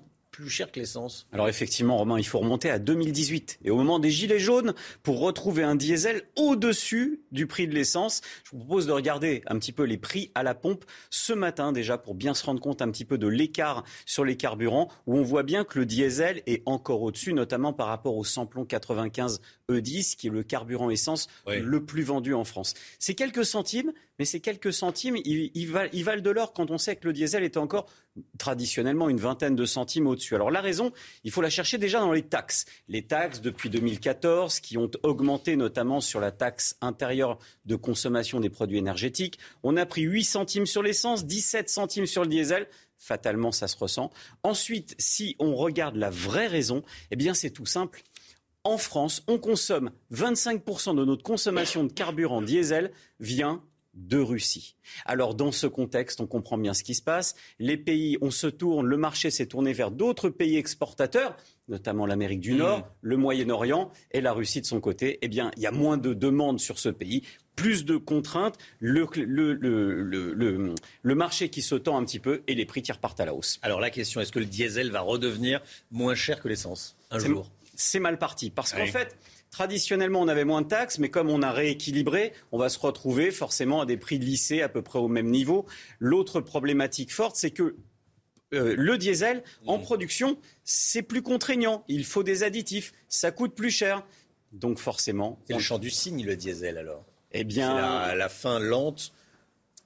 Alors 1.31 1.49
effectivement, 1.49 1.97
Romain, 1.97 2.19
il 2.19 2.25
faut 2.25 2.39
remonter 2.39 2.69
à 2.69 2.79
2018 2.79 3.59
et 3.63 3.71
au 3.71 3.77
moment 3.77 3.99
des 3.99 4.09
gilets 4.09 4.39
jaunes 4.39 4.73
pour 5.03 5.19
retrouver 5.19 5.63
un 5.63 5.75
diesel 5.75 6.23
au-dessus 6.35 7.21
du 7.31 7.47
prix 7.47 7.67
de 7.67 7.73
l'essence. 7.73 8.21
Je 8.43 8.51
vous 8.51 8.59
propose 8.59 8.87
de 8.87 8.91
regarder 8.91 9.41
un 9.47 9.57
petit 9.57 9.71
peu 9.71 9.83
les 9.83 9.97
prix 9.97 10.31
à 10.35 10.43
la 10.43 10.55
pompe 10.55 10.85
ce 11.09 11.33
matin 11.33 11.71
déjà 11.71 11.97
pour 11.97 12.15
bien 12.15 12.33
se 12.33 12.45
rendre 12.45 12.61
compte 12.61 12.81
un 12.81 12.91
petit 12.91 13.05
peu 13.05 13.17
de 13.17 13.27
l'écart 13.27 13.83
sur 14.05 14.25
les 14.25 14.37
carburants 14.37 14.89
où 15.05 15.17
on 15.17 15.23
voit 15.23 15.43
bien 15.43 15.63
que 15.63 15.79
le 15.79 15.85
diesel 15.85 16.43
est 16.45 16.61
encore 16.65 17.01
au-dessus, 17.01 17.33
notamment 17.33 17.73
par 17.73 17.87
rapport 17.87 18.15
au 18.15 18.23
samplon 18.23 18.65
95 18.65 19.41
E10 19.69 20.15
qui 20.15 20.27
est 20.27 20.31
le 20.31 20.43
carburant 20.43 20.89
essence 20.89 21.27
le 21.47 21.85
plus 21.85 22.03
vendu 22.03 22.33
en 22.33 22.43
France. 22.43 22.73
C'est 22.99 23.15
quelques 23.15 23.45
centimes, 23.45 23.91
mais 24.19 24.25
ces 24.25 24.39
quelques 24.39 24.73
centimes, 24.73 25.17
ils, 25.25 25.67
valent, 25.67 25.89
ils 25.93 26.03
valent 26.03 26.21
de 26.21 26.29
l'or 26.29 26.53
quand 26.53 26.71
on 26.71 26.77
sait 26.77 26.95
que 26.95 27.07
le 27.07 27.13
diesel 27.13 27.43
est 27.43 27.57
encore 27.57 27.87
traditionnellement 28.37 29.09
une 29.09 29.19
vingtaine 29.19 29.55
de 29.55 29.65
centimes 29.65 30.07
au-dessus. 30.07 30.35
Alors 30.35 30.51
la 30.51 30.61
raison, 30.61 30.91
il 31.23 31.31
faut 31.31 31.41
la 31.41 31.49
chercher 31.49 31.77
déjà 31.77 31.99
dans 31.99 32.11
les 32.11 32.23
taxes. 32.23 32.65
Les 32.87 33.03
taxes 33.03 33.41
depuis 33.41 33.69
2014 33.69 34.59
qui 34.59 34.77
ont 34.77 34.89
augmenté 35.03 35.55
notamment 35.55 36.01
sur 36.01 36.19
la 36.19 36.31
taxe 36.31 36.77
intérieure 36.81 37.37
de 37.65 37.75
consommation 37.75 38.39
des 38.39 38.49
produits 38.49 38.77
énergétiques. 38.77 39.37
On 39.63 39.77
a 39.77 39.85
pris 39.85 40.01
8 40.01 40.23
centimes 40.23 40.65
sur 40.65 40.81
l'essence, 40.81 41.25
17 41.25 41.69
centimes 41.69 42.07
sur 42.07 42.23
le 42.23 42.29
diesel. 42.29 42.67
Fatalement, 42.97 43.51
ça 43.51 43.67
se 43.67 43.77
ressent. 43.77 44.09
Ensuite, 44.41 44.95
si 44.97 45.35
on 45.37 45.55
regarde 45.55 45.95
la 45.95 46.09
vraie 46.09 46.47
raison, 46.47 46.83
eh 47.11 47.15
bien 47.15 47.35
c'est 47.35 47.51
tout 47.51 47.67
simple. 47.67 48.01
En 48.67 48.77
France, 48.77 49.23
on 49.27 49.37
consomme 49.37 49.91
25% 50.13 50.93
de 50.93 51.05
notre 51.05 51.23
consommation 51.23 51.85
de 51.85 51.93
carburant 51.93 52.41
diesel 52.41 52.91
vient 53.21 53.63
de 53.93 54.17
Russie. 54.17 54.75
Alors 55.05 55.35
dans 55.35 55.53
ce 55.53 55.67
contexte, 55.67 56.19
on 56.19 56.27
comprend 56.27 56.57
bien 56.57 56.73
ce 56.73 56.83
qui 56.83 56.93
se 56.93 57.01
passe. 57.01 57.35
Les 57.59 57.77
pays, 57.77 58.17
on 58.19 58.29
se 58.29 58.47
tourne, 58.47 58.85
le 58.85 58.97
marché 58.97 59.31
s'est 59.31 59.45
tourné 59.45 59.71
vers 59.71 59.89
d'autres 59.89 60.27
pays 60.27 60.57
exportateurs, 60.57 61.37
notamment 61.69 62.05
l'Amérique 62.05 62.41
du 62.41 62.55
Nord, 62.55 62.79
mm. 62.79 62.83
le 63.03 63.15
Moyen-Orient 63.15 63.89
et 64.11 64.19
la 64.19 64.33
Russie 64.33 64.59
de 64.59 64.65
son 64.65 64.81
côté. 64.81 65.17
Eh 65.21 65.29
bien, 65.29 65.49
il 65.55 65.63
y 65.63 65.65
a 65.65 65.71
moins 65.71 65.95
de 65.95 66.13
demandes 66.13 66.59
sur 66.59 66.77
ce 66.77 66.89
pays, 66.89 67.21
plus 67.55 67.85
de 67.85 67.95
contraintes, 67.95 68.57
le, 68.79 69.07
le, 69.15 71.15
marché 71.15 71.47
qui 71.47 71.61
se 71.61 71.75
tend 71.75 71.97
un 71.97 72.03
petit 72.03 72.19
peu 72.19 72.43
et 72.47 72.53
les 72.53 72.65
prix 72.65 72.81
qui 72.81 72.91
repartent 72.91 73.21
à 73.21 73.25
la 73.25 73.33
hausse. 73.33 73.59
Alors 73.61 73.79
la 73.79 73.91
question, 73.91 74.19
est-ce 74.19 74.33
que 74.33 74.39
le 74.39 74.45
diesel 74.45 74.91
va 74.91 74.99
redevenir 74.99 75.61
moins 75.89 76.15
cher 76.15 76.41
que 76.41 76.49
l'essence 76.49 76.97
un 77.11 77.19
jour? 77.19 77.49
C'est 77.79 77.99
mal 77.99 78.17
parti 78.19 78.49
parce 78.49 78.73
qu'en 78.73 78.87
fait 78.87 79.15
Traditionnellement, 79.51 80.21
on 80.21 80.27
avait 80.27 80.45
moins 80.45 80.61
de 80.61 80.67
taxes, 80.67 80.99
mais 80.99 81.09
comme 81.09 81.29
on 81.29 81.41
a 81.41 81.51
rééquilibré, 81.51 82.33
on 82.51 82.57
va 82.57 82.69
se 82.69 82.77
retrouver 82.79 83.31
forcément 83.31 83.81
à 83.81 83.85
des 83.85 83.97
prix 83.97 84.19
de 84.19 84.25
lycée 84.25 84.61
à 84.61 84.69
peu 84.69 84.81
près 84.81 84.99
au 84.99 85.07
même 85.07 85.29
niveau. 85.29 85.65
L'autre 85.99 86.41
problématique 86.41 87.13
forte, 87.13 87.37
c'est 87.37 87.51
que 87.51 87.75
euh, 88.53 88.75
le 88.77 88.97
diesel 88.97 89.43
en 89.65 89.77
mmh. 89.77 89.81
production, 89.81 90.37
c'est 90.63 91.01
plus 91.01 91.21
contraignant. 91.21 91.83
Il 91.87 92.03
faut 92.05 92.23
des 92.23 92.43
additifs, 92.43 92.93
ça 93.07 93.31
coûte 93.31 93.55
plus 93.55 93.71
cher. 93.71 94.05
Donc 94.51 94.79
forcément. 94.79 95.39
C'est 95.47 95.53
le 95.53 95.59
champ 95.59 95.79
du 95.79 95.89
cygne, 95.89 96.25
le 96.25 96.35
diesel 96.35 96.77
alors 96.77 97.05
Eh 97.31 97.43
bien. 97.43 97.73
La, 97.75 98.15
la, 98.15 98.29
fin 98.29 98.59
lente, 98.59 99.13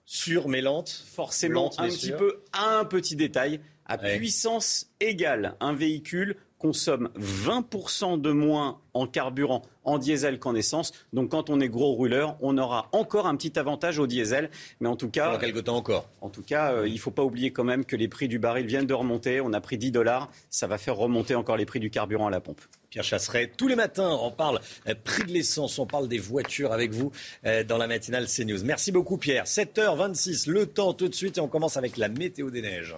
sûre 0.06 0.48
mais 0.50 0.62
lente. 0.62 0.90
Forcément, 0.90 1.72
un 1.80 1.88
petit 1.88 2.12
peu, 2.12 2.44
un 2.54 2.84
petit 2.86 3.16
détail. 3.16 3.62
À 3.86 3.98
puissance 3.98 4.88
égale, 5.02 5.58
un 5.60 5.74
véhicule 5.74 6.38
consomme 6.62 7.10
20% 7.20 8.22
de 8.22 8.32
moins 8.32 8.80
en 8.94 9.08
carburant 9.08 9.64
en 9.84 9.98
diesel 9.98 10.38
qu'en 10.38 10.54
essence. 10.54 10.92
Donc 11.12 11.32
quand 11.32 11.50
on 11.50 11.60
est 11.60 11.70
gros 11.70 11.94
rouleur, 11.94 12.38
on 12.40 12.56
aura 12.60 12.88
encore 12.92 13.26
un 13.26 13.36
petit 13.36 13.58
avantage 13.58 13.98
au 13.98 14.06
diesel. 14.06 14.52
Mais 14.80 14.88
en 14.88 14.96
tout 14.96 15.10
cas, 15.10 15.40
quelques 15.40 15.64
temps 15.64 15.76
encore. 15.76 16.08
En 16.22 16.30
tout 16.30 16.44
cas, 16.44 16.74
euh, 16.74 16.88
il 16.88 16.94
ne 16.94 17.00
faut 17.00 17.10
pas 17.10 17.24
oublier 17.24 17.52
quand 17.52 17.64
même 17.64 17.84
que 17.84 17.96
les 17.96 18.08
prix 18.08 18.28
du 18.28 18.38
baril 18.38 18.68
viennent 18.68 18.86
de 18.86 18.94
remonter. 18.94 19.42
On 19.42 19.54
a 19.54 19.60
pris 19.60 19.80
10 19.80 19.90
dollars, 19.90 20.30
ça 20.52 20.68
va 20.68 20.78
faire 20.78 20.98
remonter 20.98 21.34
encore 21.34 21.58
les 21.58 21.66
prix 21.66 21.80
du 21.80 21.90
carburant 21.90 22.28
à 22.28 22.32
la 22.32 22.42
pompe. 22.42 22.62
Pierre 22.92 23.04
Chasseret, 23.04 23.52
tous 23.58 23.68
les 23.68 23.76
matins, 23.76 24.20
on 24.22 24.30
parle 24.30 24.60
euh, 24.88 24.94
prix 25.04 25.24
de 25.24 25.32
l'essence, 25.32 25.80
on 25.80 25.88
parle 25.88 26.08
des 26.08 26.20
voitures 26.20 26.74
avec 26.74 26.92
vous 26.92 27.12
euh, 27.48 27.64
dans 27.64 27.78
la 27.78 27.88
matinale 27.88 28.28
CNews. 28.28 28.64
Merci 28.64 28.92
beaucoup 28.92 29.18
Pierre. 29.18 29.46
7h26, 29.46 30.48
le 30.48 30.68
temps 30.68 30.94
tout 30.94 31.08
de 31.08 31.16
suite 31.16 31.40
et 31.40 31.42
on 31.42 31.48
commence 31.48 31.78
avec 31.78 31.98
la 31.98 32.08
météo 32.08 32.52
des 32.52 32.62
neiges. 32.62 32.96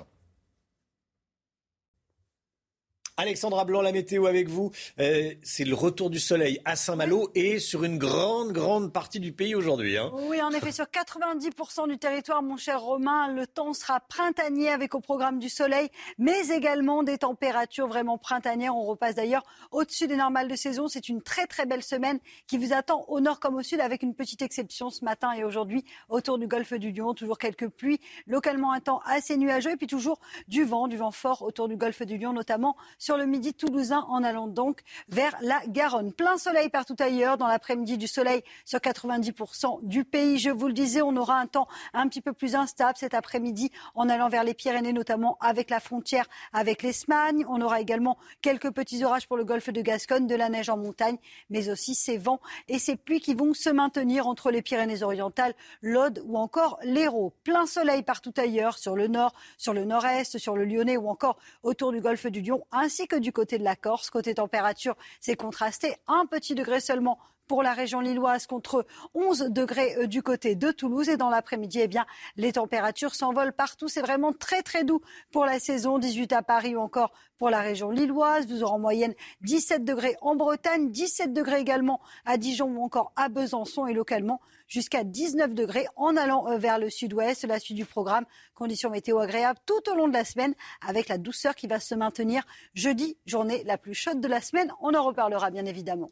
Alexandra 3.15 3.63
Blanc, 3.63 3.83
la 3.83 3.91
météo 3.91 4.25
avec 4.25 4.49
vous. 4.49 4.71
Euh, 4.99 5.35
c'est 5.43 5.65
le 5.65 5.75
retour 5.75 6.09
du 6.09 6.19
soleil 6.19 6.59
à 6.65 6.75
Saint-Malo 6.75 7.29
et 7.35 7.59
sur 7.59 7.83
une 7.83 7.99
grande, 7.99 8.53
grande 8.53 8.91
partie 8.91 9.19
du 9.19 9.31
pays 9.31 9.53
aujourd'hui. 9.53 9.99
Hein. 9.99 10.11
Oui, 10.29 10.41
en 10.41 10.49
effet, 10.49 10.71
sur 10.71 10.85
90% 10.85 11.87
du 11.87 11.99
territoire, 11.99 12.41
mon 12.41 12.57
cher 12.57 12.81
Romain, 12.81 13.31
le 13.31 13.45
temps 13.45 13.73
sera 13.73 13.99
printanier 13.99 14.69
avec 14.69 14.95
au 14.95 14.99
programme 14.99 15.37
du 15.37 15.47
soleil, 15.49 15.89
mais 16.17 16.47
également 16.47 17.03
des 17.03 17.19
températures 17.19 17.85
vraiment 17.85 18.17
printanières. 18.17 18.75
On 18.75 18.81
repasse 18.81 19.13
d'ailleurs 19.13 19.43
au-dessus 19.69 20.07
des 20.07 20.15
normales 20.15 20.47
de 20.47 20.55
saison. 20.55 20.87
C'est 20.87 21.07
une 21.07 21.21
très, 21.21 21.45
très 21.45 21.67
belle 21.67 21.83
semaine 21.83 22.17
qui 22.47 22.57
vous 22.57 22.73
attend 22.73 23.05
au 23.09 23.19
nord 23.19 23.39
comme 23.39 23.57
au 23.57 23.61
sud, 23.61 23.79
avec 23.79 24.01
une 24.01 24.15
petite 24.15 24.41
exception 24.41 24.89
ce 24.89 25.05
matin 25.05 25.33
et 25.33 25.43
aujourd'hui 25.43 25.85
autour 26.09 26.39
du 26.39 26.47
golfe 26.47 26.73
du 26.73 26.91
Lion. 26.91 27.13
Toujours 27.13 27.37
quelques 27.37 27.67
pluies, 27.69 27.99
localement 28.25 28.71
un 28.71 28.79
temps 28.79 29.01
assez 29.05 29.37
nuageux 29.37 29.73
et 29.73 29.77
puis 29.77 29.85
toujours 29.85 30.19
du 30.47 30.63
vent, 30.63 30.87
du 30.87 30.97
vent 30.97 31.11
fort 31.11 31.43
autour 31.43 31.67
du 31.67 31.77
golfe 31.77 32.01
du 32.01 32.17
Lion, 32.17 32.33
notamment 32.33 32.75
sur 33.03 33.17
le 33.17 33.25
midi 33.25 33.53
toulousain 33.53 34.05
en 34.07 34.23
allant 34.23 34.47
donc 34.47 34.79
vers 35.09 35.35
la 35.41 35.61
Garonne. 35.67 36.13
Plein 36.13 36.37
soleil 36.37 36.69
partout 36.69 36.95
ailleurs. 36.99 37.37
Dans 37.37 37.47
l'après-midi, 37.47 37.97
du 37.97 38.07
soleil 38.07 38.43
sur 38.63 38.79
90% 38.79 39.79
du 39.81 40.05
pays. 40.05 40.37
Je 40.37 40.49
vous 40.49 40.67
le 40.67 40.73
disais, 40.73 41.01
on 41.01 41.17
aura 41.17 41.37
un 41.37 41.47
temps 41.47 41.67
un 41.93 42.07
petit 42.07 42.21
peu 42.21 42.31
plus 42.31 42.55
instable 42.55 42.97
cet 42.97 43.13
après-midi 43.13 43.71
en 43.93 44.07
allant 44.07 44.29
vers 44.29 44.45
les 44.45 44.53
Pyrénées, 44.53 44.93
notamment 44.93 45.37
avec 45.41 45.69
la 45.69 45.81
frontière 45.81 46.29
avec 46.53 46.81
l'Espagne. 46.81 47.43
On 47.49 47.59
aura 47.59 47.81
également 47.81 48.17
quelques 48.41 48.71
petits 48.71 49.03
orages 49.03 49.27
pour 49.27 49.35
le 49.35 49.43
golfe 49.43 49.69
de 49.69 49.81
Gascogne, 49.81 50.25
de 50.25 50.35
la 50.35 50.47
neige 50.47 50.69
en 50.69 50.77
montagne, 50.77 51.17
mais 51.49 51.69
aussi 51.69 51.95
ces 51.95 52.17
vents 52.17 52.39
et 52.69 52.79
ces 52.79 52.95
pluies 52.95 53.19
qui 53.19 53.33
vont 53.33 53.53
se 53.53 53.69
maintenir 53.69 54.27
entre 54.27 54.49
les 54.49 54.61
Pyrénées-Orientales, 54.61 55.55
l'Aude 55.81 56.23
ou 56.25 56.37
encore 56.37 56.79
l'Hérault. 56.83 57.33
Plein 57.43 57.65
soleil 57.65 58.01
partout 58.01 58.33
ailleurs, 58.37 58.77
sur 58.77 58.95
le 58.95 59.09
nord, 59.09 59.33
sur 59.57 59.73
le 59.73 59.83
nord-est, 59.83 60.37
sur 60.37 60.55
le 60.55 60.63
Lyonnais 60.63 60.95
ou 60.95 61.09
encore 61.09 61.37
autour 61.63 61.91
du 61.91 61.99
golfe 61.99 62.27
du 62.27 62.41
Lion, 62.41 62.65
ainsi 62.71 62.92
que 63.07 63.15
du 63.15 63.31
côté 63.31 63.57
de 63.57 63.63
la 63.63 63.75
Corse. 63.75 64.09
Côté 64.09 64.35
température, 64.35 64.95
c'est 65.19 65.35
contrasté. 65.35 65.95
Un 66.07 66.25
petit 66.25 66.55
degré 66.55 66.79
seulement 66.79 67.19
pour 67.47 67.63
la 67.63 67.73
région 67.73 67.99
lilloise 67.99 68.47
contre 68.47 68.85
11 69.13 69.49
degrés 69.49 69.95
euh, 69.97 70.07
du 70.07 70.23
côté 70.23 70.55
de 70.55 70.71
Toulouse. 70.71 71.09
Et 71.09 71.17
dans 71.17 71.29
l'après-midi, 71.29 71.79
eh 71.81 71.87
bien, 71.87 72.05
les 72.37 72.53
températures 72.53 73.15
s'envolent 73.15 73.53
partout. 73.53 73.87
C'est 73.87 74.01
vraiment 74.01 74.33
très, 74.33 74.61
très 74.61 74.83
doux 74.83 75.01
pour 75.31 75.45
la 75.45 75.59
saison. 75.59 75.99
18 75.99 76.33
à 76.33 76.41
Paris 76.41 76.75
ou 76.75 76.79
encore 76.79 77.11
pour 77.37 77.49
la 77.49 77.59
région 77.59 77.89
lilloise. 77.89 78.47
Vous 78.47 78.63
aurez 78.63 78.73
en 78.73 78.79
moyenne 78.79 79.13
17 79.41 79.83
degrés 79.83 80.15
en 80.21 80.35
Bretagne, 80.35 80.89
17 80.89 81.33
degrés 81.33 81.59
également 81.59 81.99
à 82.25 82.37
Dijon 82.37 82.67
ou 82.67 82.83
encore 82.83 83.11
à 83.15 83.29
Besançon 83.29 83.87
et 83.87 83.93
localement 83.93 84.39
jusqu'à 84.73 85.03
19 85.03 85.53
degrés 85.53 85.85
en 85.95 86.17
allant 86.17 86.47
euh, 86.47 86.57
vers 86.57 86.79
le 86.79 86.89
sud-ouest. 86.89 87.45
La 87.45 87.59
suite 87.59 87.77
du 87.77 87.85
programme, 87.85 88.25
conditions 88.55 88.89
météo 88.89 89.19
agréables 89.19 89.59
tout 89.67 89.91
au 89.91 89.95
long 89.95 90.07
de 90.07 90.13
la 90.13 90.25
semaine 90.25 90.55
avec 90.85 91.09
la 91.09 91.19
douceur 91.19 91.53
qui 91.53 91.67
va 91.67 91.79
se 91.79 91.93
maintenir 91.93 92.43
jeudi, 92.73 93.17
journée 93.27 93.63
la 93.65 93.77
plus 93.77 93.93
chaude 93.93 94.19
de 94.19 94.27
la 94.27 94.41
semaine. 94.41 94.73
On 94.81 94.95
en 94.95 95.03
reparlera 95.03 95.51
bien 95.51 95.65
évidemment. 95.65 96.11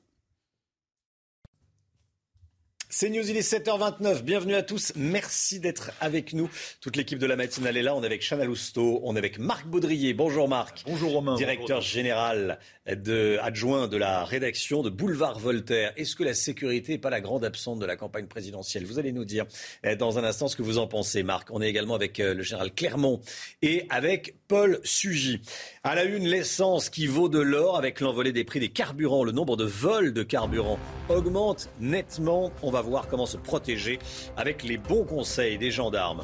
C'est 2.93 3.09
News, 3.09 3.29
il 3.29 3.37
est 3.37 3.49
7h29. 3.49 4.21
Bienvenue 4.21 4.53
à 4.53 4.63
tous. 4.63 4.91
Merci 4.97 5.61
d'être 5.61 5.91
avec 6.01 6.33
nous. 6.33 6.49
Toute 6.81 6.97
l'équipe 6.97 7.19
de 7.19 7.25
la 7.25 7.37
matinale 7.37 7.77
est 7.77 7.83
là. 7.83 7.95
On 7.95 8.03
est 8.03 8.05
avec 8.05 8.21
Chana 8.21 8.43
Lousteau, 8.43 8.99
on 9.05 9.15
est 9.15 9.17
avec 9.17 9.39
Marc 9.39 9.65
Baudrier. 9.65 10.13
Bonjour 10.13 10.49
Marc. 10.49 10.83
Bonjour 10.85 11.13
Romain. 11.13 11.35
Directeur 11.35 11.79
général 11.79 12.59
de, 12.93 13.37
adjoint 13.41 13.87
de 13.87 13.95
la 13.95 14.25
rédaction 14.25 14.83
de 14.83 14.89
Boulevard 14.89 15.39
Voltaire. 15.39 15.93
Est-ce 15.95 16.17
que 16.17 16.25
la 16.25 16.33
sécurité 16.33 16.91
n'est 16.91 16.97
pas 16.97 17.09
la 17.09 17.21
grande 17.21 17.45
absente 17.45 17.79
de 17.79 17.85
la 17.85 17.95
campagne 17.95 18.27
présidentielle? 18.27 18.85
Vous 18.85 18.99
allez 18.99 19.13
nous 19.13 19.23
dire 19.23 19.45
eh, 19.85 19.95
dans 19.95 20.19
un 20.19 20.25
instant 20.25 20.49
ce 20.49 20.57
que 20.57 20.61
vous 20.61 20.77
en 20.77 20.87
pensez, 20.87 21.23
Marc. 21.23 21.47
On 21.51 21.61
est 21.61 21.69
également 21.69 21.95
avec 21.95 22.19
euh, 22.19 22.33
le 22.33 22.43
général 22.43 22.73
Clermont 22.73 23.21
et 23.61 23.85
avec 23.89 24.35
Paul 24.49 24.81
Sugy. 24.83 25.39
À 25.85 25.95
la 25.95 26.03
une, 26.03 26.27
l'essence 26.27 26.89
qui 26.89 27.07
vaut 27.07 27.29
de 27.29 27.39
l'or 27.39 27.77
avec 27.77 28.01
l'envolée 28.01 28.33
des 28.33 28.43
prix 28.43 28.59
des 28.59 28.69
carburants. 28.69 29.23
Le 29.23 29.31
nombre 29.31 29.55
de 29.55 29.63
vols 29.63 30.11
de 30.11 30.23
carburant 30.23 30.77
augmente 31.07 31.69
nettement. 31.79 32.51
On 32.61 32.80
voir 32.81 33.07
comment 33.07 33.25
se 33.25 33.37
protéger 33.37 33.99
avec 34.37 34.63
les 34.63 34.77
bons 34.77 35.03
conseils 35.03 35.57
des 35.57 35.71
gendarmes. 35.71 36.23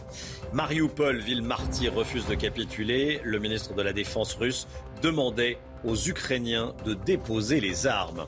Mariupol, 0.53 1.19
ville 1.19 1.41
martyre, 1.41 1.93
refuse 1.93 2.25
de 2.25 2.35
capituler. 2.35 3.19
Le 3.23 3.39
ministre 3.39 3.73
de 3.73 3.81
la 3.81 3.93
Défense 3.93 4.35
russe 4.35 4.67
demandait 5.01 5.57
aux 5.83 5.95
Ukrainiens 5.95 6.73
de 6.85 6.93
déposer 6.93 7.59
les 7.59 7.87
armes. 7.87 8.25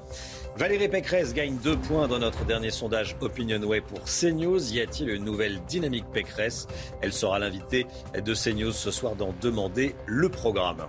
Valérie 0.56 0.90
Pécresse 0.90 1.34
gagne 1.34 1.58
deux 1.58 1.78
points 1.78 2.08
dans 2.08 2.20
notre 2.20 2.44
dernier 2.46 2.70
sondage 2.70 3.16
OpinionWay 3.22 3.82
pour 3.82 4.02
CNews. 4.04 4.74
Y 4.74 4.82
a-t-il 4.82 5.10
une 5.10 5.24
nouvelle 5.24 5.62
dynamique 5.68 6.06
Pécresse? 6.12 6.68
Elle 7.02 7.14
sera 7.14 7.40
l'invitée 7.40 7.88
de 8.14 8.34
CNews 8.34 8.74
ce 8.74 8.92
soir 8.92 9.16
d'en 9.16 9.34
demander 9.42 9.96
le 10.06 10.30
programme. 10.30 10.88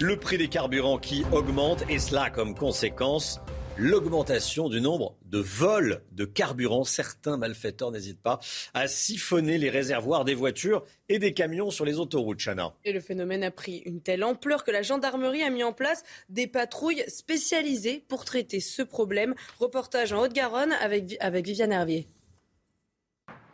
Le 0.00 0.16
prix 0.16 0.38
des 0.38 0.48
carburants 0.48 0.98
qui 0.98 1.24
augmente 1.32 1.84
et 1.88 1.98
cela 1.98 2.30
comme 2.30 2.54
conséquence 2.54 3.40
l'augmentation 3.78 4.68
du 4.68 4.80
nombre 4.80 5.16
de 5.24 5.38
vols 5.38 6.02
de 6.12 6.24
carburant. 6.24 6.84
Certains 6.84 7.36
malfaiteurs 7.36 7.92
n'hésitent 7.92 8.20
pas 8.20 8.40
à 8.74 8.88
siphonner 8.88 9.56
les 9.56 9.70
réservoirs 9.70 10.24
des 10.24 10.34
voitures 10.34 10.84
et 11.08 11.18
des 11.18 11.32
camions 11.32 11.70
sur 11.70 11.84
les 11.84 11.98
autoroutes, 11.98 12.40
Chana. 12.40 12.74
Et 12.84 12.92
le 12.92 13.00
phénomène 13.00 13.44
a 13.44 13.50
pris 13.50 13.82
une 13.86 14.00
telle 14.00 14.24
ampleur 14.24 14.64
que 14.64 14.70
la 14.70 14.82
gendarmerie 14.82 15.42
a 15.42 15.50
mis 15.50 15.62
en 15.62 15.72
place 15.72 16.02
des 16.28 16.46
patrouilles 16.46 17.04
spécialisées 17.06 18.04
pour 18.08 18.24
traiter 18.24 18.60
ce 18.60 18.82
problème. 18.82 19.34
Reportage 19.60 20.12
en 20.12 20.22
Haute-Garonne 20.22 20.72
avec, 20.80 21.16
avec 21.20 21.46
Viviane 21.46 21.72
Hervier. 21.72 22.06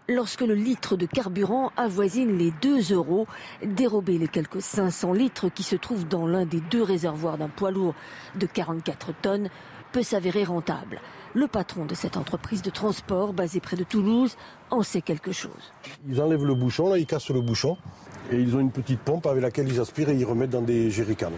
Lorsque 0.07 0.43
le 0.43 0.55
litre 0.55 0.97
de 0.97 1.07
carburant 1.07 1.73
avoisine 1.79 2.37
les 2.37 2.51
2 2.61 2.93
euros, 2.93 3.27
dérober 3.63 4.19
les 4.19 4.29
quelques 4.29 4.61
500 4.61 5.15
litres 5.15 5.49
qui 5.49 5.63
se 5.63 5.77
trouvent 5.77 6.07
dans 6.07 6.27
l'un 6.27 6.45
des 6.45 6.61
deux 6.61 6.83
réservoirs 6.83 7.39
d'un 7.39 7.49
poids 7.49 7.71
lourd 7.71 7.95
de 8.39 8.45
44 8.45 9.15
tonnes 9.23 9.49
peut 9.95 10.03
s'avérer 10.03 10.43
rentable. 10.43 11.01
Le 11.35 11.47
patron 11.47 11.85
de 11.85 11.95
cette 11.95 12.17
entreprise 12.17 12.63
de 12.63 12.71
transport 12.71 13.33
basée 13.33 13.61
près 13.61 13.77
de 13.77 13.85
Toulouse 13.85 14.37
en 14.73 14.83
sait 14.83 15.03
quelque 15.03 15.31
chose. 15.31 15.73
Ils 16.09 16.21
enlèvent 16.21 16.45
le 16.45 16.57
bouchon, 16.57 16.89
là 16.91 16.99
ils 16.99 17.07
cassent 17.07 17.31
le 17.31 17.41
bouchon 17.41 17.77
et 18.33 18.37
ils 18.37 18.57
ont 18.57 18.61
une 18.61 18.73
petite 18.73 18.99
pompe 18.99 19.27
avec 19.27 19.41
laquelle 19.41 19.69
ils 19.69 19.79
aspirent 19.79 20.09
et 20.09 20.17
ils 20.17 20.25
remettent 20.25 20.51
dans 20.51 20.63
des 20.63 20.91
jerrycans. 20.91 21.31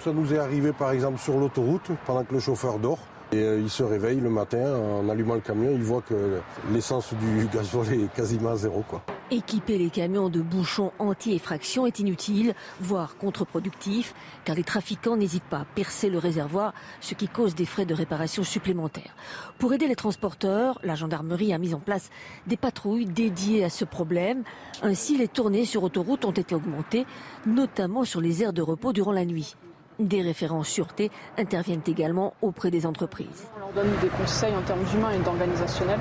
Ça 0.00 0.10
nous 0.10 0.32
est 0.32 0.38
arrivé 0.38 0.72
par 0.72 0.92
exemple 0.92 1.18
sur 1.18 1.36
l'autoroute 1.36 1.90
pendant 2.06 2.24
que 2.24 2.32
le 2.32 2.40
chauffeur 2.40 2.78
dort. 2.78 2.98
Et 3.30 3.36
euh, 3.36 3.60
il 3.60 3.68
se 3.68 3.82
réveille 3.82 4.20
le 4.20 4.30
matin 4.30 4.74
en 4.74 5.08
allumant 5.08 5.34
le 5.34 5.40
camion, 5.40 5.70
il 5.72 5.82
voit 5.82 6.00
que 6.00 6.40
l'essence 6.72 7.12
du 7.12 7.46
gasoil 7.52 7.92
est 7.92 8.14
quasiment 8.14 8.50
à 8.50 8.56
zéro. 8.56 8.82
Quoi. 8.88 9.02
Équiper 9.30 9.76
les 9.76 9.90
camions 9.90 10.30
de 10.30 10.40
bouchons 10.40 10.92
anti-effraction 10.98 11.86
est 11.86 11.98
inutile, 11.98 12.54
voire 12.80 13.18
contre-productif, 13.18 14.14
car 14.46 14.56
les 14.56 14.64
trafiquants 14.64 15.18
n'hésitent 15.18 15.42
pas 15.44 15.58
à 15.58 15.64
percer 15.66 16.08
le 16.08 16.16
réservoir, 16.16 16.72
ce 17.02 17.12
qui 17.12 17.28
cause 17.28 17.54
des 17.54 17.66
frais 17.66 17.84
de 17.84 17.92
réparation 17.92 18.42
supplémentaires. 18.42 19.14
Pour 19.58 19.74
aider 19.74 19.86
les 19.86 19.96
transporteurs, 19.96 20.80
la 20.82 20.94
gendarmerie 20.94 21.52
a 21.52 21.58
mis 21.58 21.74
en 21.74 21.80
place 21.80 22.08
des 22.46 22.56
patrouilles 22.56 23.04
dédiées 23.04 23.64
à 23.64 23.70
ce 23.70 23.84
problème. 23.84 24.44
Ainsi, 24.82 25.18
les 25.18 25.28
tournées 25.28 25.66
sur 25.66 25.82
autoroute 25.82 26.24
ont 26.24 26.30
été 26.30 26.54
augmentées, 26.54 27.04
notamment 27.44 28.04
sur 28.04 28.22
les 28.22 28.42
aires 28.42 28.54
de 28.54 28.62
repos 28.62 28.94
durant 28.94 29.12
la 29.12 29.26
nuit. 29.26 29.54
Des 29.98 30.22
référents 30.22 30.62
sûreté 30.62 31.10
interviennent 31.36 31.82
également 31.88 32.34
auprès 32.40 32.70
des 32.70 32.86
entreprises. 32.86 33.48
On 33.56 33.58
leur 33.58 33.72
donne 33.72 33.92
des 34.00 34.06
conseils 34.08 34.54
en 34.54 34.62
termes 34.62 34.84
humains 34.94 35.10
et 35.10 35.18
d'organisationnel, 35.18 35.98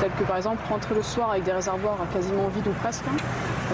tels 0.00 0.10
que 0.10 0.24
par 0.24 0.38
exemple 0.38 0.60
rentrer 0.68 0.96
le 0.96 1.02
soir 1.02 1.30
avec 1.30 1.44
des 1.44 1.52
réservoirs 1.52 1.96
quasiment 2.12 2.48
vides 2.48 2.66
ou 2.66 2.72
presque, 2.80 3.04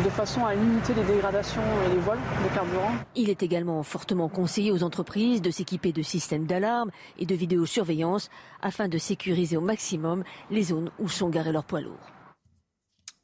de 0.05 0.11
façon 0.11 0.45
à 0.45 0.55
limiter 0.55 0.93
les 0.93 1.05
dégradations 1.05 1.63
et 1.87 1.95
les 1.95 2.01
vols 2.01 2.19
de 2.19 2.55
carburant. 2.55 2.93
Il 3.17 3.31
est 3.31 3.43
également 3.43 3.83
fortement 3.83 4.29
conseillé 4.29 4.71
aux 4.73 4.83
entreprises 4.83 5.41
de 5.41 5.51
s'équiper 5.51 5.93
de 5.93 6.03
systèmes 6.03 6.45
d'alarme 6.45 6.91
et 7.19 7.25
de 7.25 7.35
vidéosurveillance 7.35 8.29
afin 8.61 8.89
de 8.89 8.99
sécuriser 8.99 9.57
au 9.57 9.63
maximum 9.63 10.23
les 10.51 10.65
zones 10.65 10.91
où 10.99 11.09
sont 11.09 11.31
garés 11.31 11.53
leurs 11.53 11.65
poids 11.65 11.81
lourds 11.81 12.12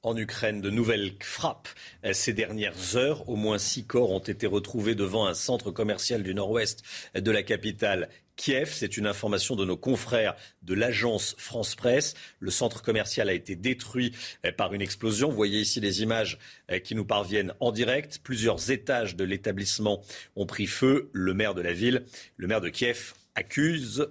en 0.02 0.16
Ukraine. 0.16 0.60
De 0.60 0.70
nouvelles 0.70 1.12
frappes 1.20 1.68
ces 2.12 2.32
dernières 2.32 2.96
heures. 2.96 3.28
Au 3.28 3.36
moins 3.36 3.58
six 3.58 3.84
corps 3.84 4.10
ont 4.10 4.18
été 4.18 4.46
retrouvés 4.46 4.94
devant 4.94 5.26
un 5.26 5.34
centre 5.34 5.70
commercial 5.70 6.22
du 6.22 6.34
nord-ouest 6.34 6.82
de 7.14 7.30
la 7.30 7.42
capitale. 7.42 8.08
Kiev, 8.36 8.70
c'est 8.72 8.96
une 8.96 9.08
information 9.08 9.56
de 9.56 9.64
nos 9.64 9.76
confrères 9.76 10.36
de 10.62 10.72
l'agence 10.72 11.34
France 11.38 11.74
Presse. 11.74 12.14
Le 12.38 12.52
centre 12.52 12.82
commercial 12.82 13.28
a 13.28 13.32
été 13.32 13.56
détruit 13.56 14.14
par 14.56 14.72
une 14.74 14.80
explosion. 14.80 15.28
Vous 15.28 15.34
voyez 15.34 15.58
ici 15.58 15.80
les 15.80 16.02
images 16.02 16.38
qui 16.84 16.94
nous 16.94 17.04
parviennent 17.04 17.52
en 17.58 17.72
direct. 17.72 18.20
Plusieurs 18.22 18.70
étages 18.70 19.16
de 19.16 19.24
l'établissement 19.24 20.02
ont 20.36 20.46
pris 20.46 20.66
feu. 20.66 21.10
Le 21.12 21.34
maire 21.34 21.54
de 21.54 21.62
la 21.62 21.72
ville, 21.72 22.04
le 22.36 22.46
maire 22.46 22.60
de 22.60 22.68
Kiev, 22.68 23.14
accuse 23.34 24.06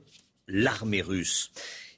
l'armée 0.50 1.02
russe. 1.02 1.52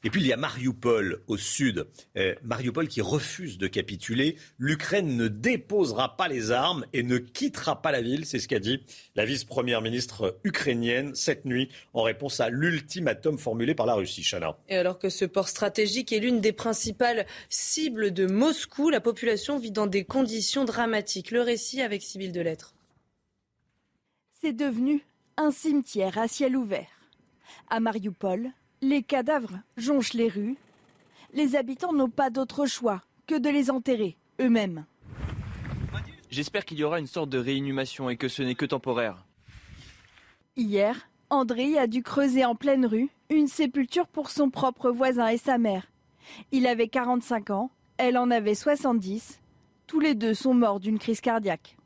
Et 0.03 0.09
puis 0.09 0.21
il 0.21 0.27
y 0.27 0.33
a 0.33 0.37
Mariupol 0.37 1.21
au 1.27 1.37
sud. 1.37 1.87
Euh, 2.17 2.33
Mariupol 2.43 2.87
qui 2.87 3.01
refuse 3.01 3.57
de 3.57 3.67
capituler. 3.67 4.37
L'Ukraine 4.57 5.17
ne 5.17 5.27
déposera 5.27 6.15
pas 6.15 6.27
les 6.27 6.51
armes 6.51 6.85
et 6.93 7.03
ne 7.03 7.17
quittera 7.17 7.81
pas 7.81 7.91
la 7.91 8.01
ville. 8.01 8.25
C'est 8.25 8.39
ce 8.39 8.47
qu'a 8.47 8.59
dit 8.59 8.81
la 9.15 9.25
vice-première 9.25 9.81
ministre 9.81 10.39
ukrainienne 10.43 11.15
cette 11.15 11.45
nuit 11.45 11.69
en 11.93 12.03
réponse 12.03 12.39
à 12.39 12.49
l'ultimatum 12.49 13.37
formulé 13.37 13.75
par 13.75 13.85
la 13.85 13.95
Russie. 13.95 14.23
Chana. 14.23 14.57
Et 14.69 14.77
alors 14.77 14.99
que 14.99 15.09
ce 15.09 15.25
port 15.25 15.49
stratégique 15.49 16.13
est 16.13 16.19
l'une 16.19 16.41
des 16.41 16.53
principales 16.53 17.25
cibles 17.49 18.11
de 18.11 18.25
Moscou, 18.25 18.89
la 18.89 19.01
population 19.01 19.59
vit 19.59 19.71
dans 19.71 19.87
des 19.87 20.05
conditions 20.05 20.65
dramatiques. 20.65 21.31
Le 21.31 21.41
récit 21.41 21.81
avec 21.81 22.01
Sybille 22.01 22.31
Delettre. 22.31 22.73
C'est 24.41 24.53
devenu 24.53 25.03
un 25.37 25.51
cimetière 25.51 26.17
à 26.17 26.27
ciel 26.27 26.55
ouvert. 26.55 26.87
À 27.69 27.79
Mariupol, 27.79 28.51
les 28.81 29.03
cadavres 29.03 29.59
jonchent 29.77 30.13
les 30.13 30.29
rues. 30.29 30.57
Les 31.33 31.55
habitants 31.55 31.93
n'ont 31.93 32.09
pas 32.09 32.29
d'autre 32.29 32.65
choix 32.65 33.01
que 33.27 33.37
de 33.37 33.49
les 33.49 33.69
enterrer 33.69 34.17
eux-mêmes. 34.39 34.85
J'espère 36.31 36.65
qu'il 36.65 36.77
y 36.77 36.83
aura 36.83 36.99
une 36.99 37.07
sorte 37.07 37.29
de 37.29 37.39
réinhumation 37.39 38.09
et 38.09 38.17
que 38.17 38.27
ce 38.27 38.43
n'est 38.43 38.55
que 38.55 38.65
temporaire. 38.65 39.25
Hier, 40.55 41.09
André 41.29 41.77
a 41.77 41.87
dû 41.87 42.03
creuser 42.03 42.45
en 42.45 42.55
pleine 42.55 42.85
rue 42.85 43.09
une 43.29 43.47
sépulture 43.47 44.07
pour 44.07 44.29
son 44.29 44.49
propre 44.49 44.91
voisin 44.91 45.27
et 45.27 45.37
sa 45.37 45.57
mère. 45.57 45.87
Il 46.51 46.67
avait 46.67 46.87
45 46.87 47.49
ans, 47.49 47.71
elle 47.97 48.17
en 48.17 48.29
avait 48.31 48.55
70. 48.55 49.39
Tous 49.87 49.99
les 49.99 50.15
deux 50.15 50.33
sont 50.33 50.53
morts 50.53 50.79
d'une 50.79 50.99
crise 50.99 51.21
cardiaque. 51.21 51.77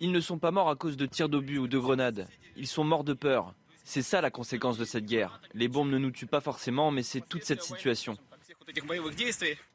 Ils 0.00 0.12
ne 0.12 0.20
sont 0.20 0.38
pas 0.38 0.50
morts 0.50 0.70
à 0.70 0.76
cause 0.76 0.96
de 0.96 1.06
tirs 1.06 1.28
d'obus 1.28 1.58
ou 1.58 1.68
de 1.68 1.78
grenades. 1.78 2.26
Ils 2.56 2.66
sont 2.66 2.84
morts 2.84 3.04
de 3.04 3.12
peur. 3.12 3.54
C'est 3.84 4.02
ça 4.02 4.20
la 4.20 4.30
conséquence 4.30 4.78
de 4.78 4.84
cette 4.84 5.06
guerre. 5.06 5.40
Les 5.54 5.68
bombes 5.68 5.90
ne 5.90 5.98
nous 5.98 6.10
tuent 6.10 6.26
pas 6.26 6.40
forcément, 6.40 6.90
mais 6.90 7.02
c'est 7.02 7.20
toute 7.20 7.44
cette 7.44 7.62
situation. 7.62 8.16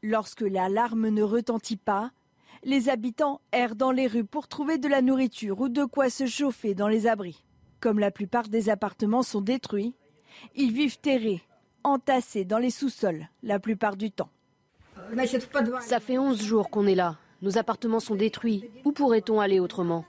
Lorsque 0.03 0.41
l'alarme 0.41 1.10
ne 1.10 1.23
retentit 1.23 1.77
pas, 1.77 2.11
les 2.64 2.90
habitants 2.90 3.41
errent 3.52 3.76
dans 3.76 3.91
les 3.91 4.07
rues 4.07 4.23
pour 4.23 4.48
trouver 4.48 4.77
de 4.77 4.88
la 4.88 5.02
nourriture 5.02 5.60
ou 5.60 5.69
de 5.69 5.86
quoi 5.86 6.10
se 6.10 6.26
chauffer 6.26 6.73
dans 6.73 6.88
les 6.88 7.07
abris. 7.07 7.44
Comme 7.80 7.99
la 7.99 8.11
plupart 8.11 8.48
des 8.48 8.69
appartements 8.69 9.23
sont 9.23 9.41
détruits, 9.41 9.94
ils 10.56 10.72
vivent 10.72 10.99
terrés, 10.99 11.44
entassés 11.84 12.45
dans 12.45 12.57
les 12.57 12.72
sous-sols 12.72 13.27
la 13.44 13.60
plupart 13.60 13.95
du 13.95 14.11
temps. 14.11 14.30
Ça 15.82 15.99
fait 15.99 16.18
11 16.18 16.41
jours 16.41 16.69
qu'on 16.69 16.88
est 16.88 16.95
là. 16.95 17.18
Nos 17.41 17.57
appartements 17.57 17.99
sont 17.99 18.15
détruits. 18.15 18.64
Où 18.86 18.91
pourrait-on 18.91 19.40
aller 19.40 19.60
autrement? 19.60 20.06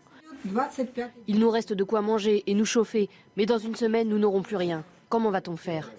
Il 1.26 1.38
nous 1.38 1.50
reste 1.50 1.72
de 1.72 1.84
quoi 1.84 2.02
manger 2.02 2.42
et 2.46 2.54
nous 2.54 2.64
chauffer, 2.64 3.08
mais 3.36 3.46
dans 3.46 3.58
une 3.58 3.74
semaine, 3.74 4.08
nous 4.08 4.18
n'aurons 4.18 4.42
plus 4.42 4.56
rien. 4.56 4.84
Comment 5.08 5.30
va-t-on 5.30 5.56
faire? 5.56 5.92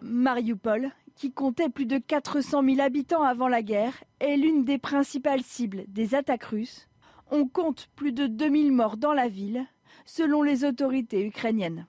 Mariupol, 0.00 0.90
qui 1.16 1.32
comptait 1.32 1.68
plus 1.68 1.86
de 1.86 1.98
400 1.98 2.62
000 2.64 2.80
habitants 2.80 3.22
avant 3.22 3.48
la 3.48 3.62
guerre, 3.62 4.04
est 4.20 4.36
l'une 4.36 4.64
des 4.64 4.78
principales 4.78 5.42
cibles 5.42 5.84
des 5.88 6.14
attaques 6.14 6.44
russes. 6.44 6.88
On 7.30 7.46
compte 7.46 7.88
plus 7.96 8.12
de 8.12 8.26
2000 8.26 8.72
morts 8.72 8.96
dans 8.96 9.12
la 9.12 9.28
ville, 9.28 9.66
selon 10.06 10.42
les 10.42 10.64
autorités 10.64 11.24
ukrainiennes. 11.26 11.86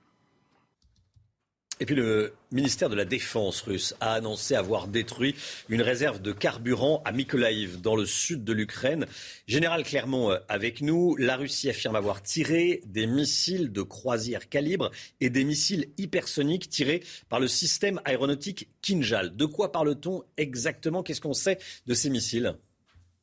Et 1.82 1.86
puis 1.86 1.94
le 1.94 2.34
ministère 2.52 2.90
de 2.90 2.94
la 2.94 3.06
Défense 3.06 3.62
russe 3.62 3.94
a 4.00 4.12
annoncé 4.12 4.54
avoir 4.54 4.86
détruit 4.86 5.34
une 5.70 5.80
réserve 5.80 6.20
de 6.20 6.30
carburant 6.30 7.00
à 7.06 7.12
Mykolaiv, 7.12 7.80
dans 7.80 7.96
le 7.96 8.04
sud 8.04 8.44
de 8.44 8.52
l'Ukraine. 8.52 9.06
Général 9.46 9.82
Clermont 9.82 10.30
euh, 10.30 10.36
avec 10.50 10.82
nous. 10.82 11.16
La 11.16 11.36
Russie 11.36 11.70
affirme 11.70 11.96
avoir 11.96 12.22
tiré 12.22 12.82
des 12.84 13.06
missiles 13.06 13.72
de 13.72 13.80
croisière 13.80 14.50
calibre 14.50 14.90
et 15.22 15.30
des 15.30 15.42
missiles 15.42 15.88
hypersoniques 15.96 16.68
tirés 16.68 17.02
par 17.30 17.40
le 17.40 17.48
système 17.48 17.98
aéronautique 18.04 18.68
Kinjal. 18.82 19.34
De 19.34 19.46
quoi 19.46 19.72
parle-t-on 19.72 20.22
exactement? 20.36 21.02
Qu'est-ce 21.02 21.22
qu'on 21.22 21.32
sait 21.32 21.58
de 21.86 21.94
ces 21.94 22.10
missiles? 22.10 22.56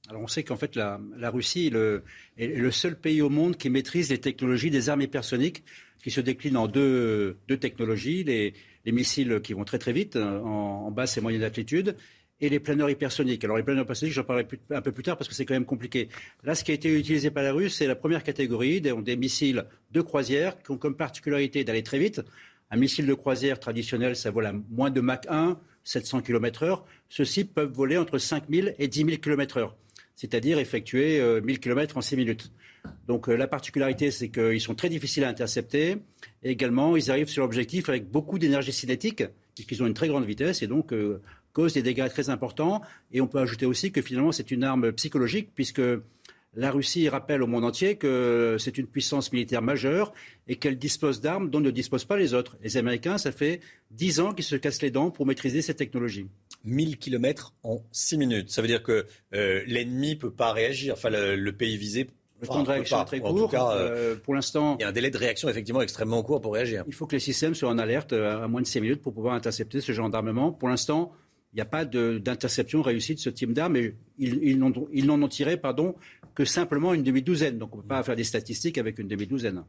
Alors 0.09 0.21
on 0.21 0.27
sait 0.27 0.43
qu'en 0.43 0.55
fait 0.55 0.75
la, 0.75 0.99
Russie 1.29 1.67
est 1.67 1.69
le, 1.69 2.03
est 2.37 2.47
le, 2.47 2.71
seul 2.71 2.97
pays 2.97 3.21
au 3.21 3.29
monde 3.29 3.57
qui 3.57 3.69
maîtrise 3.69 4.09
les 4.09 4.19
technologies 4.19 4.71
des 4.71 4.89
armes 4.89 5.01
hypersoniques 5.01 5.63
qui 6.07 6.11
se 6.11 6.21
décline 6.21 6.55
en 6.55 6.67
deux, 6.69 7.35
technologies, 7.59 8.23
les, 8.23 8.53
missiles 8.85 9.41
qui 9.43 9.51
vont 9.51 9.65
très 9.65 9.77
très 9.77 9.91
vite 9.91 10.15
euh, 10.15 10.39
en, 10.39 10.89
basse 10.89 11.17
et 11.17 11.21
moyenne 11.21 11.43
altitude 11.43 11.97
et 12.39 12.47
les 12.47 12.61
planeurs 12.61 12.89
hypersoniques. 12.89 13.43
Alors 13.43 13.57
les 13.57 13.63
planeurs 13.63 13.83
hypersoniques, 13.83 14.13
j'en 14.13 14.23
parlerai 14.23 14.47
un 14.69 14.81
peu 14.81 14.93
plus 14.93 15.03
tard 15.03 15.17
parce 15.17 15.27
que 15.27 15.35
c'est 15.35 15.43
quand 15.43 15.53
même 15.53 15.65
compliqué. 15.65 16.07
Là, 16.45 16.55
ce 16.55 16.63
qui 16.63 16.71
a 16.71 16.75
été 16.75 16.97
utilisé 16.97 17.29
par 17.29 17.43
la 17.43 17.51
Russie, 17.51 17.75
c'est 17.75 17.87
la 17.87 17.95
première 17.97 18.23
catégorie, 18.23 18.79
des, 18.79 18.93
des, 19.01 19.17
missiles 19.17 19.65
de 19.91 19.99
croisière 19.99 20.57
qui 20.63 20.71
ont 20.71 20.77
comme 20.77 20.95
particularité 20.95 21.65
d'aller 21.65 21.83
très 21.83 21.99
vite. 21.99 22.21
Un 22.71 22.77
missile 22.77 23.05
de 23.05 23.13
croisière 23.13 23.59
traditionnel, 23.59 24.15
ça 24.15 24.31
vole 24.31 24.45
à 24.45 24.53
moins 24.53 24.91
de 24.91 25.01
Mach 25.01 25.25
1, 25.27 25.59
700 25.83 26.21
km/h. 26.21 26.83
Ceux-ci 27.09 27.43
peuvent 27.43 27.73
voler 27.73 27.97
entre 27.97 28.17
5000 28.17 28.75
et 28.79 28.87
10 28.87 28.97
000 28.99 29.17
km/h, 29.17 29.73
c'est-à-dire 30.17 30.57
effectuer 30.57 31.19
1000 31.41 31.55
euh, 31.55 31.59
km 31.59 31.95
en 31.95 32.01
6 32.01 32.17
minutes. 32.17 32.51
Donc 33.07 33.29
euh, 33.29 33.35
la 33.35 33.47
particularité, 33.47 34.11
c'est 34.11 34.29
qu'ils 34.29 34.59
sont 34.59 34.75
très 34.75 34.89
difficiles 34.89 35.23
à 35.23 35.29
intercepter. 35.29 35.97
Et 36.43 36.49
également, 36.49 36.97
ils 36.97 37.09
arrivent 37.11 37.29
sur 37.29 37.43
l'objectif 37.43 37.87
avec 37.87 38.09
beaucoup 38.09 38.39
d'énergie 38.39 38.73
cinétique, 38.73 39.23
puisqu'ils 39.55 39.81
ont 39.83 39.85
une 39.85 39.93
très 39.93 40.07
grande 40.07 40.25
vitesse 40.25 40.63
et 40.63 40.67
donc 40.67 40.91
euh, 40.91 41.21
causent 41.53 41.73
des 41.73 41.83
dégâts 41.83 42.09
très 42.09 42.29
importants. 42.29 42.81
Et 43.11 43.21
on 43.21 43.27
peut 43.27 43.39
ajouter 43.39 43.67
aussi 43.67 43.91
que 43.91 44.01
finalement, 44.01 44.31
c'est 44.31 44.49
une 44.49 44.63
arme 44.63 44.91
psychologique, 44.91 45.49
puisque 45.53 45.81
la 46.57 46.71
Russie 46.71 47.07
rappelle 47.07 47.43
au 47.43 47.47
monde 47.47 47.63
entier 47.63 47.97
que 47.97 48.57
c'est 48.59 48.79
une 48.79 48.87
puissance 48.87 49.31
militaire 49.31 49.61
majeure 49.61 50.11
et 50.47 50.55
qu'elle 50.55 50.79
dispose 50.79 51.21
d'armes 51.21 51.51
dont 51.51 51.59
ne 51.59 51.69
disposent 51.69 52.05
pas 52.05 52.17
les 52.17 52.33
autres. 52.33 52.57
Les 52.63 52.77
Américains, 52.77 53.19
ça 53.19 53.31
fait 53.31 53.61
dix 53.91 54.19
ans 54.19 54.33
qu'ils 54.33 54.43
se 54.43 54.55
cassent 54.55 54.81
les 54.81 54.89
dents 54.89 55.11
pour 55.11 55.27
maîtriser 55.27 55.61
cette 55.61 55.77
technologie. 55.77 56.27
1000 56.65 56.97
km 56.97 57.53
en 57.61 57.83
6 57.91 58.17
minutes. 58.17 58.49
Ça 58.49 58.63
veut 58.63 58.67
dire 58.67 58.81
que 58.81 59.05
euh, 59.35 59.61
l'ennemi 59.67 60.15
ne 60.15 60.19
peut 60.19 60.31
pas 60.31 60.51
réagir. 60.51 60.95
Enfin, 60.95 61.09
le, 61.11 61.51
pays 61.51 61.77
visé 61.77 62.07
le 62.41 62.47
temps 62.47 62.63
de 62.63 62.69
réaction 62.69 63.01
est 63.01 63.05
très 63.05 63.19
court. 63.19 63.51
Euh, 63.53 64.15
pour 64.15 64.33
l'instant, 64.33 64.77
il 64.79 64.81
y 64.81 64.85
a 64.85 64.89
un 64.89 64.91
délai 64.91 65.11
de 65.11 65.17
réaction 65.17 65.49
effectivement 65.49 65.81
extrêmement 65.81 66.23
court 66.23 66.41
pour 66.41 66.53
réagir. 66.53 66.83
Il 66.87 66.93
faut 66.93 67.05
que 67.05 67.15
les 67.15 67.19
systèmes 67.19 67.53
soient 67.53 67.69
en 67.69 67.77
alerte 67.77 68.13
euh, 68.13 68.43
à 68.43 68.47
moins 68.47 68.61
de 68.61 68.67
6 68.67 68.81
minutes 68.81 69.01
pour 69.03 69.13
pouvoir 69.13 69.35
intercepter 69.35 69.79
ce 69.79 69.91
genre 69.91 70.09
d'armement. 70.09 70.51
Pour 70.51 70.69
l'instant, 70.69 71.11
n'y 71.57 71.61
a 71.61 71.65
pas 71.65 71.85
d'interception 71.85 72.81
réussie 72.81 73.15
de 73.15 73.19
ce 73.19 73.29
type 73.29 73.53
d'armes 73.53 73.75
et 73.75 73.95
ils, 74.17 74.57
n'en 74.57 75.21
ont 75.21 75.27
tiré 75.27 75.57
pardon, 75.57 75.95
que 76.35 76.45
simplement 76.45 76.93
une 76.93 77.03
demi-douzaine. 77.03 77.57
Donc 77.57 77.73
on 77.73 77.77
ne 77.77 77.81
peut 77.81 77.87
pas 77.87 78.03
faire 78.03 78.15
des 78.15 78.23
statistiques 78.23 78.77
avec 78.77 78.99
une 78.99 79.07
demi-douzaine. 79.07 79.63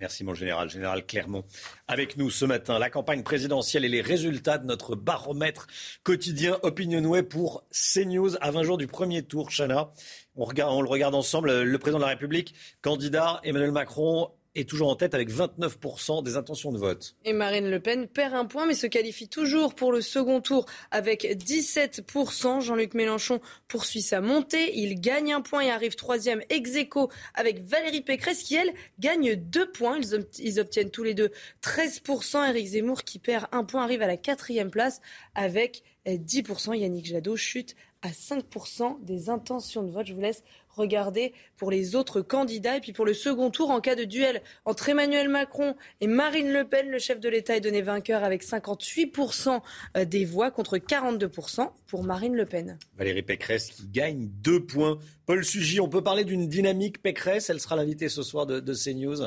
Merci 0.00 0.24
mon 0.24 0.34
général, 0.34 0.68
général 0.68 1.06
Clermont. 1.06 1.44
Avec 1.86 2.16
nous 2.16 2.30
ce 2.30 2.44
matin, 2.44 2.78
la 2.78 2.90
campagne 2.90 3.22
présidentielle 3.22 3.84
et 3.84 3.88
les 3.88 4.00
résultats 4.00 4.58
de 4.58 4.66
notre 4.66 4.96
baromètre 4.96 5.66
quotidien 6.02 6.58
Opinionway 6.62 7.22
pour 7.22 7.64
CNews 7.70 8.36
à 8.40 8.50
20 8.50 8.62
jours 8.62 8.78
du 8.78 8.86
premier 8.86 9.22
tour. 9.22 9.50
Chana, 9.50 9.92
on 10.34 10.48
le 10.82 10.88
regarde 10.88 11.14
ensemble. 11.14 11.62
Le 11.62 11.78
président 11.78 11.98
de 11.98 12.04
la 12.04 12.10
République, 12.10 12.54
candidat 12.80 13.40
Emmanuel 13.44 13.70
Macron, 13.70 14.30
est 14.54 14.68
toujours 14.68 14.88
en 14.90 14.96
tête 14.96 15.14
avec 15.14 15.30
29% 15.30 16.22
des 16.22 16.36
intentions 16.36 16.72
de 16.72 16.78
vote. 16.78 17.16
Et 17.24 17.32
Marine 17.32 17.70
Le 17.70 17.80
Pen 17.80 18.06
perd 18.06 18.34
un 18.34 18.44
point 18.44 18.66
mais 18.66 18.74
se 18.74 18.86
qualifie 18.86 19.28
toujours 19.28 19.74
pour 19.74 19.92
le 19.92 20.00
second 20.00 20.40
tour 20.40 20.66
avec 20.90 21.24
17%. 21.24 22.60
Jean-Luc 22.60 22.94
Mélenchon 22.94 23.40
poursuit 23.68 24.02
sa 24.02 24.20
montée. 24.20 24.78
Il 24.78 25.00
gagne 25.00 25.32
un 25.32 25.40
point 25.40 25.62
et 25.62 25.70
arrive 25.70 25.94
troisième 25.94 26.42
ex 26.50 26.74
aequo 26.76 27.10
avec 27.34 27.64
Valérie 27.64 28.02
Pécresse 28.02 28.42
qui, 28.42 28.56
elle, 28.56 28.72
gagne 28.98 29.36
deux 29.36 29.70
points. 29.70 29.98
Ils, 30.38 30.60
obtiennent 30.60 30.90
tous 30.90 31.04
les 31.04 31.14
deux 31.14 31.30
13%. 31.62 32.48
Éric 32.48 32.66
Zemmour 32.66 33.04
qui 33.04 33.18
perd 33.18 33.46
un 33.52 33.64
point 33.64 33.84
arrive 33.84 34.02
à 34.02 34.06
la 34.06 34.16
quatrième 34.16 34.70
place 34.70 35.00
avec 35.34 35.82
10%. 36.06 36.76
Yannick 36.76 37.06
Jadot 37.06 37.36
chute 37.36 37.74
à 38.02 38.10
5% 38.10 39.02
des 39.04 39.30
intentions 39.30 39.82
de 39.82 39.90
vote. 39.90 40.06
Je 40.06 40.14
vous 40.14 40.20
laisse 40.20 40.42
regarder 40.74 41.32
pour 41.56 41.70
les 41.70 41.94
autres 41.94 42.20
candidats. 42.20 42.76
Et 42.76 42.80
puis 42.80 42.92
pour 42.92 43.04
le 43.04 43.14
second 43.14 43.50
tour, 43.50 43.70
en 43.70 43.80
cas 43.80 43.94
de 43.94 44.04
duel 44.04 44.42
entre 44.64 44.88
Emmanuel 44.88 45.28
Macron 45.28 45.76
et 46.00 46.06
Marine 46.06 46.52
Le 46.52 46.64
Pen, 46.64 46.88
le 46.88 46.98
chef 46.98 47.20
de 47.20 47.28
l'État 47.28 47.56
est 47.56 47.60
donné 47.60 47.82
vainqueur 47.82 48.24
avec 48.24 48.44
58% 48.44 49.60
euh, 49.96 50.04
des 50.04 50.24
voix 50.24 50.50
contre 50.50 50.78
42% 50.78 51.70
pour 51.86 52.04
Marine 52.04 52.34
Le 52.34 52.46
Pen. 52.46 52.78
Valérie 52.96 53.22
Pécresse 53.22 53.70
qui 53.70 53.86
gagne 53.88 54.28
deux 54.42 54.64
points. 54.64 54.98
Paul 55.26 55.44
Sugy, 55.44 55.80
on 55.80 55.88
peut 55.88 56.02
parler 56.02 56.24
d'une 56.24 56.48
dynamique 56.48 57.02
Pécresse? 57.02 57.50
Elle 57.50 57.60
sera 57.60 57.76
l'invitée 57.76 58.08
ce 58.08 58.22
soir 58.22 58.46
de, 58.46 58.60
de 58.60 58.74
CNews 58.74 59.22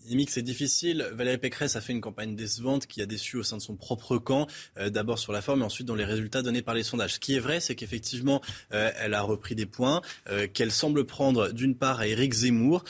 dynamique, 0.00 0.30
c'est 0.30 0.42
difficile. 0.42 1.06
Valérie 1.12 1.38
Pécresse 1.38 1.76
a 1.76 1.80
fait 1.80 1.92
une 1.92 2.00
campagne 2.00 2.34
décevante 2.34 2.86
qui 2.86 3.02
a 3.02 3.06
déçu 3.06 3.36
au 3.36 3.42
sein 3.42 3.56
de 3.56 3.62
son 3.62 3.76
propre 3.76 4.18
camp, 4.18 4.46
euh, 4.78 4.90
d'abord 4.90 5.18
sur 5.18 5.32
la 5.32 5.42
forme 5.42 5.62
et 5.62 5.64
ensuite 5.64 5.86
dans 5.86 5.94
les 5.94 6.04
résultats 6.04 6.42
donnés 6.42 6.62
par 6.62 6.74
les 6.74 6.82
sondages. 6.82 7.14
Ce 7.14 7.20
qui 7.20 7.34
est 7.34 7.40
vrai, 7.40 7.60
c'est 7.60 7.74
qu'effectivement, 7.74 8.40
euh, 8.72 8.90
elle 8.98 9.14
a 9.14 9.22
repris 9.22 9.54
des 9.54 9.66
points 9.66 10.00
euh, 10.28 10.46
qu'elle 10.46 10.72
semble 10.72 11.04
prendre 11.04 11.52
d'une 11.52 11.74
part 11.74 12.00
à 12.00 12.06
Éric 12.06 12.32
Zemmour, 12.32 12.84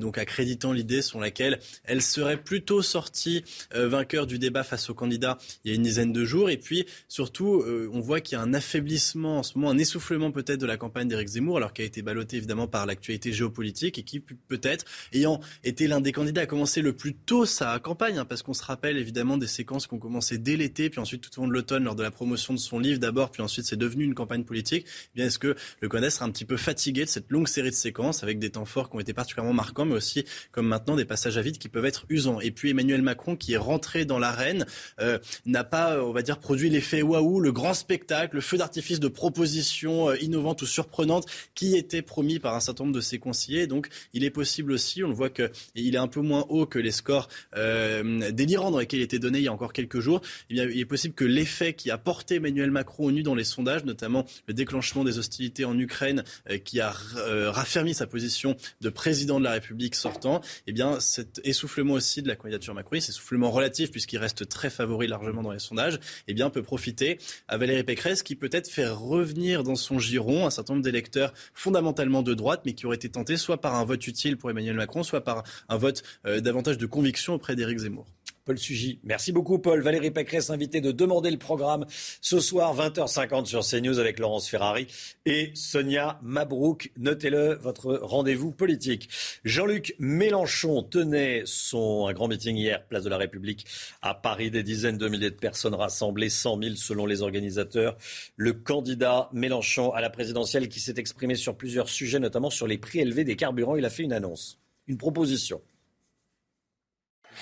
donc 0.00 0.18
accréditant 0.18 0.72
l'idée 0.72 1.02
sur 1.02 1.20
laquelle 1.20 1.58
elle 1.84 2.02
serait 2.02 2.36
plutôt 2.36 2.82
sortie 2.82 3.44
vainqueur 3.74 4.26
du 4.26 4.38
débat 4.38 4.64
face 4.64 4.88
au 4.90 4.94
candidat 4.94 5.38
il 5.64 5.70
y 5.70 5.72
a 5.72 5.76
une 5.76 5.82
dizaine 5.82 6.12
de 6.12 6.24
jours. 6.24 6.50
Et 6.50 6.56
puis 6.56 6.86
surtout, 7.08 7.64
on 7.92 8.00
voit 8.00 8.20
qu'il 8.20 8.36
y 8.36 8.40
a 8.40 8.42
un 8.42 8.54
affaiblissement 8.54 9.38
en 9.38 9.42
ce 9.42 9.56
moment, 9.56 9.70
un 9.70 9.78
essoufflement 9.78 10.30
peut-être 10.30 10.60
de 10.60 10.66
la 10.66 10.76
campagne 10.76 11.08
d'Éric 11.08 11.28
Zemmour, 11.28 11.58
alors 11.58 11.72
qu'elle 11.72 11.84
a 11.84 11.88
été 11.88 12.02
ballottée 12.02 12.36
évidemment 12.36 12.68
par 12.68 12.86
l'actualité 12.86 13.32
géopolitique 13.32 13.98
et 13.98 14.02
qui 14.02 14.20
peut-être, 14.20 14.84
ayant 15.12 15.40
été 15.64 15.86
l'un 15.86 16.00
des 16.00 16.12
candidats 16.12 16.45
a 16.46 16.48
commencé 16.48 16.80
le 16.80 16.92
plus 16.92 17.14
tôt 17.14 17.44
sa 17.44 17.76
campagne, 17.80 18.18
hein, 18.18 18.24
parce 18.24 18.42
qu'on 18.42 18.54
se 18.54 18.62
rappelle 18.62 18.98
évidemment 18.98 19.36
des 19.36 19.48
séquences 19.48 19.88
qui 19.88 19.94
ont 19.94 19.98
commencé 19.98 20.38
dès 20.38 20.56
l'été, 20.56 20.90
puis 20.90 21.00
ensuite 21.00 21.20
tout 21.20 21.40
au 21.40 21.42
long 21.42 21.48
de 21.48 21.52
l'automne 21.52 21.82
lors 21.82 21.96
de 21.96 22.04
la 22.04 22.12
promotion 22.12 22.54
de 22.54 22.58
son 22.58 22.78
livre 22.78 23.00
d'abord, 23.00 23.32
puis 23.32 23.42
ensuite 23.42 23.66
c'est 23.66 23.76
devenu 23.76 24.04
une 24.04 24.14
campagne 24.14 24.44
politique. 24.44 24.86
Eh 24.86 25.10
bien, 25.16 25.26
est-ce 25.26 25.40
que 25.40 25.56
le 25.80 25.88
candidat 25.88 26.10
sera 26.10 26.24
un 26.24 26.30
petit 26.30 26.44
peu 26.44 26.56
fatigué 26.56 27.04
de 27.04 27.10
cette 27.10 27.32
longue 27.32 27.48
série 27.48 27.70
de 27.70 27.74
séquences 27.74 28.22
avec 28.22 28.38
des 28.38 28.50
temps 28.50 28.64
forts 28.64 28.90
qui 28.90 28.96
ont 28.96 29.00
été 29.00 29.12
particulièrement 29.12 29.52
marquants, 29.52 29.86
mais 29.86 29.96
aussi 29.96 30.24
comme 30.52 30.68
maintenant 30.68 30.94
des 30.94 31.04
passages 31.04 31.36
à 31.36 31.42
vide 31.42 31.58
qui 31.58 31.68
peuvent 31.68 31.84
être 31.84 32.06
usants? 32.10 32.40
Et 32.40 32.52
puis 32.52 32.70
Emmanuel 32.70 33.02
Macron 33.02 33.34
qui 33.34 33.54
est 33.54 33.58
rentré 33.58 34.04
dans 34.04 34.20
l'arène 34.20 34.66
euh, 35.00 35.18
n'a 35.46 35.64
pas, 35.64 36.00
on 36.04 36.12
va 36.12 36.22
dire, 36.22 36.38
produit 36.38 36.70
l'effet 36.70 37.02
waouh, 37.02 37.40
le 37.40 37.50
grand 37.50 37.74
spectacle, 37.74 38.36
le 38.36 38.40
feu 38.40 38.56
d'artifice 38.56 39.00
de 39.00 39.08
propositions 39.08 40.10
euh, 40.10 40.16
innovantes 40.22 40.62
ou 40.62 40.66
surprenantes 40.66 41.26
qui 41.56 41.76
était 41.76 42.02
promis 42.02 42.38
par 42.38 42.54
un 42.54 42.60
certain 42.60 42.84
nombre 42.84 42.94
de 42.94 43.00
ses 43.00 43.18
conseillers. 43.18 43.66
Donc 43.66 43.88
il 44.12 44.22
est 44.22 44.30
possible 44.30 44.70
aussi, 44.70 45.02
on 45.02 45.08
le 45.08 45.14
voit 45.14 45.30
que 45.30 45.50
il 45.74 45.96
est 45.96 45.98
un 45.98 46.08
peu 46.08 46.20
moins 46.20 46.35
haut 46.48 46.66
que 46.66 46.78
les 46.78 46.90
scores 46.90 47.28
euh, 47.56 48.30
délirants 48.32 48.70
dans 48.70 48.78
lesquels 48.78 49.00
il 49.00 49.02
était 49.02 49.18
donné 49.18 49.38
il 49.38 49.44
y 49.44 49.48
a 49.48 49.52
encore 49.52 49.72
quelques 49.72 50.00
jours, 50.00 50.20
eh 50.50 50.54
il 50.54 50.80
est 50.80 50.84
possible 50.84 51.14
que 51.14 51.24
l'effet 51.24 51.74
qui 51.74 51.90
a 51.90 51.98
porté 51.98 52.36
Emmanuel 52.36 52.70
Macron 52.70 53.06
au 53.06 53.12
nu 53.12 53.22
dans 53.22 53.34
les 53.34 53.44
sondages, 53.44 53.84
notamment 53.84 54.26
le 54.46 54.54
déclenchement 54.54 55.04
des 55.04 55.18
hostilités 55.18 55.64
en 55.64 55.78
Ukraine, 55.78 56.24
euh, 56.50 56.58
qui 56.58 56.80
a 56.80 56.94
euh, 57.16 57.50
raffermi 57.50 57.94
sa 57.94 58.06
position 58.06 58.56
de 58.80 58.88
président 58.88 59.38
de 59.38 59.44
la 59.44 59.52
République 59.52 59.94
sortant, 59.94 60.40
eh 60.66 60.72
bien 60.72 61.00
cet 61.00 61.40
essoufflement 61.44 61.94
aussi 61.94 62.22
de 62.22 62.28
la 62.28 62.36
candidature 62.36 62.74
Macron, 62.74 63.00
cet 63.00 63.10
essoufflement 63.10 63.50
relatif 63.50 63.90
puisqu'il 63.90 64.18
reste 64.18 64.48
très 64.48 64.70
favori 64.70 65.06
largement 65.06 65.42
dans 65.42 65.52
les 65.52 65.58
sondages, 65.58 65.98
eh 66.28 66.34
bien 66.34 66.50
peut 66.50 66.62
profiter 66.62 67.18
à 67.48 67.56
Valérie 67.56 67.84
Pécresse 67.84 68.22
qui 68.22 68.34
peut-être 68.36 68.68
fait 68.68 68.88
revenir 68.88 69.62
dans 69.62 69.76
son 69.76 69.98
giron 69.98 70.46
un 70.46 70.50
certain 70.50 70.74
nombre 70.74 70.84
d'électeurs 70.84 71.32
fondamentalement 71.54 72.22
de 72.22 72.34
droite, 72.34 72.62
mais 72.64 72.72
qui 72.72 72.86
auraient 72.86 72.96
été 72.96 73.08
tentés 73.08 73.36
soit 73.36 73.60
par 73.60 73.74
un 73.74 73.84
vote 73.84 74.06
utile 74.06 74.36
pour 74.36 74.50
Emmanuel 74.50 74.76
Macron, 74.76 75.02
soit 75.02 75.22
par 75.22 75.44
un 75.68 75.76
vote 75.76 76.02
davantage 76.26 76.78
de 76.78 76.86
conviction 76.86 77.34
auprès 77.34 77.56
d'Éric 77.56 77.78
Zemmour. 77.78 78.06
Paul 78.46 78.58
Sugy. 78.58 79.00
Merci 79.02 79.32
beaucoup, 79.32 79.58
Paul. 79.58 79.82
Valérie 79.82 80.12
Pécresse, 80.12 80.50
invité 80.50 80.80
de 80.80 80.92
demander 80.92 81.32
le 81.32 81.36
programme 81.36 81.84
ce 82.20 82.38
soir, 82.38 82.76
20h50 82.76 83.44
sur 83.44 83.66
CNews 83.66 83.98
avec 83.98 84.20
Laurence 84.20 84.48
Ferrari 84.48 84.86
et 85.26 85.50
Sonia 85.54 86.20
Mabrouk. 86.22 86.92
Notez-le, 86.96 87.54
votre 87.54 87.98
rendez-vous 88.00 88.52
politique. 88.52 89.08
Jean-Luc 89.44 89.96
Mélenchon 89.98 90.84
tenait 90.84 91.42
son, 91.44 92.06
un 92.06 92.12
grand 92.12 92.28
meeting 92.28 92.56
hier, 92.56 92.86
place 92.86 93.02
de 93.02 93.10
la 93.10 93.18
République, 93.18 93.66
à 94.00 94.14
Paris. 94.14 94.52
Des 94.52 94.62
dizaines 94.62 94.96
de 94.96 95.08
milliers 95.08 95.30
de 95.30 95.34
personnes 95.34 95.74
rassemblées, 95.74 96.28
100 96.28 96.62
000 96.62 96.74
selon 96.76 97.04
les 97.04 97.22
organisateurs. 97.22 97.96
Le 98.36 98.52
candidat 98.52 99.28
Mélenchon 99.32 99.90
à 99.90 100.00
la 100.00 100.08
présidentielle 100.08 100.68
qui 100.68 100.78
s'est 100.78 100.94
exprimé 100.98 101.34
sur 101.34 101.56
plusieurs 101.56 101.88
sujets, 101.88 102.20
notamment 102.20 102.50
sur 102.50 102.68
les 102.68 102.78
prix 102.78 103.00
élevés 103.00 103.24
des 103.24 103.34
carburants. 103.34 103.74
Il 103.74 103.84
a 103.84 103.90
fait 103.90 104.04
une 104.04 104.12
annonce, 104.12 104.60
une 104.86 104.98
proposition 104.98 105.60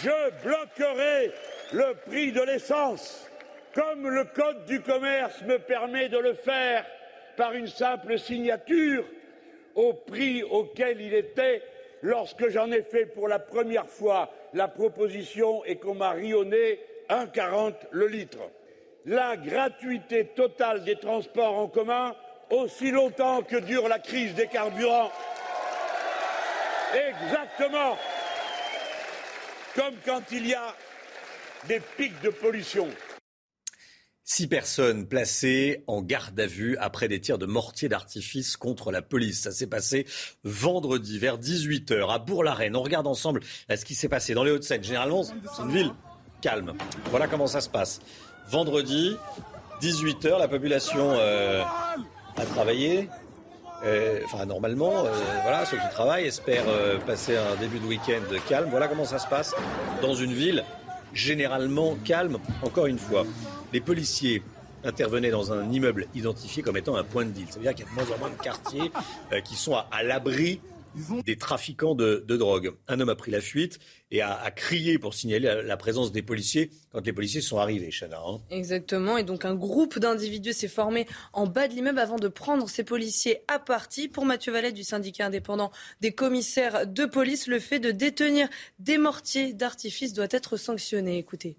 je 0.02 0.30
bloquerai 0.42 1.32
le 1.72 1.94
prix 2.06 2.32
de 2.32 2.42
l'essence, 2.42 3.28
comme 3.74 4.08
le 4.08 4.24
Code 4.24 4.64
du 4.66 4.80
commerce 4.80 5.42
me 5.42 5.58
permet 5.58 6.08
de 6.08 6.18
le 6.18 6.34
faire 6.34 6.84
par 7.36 7.52
une 7.52 7.68
simple 7.68 8.18
signature, 8.18 9.04
au 9.74 9.92
prix 9.92 10.42
auquel 10.42 11.00
il 11.00 11.14
était 11.14 11.62
lorsque 12.02 12.48
j'en 12.48 12.70
ai 12.70 12.82
fait 12.82 13.06
pour 13.06 13.28
la 13.28 13.38
première 13.38 13.88
fois 13.88 14.30
la 14.52 14.68
proposition 14.68 15.64
et 15.64 15.76
qu'on 15.76 15.94
m'a 15.94 16.10
rionné 16.10 16.78
1,40 17.08 17.74
le 17.90 18.06
litre. 18.06 18.38
La 19.06 19.36
gratuité 19.36 20.26
totale 20.26 20.84
des 20.84 20.96
transports 20.96 21.58
en 21.58 21.68
commun 21.68 22.14
aussi 22.50 22.90
longtemps 22.90 23.42
que 23.42 23.56
dure 23.56 23.88
la 23.88 23.98
crise 23.98 24.34
des 24.34 24.46
carburants. 24.46 25.10
Exactement 26.94 27.96
comme 29.74 29.94
quand 30.04 30.22
il 30.32 30.46
y 30.46 30.54
a 30.54 30.74
des 31.68 31.80
pics 31.96 32.20
de 32.22 32.30
pollution. 32.30 32.88
Six 34.26 34.46
personnes 34.46 35.06
placées 35.06 35.84
en 35.86 36.00
garde 36.00 36.38
à 36.40 36.46
vue 36.46 36.78
après 36.78 37.08
des 37.08 37.20
tirs 37.20 37.36
de 37.36 37.44
mortier 37.44 37.90
d'artifice 37.90 38.56
contre 38.56 38.90
la 38.90 39.02
police. 39.02 39.42
Ça 39.42 39.52
s'est 39.52 39.66
passé 39.66 40.06
vendredi 40.44 41.18
vers 41.18 41.38
18h 41.38 42.10
à 42.10 42.18
Bourg-la-Reine. 42.18 42.74
On 42.74 42.82
regarde 42.82 43.06
ensemble 43.06 43.40
ce 43.68 43.84
qui 43.84 43.94
s'est 43.94 44.08
passé 44.08 44.32
dans 44.32 44.42
les 44.42 44.50
Hauts-de-Seine. 44.50 44.82
Généralement, 44.82 45.24
c'est 45.24 45.62
une 45.62 45.70
ville 45.70 45.92
calme. 46.40 46.72
Voilà 47.10 47.28
comment 47.28 47.46
ça 47.46 47.60
se 47.60 47.68
passe. 47.68 48.00
Vendredi, 48.48 49.14
18h, 49.82 50.38
la 50.38 50.48
population 50.48 51.12
euh, 51.12 51.62
a 52.36 52.46
travaillé, 52.46 53.00
euh, 53.00 53.23
enfin, 54.24 54.46
normalement, 54.46 55.04
euh, 55.04 55.10
voilà, 55.42 55.66
ceux 55.66 55.76
qui 55.76 55.88
travaillent 55.90 56.26
espèrent 56.26 56.68
euh, 56.68 56.98
passer 56.98 57.36
un 57.36 57.56
début 57.60 57.78
de 57.78 57.86
week-end 57.86 58.22
calme. 58.48 58.68
Voilà 58.70 58.88
comment 58.88 59.04
ça 59.04 59.18
se 59.18 59.26
passe 59.26 59.54
dans 60.00 60.14
une 60.14 60.32
ville 60.32 60.64
généralement 61.12 61.96
calme. 62.04 62.38
Encore 62.62 62.86
une 62.86 62.98
fois, 62.98 63.24
les 63.72 63.80
policiers 63.80 64.42
intervenaient 64.84 65.30
dans 65.30 65.52
un 65.52 65.70
immeuble 65.70 66.06
identifié 66.14 66.62
comme 66.62 66.76
étant 66.76 66.96
un 66.96 67.04
point 67.04 67.24
de 67.24 67.30
deal. 67.30 67.46
Ça 67.48 67.56
veut 67.56 67.62
dire 67.62 67.74
qu'il 67.74 67.84
y 67.84 67.88
a 67.88 67.90
de 67.90 67.94
moins 67.94 68.16
en 68.16 68.18
moins 68.18 68.30
de 68.30 68.42
quartiers 68.42 68.90
qui 69.44 69.54
sont 69.54 69.74
à, 69.74 70.02
l'abri 70.02 70.60
des 71.24 71.36
trafiquants 71.36 71.94
de, 71.94 72.24
drogue. 72.28 72.74
Un 72.88 73.00
homme 73.00 73.08
a 73.08 73.14
pris 73.14 73.30
la 73.30 73.40
fuite 73.40 73.78
et 74.10 74.22
a, 74.22 74.50
crié 74.50 74.98
pour 74.98 75.14
signaler 75.14 75.62
la, 75.64 75.76
présence 75.76 76.12
des 76.12 76.22
policiers 76.22 76.70
quand 76.92 77.04
les 77.04 77.12
policiers 77.12 77.40
sont 77.40 77.58
arrivés, 77.58 77.90
Chana. 77.90 78.20
Hein. 78.26 78.40
Exactement. 78.50 79.18
Et 79.18 79.24
donc 79.24 79.44
un 79.44 79.54
groupe 79.54 79.98
d'individus 79.98 80.52
s'est 80.52 80.68
formé 80.68 81.06
en 81.32 81.46
bas 81.46 81.68
de 81.68 81.74
l'immeuble 81.74 81.98
avant 81.98 82.16
de 82.16 82.28
prendre 82.28 82.68
ces 82.68 82.84
policiers 82.84 83.42
à 83.48 83.58
partie. 83.58 84.08
Pour 84.08 84.24
Mathieu 84.24 84.52
Vallet 84.52 84.72
du 84.72 84.84
syndicat 84.84 85.26
indépendant 85.26 85.72
des 86.00 86.12
commissaires 86.12 86.86
de 86.86 87.04
police, 87.04 87.46
le 87.46 87.58
fait 87.58 87.78
de 87.78 87.90
détenir 87.90 88.48
des 88.78 88.98
mortiers 88.98 89.52
d'artifice 89.52 90.12
doit 90.12 90.28
être 90.30 90.56
sanctionné. 90.56 91.18
Écoutez. 91.18 91.56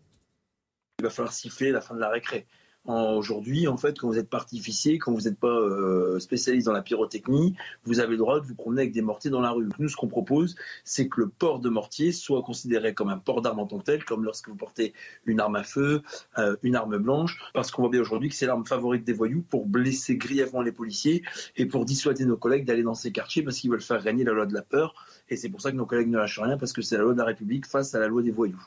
Il 1.00 1.04
va 1.04 1.10
falloir 1.10 1.34
siffler 1.34 1.72
la 1.72 1.82
fin 1.82 1.94
de 1.94 2.00
la 2.00 2.10
récré. 2.10 2.46
Aujourd'hui, 2.88 3.68
en 3.68 3.78
fait, 3.78 3.98
quand 3.98 4.08
vous 4.08 4.20
êtes 4.20 4.30
partificier, 4.30 5.00
quand 5.00 5.12
vous 5.12 5.22
n'êtes 5.22 5.40
pas 5.40 5.48
euh, 5.48 6.20
spécialiste 6.20 6.68
dans 6.68 6.74
la 6.74 6.84
pyrotechnie, 6.84 7.56
vous 7.84 8.00
avez 8.00 8.12
le 8.12 8.18
droit 8.18 8.40
de 8.40 8.46
vous 8.46 8.54
promener 8.54 8.82
avec 8.82 8.94
des 8.94 9.02
mortiers 9.02 9.32
dans 9.32 9.42
la 9.42 9.52
rue. 9.52 9.68
Nous, 9.80 9.90
ce 9.90 9.96
qu'on 9.96 10.08
propose, 10.08 10.56
c'est 10.84 11.08
que 11.08 11.22
le 11.22 11.30
port 11.30 11.60
de 11.60 11.70
mortier 11.70 12.12
soit 12.12 12.44
considéré 12.44 12.94
comme 12.94 13.10
un 13.10 13.18
port 13.18 13.42
d'arme 13.42 13.60
en 13.60 13.66
tant 13.66 13.80
que 13.80 13.86
tel, 13.86 14.06
comme 14.06 14.24
lorsque 14.24 14.50
vous 14.50 14.56
portez 14.56 14.94
une 15.26 15.40
arme 15.40 15.56
à 15.56 15.64
feu, 15.64 16.04
euh, 16.38 16.56
une 16.62 16.76
arme 16.76 16.98
blanche, 17.00 17.40
parce 17.56 17.72
qu'on 17.72 17.82
voit 17.82 17.92
bien 17.92 18.02
aujourd'hui 18.02 18.30
que 18.30 18.36
c'est 18.36 18.46
l'arme 18.46 18.66
favorite 18.66 19.04
des 19.04 19.14
voyous 19.14 19.44
pour 19.50 19.66
blesser 19.66 20.16
grièvement 20.16 20.62
les 20.62 20.72
policiers 20.72 21.24
et 21.56 21.66
pour 21.66 21.86
dissuader 21.86 22.26
nos 22.26 22.38
collègues 22.38 22.66
d'aller 22.66 22.84
dans 22.84 22.94
ces 22.94 23.12
quartiers 23.12 23.42
parce 23.42 23.58
qu'ils 23.58 23.72
veulent 23.72 23.82
faire 23.82 24.02
régner 24.02 24.24
la 24.24 24.34
loi 24.34 24.46
de 24.46 24.54
la 24.54 24.62
peur. 24.62 24.94
Et 25.30 25.38
c'est 25.38 25.50
pour 25.50 25.62
ça 25.62 25.72
que 25.72 25.78
nos 25.78 25.88
collègues 25.88 26.10
ne 26.10 26.18
lâchent 26.18 26.40
rien, 26.40 26.58
parce 26.58 26.72
que 26.72 26.84
c'est 26.84 26.98
la 26.98 27.04
loi 27.04 27.14
de 27.14 27.18
la 27.18 27.26
République 27.26 27.66
face 27.66 27.96
à 27.96 28.00
la 28.00 28.08
loi 28.08 28.22
des 28.22 28.32
voyous. 28.32 28.62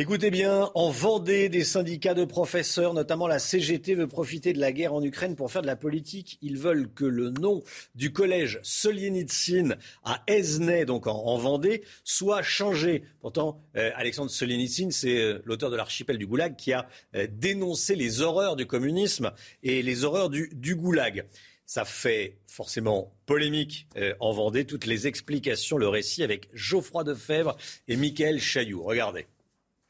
Écoutez 0.00 0.30
bien, 0.30 0.70
en 0.76 0.90
Vendée, 0.90 1.48
des 1.48 1.64
syndicats 1.64 2.14
de 2.14 2.24
professeurs, 2.24 2.94
notamment 2.94 3.26
la 3.26 3.40
CGT, 3.40 3.96
veut 3.96 4.06
profiter 4.06 4.52
de 4.52 4.60
la 4.60 4.70
guerre 4.70 4.94
en 4.94 5.02
Ukraine 5.02 5.34
pour 5.34 5.50
faire 5.50 5.60
de 5.60 5.66
la 5.66 5.74
politique. 5.74 6.38
Ils 6.40 6.56
veulent 6.56 6.88
que 6.88 7.04
le 7.04 7.30
nom 7.30 7.64
du 7.96 8.12
collège 8.12 8.60
Solienitsyn 8.62 9.76
à 10.04 10.22
Esnay, 10.28 10.84
donc 10.84 11.08
en, 11.08 11.36
Vendée, 11.36 11.82
soit 12.04 12.42
changé. 12.42 13.02
Pourtant, 13.20 13.60
euh, 13.76 13.90
Alexandre 13.96 14.30
Solienitsyn, 14.30 14.92
c'est 14.92 15.18
euh, 15.18 15.42
l'auteur 15.44 15.68
de 15.68 15.74
l'archipel 15.74 16.16
du 16.16 16.28
Goulag 16.28 16.54
qui 16.54 16.72
a 16.72 16.88
euh, 17.16 17.26
dénoncé 17.28 17.96
les 17.96 18.20
horreurs 18.20 18.54
du 18.54 18.66
communisme 18.66 19.32
et 19.64 19.82
les 19.82 20.04
horreurs 20.04 20.30
du, 20.30 20.48
du 20.52 20.76
Goulag. 20.76 21.26
Ça 21.66 21.84
fait 21.84 22.38
forcément 22.46 23.12
polémique 23.26 23.88
en 24.20 24.32
Vendée. 24.32 24.64
Toutes 24.64 24.86
les 24.86 25.08
explications, 25.08 25.76
le 25.76 25.88
récit 25.88 26.22
avec 26.22 26.48
Geoffroy 26.54 27.02
Defebvre 27.02 27.56
et 27.88 27.96
Michael 27.96 28.40
Chailloux. 28.40 28.84
Regardez. 28.84 29.26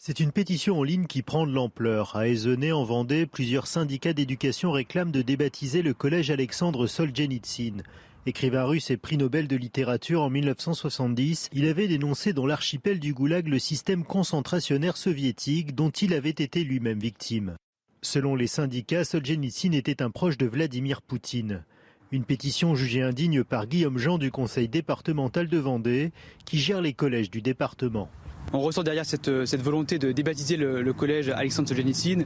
C'est 0.00 0.20
une 0.20 0.30
pétition 0.30 0.78
en 0.78 0.84
ligne 0.84 1.06
qui 1.06 1.22
prend 1.22 1.44
de 1.44 1.52
l'ampleur. 1.52 2.14
À 2.14 2.28
Aizenay, 2.28 2.70
en 2.70 2.84
Vendée, 2.84 3.26
plusieurs 3.26 3.66
syndicats 3.66 4.12
d'éducation 4.12 4.70
réclament 4.70 5.10
de 5.10 5.22
débaptiser 5.22 5.82
le 5.82 5.92
collège 5.92 6.30
Alexandre 6.30 6.86
Solzhenitsyn. 6.86 7.82
Écrivain 8.24 8.62
russe 8.62 8.92
et 8.92 8.96
prix 8.96 9.16
Nobel 9.16 9.48
de 9.48 9.56
littérature 9.56 10.22
en 10.22 10.30
1970, 10.30 11.50
il 11.52 11.66
avait 11.66 11.88
dénoncé 11.88 12.32
dans 12.32 12.46
l'archipel 12.46 13.00
du 13.00 13.12
Goulag 13.12 13.48
le 13.48 13.58
système 13.58 14.04
concentrationnaire 14.04 14.96
soviétique 14.96 15.74
dont 15.74 15.90
il 15.90 16.14
avait 16.14 16.30
été 16.30 16.62
lui-même 16.62 17.00
victime. 17.00 17.56
Selon 18.00 18.36
les 18.36 18.46
syndicats, 18.46 19.04
Solzhenitsyn 19.04 19.72
était 19.72 20.00
un 20.00 20.12
proche 20.12 20.38
de 20.38 20.46
Vladimir 20.46 21.02
Poutine. 21.02 21.64
Une 22.12 22.24
pétition 22.24 22.76
jugée 22.76 23.02
indigne 23.02 23.42
par 23.42 23.66
Guillaume 23.66 23.98
Jean 23.98 24.16
du 24.18 24.30
conseil 24.30 24.68
départemental 24.68 25.48
de 25.48 25.58
Vendée, 25.58 26.12
qui 26.44 26.60
gère 26.60 26.82
les 26.82 26.92
collèges 26.92 27.30
du 27.30 27.42
département. 27.42 28.08
On 28.52 28.60
ressent 28.60 28.82
derrière 28.82 29.04
cette, 29.04 29.28
volonté 29.28 29.98
de 29.98 30.10
débaptiser 30.12 30.56
le, 30.56 30.92
collège 30.92 31.28
Alexandre 31.28 31.68
Solzhenitsyn 31.68 32.24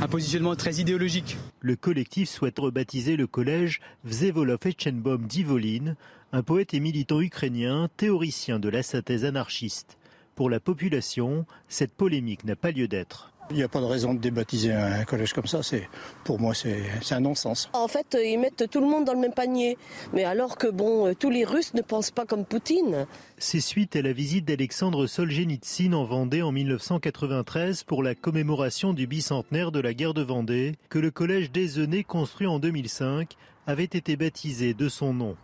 un 0.00 0.08
positionnement 0.08 0.56
très 0.56 0.74
idéologique. 0.74 1.38
Le 1.60 1.74
collectif 1.74 2.28
souhaite 2.28 2.58
rebaptiser 2.58 3.16
le 3.16 3.26
collège 3.26 3.80
Vsevolov 4.04 4.58
Echenbom 4.66 5.26
d'Ivolin, 5.26 5.94
un 6.32 6.42
poète 6.42 6.74
et 6.74 6.80
militant 6.80 7.20
ukrainien, 7.20 7.88
théoricien 7.96 8.58
de 8.58 8.68
la 8.68 8.82
synthèse 8.82 9.24
anarchiste. 9.24 9.96
Pour 10.34 10.50
la 10.50 10.60
population, 10.60 11.46
cette 11.68 11.94
polémique 11.94 12.44
n'a 12.44 12.56
pas 12.56 12.72
lieu 12.72 12.88
d'être. 12.88 13.32
Il 13.50 13.56
n'y 13.56 13.62
a 13.62 13.68
pas 13.68 13.80
de 13.80 13.84
raison 13.84 14.12
de 14.12 14.18
débaptiser 14.18 14.72
un 14.72 15.04
collège 15.04 15.32
comme 15.32 15.46
ça. 15.46 15.62
C'est, 15.62 15.88
pour 16.24 16.40
moi, 16.40 16.52
c'est, 16.54 16.82
un 17.10 17.20
non-sens. 17.20 17.70
En 17.72 17.86
fait, 17.86 18.16
ils 18.20 18.38
mettent 18.38 18.68
tout 18.70 18.80
le 18.80 18.86
monde 18.86 19.04
dans 19.04 19.12
le 19.12 19.20
même 19.20 19.32
panier. 19.32 19.78
Mais 20.12 20.24
alors 20.24 20.56
que, 20.58 20.66
bon, 20.66 21.14
tous 21.14 21.30
les 21.30 21.44
Russes 21.44 21.74
ne 21.74 21.82
pensent 21.82 22.10
pas 22.10 22.24
comme 22.24 22.44
Poutine. 22.44 23.06
C'est 23.38 23.60
suite 23.60 23.94
à 23.94 24.02
la 24.02 24.12
visite 24.12 24.44
d'Alexandre 24.44 25.06
Solzhenitsyn 25.06 25.92
en 25.92 26.04
Vendée 26.04 26.42
en 26.42 26.50
1993 26.50 27.84
pour 27.84 28.02
la 28.02 28.14
commémoration 28.14 28.92
du 28.92 29.06
bicentenaire 29.06 29.70
de 29.70 29.80
la 29.80 29.94
guerre 29.94 30.14
de 30.14 30.22
Vendée 30.22 30.74
que 30.88 30.98
le 30.98 31.10
collège 31.10 31.52
Désené, 31.52 32.02
construit 32.02 32.46
en 32.46 32.58
2005, 32.58 33.36
avait 33.66 33.84
été 33.84 34.16
baptisé 34.16 34.74
de 34.74 34.88
son 34.88 35.14
nom. 35.14 35.36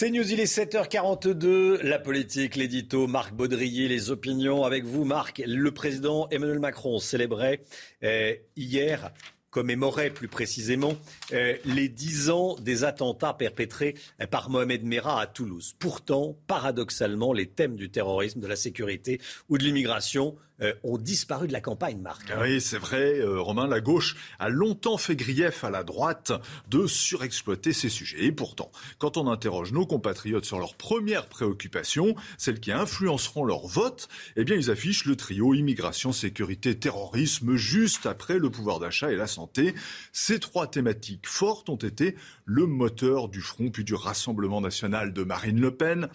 C'est 0.00 0.08
News, 0.08 0.32
il 0.32 0.40
est 0.40 0.50
7h42. 0.50 1.82
La 1.82 1.98
politique, 1.98 2.56
l'édito, 2.56 3.06
Marc 3.06 3.34
Baudrier, 3.34 3.86
les 3.86 4.10
opinions. 4.10 4.64
Avec 4.64 4.86
vous, 4.86 5.04
Marc, 5.04 5.42
le 5.46 5.70
président 5.72 6.26
Emmanuel 6.30 6.58
Macron 6.58 6.98
célébrait 6.98 7.60
euh, 8.02 8.34
hier 8.56 9.12
commémorait 9.50 10.08
plus 10.08 10.28
précisément 10.28 10.94
euh, 11.32 11.54
les 11.66 11.90
dix 11.90 12.30
ans 12.30 12.56
des 12.60 12.84
attentats 12.84 13.34
perpétrés 13.34 13.94
euh, 14.22 14.26
par 14.26 14.48
Mohamed 14.48 14.84
Merah 14.84 15.20
à 15.20 15.26
Toulouse. 15.26 15.74
Pourtant, 15.78 16.38
paradoxalement, 16.46 17.34
les 17.34 17.46
thèmes 17.46 17.76
du 17.76 17.90
terrorisme, 17.90 18.40
de 18.40 18.46
la 18.46 18.56
sécurité 18.56 19.20
ou 19.50 19.58
de 19.58 19.64
l'immigration 19.64 20.34
euh, 20.62 20.74
ont 20.82 20.98
disparu 20.98 21.48
de 21.48 21.52
la 21.52 21.60
campagne, 21.60 21.98
Marc. 22.00 22.32
Oui, 22.40 22.60
c'est 22.60 22.78
vrai, 22.78 23.18
euh, 23.20 23.40
Romain. 23.40 23.66
La 23.66 23.80
gauche 23.80 24.16
a 24.38 24.48
longtemps 24.48 24.98
fait 24.98 25.16
grief 25.16 25.64
à 25.64 25.70
la 25.70 25.84
droite 25.84 26.32
de 26.68 26.86
surexploiter 26.86 27.72
ces 27.72 27.88
sujets. 27.88 28.24
Et 28.24 28.32
pourtant, 28.32 28.70
quand 28.98 29.16
on 29.16 29.30
interroge 29.30 29.72
nos 29.72 29.86
compatriotes 29.86 30.44
sur 30.44 30.58
leurs 30.58 30.74
premières 30.74 31.28
préoccupations, 31.28 32.14
celles 32.38 32.60
qui 32.60 32.72
influenceront 32.72 33.44
leur 33.44 33.66
vote, 33.66 34.08
eh 34.36 34.44
bien, 34.44 34.56
ils 34.56 34.70
affichent 34.70 35.04
le 35.04 35.16
trio 35.16 35.54
immigration, 35.54 36.12
sécurité, 36.12 36.78
terrorisme, 36.78 37.56
juste 37.56 38.06
après 38.06 38.38
le 38.38 38.50
pouvoir 38.50 38.80
d'achat 38.80 39.12
et 39.12 39.16
la 39.16 39.26
santé. 39.26 39.74
Ces 40.12 40.40
trois 40.40 40.66
thématiques 40.66 41.26
fortes 41.26 41.68
ont 41.68 41.76
été 41.76 42.16
le 42.44 42.66
moteur 42.66 43.28
du 43.28 43.40
Front 43.40 43.70
puis 43.70 43.84
du 43.84 43.94
Rassemblement 43.94 44.60
national 44.60 45.12
de 45.12 45.22
Marine 45.22 45.60
Le 45.60 45.74
Pen, 45.74 46.08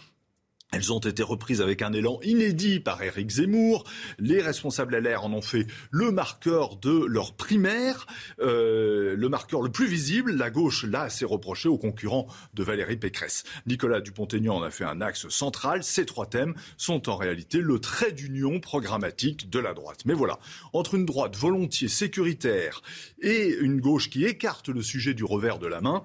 elles 0.75 0.91
ont 0.91 0.99
été 0.99 1.23
reprises 1.23 1.61
avec 1.61 1.81
un 1.81 1.93
élan 1.93 2.19
inédit 2.21 2.81
par 2.81 3.01
Éric 3.01 3.29
Zemmour. 3.29 3.85
Les 4.19 4.41
responsables 4.41 4.97
LR 4.97 5.23
en 5.23 5.31
ont 5.31 5.41
fait 5.41 5.67
le 5.89 6.11
marqueur 6.11 6.75
de 6.75 7.05
leur 7.05 7.33
primaire, 7.33 8.05
euh, 8.41 9.15
le 9.15 9.29
marqueur 9.29 9.61
le 9.61 9.71
plus 9.71 9.87
visible. 9.87 10.33
La 10.33 10.49
gauche 10.49 10.83
l'a 10.83 11.03
assez 11.03 11.23
reproché 11.23 11.69
aux 11.69 11.77
concurrents 11.77 12.27
de 12.55 12.61
Valérie 12.61 12.97
Pécresse. 12.97 13.45
Nicolas 13.65 14.01
Dupont-Aignan 14.01 14.57
en 14.57 14.63
a 14.63 14.69
fait 14.69 14.83
un 14.83 14.99
axe 14.99 15.29
central. 15.29 15.81
Ces 15.81 16.05
trois 16.05 16.25
thèmes 16.25 16.55
sont 16.75 17.07
en 17.07 17.15
réalité 17.15 17.61
le 17.61 17.79
trait 17.79 18.11
d'union 18.11 18.59
programmatique 18.59 19.49
de 19.49 19.59
la 19.59 19.73
droite. 19.73 20.01
Mais 20.05 20.13
voilà, 20.13 20.39
entre 20.73 20.95
une 20.95 21.05
droite 21.05 21.37
volontiers 21.37 21.87
sécuritaire 21.87 22.81
et 23.21 23.55
une 23.61 23.79
gauche 23.79 24.09
qui 24.09 24.25
écarte 24.25 24.67
le 24.67 24.81
sujet 24.81 25.13
du 25.13 25.23
revers 25.23 25.57
de 25.57 25.67
la 25.67 25.79
main, 25.79 26.03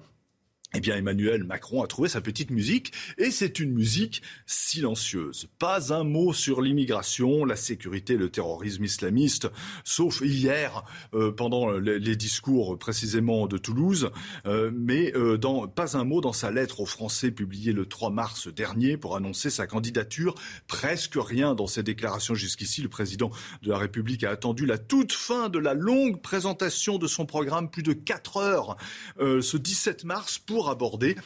eh 0.72 0.78
bien, 0.78 0.96
Emmanuel 0.96 1.42
Macron 1.42 1.82
a 1.82 1.88
trouvé 1.88 2.08
sa 2.08 2.20
petite 2.20 2.50
musique 2.50 2.92
et 3.18 3.32
c'est 3.32 3.58
une 3.58 3.72
musique 3.72 4.22
silencieuse. 4.46 5.48
Pas 5.58 5.92
un 5.92 6.04
mot 6.04 6.32
sur 6.32 6.62
l'immigration, 6.62 7.44
la 7.44 7.56
sécurité, 7.56 8.16
le 8.16 8.28
terrorisme 8.28 8.84
islamiste, 8.84 9.48
sauf 9.82 10.20
hier 10.20 10.84
euh, 11.12 11.32
pendant 11.32 11.72
les, 11.72 12.14
discours 12.14 12.78
précisément 12.78 13.46
de 13.46 13.58
Toulouse, 13.58 14.10
euh, 14.46 14.70
mais 14.72 15.12
euh, 15.16 15.38
pas 15.74 15.96
un 15.96 16.04
mot 16.04 16.20
dans 16.20 16.32
sa 16.32 16.52
lettre 16.52 16.80
aux 16.80 16.86
Français 16.86 17.32
publiée 17.32 17.72
le 17.72 17.86
3 17.86 18.10
mars 18.10 18.46
dernier 18.46 18.96
pour 18.96 19.16
annoncer 19.16 19.50
sa 19.50 19.66
candidature. 19.66 20.36
Presque 20.68 21.16
rien 21.16 21.54
dans 21.54 21.66
ses 21.66 21.82
déclarations 21.82 22.34
jusqu'ici. 22.34 22.80
Le 22.80 22.88
président 22.88 23.30
de 23.62 23.70
la 23.70 23.78
République 23.78 24.22
a 24.22 24.30
attendu 24.30 24.66
la 24.66 24.78
toute 24.78 25.12
fin 25.12 25.48
de 25.48 25.58
la 25.58 25.74
longue 25.74 26.20
présentation 26.20 26.98
de 26.98 27.08
son 27.08 27.26
programme, 27.26 27.70
plus 27.70 27.82
de 27.82 27.92
4 27.92 28.36
heures, 28.36 28.76
ce 29.18 29.56
17 29.56 30.04
mars 30.04 30.38
pour 30.38 30.59
pour 30.60 30.68
aborder 30.68 31.16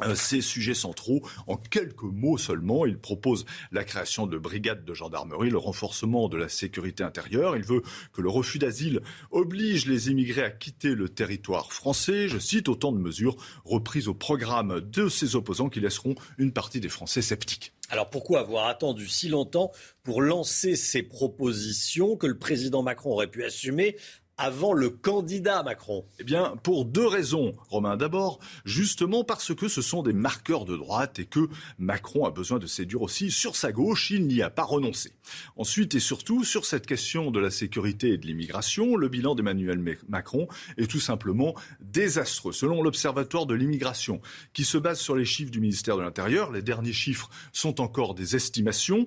euh, 0.00 0.14
ces 0.14 0.40
sujets 0.40 0.72
centraux. 0.72 1.20
En 1.46 1.58
quelques 1.58 2.04
mots 2.04 2.38
seulement, 2.38 2.86
il 2.86 2.98
propose 2.98 3.44
la 3.70 3.84
création 3.84 4.26
de 4.26 4.38
brigades 4.38 4.82
de 4.82 4.94
gendarmerie, 4.94 5.50
le 5.50 5.58
renforcement 5.58 6.30
de 6.30 6.38
la 6.38 6.48
sécurité 6.48 7.04
intérieure. 7.04 7.54
Il 7.54 7.64
veut 7.64 7.82
que 8.14 8.22
le 8.22 8.30
refus 8.30 8.58
d'asile 8.58 9.02
oblige 9.30 9.84
les 9.84 10.08
immigrés 10.08 10.42
à 10.42 10.50
quitter 10.50 10.94
le 10.94 11.10
territoire 11.10 11.70
français. 11.70 12.30
Je 12.30 12.38
cite 12.38 12.70
autant 12.70 12.92
de 12.92 12.98
mesures 12.98 13.36
reprises 13.66 14.08
au 14.08 14.14
programme 14.14 14.80
de 14.80 15.10
ses 15.10 15.36
opposants 15.36 15.68
qui 15.68 15.80
laisseront 15.80 16.14
une 16.38 16.52
partie 16.52 16.80
des 16.80 16.88
Français 16.88 17.20
sceptiques. 17.20 17.74
Alors 17.90 18.08
pourquoi 18.08 18.40
avoir 18.40 18.68
attendu 18.68 19.06
si 19.06 19.28
longtemps 19.28 19.70
pour 20.02 20.22
lancer 20.22 20.76
ces 20.76 21.02
propositions 21.02 22.16
que 22.16 22.26
le 22.26 22.38
président 22.38 22.82
Macron 22.82 23.10
aurait 23.10 23.30
pu 23.30 23.44
assumer 23.44 23.96
avant 24.38 24.72
le 24.72 24.90
candidat 24.90 25.62
Macron 25.62 26.04
Eh 26.18 26.24
bien, 26.24 26.54
pour 26.62 26.84
deux 26.84 27.06
raisons, 27.06 27.54
Romain. 27.68 27.96
D'abord, 27.96 28.38
justement 28.64 29.24
parce 29.24 29.54
que 29.54 29.68
ce 29.68 29.82
sont 29.82 30.02
des 30.02 30.12
marqueurs 30.12 30.64
de 30.64 30.76
droite 30.76 31.18
et 31.18 31.24
que 31.24 31.48
Macron 31.78 32.26
a 32.26 32.30
besoin 32.30 32.58
de 32.58 32.66
séduire 32.66 33.02
aussi 33.02 33.30
sur 33.30 33.56
sa 33.56 33.72
gauche. 33.72 34.10
Il 34.10 34.26
n'y 34.26 34.42
a 34.42 34.50
pas 34.50 34.64
renoncé. 34.64 35.12
Ensuite 35.56 35.94
et 35.94 36.00
surtout, 36.00 36.44
sur 36.44 36.66
cette 36.66 36.86
question 36.86 37.30
de 37.30 37.40
la 37.40 37.50
sécurité 37.50 38.12
et 38.12 38.18
de 38.18 38.26
l'immigration, 38.26 38.96
le 38.96 39.08
bilan 39.08 39.34
d'Emmanuel 39.34 39.82
Macron 40.08 40.48
est 40.76 40.90
tout 40.90 41.00
simplement 41.00 41.54
désastreux. 41.80 42.52
Selon 42.52 42.82
l'Observatoire 42.82 43.46
de 43.46 43.54
l'immigration, 43.54 44.20
qui 44.52 44.64
se 44.64 44.78
base 44.78 45.00
sur 45.00 45.16
les 45.16 45.24
chiffres 45.24 45.50
du 45.50 45.60
ministère 45.60 45.96
de 45.96 46.02
l'Intérieur, 46.02 46.52
les 46.52 46.62
derniers 46.62 46.92
chiffres 46.92 47.30
sont 47.52 47.80
encore 47.80 48.14
des 48.14 48.36
estimations 48.36 49.06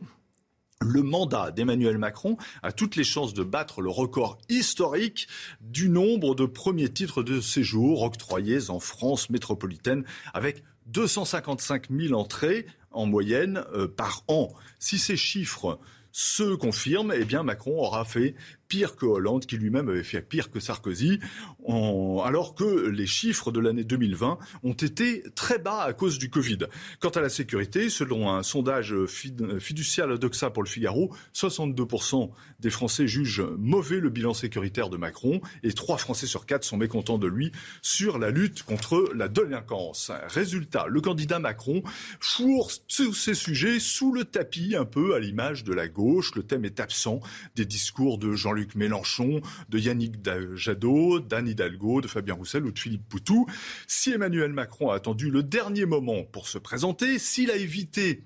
le 0.82 1.04
mandat 1.04 1.52
d'Emmanuel 1.52 1.98
Macron 1.98 2.38
a 2.64 2.72
toutes 2.72 2.96
les 2.96 3.04
chances 3.04 3.34
de 3.34 3.44
battre 3.44 3.82
le 3.82 3.90
record 3.90 4.38
historique 4.48 5.28
du 5.62 5.90
nombre 5.90 6.36
de 6.36 6.46
premiers 6.46 6.90
titres 6.90 7.22
de 7.22 7.42
séjour 7.42 8.02
octroyés 8.04 8.70
en 8.70 8.80
France 8.80 9.30
métropolitaine 9.30 10.06
avec 10.34 10.64
255 10.88 11.88
000 11.92 12.20
entrées 12.20 12.66
en 12.92 13.06
moyenne 13.06 13.64
euh, 13.74 13.88
par 13.88 14.24
an. 14.28 14.54
Si 14.80 14.98
ces 14.98 15.18
chiffres 15.18 15.80
se 16.12 16.56
confirment, 16.56 17.14
eh 17.14 17.26
bien 17.26 17.44
Macron 17.44 17.78
aura 17.78 18.06
fait 18.06 18.36
pire 18.70 18.96
que 18.96 19.06
Hollande, 19.06 19.46
qui 19.46 19.58
lui-même 19.58 19.90
avait 19.90 20.04
fait 20.04 20.22
pire 20.22 20.52
que 20.52 20.60
Sarkozy, 20.60 21.20
alors 21.68 22.56
que 22.56 22.88
les 22.88 23.08
chiffres 23.08 23.52
de 23.52 23.60
l'année 23.60 23.84
2020 23.84 24.38
ont 24.64 24.74
été 24.74 25.24
très 25.36 25.58
bas 25.58 25.82
à 25.82 25.94
cause 25.94 26.20
du 26.20 26.30
Covid. 26.30 26.60
Quant 27.00 27.10
à 27.10 27.20
la 27.20 27.30
sécurité, 27.30 27.90
selon 27.90 28.32
un 28.32 28.44
sondage 28.44 28.96
fiducial 29.08 30.18
Doxa 30.18 30.52
pour 30.52 30.64
le 30.64 30.70
Figaro, 30.70 31.14
62% 31.34 32.30
des 32.60 32.70
Français 32.70 33.08
jugent 33.08 33.44
mauvais 33.58 34.00
le 34.00 34.10
bilan 34.10 34.34
sécuritaire 34.34 34.90
de 34.90 34.98
Macron 34.98 35.42
et 35.64 35.74
3 35.74 35.98
Français 35.98 36.28
sur 36.28 36.46
4 36.46 36.64
sont 36.64 36.78
mécontents 36.78 37.18
de 37.18 37.28
lui 37.28 37.52
sur 37.82 38.20
la 38.20 38.30
lutte 38.30 38.64
contre 38.64 39.12
la 39.16 39.28
délinquance. 39.28 40.12
Résultat, 40.28 40.86
le 40.88 41.02
candidat 41.02 41.40
Macron 41.40 41.82
fourre 42.20 42.72
tous 42.88 43.14
ces 43.14 43.34
sujets 43.34 43.80
sous 43.80 44.14
le 44.14 44.26
tapis, 44.26 44.76
un 44.76 44.86
peu 44.86 45.16
à 45.16 45.20
l'image 45.20 45.64
de 45.64 45.74
la 45.74 45.88
gauche. 45.88 46.36
Le 46.36 46.44
thème 46.44 46.66
est 46.66 46.80
absent 46.80 47.20
des 47.56 47.66
discours 47.66 48.20
de 48.20 48.34
Jean-Luc 48.34 48.59
Jean-Luc 48.60 48.76
Mélenchon, 48.76 49.42
de 49.70 49.80
Yannick 49.80 50.16
Jadot, 50.56 51.22
d'Anne 51.22 51.48
Hidalgo, 51.48 52.02
de 52.02 52.08
Fabien 52.08 52.34
Roussel 52.34 52.66
ou 52.66 52.72
de 52.72 52.80
Philippe 52.80 53.08
Poutou. 53.08 53.46
Si 53.88 54.12
Emmanuel 54.12 54.52
Macron 54.52 54.90
a 54.90 54.96
attendu 54.96 55.32
le 55.32 55.44
dernier 55.44 55.86
moment 55.86 56.24
pour 56.24 56.50
se 56.50 56.58
présenter, 56.58 57.20
s'il 57.20 57.52
a 57.52 57.56
évité 57.56 58.24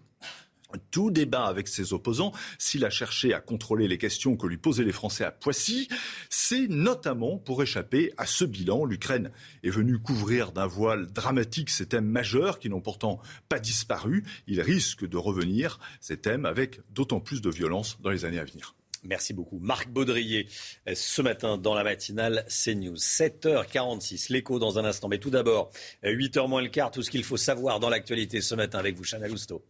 tout 0.89 1.11
débat 1.11 1.45
avec 1.45 1.67
ses 1.67 1.93
opposants, 1.93 2.31
s'il 2.57 2.83
a 2.83 2.89
cherché 2.89 3.31
à 3.31 3.41
contrôler 3.41 3.87
les 3.87 3.99
questions 3.99 4.35
que 4.35 4.47
lui 4.47 4.57
posaient 4.57 4.83
les 4.83 4.91
Français 4.91 5.23
à 5.23 5.29
Poissy, 5.29 5.87
c'est 6.31 6.67
notamment 6.67 7.37
pour 7.37 7.61
échapper 7.61 8.11
à 8.17 8.25
ce 8.25 8.43
bilan. 8.43 8.85
L'Ukraine 8.85 9.29
est 9.61 9.69
venue 9.69 9.99
couvrir 9.99 10.51
d'un 10.51 10.65
voile 10.65 11.13
dramatique 11.13 11.69
ces 11.69 11.85
thèmes 11.85 12.07
majeurs 12.07 12.57
qui 12.57 12.71
n'ont 12.71 12.81
pourtant 12.81 13.19
pas 13.49 13.59
disparu. 13.59 14.23
Il 14.47 14.61
risque 14.61 15.07
de 15.07 15.17
revenir, 15.17 15.79
ces 16.01 16.17
thèmes, 16.17 16.47
avec 16.47 16.81
d'autant 16.89 17.19
plus 17.19 17.43
de 17.43 17.51
violence 17.51 17.99
dans 18.01 18.09
les 18.09 18.25
années 18.25 18.39
à 18.39 18.45
venir. 18.45 18.73
Merci 19.03 19.33
beaucoup. 19.33 19.59
Marc 19.59 19.89
Baudrier, 19.89 20.47
ce 20.93 21.21
matin 21.21 21.57
dans 21.57 21.73
la 21.73 21.83
matinale 21.83 22.45
CNews. 22.47 22.95
7h46, 22.95 24.31
l'écho 24.31 24.59
dans 24.59 24.79
un 24.79 24.85
instant. 24.85 25.09
Mais 25.09 25.19
tout 25.19 25.29
d'abord, 25.29 25.71
8h 26.03 26.47
moins 26.47 26.61
le 26.61 26.69
quart, 26.69 26.91
tout 26.91 27.03
ce 27.03 27.11
qu'il 27.11 27.23
faut 27.23 27.37
savoir 27.37 27.79
dans 27.79 27.89
l'actualité 27.89 28.41
ce 28.41 28.55
matin 28.55 28.79
avec 28.79 28.95
vous, 28.95 29.03
Chana 29.03 29.27
Lousteau. 29.27 29.63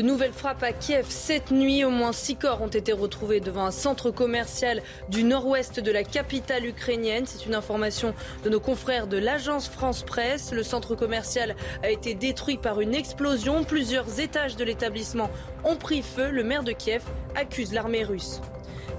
De 0.00 0.06
nouvelles 0.06 0.32
frappes 0.32 0.62
à 0.62 0.72
Kiev 0.72 1.04
cette 1.10 1.50
nuit. 1.50 1.84
Au 1.84 1.90
moins 1.90 2.14
six 2.14 2.34
corps 2.34 2.62
ont 2.62 2.68
été 2.68 2.90
retrouvés 2.90 3.40
devant 3.40 3.66
un 3.66 3.70
centre 3.70 4.10
commercial 4.10 4.80
du 5.10 5.24
nord-ouest 5.24 5.78
de 5.78 5.92
la 5.92 6.04
capitale 6.04 6.64
ukrainienne. 6.64 7.26
C'est 7.26 7.44
une 7.44 7.54
information 7.54 8.14
de 8.42 8.48
nos 8.48 8.60
confrères 8.60 9.08
de 9.08 9.18
l'agence 9.18 9.68
France 9.68 10.02
Presse. 10.02 10.52
Le 10.52 10.62
centre 10.62 10.94
commercial 10.94 11.54
a 11.82 11.90
été 11.90 12.14
détruit 12.14 12.56
par 12.56 12.80
une 12.80 12.94
explosion. 12.94 13.62
Plusieurs 13.62 14.20
étages 14.20 14.56
de 14.56 14.64
l'établissement 14.64 15.28
ont 15.64 15.76
pris 15.76 16.00
feu. 16.00 16.30
Le 16.30 16.44
maire 16.44 16.64
de 16.64 16.72
Kiev 16.72 17.02
accuse 17.34 17.74
l'armée 17.74 18.02
russe. 18.02 18.40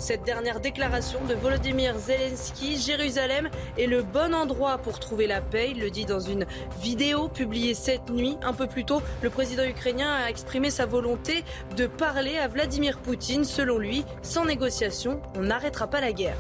Cette 0.02 0.24
dernière 0.24 0.60
déclaration 0.60 1.24
de 1.26 1.36
Volodymyr 1.36 1.96
Zelensky, 2.00 2.76
Jérusalem 2.76 3.52
est 3.78 3.86
le 3.86 4.02
bon 4.02 4.34
endroit 4.34 4.80
pour 4.80 5.00
trouver 5.00 5.28
la 5.28 5.42
paix. 5.42 5.74
Il 5.76 5.80
le 5.80 5.92
dit 5.92 6.06
dans 6.06 6.20
une 6.20 6.48
vidéo 6.82 7.28
publiée 7.28 7.76
cette 7.76 8.10
nuit. 8.10 8.36
Un 8.42 8.54
peu 8.54 8.66
plus 8.66 8.84
tôt, 8.84 9.04
le 9.22 9.30
président 9.30 9.64
ukrainien 9.64 10.12
a 10.12 10.28
exprimé 10.28 10.72
sa 10.72 10.88
volonté 10.88 11.44
de 11.78 11.86
parler 11.86 12.40
à 12.40 12.48
Vladimir 12.48 12.98
Poutine. 12.98 13.44
Selon 13.44 13.78
lui, 13.78 14.04
sans 14.24 14.44
négociation, 14.44 15.22
on 15.36 15.42
n'arrêtera 15.42 15.86
pas 15.86 16.02
la 16.02 16.14
guerre. 16.14 16.38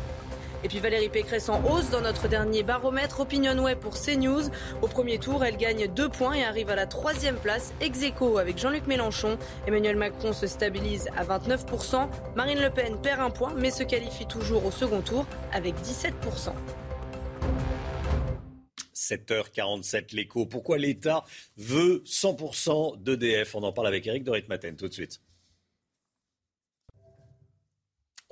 Et 0.63 0.67
puis 0.67 0.79
Valérie 0.79 1.09
Pécresse 1.09 1.49
en 1.49 1.63
hausse 1.65 1.89
dans 1.89 2.01
notre 2.01 2.27
dernier 2.27 2.63
baromètre 2.63 3.19
Opinion 3.19 3.57
Web 3.57 3.79
pour 3.79 3.99
CNews. 3.99 4.43
Au 4.81 4.88
premier 4.88 5.17
tour, 5.17 5.43
elle 5.43 5.57
gagne 5.57 5.88
deux 5.88 6.09
points 6.09 6.33
et 6.33 6.43
arrive 6.43 6.69
à 6.69 6.75
la 6.75 6.85
troisième 6.85 7.38
place, 7.38 7.73
ex 7.81 8.03
aequo 8.03 8.38
avec 8.38 8.57
Jean-Luc 8.57 8.88
Mélenchon. 8.88 9.38
Emmanuel 9.67 9.95
Macron 9.95 10.33
se 10.33 10.47
stabilise 10.47 11.09
à 11.17 11.23
29%. 11.23 12.07
Marine 12.35 12.61
Le 12.61 12.69
Pen 12.69 12.99
perd 13.01 13.21
un 13.21 13.29
point 13.29 13.53
mais 13.55 13.71
se 13.71 13.83
qualifie 13.83 14.27
toujours 14.27 14.65
au 14.65 14.71
second 14.71 15.01
tour 15.01 15.25
avec 15.51 15.75
17%. 15.75 16.53
7h47, 18.93 20.15
l'écho. 20.15 20.45
Pourquoi 20.45 20.77
l'État 20.77 21.23
veut 21.57 22.03
100% 22.05 23.01
d'EDF 23.01 23.55
On 23.55 23.63
en 23.63 23.73
parle 23.73 23.88
avec 23.88 24.05
Eric 24.07 24.23
Dorit-Maten 24.23 24.75
tout 24.75 24.88
de 24.88 24.93
suite. 24.93 25.21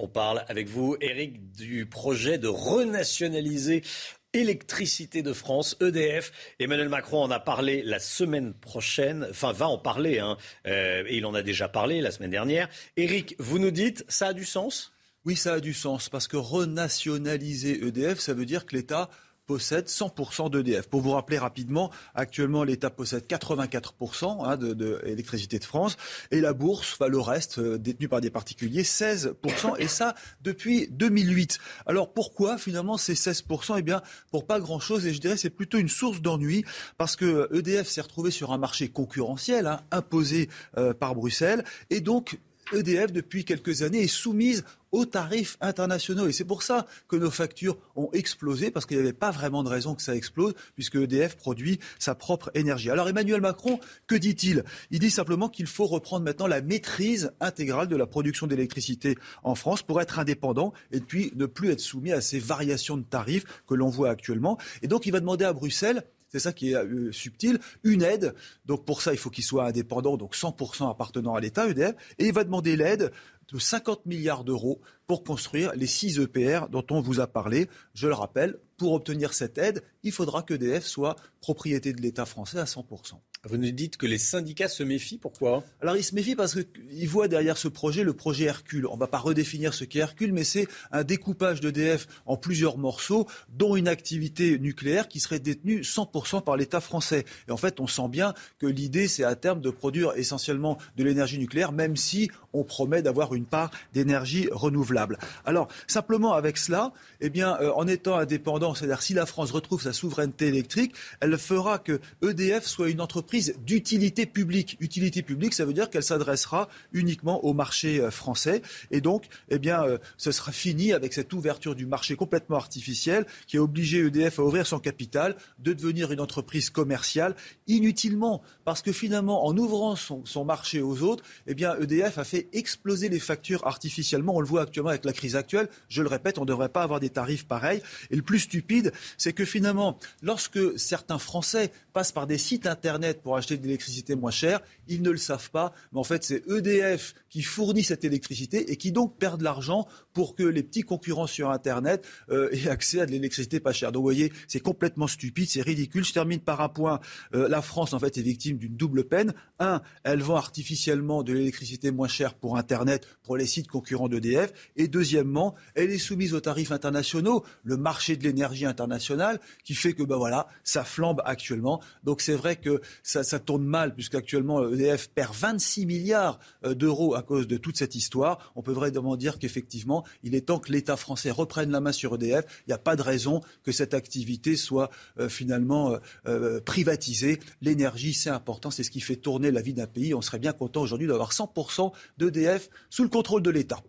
On 0.01 0.07
parle 0.07 0.45
avec 0.47 0.69
vous, 0.69 0.95
Eric, 1.01 1.51
du 1.51 1.85
projet 1.85 2.37
de 2.37 2.47
renationaliser 2.47 3.83
Électricité 4.31 5.23
de 5.23 5.33
France, 5.33 5.75
EDF. 5.81 6.31
Emmanuel 6.57 6.87
Macron 6.87 7.21
en 7.21 7.31
a 7.31 7.39
parlé 7.39 7.81
la 7.83 7.99
semaine 7.99 8.53
prochaine, 8.53 9.27
enfin 9.29 9.51
va 9.51 9.67
en 9.67 9.77
parler, 9.77 10.19
hein, 10.19 10.37
euh, 10.67 11.03
et 11.05 11.17
il 11.17 11.25
en 11.25 11.33
a 11.33 11.41
déjà 11.41 11.67
parlé 11.67 11.99
la 11.99 12.11
semaine 12.11 12.29
dernière. 12.29 12.69
Eric, 12.95 13.35
vous 13.39 13.59
nous 13.59 13.71
dites, 13.71 14.05
ça 14.07 14.27
a 14.27 14.33
du 14.33 14.45
sens? 14.45 14.93
Oui, 15.25 15.35
ça 15.35 15.55
a 15.55 15.59
du 15.59 15.73
sens, 15.73 16.07
parce 16.07 16.29
que 16.29 16.37
renationaliser 16.37 17.85
EDF, 17.85 18.19
ça 18.19 18.33
veut 18.33 18.45
dire 18.45 18.65
que 18.65 18.77
l'État 18.77 19.09
possède 19.49 19.87
100% 19.87 20.51
d'EDF. 20.51 20.87
Pour 20.87 21.01
vous 21.01 21.09
rappeler 21.09 21.39
rapidement, 21.39 21.89
actuellement 22.13 22.63
l'État 22.63 22.91
possède 22.91 23.25
84% 23.25 24.45
hein, 24.45 24.57
de, 24.57 25.01
l'électricité 25.03 25.57
de 25.57 25.63
France. 25.63 25.97
Et 26.29 26.39
la 26.39 26.53
bourse, 26.53 26.93
enfin, 26.93 27.09
le 27.09 27.19
reste 27.19 27.57
euh, 27.57 27.79
détenu 27.79 28.07
par 28.07 28.21
des 28.21 28.29
particuliers, 28.29 28.83
16% 28.83 29.79
et 29.79 29.87
ça 29.87 30.13
depuis 30.43 30.87
2008. 30.91 31.57
Alors 31.87 32.13
pourquoi 32.13 32.59
finalement 32.59 32.97
ces 32.97 33.15
16% 33.15 33.77
Eh 33.79 33.81
bien 33.81 34.03
pour 34.29 34.45
pas 34.45 34.59
grand-chose. 34.59 35.07
Et 35.07 35.15
je 35.15 35.19
dirais 35.19 35.35
c'est 35.35 35.49
plutôt 35.49 35.79
une 35.79 35.89
source 35.89 36.21
d'ennui. 36.21 36.63
Parce 36.99 37.15
que 37.15 37.49
EDF 37.51 37.87
s'est 37.87 38.01
retrouvé 38.01 38.29
sur 38.29 38.51
un 38.51 38.59
marché 38.59 38.89
concurrentiel 38.89 39.65
hein, 39.65 39.81
imposé 39.89 40.47
euh, 40.77 40.93
par 40.93 41.15
Bruxelles. 41.15 41.63
Et 41.89 42.01
donc 42.01 42.37
EDF, 42.73 43.11
depuis 43.11 43.45
quelques 43.45 43.81
années, 43.81 44.03
est 44.03 44.07
soumise 44.07 44.63
aux 44.91 45.05
tarifs 45.05 45.57
internationaux. 45.61 46.27
Et 46.27 46.31
c'est 46.31 46.45
pour 46.45 46.63
ça 46.63 46.87
que 47.07 47.15
nos 47.15 47.29
factures 47.29 47.77
ont 47.95 48.09
explosé, 48.13 48.71
parce 48.71 48.85
qu'il 48.85 48.97
n'y 48.97 49.03
avait 49.03 49.13
pas 49.13 49.31
vraiment 49.31 49.63
de 49.63 49.69
raison 49.69 49.95
que 49.95 50.01
ça 50.01 50.15
explose, 50.15 50.53
puisque 50.75 50.95
EDF 50.95 51.35
produit 51.35 51.79
sa 51.99 52.15
propre 52.15 52.51
énergie. 52.53 52.89
Alors 52.89 53.07
Emmanuel 53.07 53.41
Macron, 53.41 53.79
que 54.07 54.15
dit-il? 54.15 54.63
Il 54.91 54.99
dit 54.99 55.11
simplement 55.11 55.49
qu'il 55.49 55.67
faut 55.67 55.85
reprendre 55.85 56.25
maintenant 56.25 56.47
la 56.47 56.61
maîtrise 56.61 57.31
intégrale 57.39 57.87
de 57.87 57.95
la 57.95 58.07
production 58.07 58.47
d'électricité 58.47 59.17
en 59.43 59.55
France 59.55 59.83
pour 59.83 60.01
être 60.01 60.19
indépendant 60.19 60.73
et 60.91 60.99
puis 60.99 61.31
ne 61.35 61.45
plus 61.45 61.69
être 61.69 61.79
soumis 61.79 62.11
à 62.11 62.21
ces 62.21 62.39
variations 62.39 62.97
de 62.97 63.03
tarifs 63.03 63.45
que 63.67 63.75
l'on 63.75 63.89
voit 63.89 64.09
actuellement. 64.09 64.57
Et 64.81 64.87
donc 64.87 65.05
il 65.05 65.11
va 65.11 65.19
demander 65.19 65.45
à 65.45 65.53
Bruxelles 65.53 66.03
c'est 66.29 66.39
ça 66.39 66.53
qui 66.53 66.71
est 66.71 66.75
euh, 66.75 67.11
subtil. 67.11 67.59
Une 67.83 68.03
aide. 68.03 68.33
Donc 68.65 68.85
pour 68.85 69.01
ça, 69.01 69.11
il 69.13 69.17
faut 69.17 69.29
qu'il 69.29 69.43
soit 69.43 69.65
indépendant, 69.65 70.17
donc 70.17 70.35
100% 70.35 70.89
appartenant 70.89 71.35
à 71.35 71.39
l'État, 71.39 71.67
EDF. 71.67 71.95
Et 72.17 72.27
il 72.27 72.33
va 72.33 72.43
demander 72.43 72.75
l'aide 72.75 73.11
de 73.51 73.59
50 73.59 74.05
milliards 74.05 74.43
d'euros 74.43 74.79
pour 75.07 75.23
construire 75.23 75.73
les 75.75 75.87
6 75.87 76.19
EPR 76.19 76.67
dont 76.69 76.85
on 76.91 77.01
vous 77.01 77.19
a 77.19 77.27
parlé. 77.27 77.67
Je 77.93 78.07
le 78.07 78.13
rappelle, 78.13 78.59
pour 78.77 78.93
obtenir 78.93 79.33
cette 79.33 79.57
aide, 79.57 79.83
il 80.03 80.11
faudra 80.11 80.43
que 80.43 80.53
EDF 80.53 80.85
soit 80.85 81.15
propriété 81.41 81.93
de 81.93 82.01
l'État 82.01 82.25
français 82.25 82.59
à 82.59 82.65
100%. 82.65 83.19
Vous 83.45 83.55
nous 83.55 83.71
dites 83.71 83.95
que 83.95 84.05
les 84.05 84.17
syndicats 84.17 84.67
se 84.67 84.83
méfient, 84.83 85.17
pourquoi 85.17 85.63
Alors 85.79 85.95
ils 85.95 86.03
se 86.03 86.13
méfient 86.13 86.35
parce 86.35 86.57
qu'ils 86.61 87.07
voient 87.07 87.29
derrière 87.29 87.57
ce 87.57 87.69
projet 87.69 88.03
le 88.03 88.11
projet 88.11 88.43
Hercule. 88.43 88.85
On 88.85 88.95
ne 88.95 88.99
va 88.99 89.07
pas 89.07 89.17
redéfinir 89.17 89.73
ce 89.73 89.85
qu'est 89.85 89.99
Hercule, 89.99 90.33
mais 90.33 90.43
c'est 90.43 90.67
un 90.91 91.05
découpage 91.05 91.61
d'EDF 91.61 92.05
en 92.25 92.35
plusieurs 92.35 92.77
morceaux, 92.77 93.27
dont 93.47 93.77
une 93.77 93.87
activité 93.87 94.59
nucléaire 94.59 95.07
qui 95.07 95.21
serait 95.21 95.39
détenue 95.39 95.83
100% 95.83 96.43
par 96.43 96.57
l'État 96.57 96.81
français. 96.81 97.23
Et 97.47 97.51
en 97.51 97.57
fait, 97.57 97.79
on 97.79 97.87
sent 97.87 98.09
bien 98.09 98.33
que 98.57 98.67
l'idée, 98.67 99.07
c'est 99.07 99.23
à 99.23 99.35
terme 99.35 99.61
de 99.61 99.69
produire 99.69 100.17
essentiellement 100.17 100.77
de 100.97 101.05
l'énergie 101.05 101.39
nucléaire, 101.39 101.71
même 101.71 101.95
si 101.95 102.29
on 102.53 102.63
promet 102.63 103.01
d'avoir 103.01 103.33
une 103.33 103.45
part 103.45 103.71
d'énergie 103.93 104.49
renouvelable. 104.51 105.17
Alors, 105.45 105.67
simplement 105.87 106.33
avec 106.33 106.57
cela, 106.57 106.91
eh 107.21 107.29
bien, 107.29 107.57
euh, 107.61 107.71
en 107.75 107.87
étant 107.87 108.17
indépendant, 108.17 108.73
c'est-à-dire 108.73 109.01
si 109.01 109.13
la 109.13 109.25
France 109.25 109.51
retrouve 109.51 109.81
sa 109.81 109.93
souveraineté 109.93 110.47
électrique, 110.47 110.93
elle 111.19 111.37
fera 111.37 111.79
que 111.79 111.99
EDF 112.21 112.65
soit 112.65 112.89
une 112.89 113.01
entreprise 113.01 113.55
d'utilité 113.65 114.25
publique. 114.25 114.77
Utilité 114.79 115.21
publique, 115.21 115.53
ça 115.53 115.65
veut 115.65 115.73
dire 115.73 115.89
qu'elle 115.89 116.03
s'adressera 116.03 116.69
uniquement 116.93 117.43
au 117.45 117.53
marché 117.53 117.99
euh, 117.99 118.11
français. 118.11 118.61
Et 118.91 119.01
donc, 119.01 119.25
eh 119.49 119.59
bien, 119.59 119.83
euh, 119.83 119.97
ce 120.17 120.31
sera 120.31 120.51
fini 120.51 120.93
avec 120.93 121.13
cette 121.13 121.33
ouverture 121.33 121.75
du 121.75 121.85
marché 121.85 122.15
complètement 122.15 122.57
artificielle 122.57 123.25
qui 123.47 123.57
a 123.57 123.61
obligé 123.61 123.99
EDF 123.99 124.39
à 124.39 124.43
ouvrir 124.43 124.65
son 124.65 124.79
capital, 124.79 125.35
de 125.59 125.73
devenir 125.73 126.11
une 126.11 126.19
entreprise 126.19 126.69
commerciale 126.69 127.35
inutilement. 127.67 128.41
Parce 128.65 128.81
que 128.81 128.91
finalement, 128.91 129.45
en 129.45 129.57
ouvrant 129.57 129.95
son, 129.95 130.45
marché 130.45 130.81
aux 130.81 131.01
autres, 131.01 131.23
eh 131.47 131.53
bien, 131.53 131.75
EDF 131.79 132.17
a 132.17 132.23
fait 132.23 132.38
exploser 132.53 133.09
les 133.09 133.19
factures 133.19 133.65
artificiellement. 133.67 134.35
On 134.35 134.41
le 134.41 134.47
voit 134.47 134.61
actuellement 134.61 134.89
avec 134.89 135.05
la 135.05 135.13
crise 135.13 135.35
actuelle. 135.35 135.69
Je 135.89 136.01
le 136.01 136.07
répète, 136.07 136.37
on 136.37 136.41
ne 136.41 136.47
devrait 136.47 136.69
pas 136.69 136.83
avoir 136.83 136.99
des 136.99 137.09
tarifs 137.09 137.45
pareils. 137.45 137.81
Et 138.11 138.15
le 138.15 138.21
plus 138.21 138.39
stupide, 138.39 138.91
c'est 139.17 139.33
que 139.33 139.45
finalement, 139.45 139.97
lorsque 140.21 140.79
certains 140.79 141.19
Français 141.19 141.71
passent 141.93 142.11
par 142.11 142.27
des 142.27 142.37
sites 142.37 142.65
Internet 142.65 143.21
pour 143.21 143.37
acheter 143.37 143.57
de 143.57 143.63
l'électricité 143.63 144.15
moins 144.15 144.31
chère, 144.31 144.61
ils 144.87 145.01
ne 145.01 145.09
le 145.09 145.17
savent 145.17 145.51
pas. 145.51 145.73
Mais 145.91 145.99
en 145.99 146.03
fait, 146.03 146.23
c'est 146.23 146.43
EDF 146.49 147.13
qui 147.29 147.41
fournit 147.41 147.83
cette 147.83 148.03
électricité 148.03 148.71
et 148.71 148.75
qui 148.75 148.91
donc 148.91 149.17
perd 149.17 149.39
de 149.39 149.43
l'argent 149.43 149.87
pour 150.13 150.35
que 150.35 150.43
les 150.43 150.63
petits 150.63 150.83
concurrents 150.83 151.27
sur 151.27 151.51
Internet 151.51 152.05
euh, 152.29 152.49
aient 152.51 152.69
accès 152.69 153.01
à 153.01 153.05
de 153.05 153.11
l'électricité 153.11 153.59
pas 153.59 153.73
chère. 153.73 153.91
Donc 153.91 154.01
vous 154.01 154.05
voyez, 154.05 154.31
c'est 154.47 154.59
complètement 154.59 155.07
stupide, 155.07 155.49
c'est 155.49 155.61
ridicule. 155.61 156.03
Je 156.03 156.13
termine 156.13 156.39
par 156.39 156.61
un 156.61 156.69
point. 156.69 156.99
Euh, 157.33 157.47
la 157.47 157.61
France, 157.61 157.93
en 157.93 157.99
fait, 157.99 158.17
est 158.17 158.21
victime 158.21 158.57
d'une 158.57 158.75
double 158.75 159.05
peine. 159.05 159.33
Un, 159.59 159.81
elle 160.03 160.21
vend 160.21 160.35
artificiellement 160.35 161.23
de 161.23 161.33
l'électricité 161.33 161.91
moins 161.91 162.07
chère 162.07 162.28
pour 162.35 162.57
Internet, 162.57 163.07
pour 163.23 163.37
les 163.37 163.45
sites 163.45 163.67
concurrents 163.67 164.09
d'EDF. 164.09 164.53
Et 164.75 164.87
deuxièmement, 164.87 165.55
elle 165.75 165.91
est 165.91 165.97
soumise 165.97 166.33
aux 166.33 166.39
tarifs 166.39 166.71
internationaux, 166.71 167.43
le 167.63 167.77
marché 167.77 168.15
de 168.15 168.23
l'énergie 168.23 168.65
international, 168.65 169.39
qui 169.63 169.75
fait 169.75 169.93
que, 169.93 170.03
ben 170.03 170.17
voilà, 170.17 170.47
ça 170.63 170.83
flambe 170.83 171.21
actuellement. 171.25 171.81
Donc 172.03 172.21
c'est 172.21 172.35
vrai 172.35 172.55
que 172.55 172.81
ça, 173.03 173.23
tourne 173.39 173.65
mal, 173.65 173.95
puisqu'actuellement, 173.95 174.67
EDF 174.69 175.09
perd 175.09 175.33
26 175.33 175.85
milliards 175.85 176.39
euh, 176.65 176.73
d'euros 176.73 177.15
à 177.15 177.21
cause 177.21 177.47
de 177.47 177.57
toute 177.57 177.77
cette 177.77 177.95
histoire. 177.95 178.51
On 178.55 178.61
peut 178.61 178.71
vraiment 178.71 179.15
dire 179.15 179.39
qu'effectivement, 179.39 180.05
il 180.23 180.35
est 180.35 180.41
temps 180.41 180.59
que 180.59 180.71
l'État 180.71 180.97
français 180.97 181.31
reprenne 181.31 181.71
la 181.71 181.79
main 181.79 181.91
sur 181.91 182.15
EDF. 182.15 182.45
Il 182.67 182.69
n'y 182.69 182.73
a 182.73 182.79
pas 182.79 182.95
de 182.95 183.01
raison 183.01 183.41
que 183.63 183.71
cette 183.71 183.93
activité 183.93 184.55
soit 184.55 184.89
euh, 185.19 185.29
finalement 185.29 185.97
euh, 186.27 186.59
privatisée. 186.61 187.39
L'énergie, 187.61 188.13
c'est 188.13 188.29
important, 188.29 188.71
c'est 188.71 188.83
ce 188.83 188.91
qui 188.91 189.01
fait 189.01 189.15
tourner 189.15 189.51
la 189.51 189.61
vie 189.61 189.73
d'un 189.73 189.87
pays. 189.87 190.13
On 190.13 190.21
serait 190.21 190.39
bien 190.39 190.53
content 190.53 190.81
aujourd'hui 190.81 191.07
d'avoir 191.07 191.31
100% 191.31 191.91
d'EDF 192.19 192.69
sous 192.89 193.03
le 193.03 193.09
contrôle 193.09 193.41
de 193.41 193.49
l'État. 193.49 193.81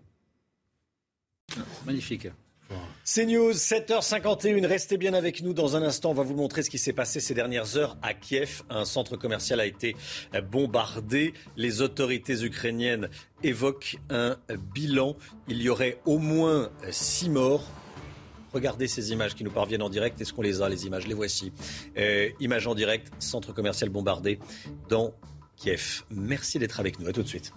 Magnifique. 1.84 2.28
C'est 3.02 3.26
News, 3.26 3.52
7h51. 3.52 4.64
Restez 4.66 4.96
bien 4.96 5.14
avec 5.14 5.42
nous. 5.42 5.52
Dans 5.52 5.74
un 5.74 5.82
instant, 5.82 6.10
on 6.10 6.14
va 6.14 6.22
vous 6.22 6.36
montrer 6.36 6.62
ce 6.62 6.70
qui 6.70 6.78
s'est 6.78 6.92
passé 6.92 7.18
ces 7.18 7.34
dernières 7.34 7.76
heures 7.76 7.96
à 8.02 8.14
Kiev. 8.14 8.62
Un 8.70 8.84
centre 8.84 9.16
commercial 9.16 9.58
a 9.58 9.66
été 9.66 9.96
bombardé. 10.52 11.34
Les 11.56 11.82
autorités 11.82 12.44
ukrainiennes 12.44 13.08
évoquent 13.42 13.98
un 14.10 14.36
bilan. 14.72 15.16
Il 15.48 15.60
y 15.60 15.68
aurait 15.68 15.98
au 16.04 16.18
moins 16.18 16.70
six 16.90 17.28
morts. 17.28 17.66
Regardez 18.52 18.88
ces 18.88 19.12
images 19.12 19.34
qui 19.34 19.44
nous 19.44 19.50
parviennent 19.50 19.82
en 19.82 19.90
direct. 19.90 20.20
Est-ce 20.20 20.32
qu'on 20.32 20.42
les 20.42 20.62
a, 20.62 20.68
les 20.68 20.86
images? 20.86 21.06
Les 21.06 21.14
voici. 21.14 21.52
Euh, 21.96 22.28
images 22.40 22.66
en 22.66 22.74
direct, 22.74 23.12
centre 23.18 23.52
commercial 23.52 23.90
bombardé 23.90 24.38
dans 24.88 25.14
Kiev. 25.60 26.04
Merci 26.10 26.58
d'être 26.58 26.80
avec 26.80 26.98
nous. 26.98 27.06
À 27.06 27.12
tout 27.12 27.22
de 27.22 27.28
suite. 27.28 27.52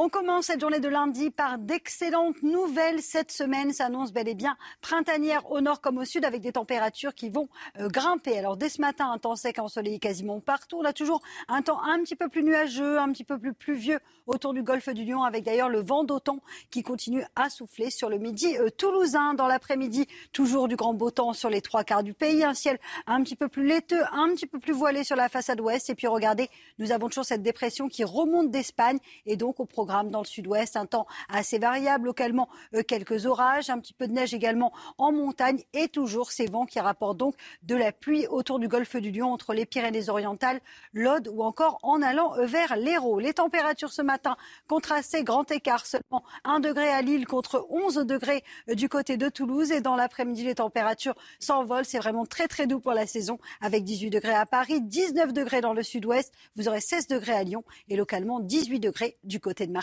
On 0.00 0.08
commence 0.08 0.44
cette 0.44 0.60
journée 0.60 0.78
de 0.78 0.88
lundi 0.88 1.28
par 1.32 1.58
d'excellentes 1.58 2.44
nouvelles. 2.44 3.02
Cette 3.02 3.32
semaine 3.32 3.72
s'annonce 3.72 4.12
bel 4.12 4.28
et 4.28 4.36
bien 4.36 4.56
printanière 4.80 5.50
au 5.50 5.60
nord 5.60 5.80
comme 5.80 5.98
au 5.98 6.04
sud 6.04 6.24
avec 6.24 6.40
des 6.40 6.52
températures 6.52 7.16
qui 7.16 7.30
vont 7.30 7.48
euh, 7.80 7.88
grimper. 7.88 8.38
Alors 8.38 8.56
dès 8.56 8.68
ce 8.68 8.80
matin, 8.80 9.10
un 9.10 9.18
temps 9.18 9.34
sec 9.34 9.58
ensoleillé 9.58 9.98
quasiment 9.98 10.38
partout. 10.38 10.78
On 10.78 10.84
a 10.84 10.92
toujours 10.92 11.20
un 11.48 11.62
temps 11.62 11.82
un 11.82 11.98
petit 12.04 12.14
peu 12.14 12.28
plus 12.28 12.44
nuageux, 12.44 13.00
un 13.00 13.10
petit 13.10 13.24
peu 13.24 13.40
plus 13.40 13.52
pluvieux 13.52 13.98
autour 14.28 14.54
du 14.54 14.62
golfe 14.62 14.88
du 14.90 15.04
Lion 15.04 15.24
avec 15.24 15.42
d'ailleurs 15.42 15.68
le 15.68 15.80
vent 15.80 16.04
d'automne 16.04 16.38
qui 16.70 16.84
continue 16.84 17.24
à 17.34 17.50
souffler 17.50 17.90
sur 17.90 18.08
le 18.08 18.18
midi 18.18 18.56
euh, 18.56 18.70
toulousain. 18.70 19.34
Dans 19.34 19.48
l'après-midi, 19.48 20.06
toujours 20.32 20.68
du 20.68 20.76
grand 20.76 20.94
beau 20.94 21.10
temps 21.10 21.32
sur 21.32 21.50
les 21.50 21.60
trois 21.60 21.82
quarts 21.82 22.04
du 22.04 22.14
pays. 22.14 22.44
Un 22.44 22.54
ciel 22.54 22.78
un 23.08 23.20
petit 23.24 23.34
peu 23.34 23.48
plus 23.48 23.66
laiteux, 23.66 24.04
un 24.12 24.28
petit 24.28 24.46
peu 24.46 24.60
plus 24.60 24.74
voilé 24.74 25.02
sur 25.02 25.16
la 25.16 25.28
façade 25.28 25.60
ouest. 25.60 25.90
Et 25.90 25.96
puis 25.96 26.06
regardez, 26.06 26.48
nous 26.78 26.92
avons 26.92 27.08
toujours 27.08 27.24
cette 27.24 27.42
dépression 27.42 27.88
qui 27.88 28.04
remonte 28.04 28.52
d'Espagne 28.52 28.98
et 29.26 29.34
donc 29.34 29.58
au 29.58 29.64
programme 29.64 29.87
dans 29.88 30.20
le 30.20 30.26
sud-ouest. 30.26 30.76
Un 30.76 30.86
temps 30.86 31.06
assez 31.28 31.58
variable, 31.58 32.06
localement 32.06 32.48
euh, 32.74 32.82
quelques 32.82 33.26
orages, 33.26 33.70
un 33.70 33.78
petit 33.78 33.92
peu 33.92 34.06
de 34.06 34.12
neige 34.12 34.34
également 34.34 34.72
en 34.98 35.12
montagne 35.12 35.62
et 35.72 35.88
toujours 35.88 36.30
ces 36.30 36.46
vents 36.46 36.66
qui 36.66 36.80
rapportent 36.80 37.16
donc 37.16 37.34
de 37.62 37.74
la 37.74 37.92
pluie 37.92 38.26
autour 38.28 38.58
du 38.58 38.68
golfe 38.68 38.96
du 38.96 39.10
Lion 39.10 39.32
entre 39.32 39.54
les 39.54 39.66
Pyrénées-Orientales, 39.66 40.60
l'Aude 40.92 41.28
ou 41.32 41.42
encore 41.42 41.78
en 41.82 42.02
allant 42.02 42.36
euh, 42.36 42.46
vers 42.46 42.76
l'Hérault. 42.76 43.18
Les 43.18 43.34
températures 43.34 43.92
ce 43.92 44.02
matin 44.02 44.36
contrastées, 44.66 45.24
grand 45.24 45.50
écart 45.50 45.86
seulement 45.86 46.24
1 46.44 46.60
degré 46.60 46.88
à 46.88 47.02
Lille 47.02 47.26
contre 47.26 47.66
11 47.70 47.96
degrés 48.06 48.44
euh, 48.68 48.74
du 48.74 48.88
côté 48.88 49.16
de 49.16 49.28
Toulouse 49.28 49.72
et 49.72 49.80
dans 49.80 49.96
l'après-midi 49.96 50.44
les 50.44 50.56
températures 50.56 51.16
s'envolent. 51.38 51.84
C'est 51.84 51.98
vraiment 51.98 52.26
très 52.26 52.48
très 52.48 52.66
doux 52.66 52.80
pour 52.80 52.92
la 52.92 53.06
saison 53.06 53.38
avec 53.60 53.84
18 53.84 54.10
degrés 54.10 54.34
à 54.34 54.46
Paris, 54.46 54.80
19 54.80 55.32
degrés 55.32 55.60
dans 55.60 55.72
le 55.72 55.82
sud-ouest, 55.82 56.32
vous 56.56 56.68
aurez 56.68 56.80
16 56.80 57.06
degrés 57.06 57.32
à 57.32 57.42
Lyon 57.42 57.64
et 57.88 57.96
localement 57.96 58.40
18 58.40 58.80
degrés 58.80 59.16
du 59.24 59.40
côté 59.40 59.66
de 59.66 59.72
Marseille. 59.72 59.77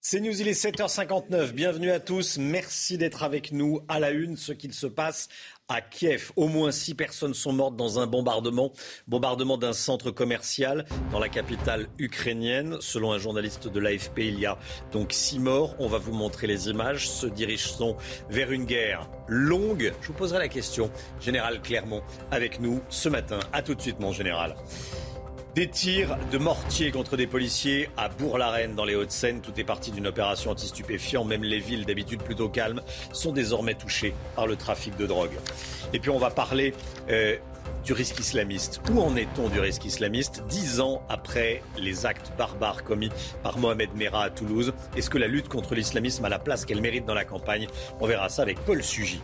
C'est 0.00 0.20
News, 0.20 0.40
il 0.40 0.48
est 0.48 0.52
7h59. 0.52 1.52
Bienvenue 1.52 1.90
à 1.90 2.00
tous. 2.00 2.38
Merci 2.38 2.96
d'être 2.96 3.22
avec 3.22 3.52
nous 3.52 3.80
à 3.88 4.00
la 4.00 4.10
une. 4.10 4.36
Ce 4.36 4.52
qu'il 4.52 4.72
se 4.72 4.86
passe 4.86 5.28
à 5.68 5.82
Kiev. 5.82 6.32
Au 6.36 6.48
moins 6.48 6.70
six 6.70 6.94
personnes 6.94 7.34
sont 7.34 7.52
mortes 7.52 7.76
dans 7.76 7.98
un 7.98 8.06
bombardement, 8.06 8.72
bombardement 9.06 9.58
d'un 9.58 9.74
centre 9.74 10.10
commercial 10.10 10.86
dans 11.12 11.18
la 11.18 11.28
capitale 11.28 11.88
ukrainienne. 11.98 12.78
Selon 12.80 13.12
un 13.12 13.18
journaliste 13.18 13.68
de 13.68 13.80
l'AFP, 13.80 14.20
il 14.20 14.40
y 14.40 14.46
a 14.46 14.58
donc 14.92 15.12
six 15.12 15.38
morts. 15.38 15.76
On 15.78 15.88
va 15.88 15.98
vous 15.98 16.12
montrer 16.12 16.46
les 16.46 16.70
images. 16.70 17.10
Se 17.10 17.26
dirigent 17.26 17.96
vers 18.30 18.50
une 18.50 18.64
guerre 18.64 19.10
longue? 19.26 19.92
Je 20.00 20.06
vous 20.06 20.14
poserai 20.14 20.38
la 20.38 20.48
question. 20.48 20.90
Général 21.20 21.60
Clermont 21.60 22.02
avec 22.30 22.60
nous 22.60 22.80
ce 22.88 23.10
matin. 23.10 23.40
À 23.52 23.62
tout 23.62 23.74
de 23.74 23.80
suite, 23.82 24.00
mon 24.00 24.12
général. 24.12 24.56
Des 25.58 25.66
tirs 25.66 26.16
de 26.30 26.38
mortier 26.38 26.92
contre 26.92 27.16
des 27.16 27.26
policiers 27.26 27.90
à 27.96 28.08
Bourg-la-Reine 28.08 28.76
dans 28.76 28.84
les 28.84 28.94
Hauts-de-Seine. 28.94 29.40
Tout 29.40 29.58
est 29.58 29.64
parti 29.64 29.90
d'une 29.90 30.06
opération 30.06 30.52
anti-stupéfiant. 30.52 31.24
Même 31.24 31.42
les 31.42 31.58
villes 31.58 31.84
d'habitude 31.84 32.22
plutôt 32.22 32.48
calmes 32.48 32.80
sont 33.12 33.32
désormais 33.32 33.74
touchées 33.74 34.14
par 34.36 34.46
le 34.46 34.54
trafic 34.54 34.96
de 34.96 35.04
drogue. 35.04 35.36
Et 35.92 35.98
puis 35.98 36.10
on 36.10 36.18
va 36.20 36.30
parler 36.30 36.74
euh, 37.10 37.36
du 37.84 37.92
risque 37.92 38.20
islamiste. 38.20 38.80
Où 38.92 39.00
en 39.00 39.16
est-on 39.16 39.48
du 39.48 39.58
risque 39.58 39.84
islamiste 39.84 40.44
dix 40.48 40.78
ans 40.78 41.02
après 41.08 41.60
les 41.76 42.06
actes 42.06 42.30
barbares 42.38 42.84
commis 42.84 43.10
par 43.42 43.58
Mohamed 43.58 43.90
Merah 43.96 44.22
à 44.22 44.30
Toulouse? 44.30 44.72
Est-ce 44.96 45.10
que 45.10 45.18
la 45.18 45.26
lutte 45.26 45.48
contre 45.48 45.74
l'islamisme 45.74 46.24
a 46.24 46.28
la 46.28 46.38
place 46.38 46.66
qu'elle 46.66 46.80
mérite 46.80 47.04
dans 47.04 47.14
la 47.14 47.24
campagne? 47.24 47.66
On 47.98 48.06
verra 48.06 48.28
ça 48.28 48.42
avec 48.42 48.60
Paul 48.60 48.80
Sugy. 48.80 49.20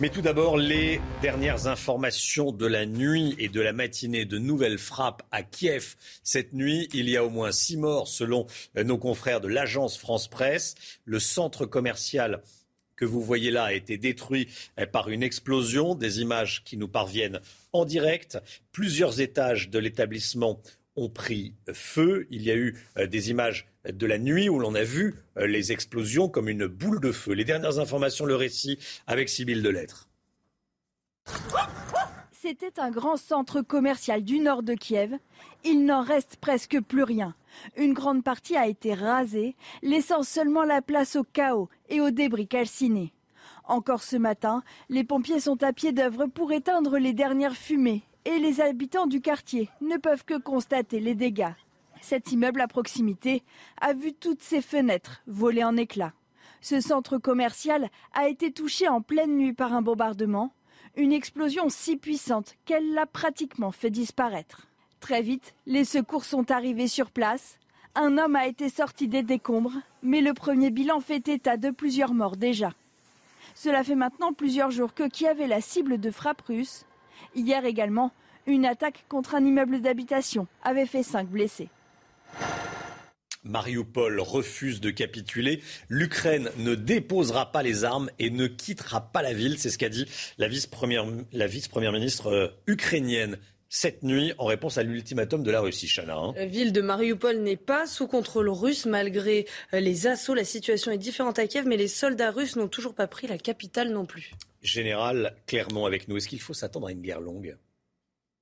Mais 0.00 0.08
tout 0.08 0.22
d'abord, 0.22 0.56
les 0.56 1.00
dernières 1.20 1.68
informations 1.68 2.50
de 2.50 2.66
la 2.66 2.86
nuit 2.86 3.36
et 3.38 3.48
de 3.48 3.60
la 3.60 3.72
matinée. 3.72 4.24
De 4.24 4.38
nouvelles 4.38 4.78
frappes 4.78 5.22
à 5.30 5.42
Kiev. 5.42 5.94
Cette 6.24 6.54
nuit, 6.54 6.88
il 6.92 7.08
y 7.08 7.16
a 7.16 7.24
au 7.24 7.30
moins 7.30 7.52
six 7.52 7.76
morts 7.76 8.08
selon 8.08 8.46
nos 8.74 8.98
confrères 8.98 9.40
de 9.40 9.48
l'agence 9.48 9.96
France 9.96 10.28
Presse. 10.28 10.74
Le 11.04 11.20
centre 11.20 11.66
commercial 11.66 12.42
que 12.96 13.04
vous 13.04 13.22
voyez 13.22 13.50
là 13.50 13.64
a 13.64 13.72
été 13.72 13.96
détruit 13.98 14.48
euh, 14.78 14.86
par 14.86 15.08
une 15.08 15.22
explosion. 15.22 15.94
Des 15.94 16.20
images 16.20 16.64
qui 16.64 16.76
nous 16.76 16.88
parviennent 16.88 17.40
en 17.72 17.84
direct. 17.84 18.38
Plusieurs 18.72 19.20
étages 19.20 19.70
de 19.70 19.78
l'établissement 19.78 20.60
ont 20.96 21.08
pris 21.08 21.54
feu. 21.72 22.26
Il 22.30 22.42
y 22.42 22.50
a 22.50 22.56
eu 22.56 22.78
euh, 22.98 23.06
des 23.06 23.30
images 23.30 23.71
de 23.90 24.06
la 24.06 24.18
nuit 24.18 24.48
où 24.48 24.58
l'on 24.58 24.74
a 24.74 24.82
vu 24.82 25.14
euh, 25.36 25.46
les 25.46 25.72
explosions 25.72 26.28
comme 26.28 26.48
une 26.48 26.66
boule 26.66 27.00
de 27.00 27.12
feu. 27.12 27.32
Les 27.32 27.44
dernières 27.44 27.78
informations, 27.78 28.24
le 28.24 28.36
récit 28.36 28.78
avec 29.06 29.28
Sybille 29.28 29.62
Delettre. 29.62 30.08
C'était 32.32 32.80
un 32.80 32.90
grand 32.90 33.16
centre 33.16 33.60
commercial 33.60 34.24
du 34.24 34.40
nord 34.40 34.64
de 34.64 34.74
Kiev. 34.74 35.16
Il 35.64 35.84
n'en 35.84 36.02
reste 36.02 36.36
presque 36.36 36.80
plus 36.80 37.04
rien. 37.04 37.36
Une 37.76 37.92
grande 37.92 38.24
partie 38.24 38.56
a 38.56 38.66
été 38.66 38.94
rasée, 38.94 39.54
laissant 39.82 40.24
seulement 40.24 40.64
la 40.64 40.82
place 40.82 41.14
au 41.14 41.22
chaos 41.22 41.68
et 41.88 42.00
aux 42.00 42.10
débris 42.10 42.48
calcinés. 42.48 43.12
Encore 43.64 44.02
ce 44.02 44.16
matin, 44.16 44.64
les 44.88 45.04
pompiers 45.04 45.38
sont 45.38 45.62
à 45.62 45.72
pied 45.72 45.92
d'œuvre 45.92 46.26
pour 46.26 46.50
éteindre 46.52 46.98
les 46.98 47.12
dernières 47.12 47.56
fumées 47.56 48.02
et 48.24 48.38
les 48.38 48.60
habitants 48.60 49.06
du 49.06 49.20
quartier 49.20 49.68
ne 49.80 49.96
peuvent 49.96 50.24
que 50.24 50.38
constater 50.38 50.98
les 50.98 51.14
dégâts. 51.14 51.54
Cet 52.02 52.32
immeuble 52.32 52.60
à 52.60 52.66
proximité 52.66 53.44
a 53.80 53.94
vu 53.94 54.12
toutes 54.12 54.42
ses 54.42 54.60
fenêtres 54.60 55.22
voler 55.28 55.62
en 55.62 55.76
éclats. 55.76 56.12
Ce 56.60 56.80
centre 56.80 57.16
commercial 57.16 57.88
a 58.12 58.28
été 58.28 58.52
touché 58.52 58.88
en 58.88 59.00
pleine 59.00 59.36
nuit 59.36 59.52
par 59.52 59.72
un 59.72 59.82
bombardement. 59.82 60.52
Une 60.96 61.12
explosion 61.12 61.68
si 61.68 61.96
puissante 61.96 62.56
qu'elle 62.64 62.92
l'a 62.92 63.06
pratiquement 63.06 63.70
fait 63.70 63.90
disparaître. 63.90 64.66
Très 64.98 65.22
vite, 65.22 65.54
les 65.66 65.84
secours 65.84 66.24
sont 66.24 66.50
arrivés 66.50 66.88
sur 66.88 67.12
place. 67.12 67.58
Un 67.94 68.18
homme 68.18 68.34
a 68.34 68.48
été 68.48 68.68
sorti 68.68 69.06
des 69.06 69.22
décombres, 69.22 69.78
mais 70.02 70.20
le 70.20 70.34
premier 70.34 70.70
bilan 70.70 70.98
fait 70.98 71.28
état 71.28 71.56
de 71.56 71.70
plusieurs 71.70 72.14
morts 72.14 72.36
déjà. 72.36 72.74
Cela 73.54 73.84
fait 73.84 73.94
maintenant 73.94 74.32
plusieurs 74.32 74.72
jours 74.72 74.92
que 74.92 75.08
Kiev 75.08 75.40
est 75.40 75.46
la 75.46 75.60
cible 75.60 75.98
de 75.98 76.10
frappes 76.10 76.42
russes. 76.42 76.84
Hier 77.36 77.64
également, 77.64 78.10
une 78.46 78.66
attaque 78.66 79.04
contre 79.08 79.36
un 79.36 79.44
immeuble 79.44 79.80
d'habitation 79.80 80.48
avait 80.64 80.86
fait 80.86 81.04
cinq 81.04 81.28
blessés. 81.28 81.68
Mariupol 83.44 84.20
refuse 84.20 84.80
de 84.80 84.90
capituler. 84.90 85.60
L'Ukraine 85.88 86.50
ne 86.58 86.74
déposera 86.74 87.52
pas 87.52 87.62
les 87.62 87.84
armes 87.84 88.10
et 88.18 88.30
ne 88.30 88.46
quittera 88.46 89.12
pas 89.12 89.22
la 89.22 89.32
ville. 89.32 89.58
C'est 89.58 89.70
ce 89.70 89.78
qu'a 89.78 89.88
dit 89.88 90.06
la 90.38 90.48
vice-première, 90.48 91.04
ministre 91.92 92.26
euh, 92.28 92.48
ukrainienne 92.66 93.38
cette 93.74 94.02
nuit 94.02 94.34
en 94.36 94.44
réponse 94.44 94.76
à 94.76 94.82
l'ultimatum 94.82 95.42
de 95.42 95.50
la 95.50 95.62
Russie, 95.62 95.88
Chana. 95.88 96.14
Hein. 96.14 96.34
La 96.36 96.44
ville 96.44 96.74
de 96.74 96.82
Mariupol 96.82 97.38
n'est 97.38 97.56
pas 97.56 97.86
sous 97.86 98.06
contrôle 98.06 98.50
russe 98.50 98.84
malgré 98.84 99.46
euh, 99.72 99.80
les 99.80 100.06
assauts. 100.06 100.34
La 100.34 100.44
situation 100.44 100.92
est 100.92 100.98
différente 100.98 101.38
à 101.38 101.46
Kiev, 101.46 101.66
mais 101.66 101.78
les 101.78 101.88
soldats 101.88 102.30
russes 102.30 102.56
n'ont 102.56 102.68
toujours 102.68 102.94
pas 102.94 103.06
pris 103.06 103.26
la 103.26 103.38
capitale 103.38 103.90
non 103.90 104.04
plus. 104.04 104.32
Général 104.60 105.34
clairement 105.46 105.86
avec 105.86 106.06
nous, 106.06 106.18
est-ce 106.18 106.28
qu'il 106.28 106.40
faut 106.40 106.52
s'attendre 106.52 106.88
à 106.88 106.92
une 106.92 107.00
guerre 107.00 107.20
longue? 107.20 107.56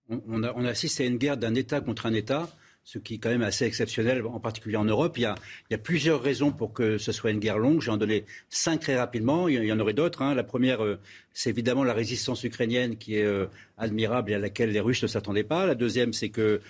On, 0.08 0.42
a, 0.42 0.52
on 0.56 0.64
assiste 0.64 1.00
à 1.00 1.04
une 1.04 1.18
guerre 1.18 1.36
d'un 1.36 1.54
État 1.54 1.80
contre 1.80 2.06
un 2.06 2.12
État 2.12 2.48
ce 2.84 2.98
qui 2.98 3.14
est 3.14 3.18
quand 3.18 3.30
même 3.30 3.42
assez 3.42 3.64
exceptionnel, 3.64 4.24
en 4.26 4.40
particulier 4.40 4.76
en 4.76 4.84
Europe. 4.84 5.16
Il 5.18 5.22
y 5.22 5.74
a, 5.74 5.78
plusieurs 5.78 6.22
raisons 6.22 6.50
pour 6.50 6.72
que 6.72 6.98
ce 6.98 7.12
soit 7.12 7.30
une 7.30 7.38
guerre 7.38 7.58
longue. 7.58 7.80
J'ai 7.80 7.90
en 7.90 7.96
donné 7.96 8.24
cinq 8.48 8.80
très 8.80 8.96
rapidement. 8.96 9.48
Il 9.48 9.64
y 9.64 9.72
en 9.72 9.78
aurait 9.80 9.92
d'autres. 9.92 10.22
Hein. 10.22 10.34
La 10.34 10.44
première, 10.44 10.82
euh, 10.82 10.98
c'est 11.32 11.50
évidemment 11.50 11.84
la 11.84 11.92
résistance 11.92 12.42
ukrainienne 12.42 12.96
qui 12.96 13.16
est 13.16 13.24
euh, 13.24 13.46
admirable 13.76 14.30
et 14.30 14.34
à 14.34 14.38
laquelle 14.38 14.70
les 14.70 14.80
Russes 14.80 15.02
ne 15.02 15.08
s'attendaient 15.08 15.44
pas. 15.44 15.66
La 15.66 15.74
deuxième, 15.74 16.12
c'est 16.12 16.30
que 16.30 16.60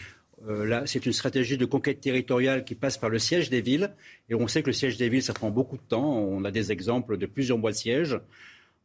euh, 0.48 0.82
c'est 0.86 1.06
une 1.06 1.12
stratégie 1.12 1.56
de 1.56 1.64
conquête 1.64 2.00
territoriale 2.00 2.64
qui 2.64 2.74
passe 2.74 2.98
par 2.98 3.10
le 3.10 3.18
siège 3.18 3.48
des 3.48 3.60
villes. 3.60 3.92
Et 4.28 4.34
on 4.34 4.48
sait 4.48 4.62
que 4.62 4.68
le 4.68 4.72
siège 4.74 4.96
des 4.96 5.08
villes, 5.08 5.22
ça 5.22 5.32
prend 5.32 5.50
beaucoup 5.50 5.76
de 5.76 5.82
temps. 5.88 6.18
On 6.18 6.44
a 6.44 6.50
des 6.50 6.72
exemples 6.72 7.16
de 7.18 7.26
plusieurs 7.26 7.58
mois 7.58 7.70
de 7.70 7.76
siège. 7.76 8.18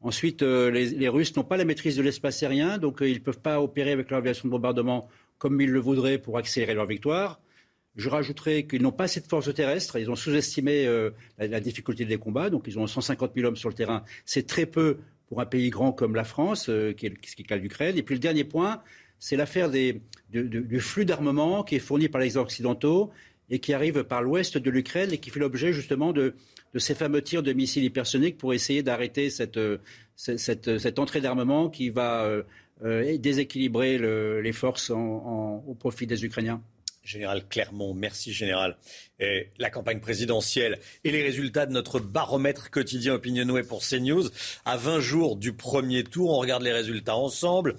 Ensuite, 0.01 0.41
les, 0.41 0.89
les, 0.89 1.09
Russes 1.09 1.35
n'ont 1.35 1.43
pas 1.43 1.57
la 1.57 1.65
maîtrise 1.65 1.95
de 1.95 2.03
l'espace 2.03 2.43
aérien, 2.43 2.77
donc 2.77 2.97
ils 3.01 3.13
ne 3.13 3.19
peuvent 3.19 3.39
pas 3.39 3.59
opérer 3.59 3.91
avec 3.91 4.11
leur 4.11 4.19
aviation 4.19 4.47
de 4.47 4.51
bombardement 4.51 5.09
comme 5.37 5.59
ils 5.61 5.69
le 5.69 5.79
voudraient 5.79 6.17
pour 6.17 6.37
accélérer 6.37 6.73
leur 6.73 6.85
victoire. 6.85 7.41
Je 7.95 8.09
rajouterai 8.09 8.67
qu'ils 8.67 8.81
n'ont 8.81 8.91
pas 8.91 9.05
assez 9.05 9.21
de 9.21 9.27
force 9.27 9.53
terrestre. 9.53 9.97
Ils 9.97 10.11
ont 10.11 10.15
sous-estimé 10.15 10.85
euh, 10.85 11.11
la, 11.37 11.59
difficulté 11.61 12.03
des 12.05 12.17
combats. 12.17 12.49
Donc, 12.49 12.65
ils 12.67 12.77
ont 12.77 12.87
150 12.87 13.31
000 13.35 13.47
hommes 13.47 13.55
sur 13.55 13.69
le 13.69 13.75
terrain. 13.75 14.03
C'est 14.25 14.45
très 14.45 14.65
peu 14.65 14.97
pour 15.27 15.39
un 15.39 15.45
pays 15.45 15.69
grand 15.69 15.93
comme 15.93 16.13
la 16.13 16.25
France, 16.25 16.67
euh, 16.69 16.91
qui 16.91 17.05
est, 17.05 17.17
qui 17.19 17.31
est 17.31 17.39
le 17.39 17.47
cas 17.47 17.57
d'Ukraine. 17.57 17.97
Et 17.97 18.03
puis, 18.03 18.15
le 18.15 18.19
dernier 18.19 18.43
point, 18.43 18.81
c'est 19.17 19.37
l'affaire 19.37 19.71
du 19.71 20.79
flux 20.79 21.05
d'armement 21.05 21.63
qui 21.63 21.75
est 21.75 21.79
fourni 21.79 22.09
par 22.09 22.19
les 22.19 22.35
Occidentaux 22.35 23.11
et 23.49 23.59
qui 23.59 23.73
arrive 23.73 24.03
par 24.03 24.21
l'ouest 24.21 24.57
de 24.57 24.69
l'Ukraine 24.69 25.13
et 25.13 25.17
qui 25.19 25.29
fait 25.29 25.39
l'objet 25.39 25.71
justement 25.71 26.11
de, 26.11 26.35
ces 26.77 26.95
fameux 26.95 27.21
tirs 27.21 27.43
de 27.43 27.53
missiles 27.53 27.85
hypersoniques 27.85 28.37
pour 28.37 28.53
essayer 28.53 28.83
d'arrêter 28.83 29.29
cette, 29.29 29.59
cette, 30.17 30.99
entrée 30.99 31.21
d'armement 31.21 31.69
qui 31.69 31.89
va 31.89 32.29
euh, 32.83 33.17
déséquilibrer 33.17 33.97
les 34.41 34.53
forces 34.53 34.89
au 34.89 35.75
profit 35.79 36.07
des 36.07 36.25
Ukrainiens. 36.25 36.61
Général 37.03 37.47
Clermont, 37.47 37.93
merci 37.93 38.33
Général. 38.33 38.77
la 39.19 39.69
campagne 39.69 39.99
présidentielle 39.99 40.79
et 41.03 41.11
les 41.11 41.21
résultats 41.21 41.67
de 41.67 41.71
notre 41.71 41.99
baromètre 41.99 42.71
quotidien 42.71 43.13
Opinionway 43.13 43.61
pour 43.61 43.83
CNews. 43.83 44.29
À 44.65 44.75
20 44.75 44.99
jours 45.01 45.35
du 45.35 45.53
premier 45.53 46.03
tour, 46.03 46.31
on 46.31 46.39
regarde 46.39 46.63
les 46.63 46.73
résultats 46.73 47.15
ensemble. 47.15 47.75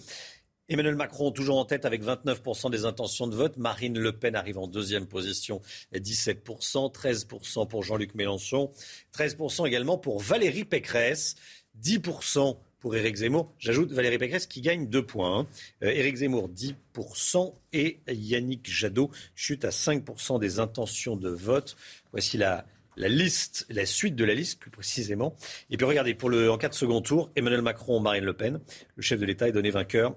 Emmanuel 0.68 0.97
Macron 0.97 1.31
toujours 1.31 1.59
en 1.59 1.64
tête 1.64 1.85
avec 1.85 2.02
29% 2.02 2.70
des 2.70 2.85
intentions 2.85 3.28
de 3.28 3.36
vote. 3.36 3.56
Marine 3.56 3.98
Le 3.98 4.12
Pen 4.12 4.35
arrive 4.35 4.59
en 4.59 4.66
deuxième 4.66 5.06
position, 5.06 5.62
17%, 5.94 6.93
13% 6.93 7.68
pour 7.68 7.85
Jean-Luc 7.85 8.14
Mélenchon, 8.16 8.73
13% 9.16 9.66
également 9.66 9.97
pour 9.97 10.20
Valérie 10.20 10.64
Pécresse, 10.64 11.36
10% 11.81 12.59
pour 12.87 12.95
Éric 12.95 13.17
Zemmour. 13.17 13.53
J'ajoute 13.59 13.91
Valérie 13.91 14.17
Pécresse 14.17 14.47
qui 14.47 14.61
gagne 14.61 14.87
deux 14.87 15.05
points. 15.05 15.41
Hein. 15.41 15.47
Euh, 15.83 15.91
Éric 15.91 16.19
Zemmour 16.19 16.49
10% 16.49 17.53
et 17.73 17.99
Yannick 18.07 18.71
Jadot 18.71 19.11
chute 19.35 19.65
à 19.65 19.71
5% 19.71 20.39
des 20.39 20.61
intentions 20.61 21.17
de 21.17 21.29
vote. 21.29 21.77
Voici 22.13 22.39
la, 22.39 22.65
la 22.97 23.09
liste, 23.09 23.67
la 23.71 23.87
suite 23.87 24.15
de 24.15 24.25
la 24.25 24.35
liste 24.35 24.61
plus 24.61 24.71
précisément. 24.71 25.35
Et 25.69 25.77
puis 25.77 25.85
regardez, 25.85 26.15
pour 26.15 26.31
le, 26.31 26.49
en 26.49 26.59
cas 26.59 26.69
de 26.69 26.75
second 26.75 27.01
tour, 27.01 27.33
Emmanuel 27.35 27.61
Macron, 27.61 27.99
Marine 27.99 28.25
Le 28.25 28.35
Pen, 28.35 28.61
le 28.95 29.03
chef 29.03 29.19
de 29.19 29.27
l'État 29.27 29.49
est 29.49 29.53
donné 29.53 29.71
vainqueur 29.71 30.15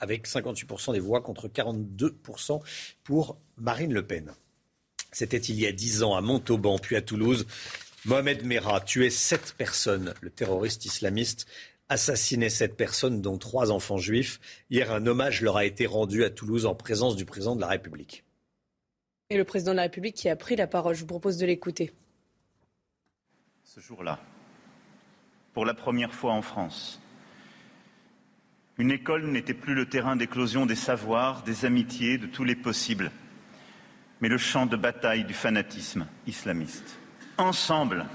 avec 0.00 0.26
58% 0.26 0.92
des 0.92 0.98
voix 0.98 1.20
contre 1.20 1.46
42% 1.46 2.60
pour 3.04 3.38
Marine 3.56 3.94
Le 3.94 4.04
Pen. 4.04 4.32
C'était 5.12 5.38
il 5.38 5.60
y 5.60 5.66
a 5.68 5.70
10 5.70 6.02
ans 6.02 6.16
à 6.16 6.22
Montauban, 6.22 6.76
puis 6.80 6.96
à 6.96 7.02
Toulouse. 7.02 7.46
Mohamed 8.06 8.46
Merah 8.46 8.80
tuait 8.80 9.10
sept 9.10 9.54
personnes. 9.58 10.14
Le 10.22 10.30
terroriste 10.30 10.86
islamiste 10.86 11.46
assassiner 11.90 12.48
cette 12.48 12.76
personne, 12.76 13.20
dont 13.20 13.36
trois 13.36 13.70
enfants 13.70 13.98
juifs. 13.98 14.40
Hier, 14.70 14.90
un 14.90 15.06
hommage 15.06 15.42
leur 15.42 15.58
a 15.58 15.66
été 15.66 15.86
rendu 15.86 16.24
à 16.24 16.30
Toulouse 16.30 16.64
en 16.64 16.74
présence 16.74 17.16
du 17.16 17.26
président 17.26 17.56
de 17.56 17.60
la 17.60 17.66
République. 17.66 18.24
Et 19.28 19.36
le 19.36 19.44
président 19.44 19.72
de 19.72 19.76
la 19.76 19.82
République 19.82 20.16
qui 20.16 20.28
a 20.28 20.36
pris 20.36 20.56
la 20.56 20.66
parole, 20.66 20.94
je 20.94 21.00
vous 21.00 21.06
propose 21.06 21.36
de 21.36 21.46
l'écouter. 21.46 21.92
Ce 23.64 23.80
jour-là, 23.80 24.18
pour 25.52 25.66
la 25.66 25.74
première 25.74 26.14
fois 26.14 26.32
en 26.32 26.42
France, 26.42 27.00
une 28.78 28.92
école 28.92 29.26
n'était 29.26 29.54
plus 29.54 29.74
le 29.74 29.88
terrain 29.88 30.16
d'éclosion 30.16 30.66
des 30.66 30.74
savoirs, 30.74 31.42
des 31.42 31.64
amitiés, 31.64 32.18
de 32.18 32.26
tous 32.26 32.44
les 32.44 32.56
possibles, 32.56 33.10
mais 34.20 34.28
le 34.28 34.38
champ 34.38 34.66
de 34.66 34.76
bataille 34.76 35.24
du 35.24 35.34
fanatisme 35.34 36.06
islamiste. 36.26 36.98
Ensemble, 37.36 38.06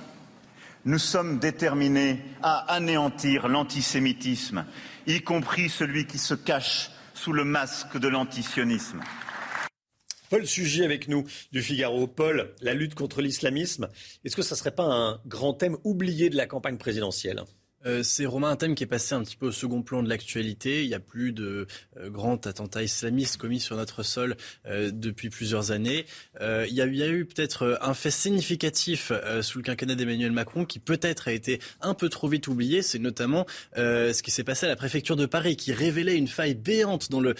nous 0.85 0.99
sommes 0.99 1.39
déterminés 1.39 2.21
à 2.43 2.73
anéantir 2.73 3.47
l'antisémitisme, 3.47 4.65
y 5.07 5.21
compris 5.21 5.69
celui 5.69 6.05
qui 6.05 6.19
se 6.19 6.35
cache 6.35 6.91
sous 7.15 7.33
le 7.33 7.43
masque 7.43 7.97
de 7.97 8.07
l'antisionisme. 8.07 9.01
Paul 10.29 10.45
Sugy 10.45 10.83
avec 10.83 11.07
nous 11.07 11.25
du 11.51 11.61
Figaro. 11.61 12.07
Paul, 12.07 12.53
la 12.61 12.73
lutte 12.73 12.95
contre 12.95 13.21
l'islamisme, 13.21 13.89
est-ce 14.23 14.35
que 14.35 14.41
ça 14.41 14.55
ne 14.55 14.59
serait 14.59 14.75
pas 14.75 14.85
un 14.85 15.19
grand 15.25 15.53
thème 15.53 15.77
oublié 15.83 16.29
de 16.29 16.37
la 16.37 16.45
campagne 16.45 16.77
présidentielle? 16.77 17.41
Euh, 17.85 18.03
c'est 18.03 18.25
Romain 18.25 18.49
un 18.49 18.55
thème 18.55 18.75
qui 18.75 18.83
est 18.83 18.87
passé 18.87 19.15
un 19.15 19.23
petit 19.23 19.35
peu 19.35 19.47
au 19.47 19.51
second 19.51 19.81
plan 19.81 20.01
de 20.01 20.09
l'actualité. 20.09 20.83
Il 20.83 20.87
n'y 20.87 20.93
a 20.93 20.99
plus 20.99 21.31
de 21.31 21.67
euh, 21.97 22.09
grands 22.09 22.39
attentats 22.45 22.83
islamistes 22.83 23.37
commis 23.37 23.59
sur 23.59 23.75
notre 23.75 24.03
sol 24.03 24.35
euh, 24.65 24.91
depuis 24.91 25.29
plusieurs 25.29 25.71
années. 25.71 26.05
il, 26.41 26.73
y 26.73 26.81
a, 26.81 27.07
eu 27.07 27.25
peut-être 27.25 27.77
un 27.81 27.93
fait 27.93 28.11
significatif 28.11 29.11
sous 29.41 29.59
le 29.59 29.63
quinquennat 29.63 29.95
d'Emmanuel 29.95 30.31
Macron 30.31 30.65
qui 30.65 30.79
peut-être 30.79 31.27
a 31.27 31.31
été 31.31 31.59
un 31.81 31.93
peu 31.93 32.09
trop 32.09 32.27
vite 32.27 32.47
oublié. 32.47 32.81
C'est 32.81 32.99
notamment 32.99 33.45
ce 33.75 34.21
qui 34.21 34.31
s'est 34.31 34.43
passé 34.43 34.65
à 34.65 34.69
la 34.69 34.75
préfecture 34.75 35.15
de 35.15 35.25
Paris 35.25 35.55
qui 35.55 35.73
révélait 35.73 36.15
une 36.15 36.27
faille 36.27 36.55
béante 36.55 37.09
dans 37.11 37.21
le 37.21 37.35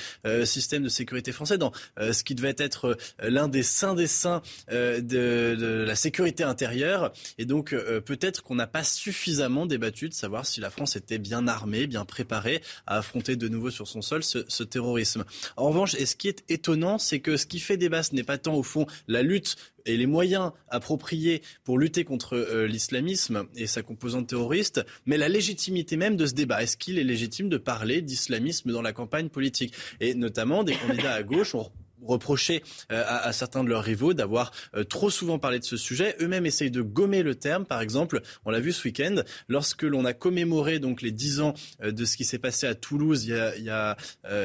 système 0.46 0.84
de 0.84 0.90
sécurité 0.90 1.32
français, 1.32 1.58
dans 1.58 1.72
ce 2.00 2.24
qui 2.24 2.36
devait 2.36 2.56
être 2.58 2.98
l'un 3.20 3.48
des 3.48 3.64
saints 3.64 3.96
des 3.96 4.08
saints 4.08 4.42
de, 4.70 5.86
la 5.88 5.96
sécurité 5.96 6.44
intérieure. 6.44 7.12
Et 7.38 7.46
donc 7.46 7.76
peut-être 8.06 8.44
qu'on 8.44 8.56
n'a 8.56 8.68
pas 8.68 8.84
suffisamment 8.84 9.66
débattu 9.66 10.10
de 10.10 10.14
savoir 10.14 10.35
si 10.44 10.60
la 10.60 10.70
France 10.70 10.96
était 10.96 11.20
bien 11.20 11.48
armée, 11.48 11.88
bien 11.88 12.04
préparée 12.04 12.62
à 12.88 12.98
affronter 12.98 13.36
de 13.36 13.48
nouveau 13.48 13.70
sur 13.70 13.88
son 13.88 14.02
sol 14.02 14.24
ce, 14.24 14.64
terrorisme. 14.64 15.24
En 15.56 15.70
revanche, 15.70 15.96
et 15.96 16.06
ce 16.06 16.16
qui 16.16 16.28
est 16.28 16.44
étonnant, 16.50 16.98
c'est 16.98 17.20
que 17.20 17.38
ce 17.38 17.46
qui 17.46 17.60
fait 17.60 17.78
débat, 17.78 18.04
ce 18.04 18.16
n'est 18.16 18.24
pas 18.24 18.38
tant 18.38 18.56
au 18.56 18.64
fond 18.64 18.88
la 19.08 19.22
lutte 19.22 19.56
et 19.86 19.98
les 19.98 20.08
moyens 20.08 20.52
appropriés 20.70 21.44
pour 21.64 21.78
lutter 21.78 22.04
contre 22.04 22.36
euh, 22.36 22.66
l'islamisme 22.68 23.46
et 23.56 23.68
sa 23.68 23.84
composante 23.84 24.28
terroriste, 24.28 24.84
mais 25.06 25.18
la 25.18 25.30
légitimité 25.30 25.96
même 25.96 26.16
de 26.16 26.26
ce 26.26 26.34
débat. 26.34 26.64
Est-ce 26.64 26.76
qu'il 26.76 26.98
est 26.98 27.04
légitime 27.04 27.50
de 27.50 27.58
parler 27.58 28.02
d'islamisme 28.02 28.72
dans 28.72 28.82
la 28.82 28.94
campagne 28.94 29.30
politique? 29.30 29.74
Et 30.00 30.16
notamment 30.16 30.64
des 30.64 30.76
candidats 30.76 31.14
à 31.14 31.22
gauche 31.22 31.54
ont 31.54 31.72
reprocher 32.08 32.64
euh, 32.92 33.04
à, 33.08 33.34
certains 33.34 33.64
de 33.64 33.70
leurs 33.70 33.84
rivaux 33.84 34.14
d'avoir 34.14 34.52
euh, 34.76 34.84
trop 34.84 35.10
souvent 35.10 35.40
parlé 35.40 35.60
de 35.60 35.64
ce 35.64 35.78
sujet. 35.78 36.16
Eux-mêmes 36.22 36.46
essayent 36.46 36.72
de 36.72 36.82
gommer 36.82 37.24
le 37.24 37.36
terme. 37.36 37.66
Par 37.66 37.82
exemple, 37.82 38.22
on 38.46 38.52
l'a 38.52 38.60
vu 38.60 38.72
ce 38.72 38.88
week-end, 38.88 39.16
lorsque 39.48 39.84
l'on 39.84 40.06
a 40.06 40.14
commémoré 40.14 40.80
donc 40.80 41.02
les 41.02 41.12
dix 41.12 41.42
ans 41.42 41.54
euh, 41.84 41.92
de 41.92 42.06
ce 42.06 42.18
qui 42.18 42.24
s'est 42.24 42.40
passé 42.40 42.68
à 42.68 42.76
Toulouse 42.76 43.26
il 43.26 43.64
y 43.64 43.70
a, 43.70 43.98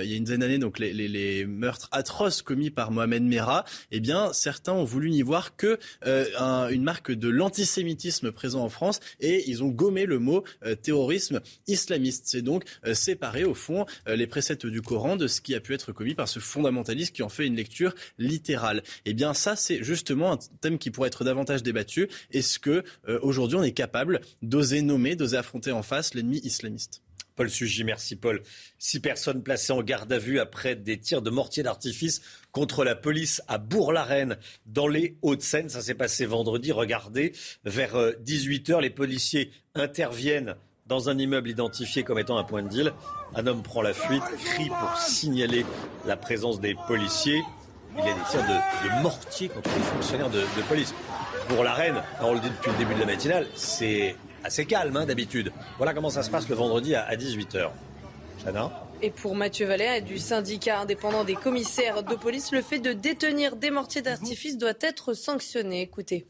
une 0.03 0.25
dizaine 0.25 0.41
d'années, 0.41 0.59
donc 0.59 0.79
les, 0.79 1.45
meurtres 1.47 1.89
atroces 1.93 2.43
commis 2.43 2.71
par 2.71 2.91
Mohamed 2.91 3.23
Merah, 3.23 3.65
eh 3.91 4.01
bien 4.01 4.33
certains 4.33 4.73
ont 4.73 4.85
voulu 4.85 5.11
n'y 5.11 5.23
voir 5.23 5.57
que 5.57 5.79
un, 6.05 6.69
une 6.69 6.83
marque 6.83 7.13
de 7.13 7.29
l'antisémitisme 7.29 8.33
présent 8.33 8.63
en 8.63 8.69
France 8.69 9.01
et 9.21 9.49
ils 9.49 9.63
ont 9.63 9.69
gommé 9.69 10.07
le 10.07 10.19
mot 10.19 10.45
terrorisme 10.83 11.41
islamiste. 11.67 12.25
C'est 12.27 12.43
donc 12.43 12.65
séparer 12.93 13.45
au 13.45 13.55
fond 13.55 13.87
les 14.07 14.27
préceptes 14.27 14.67
du 14.67 14.83
Coran 14.83 15.17
de 15.17 15.27
ce 15.27 15.41
qui 15.41 15.55
a 15.55 15.61
pu 15.61 15.75
être 15.75 15.93
commis 15.93 16.15
par 16.15 16.29
ce 16.29 16.39
fondamentaliste 16.39 17.15
qui 17.15 17.23
en 17.23 17.29
fait 17.29 17.50
lecture 17.57 17.95
littérale. 18.19 18.83
Eh 19.05 19.15
bien, 19.15 19.35
ça, 19.35 19.57
c'est 19.57 19.83
justement 19.83 20.33
un 20.33 20.39
thème 20.61 20.79
qui 20.79 20.91
pourrait 20.91 21.09
être 21.09 21.25
davantage 21.25 21.63
débattu. 21.63 22.09
Est-ce 22.33 22.59
que 22.59 22.85
euh, 23.09 23.19
aujourd'hui, 23.23 23.59
on 23.59 23.63
est 23.63 23.73
capable 23.73 24.21
d'oser 24.43 24.83
nommer, 24.83 25.17
d'oser 25.17 25.37
affronter 25.37 25.73
en 25.73 25.83
face 25.83 26.15
l'ennemi 26.15 26.39
islamiste? 26.45 27.03
Paul 27.41 27.49
Sugy, 27.49 27.85
merci 27.85 28.17
Paul. 28.17 28.43
Six 28.79 29.01
personnes 29.01 29.43
placées 29.43 29.73
en 29.73 29.83
garde 29.83 30.13
à 30.13 30.19
vue 30.19 30.39
après 30.39 30.77
des 30.77 30.99
tirs 30.99 31.23
de 31.23 31.31
mortier 31.31 31.63
d'artifice 31.63 32.21
contre 32.53 32.85
la 32.85 32.95
police 32.95 33.41
à 33.49 33.57
Bourg-la-Reine, 33.57 34.37
dans 34.67 34.89
les 34.89 35.17
Hauts-de-Seine. 35.23 35.71
Ça 35.71 35.81
s'est 35.81 35.95
passé 35.95 36.27
vendredi. 36.27 36.71
Regardez, 36.71 37.33
vers 37.65 37.97
18h, 37.97 38.73
euh, 38.73 38.81
les 38.83 38.91
policiers 38.91 39.53
interviennent 39.75 40.55
dans 40.91 41.09
un 41.09 41.17
immeuble 41.17 41.49
identifié 41.49 42.03
comme 42.03 42.19
étant 42.19 42.37
un 42.37 42.45
point 42.45 42.63
de 42.63 42.69
deal. 42.69 42.93
Un 43.35 43.47
homme 43.47 43.63
prend 43.63 43.81
la 43.81 43.95
fuite, 43.95 44.25
crie 44.45 44.69
pour 44.69 44.97
signaler 44.99 45.65
la 46.05 46.17
présence 46.17 46.61
des 46.61 46.75
policiers. 46.89 47.43
Il 47.97 48.05
y 48.05 48.09
a 48.09 48.13
des 48.13 48.21
tirs 48.31 48.43
de, 48.43 49.03
mortier 49.03 49.49
contre 49.49 49.71
les 49.75 49.83
fonctionnaires 49.83 50.31
de, 50.31 50.43
police. 50.69 50.93
Pour 51.49 51.65
la 51.65 51.75
reine, 51.75 52.03
on 52.21 52.35
le 52.35 52.41
dit 52.41 52.51
depuis 52.51 52.73
le 52.73 52.77
début 52.79 52.95
de 52.95 53.01
la 53.01 53.07
matinale, 53.07 53.47
c'est 53.55 54.17
assez 54.45 54.67
calme 54.67 54.97
hein, 54.97 55.07
d'habitude. 55.07 55.53
Voilà 55.79 55.95
comment 55.95 56.11
ça 56.11 56.23
se 56.23 56.31
passe 56.31 56.49
le 56.49 56.57
vendredi 56.57 56.95
à, 56.95 57.17
18h. 57.17 57.71
Chana 58.45 58.71
et 59.03 59.11
pour 59.11 59.35
Mathieu 59.35 59.65
Vallet 59.65 60.03
du 60.03 60.19
syndicat 60.19 60.81
indépendant 60.81 61.25
des 61.25 61.35
commissaires 61.35 62.03
de 62.03 62.15
police, 62.17 62.53
le 62.53 62.61
fait 62.61 62.81
de 62.81 62.93
détenir 62.93 63.57
des 63.57 63.71
mortiers 63.71 64.03
d'artifice 64.03 64.59
doit 64.59 64.75
être 64.83 65.15
sanctionné. 65.15 65.81
Écoutez. 65.81 66.27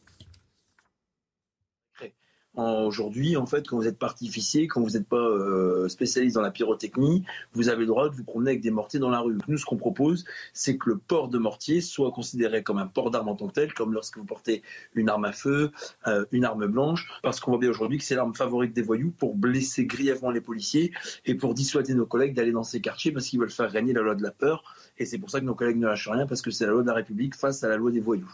Aujourd'hui, 2.61 3.37
en 3.37 3.47
fait, 3.47 3.67
quand 3.67 3.77
vous 3.77 3.87
êtes 3.87 3.99
partificier, 3.99 4.69
quand 4.69 4.83
vous 4.83 4.91
n'êtes 4.91 5.09
pas 5.09 5.17
euh, 5.17 5.89
spécialiste 5.89 6.35
dans 6.35 6.43
la 6.43 6.51
pyrotechnie, 6.51 7.25
vous 7.55 7.69
avez 7.71 7.81
le 7.81 7.87
droit 7.87 8.09
de 8.11 8.15
vous 8.15 8.25
promener 8.25 8.51
avec 8.51 8.63
des 8.63 8.71
mortiers 8.71 9.01
dans 9.01 9.09
la 9.09 9.21
rue. 9.21 9.39
Nous, 9.49 9.57
ce 9.57 9.65
qu'on 9.65 9.77
propose, 9.77 10.25
c'est 10.53 10.77
que 10.77 10.91
le 10.91 10.99
port 10.99 11.29
de 11.29 11.39
mortier 11.39 11.81
soit 11.81 12.13
considéré 12.13 12.63
comme 12.63 12.79
un 12.79 12.87
port 12.87 13.11
d'arme 13.11 13.29
en 13.29 13.37
tant 13.37 13.49
que 13.49 13.55
tel, 13.55 13.73
comme 13.73 13.95
lorsque 13.95 14.19
vous 14.19 14.25
portez 14.25 14.63
une 14.95 15.09
arme 15.09 15.25
à 15.25 15.33
feu, 15.33 15.71
euh, 16.07 16.27
une 16.33 16.45
arme 16.45 16.67
blanche, 16.67 17.09
parce 17.23 17.41
qu'on 17.41 17.53
voit 17.53 17.61
bien 17.61 17.71
aujourd'hui 17.71 17.97
que 17.97 18.05
c'est 18.05 18.15
l'arme 18.15 18.35
favorite 18.35 18.75
des 18.75 18.83
voyous 18.83 19.13
pour 19.17 19.35
blesser 19.35 19.87
grièvement 19.87 20.31
les 20.31 20.43
policiers 20.43 20.93
et 21.25 21.35
pour 21.35 21.55
dissuader 21.55 21.95
nos 21.95 22.07
collègues 22.07 22.35
d'aller 22.35 22.53
dans 22.53 22.63
ces 22.63 22.81
quartiers 22.81 23.13
parce 23.13 23.27
qu'ils 23.27 23.41
veulent 23.41 23.51
faire 23.51 23.71
régner 23.71 23.95
la 23.95 24.03
loi 24.03 24.15
de 24.15 24.23
la 24.23 24.33
peur. 24.33 24.65
Et 24.99 25.07
c'est 25.07 25.19
pour 25.19 25.31
ça 25.31 25.41
que 25.41 25.47
nos 25.47 25.55
collègues 25.55 25.79
ne 25.79 25.87
lâchent 25.87 26.09
rien, 26.09 26.27
parce 26.27 26.43
que 26.43 26.51
c'est 26.51 26.67
la 26.67 26.73
loi 26.73 26.83
de 26.83 26.89
la 26.89 26.95
République 26.95 27.35
face 27.35 27.65
à 27.65 27.69
la 27.69 27.77
loi 27.77 27.91
des 27.91 28.01
voyous. 28.01 28.31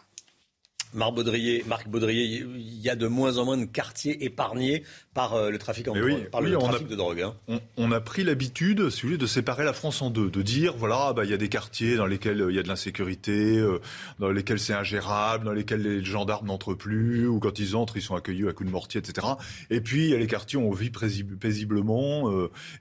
Marc 0.95 1.15
Baudrier, 1.15 1.65
Marc 1.67 1.89
Baudrier, 1.89 2.25
il 2.57 2.81
y 2.81 2.89
a 2.89 2.97
de 2.97 3.07
moins 3.07 3.39
en 3.39 3.45
moins 3.45 3.57
de 3.57 3.65
quartiers 3.65 4.25
épargnés 4.25 4.83
par 5.15 5.35
euh, 5.35 5.51
le 5.51 5.59
trafic, 5.59 5.89
en 5.89 5.95
drogue, 5.95 6.31
par 6.31 6.41
le 6.41 6.57
trafic 6.57 6.87
de 6.87 6.95
drogue. 6.95 7.23
Hein. 7.23 7.61
On, 7.77 7.93
a 7.93 8.01
pris 8.01 8.25
l'habitude, 8.25 8.91
si 8.91 9.07
vous 9.07 9.17
de 9.17 9.27
séparer 9.27 9.65
la 9.65 9.73
France 9.73 10.03
en 10.03 10.11
deux, 10.11 10.31
de 10.31 10.43
dire 10.43 10.75
voilà, 10.77 11.13
bah, 11.13 11.25
il 11.25 11.31
y 11.31 11.35
a 11.35 11.37
des 11.37 11.49
quartiers 11.49 11.97
dans 11.97 12.07
lesquels 12.07 12.41
euh, 12.41 12.51
il 12.51 12.57
y 12.57 12.59
a 12.59 12.63
de 12.63 12.69
l'insécurité, 12.69 13.59
euh, 13.59 13.81
dans 14.19 14.31
lesquels 14.31 14.59
c'est 14.59 14.75
ingérable, 14.75 15.45
dans 15.45 15.53
lesquels 15.53 15.83
les 15.83 16.05
gendarmes 16.05 16.47
n'entrent 16.47 16.75
plus, 16.75 17.27
ou 17.27 17.41
quand 17.41 17.59
ils 17.59 17.77
entrent, 17.77 17.97
ils 17.97 18.03
sont 18.03 18.15
accueillis 18.15 18.49
à 18.49 18.53
coups 18.53 18.69
de 18.69 18.73
mortier, 18.73 19.01
etc. 19.01 19.27
Et 19.71 19.81
puis 19.81 20.05
il 20.05 20.11
y 20.11 20.15
a 20.15 20.19
les 20.19 20.27
quartiers 20.27 20.59
où 20.59 20.69
on 20.69 20.73
vit 20.73 20.91
paisiblement 20.91 22.31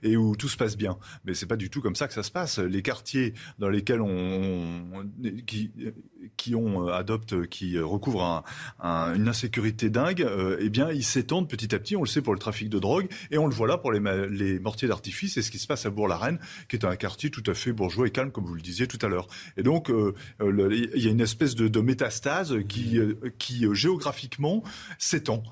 et 0.02 0.16
où 0.16 0.36
tout 0.36 0.48
se 0.48 0.56
passe 0.56 0.76
bien. 0.76 0.98
Mais 1.24 1.34
c'est 1.34 1.46
pas 1.46 1.56
du 1.56 1.70
tout 1.70 1.80
comme 1.80 1.96
ça 1.96 2.08
que 2.08 2.14
ça 2.14 2.22
se 2.22 2.30
passe. 2.30 2.58
Les 2.58 2.82
quartiers 2.82 3.34
dans 3.58 3.68
lesquels 3.68 4.00
on, 4.00 5.06
qui, 5.46 5.70
qui 6.36 6.54
ont 6.54 6.88
adoptent, 6.88 7.46
qui 7.46 7.78
recouvrent 7.78 8.44
une 8.80 9.28
insécurité 9.28 9.90
dingue, 9.90 10.26
eh 10.58 10.68
bien 10.68 10.90
ils 10.90 11.04
s'étendent 11.04 11.48
petit 11.48 11.74
à 11.74 11.78
petit. 11.78 11.96
On 11.96 12.02
le 12.02 12.08
sait 12.08 12.22
pour 12.22 12.32
le 12.32 12.38
trafic 12.38 12.68
de 12.68 12.78
drogue. 12.78 13.08
Et 13.30 13.38
on 13.38 13.46
le 13.46 13.54
voit 13.54 13.68
là 13.68 13.78
pour 13.78 13.92
les, 13.92 14.58
mortiers 14.60 14.88
d'artifice. 14.88 15.34
C'est 15.34 15.42
ce 15.42 15.50
qui 15.50 15.58
se 15.58 15.66
passe 15.66 15.86
à 15.86 15.90
Bourg-la-Reine, 15.90 16.38
qui 16.68 16.76
est 16.76 16.84
un 16.84 16.96
quartier 16.96 17.30
tout 17.30 17.42
à 17.46 17.54
fait 17.54 17.72
bourgeois 17.72 18.06
et 18.06 18.10
calme, 18.10 18.30
comme 18.30 18.44
vous 18.44 18.54
le 18.54 18.62
disiez 18.62 18.86
tout 18.86 18.98
à 19.02 19.08
l'heure. 19.08 19.28
Et 19.56 19.62
donc, 19.62 19.90
euh, 19.90 20.14
euh, 20.40 20.88
il 20.94 21.02
y 21.02 21.08
a 21.08 21.10
une 21.10 21.20
espèce 21.20 21.54
de, 21.54 21.80
métastase 21.80 22.52
euh, 22.52 22.62
qui 22.62 23.66
géographiquement 23.74 24.62
s'étend. 24.98 25.42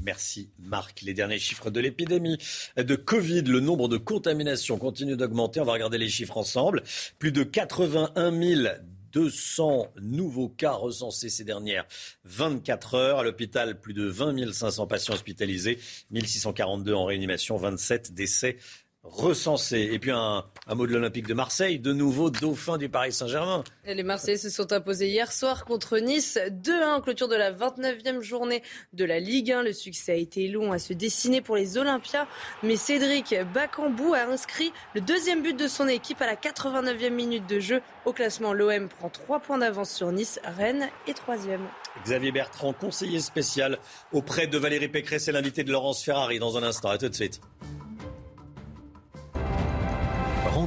Merci 0.00 0.50
Marc. 0.58 1.02
Les 1.02 1.14
derniers 1.14 1.38
chiffres 1.38 1.70
de 1.70 1.80
l'épidémie 1.80 2.38
de 2.76 2.96
Covid, 2.96 3.42
le 3.42 3.60
nombre 3.60 3.88
de 3.88 3.98
contaminations 3.98 4.78
continue 4.78 5.16
d'augmenter. 5.16 5.60
On 5.60 5.64
va 5.64 5.72
regarder 5.72 5.98
les 5.98 6.08
chiffres 6.08 6.38
ensemble. 6.38 6.82
Plus 7.18 7.30
de 7.30 7.42
81 7.42 8.32
000 8.32 8.68
200 9.12 9.88
nouveaux 10.00 10.48
cas 10.48 10.72
recensés 10.72 11.28
ces 11.28 11.44
dernières 11.44 11.86
24 12.24 12.94
heures. 12.94 13.18
À 13.18 13.24
l'hôpital, 13.24 13.80
plus 13.80 13.94
de 13.94 14.04
20 14.04 14.52
500 14.52 14.86
patients 14.86 15.14
hospitalisés, 15.14 15.78
1642 16.10 16.94
en 16.94 17.04
réanimation, 17.04 17.56
27 17.56 18.14
décès 18.14 18.56
recensé. 19.04 19.90
Et 19.92 19.98
puis 19.98 20.10
un, 20.10 20.44
mot 20.74 20.86
de 20.86 20.92
l'Olympique 20.92 21.26
de 21.26 21.34
Marseille, 21.34 21.78
de 21.78 21.92
nouveau 21.92 22.30
dauphin 22.30 22.78
du 22.78 22.88
Paris 22.88 23.12
Saint-Germain. 23.12 23.64
Les 23.84 24.02
Marseillais 24.02 24.38
se 24.38 24.48
sont 24.48 24.72
imposés 24.72 25.08
hier 25.08 25.32
soir 25.32 25.64
contre 25.64 25.98
Nice 25.98 26.38
2-1 26.38 26.94
en 26.94 27.00
clôture 27.00 27.28
de 27.28 27.36
la 27.36 27.52
29e 27.52 28.20
journée 28.20 28.62
de 28.92 29.04
la 29.04 29.18
Ligue 29.18 29.52
1. 29.52 29.62
Le 29.62 29.72
succès 29.72 30.12
a 30.12 30.16
été 30.16 30.48
long 30.48 30.72
à 30.72 30.78
se 30.78 30.92
dessiner 30.92 31.40
pour 31.40 31.56
les 31.56 31.78
Olympiens, 31.78 32.26
mais 32.62 32.76
Cédric 32.76 33.34
Bakambu 33.52 34.14
a 34.14 34.28
inscrit 34.28 34.72
le 34.94 35.00
deuxième 35.00 35.42
but 35.42 35.58
de 35.58 35.68
son 35.68 35.88
équipe 35.88 36.22
à 36.22 36.26
la 36.26 36.36
89e 36.36 37.10
minute 37.10 37.48
de 37.48 37.58
jeu. 37.58 37.82
Au 38.04 38.12
classement, 38.12 38.52
l'OM 38.52 38.88
prend 38.88 39.10
3 39.10 39.40
points 39.40 39.58
d'avance 39.58 39.90
sur 39.90 40.12
Nice, 40.12 40.40
Rennes 40.44 40.88
est 41.06 41.14
troisième. 41.14 41.66
Xavier 42.04 42.32
Bertrand, 42.32 42.72
conseiller 42.72 43.20
spécial 43.20 43.78
auprès 44.12 44.46
de 44.46 44.56
Valérie 44.58 44.88
Pécresse, 44.88 45.24
c'est 45.24 45.32
l'invité 45.32 45.64
de 45.64 45.72
Laurence 45.72 46.02
Ferrari 46.02 46.38
dans 46.38 46.56
un 46.56 46.62
instant. 46.62 46.88
À 46.88 46.98
tout 46.98 47.08
de 47.08 47.14
suite. 47.14 47.40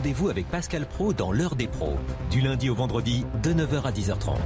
Rendez-vous 0.05 0.29
avec 0.29 0.47
Pascal 0.51 0.85
Pro 0.87 1.13
dans 1.13 1.31
l'heure 1.31 1.55
des 1.55 1.67
pros, 1.67 1.95
du 2.29 2.39
lundi 2.39 2.69
au 2.69 2.75
vendredi 2.75 3.25
de 3.41 3.53
9h 3.53 3.85
à 3.85 3.91
10h30. 3.91 4.37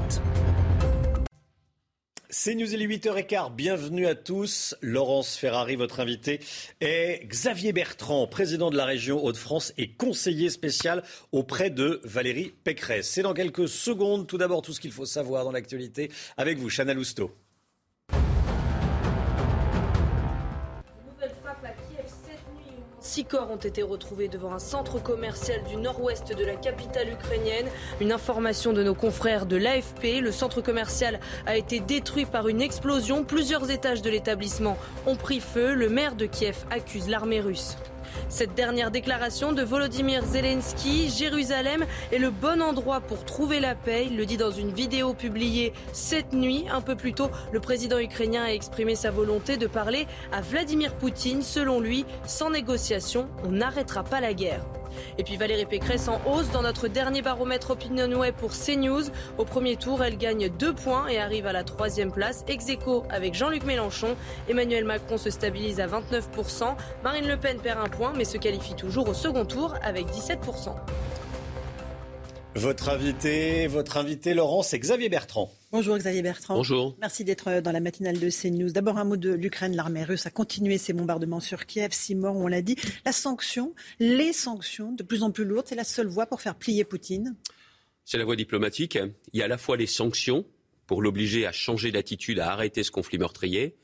C'est 2.29 2.55
News, 2.55 2.73
il 2.73 2.81
est 2.81 2.87
8h15. 2.87 3.53
Bienvenue 3.55 4.07
à 4.07 4.15
tous. 4.15 4.77
Laurence 4.81 5.35
Ferrari, 5.35 5.75
votre 5.75 5.99
invité, 5.99 6.39
est 6.79 7.27
Xavier 7.27 7.73
Bertrand, 7.73 8.25
président 8.25 8.69
de 8.69 8.77
la 8.77 8.85
région 8.85 9.21
Hauts-de-France 9.21 9.73
et 9.77 9.91
conseiller 9.91 10.49
spécial 10.49 11.03
auprès 11.33 11.69
de 11.69 11.99
Valérie 12.05 12.53
Pécresse. 12.63 13.09
C'est 13.09 13.23
dans 13.23 13.33
quelques 13.33 13.67
secondes. 13.67 14.27
Tout 14.27 14.37
d'abord, 14.37 14.61
tout 14.61 14.71
ce 14.71 14.79
qu'il 14.79 14.93
faut 14.93 15.05
savoir 15.05 15.43
dans 15.43 15.51
l'actualité 15.51 16.09
avec 16.37 16.57
vous, 16.57 16.69
Chana 16.69 16.93
Lousteau. 16.93 17.35
Six 23.01 23.23
corps 23.23 23.49
ont 23.49 23.55
été 23.55 23.81
retrouvés 23.81 24.27
devant 24.27 24.51
un 24.51 24.59
centre 24.59 25.01
commercial 25.01 25.63
du 25.63 25.77
nord-ouest 25.77 26.35
de 26.35 26.43
la 26.43 26.55
capitale 26.55 27.09
ukrainienne. 27.09 27.65
Une 28.01 28.11
information 28.11 28.73
de 28.73 28.83
nos 28.83 28.93
confrères 28.93 29.45
de 29.45 29.55
l'AFP. 29.55 30.19
Le 30.21 30.33
centre 30.33 30.61
commercial 30.61 31.21
a 31.45 31.55
été 31.55 31.79
détruit 31.79 32.25
par 32.25 32.49
une 32.49 32.61
explosion. 32.61 33.23
Plusieurs 33.23 33.71
étages 33.71 34.01
de 34.01 34.09
l'établissement 34.09 34.77
ont 35.07 35.15
pris 35.15 35.39
feu. 35.39 35.73
Le 35.75 35.87
maire 35.87 36.15
de 36.15 36.25
Kiev 36.25 36.57
accuse 36.71 37.07
l'armée 37.07 37.39
russe. 37.39 37.77
Cette 38.29 38.53
dernière 38.55 38.91
déclaration 38.91 39.51
de 39.51 39.63
Volodymyr 39.63 40.23
Zelensky, 40.25 41.09
Jérusalem 41.09 41.85
est 42.11 42.17
le 42.17 42.29
bon 42.29 42.61
endroit 42.61 43.01
pour 43.01 43.25
trouver 43.25 43.59
la 43.59 43.75
paix. 43.75 44.07
Il 44.09 44.17
le 44.17 44.25
dit 44.25 44.37
dans 44.37 44.51
une 44.51 44.71
vidéo 44.71 45.13
publiée 45.13 45.73
cette 45.93 46.33
nuit. 46.33 46.65
Un 46.71 46.81
peu 46.81 46.95
plus 46.95 47.13
tôt, 47.13 47.29
le 47.51 47.59
président 47.59 47.99
ukrainien 47.99 48.43
a 48.43 48.53
exprimé 48.53 48.95
sa 48.95 49.11
volonté 49.11 49.57
de 49.57 49.67
parler 49.67 50.07
à 50.31 50.41
Vladimir 50.41 50.95
Poutine. 50.95 51.41
Selon 51.41 51.79
lui, 51.79 52.05
sans 52.25 52.49
négociation, 52.49 53.27
on 53.43 53.51
n'arrêtera 53.51 54.03
pas 54.03 54.21
la 54.21 54.33
guerre. 54.33 54.63
Et 55.17 55.23
puis 55.23 55.37
Valérie 55.37 55.65
Pécresse 55.65 56.07
en 56.07 56.21
hausse 56.25 56.49
dans 56.51 56.61
notre 56.61 56.87
dernier 56.87 57.21
baromètre 57.21 57.71
OpinionWay 57.71 58.31
pour 58.31 58.51
CNews. 58.51 59.03
Au 59.37 59.45
premier 59.45 59.75
tour, 59.75 60.03
elle 60.03 60.17
gagne 60.17 60.49
deux 60.49 60.73
points 60.73 61.07
et 61.07 61.19
arrive 61.19 61.47
à 61.47 61.53
la 61.53 61.63
troisième 61.63 62.11
place, 62.11 62.43
ex 62.47 62.65
avec 63.09 63.33
Jean-Luc 63.33 63.63
Mélenchon. 63.63 64.15
Emmanuel 64.47 64.85
Macron 64.85 65.17
se 65.17 65.29
stabilise 65.29 65.79
à 65.79 65.87
29%. 65.87 66.75
Marine 67.03 67.27
Le 67.27 67.37
Pen 67.37 67.57
perd 67.59 67.79
un 67.79 67.89
point 67.89 68.13
mais 68.15 68.25
se 68.25 68.37
qualifie 68.37 68.75
toujours 68.75 69.09
au 69.09 69.13
second 69.13 69.45
tour 69.45 69.75
avec 69.83 70.07
17%. 70.07 70.75
Votre 72.55 72.89
invité, 72.89 73.67
votre 73.67 73.97
invité 73.97 74.33
Laurent, 74.33 74.63
c'est 74.63 74.79
Xavier 74.79 75.09
Bertrand. 75.09 75.51
Bonjour 75.71 75.99
Xavier 75.99 76.23
Bertrand. 76.23 76.55
Bonjour. 76.55 76.97
Merci 76.99 77.23
d'être 77.23 77.47
euh, 77.47 77.61
dans 77.61 77.71
la 77.71 77.79
matinale 77.79 78.19
de 78.19 78.29
CNews. 78.31 78.71
D'abord 78.71 78.97
un 78.97 79.03
mot 79.03 79.17
de 79.17 79.29
l'Ukraine. 79.29 79.75
L'armée 79.75 80.03
russe 80.03 80.25
a 80.25 80.31
continué 80.31 80.79
ses 80.79 80.93
bombardements 80.93 81.39
sur 81.39 81.67
Kiev. 81.67 81.91
Six 81.91 82.15
morts, 82.15 82.35
on 82.35 82.47
l'a 82.47 82.63
dit. 82.63 82.75
La 83.05 83.11
sanction, 83.11 83.75
les 83.99 84.33
sanctions 84.33 84.91
de 84.93 85.03
plus 85.03 85.21
en 85.21 85.29
plus 85.29 85.45
lourdes, 85.45 85.67
c'est 85.67 85.75
la 85.75 85.83
seule 85.83 86.07
voie 86.07 86.25
pour 86.25 86.41
faire 86.41 86.55
plier 86.55 86.85
Poutine 86.85 87.35
C'est 88.03 88.17
la 88.17 88.25
voie 88.25 88.35
diplomatique. 88.35 88.97
Il 89.31 89.39
y 89.39 89.43
a 89.43 89.45
à 89.45 89.47
la 89.47 89.59
fois 89.59 89.77
les 89.77 89.85
sanctions 89.85 90.43
pour 90.87 91.03
l'obliger 91.03 91.45
à 91.45 91.51
changer 91.51 91.91
d'attitude, 91.91 92.39
à 92.39 92.51
arrêter 92.51 92.81
ce 92.81 92.89
conflit 92.89 93.19
meurtrier. 93.19 93.77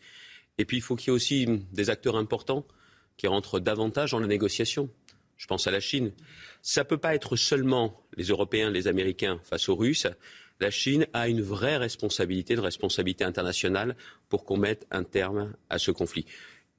Et 0.58 0.66
puis 0.66 0.78
il 0.78 0.82
faut 0.82 0.96
qu'il 0.96 1.10
y 1.10 1.12
ait 1.12 1.16
aussi 1.16 1.46
des 1.72 1.92
acteurs 1.92 2.16
importants 2.16 2.66
qui 3.16 3.28
rentrent 3.28 3.60
davantage 3.60 4.10
dans 4.10 4.20
la 4.20 4.26
négociation. 4.26 4.90
Je 5.38 5.46
pense 5.46 5.68
à 5.68 5.72
la 5.72 5.82
Chine. 5.82 6.14
Ça 6.64 6.82
ne 6.82 6.88
peut 6.88 6.98
pas 6.98 7.14
être 7.14 7.36
seulement 7.36 8.02
les 8.18 8.26
Européens, 8.26 8.72
les 8.72 8.88
Américains 8.88 9.40
face 9.44 9.70
aux 9.70 9.76
Russes. 9.76 10.08
La 10.60 10.72
Chine 10.72 11.06
a 11.14 11.28
une 11.28 11.42
vraie 11.42 11.78
responsabilité, 11.78 12.54
une 12.54 12.62
responsabilité 12.62 13.24
internationale 13.24 13.96
pour 14.30 14.46
qu'on 14.46 14.58
mette 14.58 14.88
un 14.90 15.04
terme 15.04 15.54
à 15.70 15.80
ce 15.80 15.92
conflit. 15.92 16.26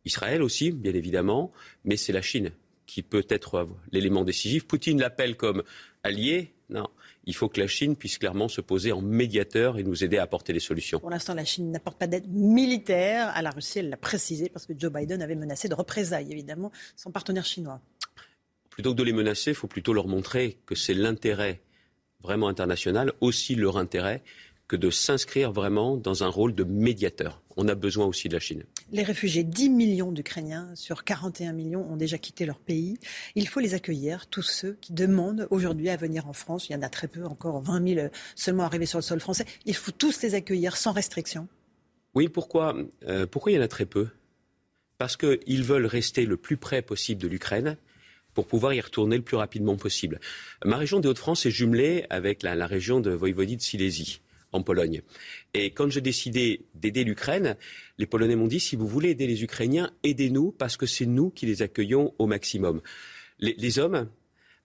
Israël 0.04 0.42
aussi, 0.42 0.72
bien 0.72 0.94
évidemment, 0.94 1.52
mais 1.84 1.96
c'est 1.96 2.12
la 2.12 2.22
Chine 2.22 2.52
qui 2.86 3.02
peut 3.02 3.26
être 3.28 3.68
l'élément 3.92 4.24
décisif. 4.24 4.66
Poutine 4.66 5.00
l'appelle 5.00 5.36
comme 5.36 5.62
allié. 6.04 6.52
Non, 6.68 6.88
il 7.24 7.34
faut 7.34 7.48
que 7.48 7.60
la 7.60 7.66
Chine 7.66 7.96
puisse 7.96 8.18
clairement 8.18 8.48
se 8.48 8.60
poser 8.60 8.92
en 8.92 9.02
médiateur 9.02 9.78
et 9.78 9.82
nous 9.82 10.04
aider 10.04 10.18
à 10.18 10.22
apporter 10.22 10.52
des 10.52 10.60
solutions. 10.60 11.00
Pour 11.00 11.10
l'instant, 11.10 11.34
la 11.34 11.44
Chine 11.44 11.70
n'apporte 11.70 11.98
pas 11.98 12.06
d'aide 12.06 12.28
militaire 12.28 13.28
à 13.34 13.42
la 13.42 13.50
Russie, 13.50 13.80
elle 13.80 13.90
l'a 13.90 13.96
précisé, 13.96 14.48
parce 14.48 14.66
que 14.66 14.72
Joe 14.76 14.92
Biden 14.92 15.20
avait 15.22 15.34
menacé 15.34 15.68
de 15.68 15.74
représailles, 15.74 16.32
évidemment, 16.32 16.72
son 16.96 17.10
partenaire 17.10 17.44
chinois. 17.44 17.80
Plutôt 18.70 18.92
que 18.92 18.98
de 18.98 19.02
les 19.02 19.12
menacer, 19.12 19.50
il 19.50 19.56
faut 19.56 19.68
plutôt 19.68 19.92
leur 19.92 20.06
montrer 20.06 20.58
que 20.66 20.74
c'est 20.74 20.94
l'intérêt 20.94 21.60
vraiment 22.22 22.48
international, 22.48 23.12
aussi 23.20 23.54
leur 23.54 23.76
intérêt 23.76 24.22
que 24.68 24.76
de 24.76 24.90
s'inscrire 24.90 25.52
vraiment 25.52 25.96
dans 25.96 26.24
un 26.24 26.28
rôle 26.28 26.54
de 26.54 26.64
médiateur. 26.64 27.40
On 27.56 27.68
a 27.68 27.74
besoin 27.74 28.06
aussi 28.06 28.28
de 28.28 28.34
la 28.34 28.40
Chine. 28.40 28.64
Les 28.92 29.02
réfugiés, 29.02 29.44
10 29.44 29.70
millions 29.70 30.12
d'Ukrainiens 30.12 30.74
sur 30.74 31.04
41 31.04 31.52
millions 31.52 31.88
ont 31.90 31.96
déjà 31.96 32.18
quitté 32.18 32.46
leur 32.46 32.58
pays. 32.58 32.98
Il 33.34 33.48
faut 33.48 33.60
les 33.60 33.74
accueillir, 33.74 34.26
tous 34.26 34.42
ceux 34.42 34.76
qui 34.80 34.92
demandent 34.92 35.46
aujourd'hui 35.50 35.88
à 35.88 35.96
venir 35.96 36.28
en 36.28 36.32
France. 36.32 36.68
Il 36.68 36.72
y 36.72 36.76
en 36.76 36.82
a 36.82 36.88
très 36.88 37.08
peu, 37.08 37.24
encore 37.24 37.60
20 37.62 37.94
000 37.94 38.08
seulement 38.34 38.64
arrivés 38.64 38.86
sur 38.86 38.98
le 38.98 39.02
sol 39.02 39.20
français. 39.20 39.46
Il 39.64 39.74
faut 39.74 39.92
tous 39.92 40.22
les 40.22 40.34
accueillir 40.34 40.76
sans 40.76 40.92
restriction. 40.92 41.48
Oui, 42.14 42.28
pourquoi, 42.28 42.76
euh, 43.06 43.26
pourquoi 43.26 43.52
il 43.52 43.54
y 43.56 43.58
en 43.58 43.62
a 43.62 43.68
très 43.68 43.86
peu? 43.86 44.08
Parce 44.98 45.16
qu'ils 45.16 45.62
veulent 45.62 45.86
rester 45.86 46.26
le 46.26 46.36
plus 46.36 46.56
près 46.56 46.82
possible 46.82 47.20
de 47.20 47.28
l'Ukraine 47.28 47.76
pour 48.36 48.46
pouvoir 48.46 48.74
y 48.74 48.80
retourner 48.82 49.16
le 49.16 49.22
plus 49.22 49.38
rapidement 49.38 49.76
possible. 49.76 50.20
Ma 50.62 50.76
région 50.76 51.00
des 51.00 51.08
Hauts-de-France 51.08 51.46
est 51.46 51.50
jumelée 51.50 52.04
avec 52.10 52.42
la, 52.42 52.66
région 52.66 53.00
de 53.00 53.10
Voïvodie 53.10 53.56
de 53.56 53.62
Silésie 53.62 54.20
en 54.52 54.62
Pologne. 54.62 55.00
Et 55.54 55.70
quand 55.70 55.88
j'ai 55.88 56.02
décidé 56.02 56.66
d'aider 56.74 57.02
l'Ukraine, 57.02 57.56
les 57.96 58.04
Polonais 58.04 58.36
m'ont 58.36 58.46
dit 58.46 58.60
si 58.60 58.76
vous 58.76 58.86
voulez 58.86 59.08
aider 59.08 59.26
les 59.26 59.42
Ukrainiens, 59.42 59.90
aidez-nous 60.02 60.52
parce 60.52 60.76
que 60.76 60.84
c'est 60.84 61.06
nous 61.06 61.30
qui 61.30 61.46
les 61.46 61.62
accueillons 61.62 62.12
au 62.18 62.26
maximum. 62.26 62.82
Les, 63.38 63.78
hommes 63.78 64.06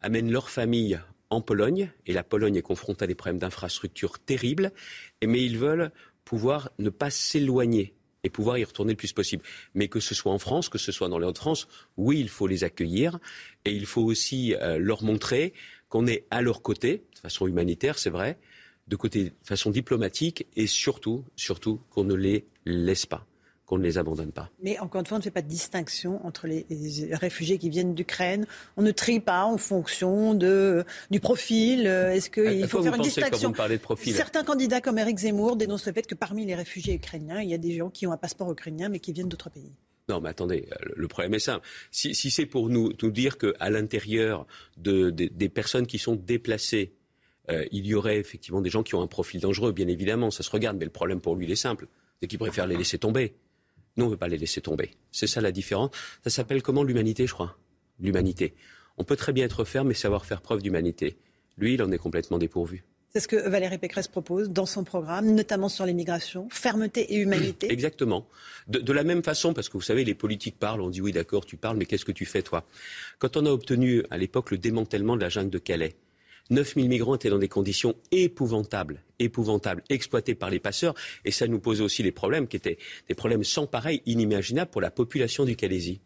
amènent 0.02 0.32
leur 0.34 0.50
famille 0.50 1.00
en 1.30 1.40
Pologne 1.40 1.92
et 2.08 2.12
la 2.12 2.26
Pologne 2.26 2.58
est 2.58 2.62
confrontée 2.62 3.06
à 3.06 3.08
des 3.08 3.16
problèmes 3.16 3.40
d'infrastructures 3.40 4.20
terribles, 4.20 4.74
mais 5.26 5.42
ils 5.46 5.58
veulent 5.58 5.94
pouvoir 6.26 6.72
ne 6.78 6.90
pas 6.90 7.10
s'éloigner 7.10 7.94
et 8.24 8.30
pouvoir 8.30 8.58
y 8.58 8.64
retourner 8.64 8.94
le 8.94 8.98
plus 8.98 9.14
possible. 9.14 9.44
Mais 9.74 9.88
que 9.88 10.00
ce 10.00 10.16
soit 10.16 10.32
en 10.32 10.40
France, 10.40 10.70
que 10.70 10.78
ce 10.78 10.92
soit 10.92 11.10
dans 11.10 11.20
les 11.20 11.26
Hauts-de-France, 11.26 11.68
oui, 11.98 12.20
il 12.20 12.30
faut 12.30 12.48
les 12.48 12.64
accueillir 12.64 13.20
et 13.66 13.72
il 13.72 13.86
faut 13.86 14.04
aussi 14.04 14.56
euh, 14.56 14.78
leur 14.78 15.04
montrer 15.04 15.54
qu'on 15.90 16.08
est 16.08 16.26
à 16.32 16.42
leur 16.42 16.62
côté, 16.62 17.04
de 17.16 17.20
façon 17.20 17.48
humanitaire, 17.48 17.98
c'est 17.98 18.10
vrai, 18.10 18.38
de 18.88 18.98
de 18.98 19.32
façon 19.44 19.72
diplomatique 19.72 20.48
et 20.56 20.68
surtout, 20.68 21.24
surtout 21.36 21.82
qu'on 21.90 22.04
ne 22.04 22.16
les 22.16 22.46
laisse 22.66 23.06
pas 23.06 23.26
qu'on 23.72 23.78
ne 23.78 23.84
les 23.84 23.98
abandonne 23.98 24.34
pas. 24.34 24.52
Mais 24.62 24.78
encore 24.80 25.00
une 25.00 25.08
fois, 25.08 25.16
on 25.16 25.20
ne 25.20 25.24
fait 25.24 25.32
pas 25.32 25.42
de 25.42 25.48
distinction 25.48 26.20
entre 26.28 26.46
les, 26.46 26.66
réfugiés 27.14 27.58
qui 27.58 27.70
viennent 27.70 27.96
d'Ukraine. 27.96 28.46
On 28.76 28.82
ne 28.82 28.92
trie 28.92 29.22
pas 29.22 29.46
en 29.46 29.58
fonction 29.58 30.34
de, 30.34 30.84
du 31.10 31.22
profil. 31.22 31.88
Est-ce 31.88 32.30
qu'il 32.30 32.68
faut 32.68 32.84
faire 32.84 32.96
une 32.96 33.02
distinction 33.02 33.52
de 33.52 33.78
profil 33.78 34.14
Certains 34.14 34.44
candidats 34.44 34.82
comme 34.82 34.98
Eric 34.98 35.20
Zemmour 35.20 35.56
dénoncent 35.56 35.86
le 35.86 35.94
fait 35.94 36.06
que 36.06 36.16
parmi 36.16 36.46
les 36.46 36.54
réfugiés 36.54 36.96
ukrainiens, 36.96 37.40
il 37.42 37.50
y 37.50 37.54
a 37.54 37.58
des 37.58 37.78
gens 37.78 37.90
qui 37.90 38.06
ont 38.06 38.12
un 38.12 38.18
passeport 38.18 38.52
ukrainien 38.52 38.90
mais 38.90 39.00
qui 39.00 39.14
viennent 39.14 39.30
d'autres 39.30 39.50
pays. 39.50 39.72
Non, 40.10 40.20
mais 40.20 40.28
attendez, 40.28 40.68
le 40.94 41.08
problème 41.08 41.34
est 41.36 41.40
simple. 41.40 41.66
Si, 41.92 42.14
c'est 42.14 42.46
pour 42.46 42.68
nous, 42.68 42.92
nous 43.02 43.12
dire 43.12 43.38
qu'à 43.38 43.70
l'intérieur 43.70 44.46
de, 44.76 45.12
des 45.12 45.50
personnes 45.50 45.88
qui 45.88 45.98
sont 45.98 46.18
déplacées 46.18 46.92
euh, 47.50 47.66
il 47.72 47.86
y 47.86 47.96
aurait 47.96 48.18
effectivement 48.18 48.62
des 48.62 48.70
gens 48.70 48.84
qui 48.84 48.96
ont 48.96 49.02
un 49.02 49.08
profil 49.08 49.42
dangereux, 49.42 49.72
bien 49.72 49.88
évidemment, 49.88 50.30
ça 50.30 50.44
se 50.44 50.52
regarde, 50.52 50.78
mais 50.78 50.86
le 50.86 50.92
problème 50.92 51.22
pour 51.22 51.36
lui, 51.36 51.46
il 51.46 51.52
est 51.52 51.56
simple, 51.56 51.88
c'est 52.20 52.28
qu'il 52.28 52.40
préfère 52.40 52.68
les 52.68 52.78
laisser 52.78 53.00
tomber. 53.00 53.34
Nous, 53.98 54.06
on 54.06 54.08
ne 54.08 54.12
veut 54.14 54.18
pas 54.18 54.28
les 54.28 54.38
laisser 54.38 54.62
tomber. 54.62 54.92
C'est 55.12 55.28
ça 55.28 55.42
la 55.42 55.52
différence. 55.52 55.92
Ça 56.24 56.30
s'appelle 56.30 56.62
comment 56.62 56.84
l'humanité, 56.84 57.28
je 57.28 57.34
crois? 57.34 57.58
L'humanité. 58.00 58.54
On 58.98 59.04
peut 59.04 59.16
très 59.16 59.34
bien 59.34 59.46
être 59.46 59.64
ferme 59.64 59.92
et 59.92 59.96
savoir 59.96 60.26
faire 60.26 60.42
preuve 60.42 60.62
d'humanité. 60.62 61.18
Lui, 61.58 61.74
il 61.74 61.84
en 61.84 61.92
est 61.92 61.98
complètement 61.98 62.38
dépourvu. 62.38 62.84
C'est 63.14 63.20
ce 63.20 63.28
que 63.28 63.36
Valérie 63.50 63.78
Pécresse 63.78 64.08
propose 64.08 64.50
dans 64.50 64.66
son 64.66 64.86
programme, 64.86 65.36
notamment 65.36 65.68
sur 65.68 65.86
l'immigration, 65.86 66.48
fermeté 66.50 67.14
et 67.14 67.18
humanité. 67.18 67.68
Exactement. 67.72 68.26
De, 68.68 68.80
de, 68.80 68.94
la 68.94 69.04
même 69.04 69.22
façon, 69.22 69.54
parce 69.54 69.68
que 69.68 69.74
vous 69.74 69.82
savez, 69.82 70.06
les 70.06 70.16
politiques 70.16 70.58
parlent, 70.58 70.80
on 70.80 70.90
dit 70.90 71.02
oui, 71.02 71.12
d'accord, 71.12 71.46
tu 71.46 71.58
parles, 71.58 71.76
mais 71.76 71.86
qu'est-ce 71.86 72.06
que 72.06 72.14
tu 72.14 72.26
fais, 72.26 72.42
toi? 72.42 72.64
Quand 73.20 73.36
on 73.36 73.46
a 73.46 73.50
obtenu 73.50 74.04
à 74.12 74.18
l'époque 74.18 74.52
le 74.52 74.58
démantèlement 74.58 75.18
de 75.18 75.22
la 75.22 75.28
jungle 75.28 75.50
de 75.50 75.58
Calais, 75.58 75.96
9000 76.52 76.88
migrants 76.88 77.16
étaient 77.16 77.30
dans 77.30 77.40
des 77.40 77.48
conditions 77.48 77.96
épouvantables, 78.12 79.02
épouvantables, 79.20 79.84
exploités 79.90 80.36
par 80.36 80.50
les 80.50 80.60
passeurs. 80.60 80.94
Et 81.26 81.32
ça 81.32 81.48
nous 81.48 81.60
posait 81.60 81.84
aussi 81.84 82.04
des 82.04 82.12
problèmes 82.12 82.48
qui 82.48 82.58
étaient 82.58 82.78
des 83.08 83.16
problèmes 83.16 83.44
sans 83.44 83.68
pareil, 83.68 84.02
inimaginables 84.06 84.70
pour 84.70 84.82
la 84.82 84.92
population 84.92 85.46
du 85.46 85.56
Calaisie. 85.56 86.02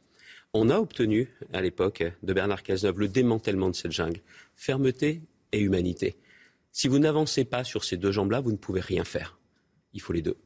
On 0.53 0.69
a 0.69 0.77
obtenu, 0.77 1.29
à 1.51 1.61
l'époque 1.61 2.03
de 2.23 2.33
Bernard 2.33 2.63
Cazeneuve, 2.63 2.99
le 2.99 3.07
démantèlement 3.09 3.69
de 3.69 3.75
cette 3.75 3.91
jungle. 3.91 4.21
Fermeté 4.55 5.21
et 5.51 5.59
humanité. 5.59 6.15
Si 6.71 6.87
vous 6.87 6.99
n'avancez 6.99 7.43
pas 7.43 7.63
sur 7.63 7.83
ces 7.83 7.97
deux 7.97 8.11
jambes-là, 8.11 8.39
vous 8.39 8.51
ne 8.51 8.57
pouvez 8.57 8.81
rien 8.81 9.03
faire. 9.03 9.37
Il 9.93 10.01
faut 10.01 10.13
les 10.13 10.21
deux. 10.21 10.37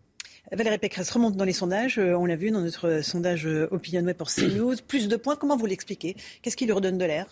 Valérie 0.51 0.79
Pécresse 0.79 1.11
remonte 1.11 1.35
dans 1.35 1.45
les 1.45 1.53
sondages. 1.53 1.99
Euh, 1.99 2.17
on 2.17 2.25
l'a 2.25 2.35
vu 2.35 2.49
dans 2.49 2.61
notre 2.61 3.01
sondage 3.03 3.45
euh, 3.45 3.67
OpinionWay 3.71 4.15
pour 4.15 4.29
CNews. 4.29 4.75
Plus 4.87 5.07
de 5.07 5.15
points. 5.15 5.35
Comment 5.35 5.57
vous 5.57 5.67
l'expliquez? 5.67 6.15
Qu'est-ce 6.41 6.57
qui 6.57 6.65
lui 6.65 6.71
redonne 6.71 6.97
de 6.97 7.05
l'air? 7.05 7.27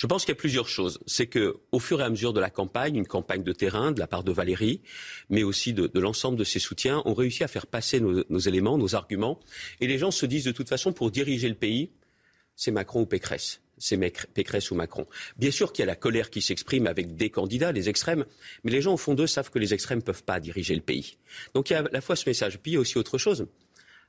Je 0.00 0.06
pense 0.06 0.24
qu'il 0.24 0.32
y 0.32 0.38
a 0.38 0.40
plusieurs 0.40 0.66
choses. 0.66 0.98
C'est 1.06 1.26
qu'au 1.26 1.78
fur 1.78 2.00
et 2.00 2.04
à 2.04 2.08
mesure 2.08 2.32
de 2.32 2.40
la 2.40 2.48
campagne, 2.48 2.96
une 2.96 3.06
campagne 3.06 3.42
de 3.42 3.52
terrain 3.52 3.92
de 3.92 4.00
la 4.00 4.06
part 4.06 4.24
de 4.24 4.32
Valérie, 4.32 4.80
mais 5.28 5.42
aussi 5.42 5.74
de, 5.74 5.90
l'ensemble 6.00 6.38
de 6.38 6.44
ses 6.44 6.58
soutiens, 6.58 7.02
on 7.04 7.12
réussit 7.12 7.42
à 7.42 7.48
faire 7.48 7.66
passer 7.66 8.00
nos, 8.00 8.38
éléments, 8.38 8.78
nos 8.78 8.94
arguments. 8.94 9.38
Et 9.82 9.86
les 9.86 9.98
gens 9.98 10.10
se 10.10 10.24
disent 10.24 10.44
de 10.44 10.52
toute 10.52 10.70
façon, 10.70 10.94
pour 10.94 11.10
diriger 11.10 11.50
le 11.50 11.54
pays, 11.54 11.90
c'est 12.56 12.70
Macron 12.70 13.02
ou 13.02 13.06
Pécresse 13.06 13.60
c'est 13.82 13.96
Pécresse 13.96 14.70
ou 14.70 14.74
Macron. 14.74 15.06
Bien 15.38 15.50
sûr 15.50 15.72
qu'il 15.72 15.82
y 15.82 15.84
a 15.84 15.86
la 15.86 15.96
colère 15.96 16.28
qui 16.28 16.42
s'exprime 16.42 16.86
avec 16.86 17.16
des 17.16 17.30
candidats, 17.30 17.72
les 17.72 17.88
extrêmes, 17.88 18.26
mais 18.62 18.70
les 18.70 18.82
gens 18.82 18.92
au 18.92 18.98
fond 18.98 19.14
d'eux 19.14 19.26
savent 19.26 19.48
que 19.48 19.58
les 19.58 19.72
extrêmes 19.72 20.00
ne 20.00 20.04
peuvent 20.04 20.22
pas 20.22 20.38
diriger 20.38 20.74
le 20.74 20.82
pays. 20.82 21.16
Donc 21.54 21.70
il 21.70 21.72
y 21.72 21.76
a 21.76 21.78
à 21.78 21.84
la 21.90 22.02
fois 22.02 22.14
ce 22.14 22.28
message, 22.28 22.58
puis 22.58 22.72
il 22.72 22.74
y 22.74 22.76
a 22.76 22.80
aussi 22.80 22.98
autre 22.98 23.16
chose. 23.16 23.46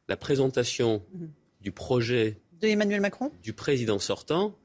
La 0.09 0.17
présentation 0.17 1.05
mmh. 1.13 1.25
du 1.61 1.71
projet 1.71 2.41
de 2.59 2.67
Emmanuel 2.67 2.99
Macron? 2.99 3.31
du 3.41 3.53
président 3.53 3.97
sortant 3.97 4.57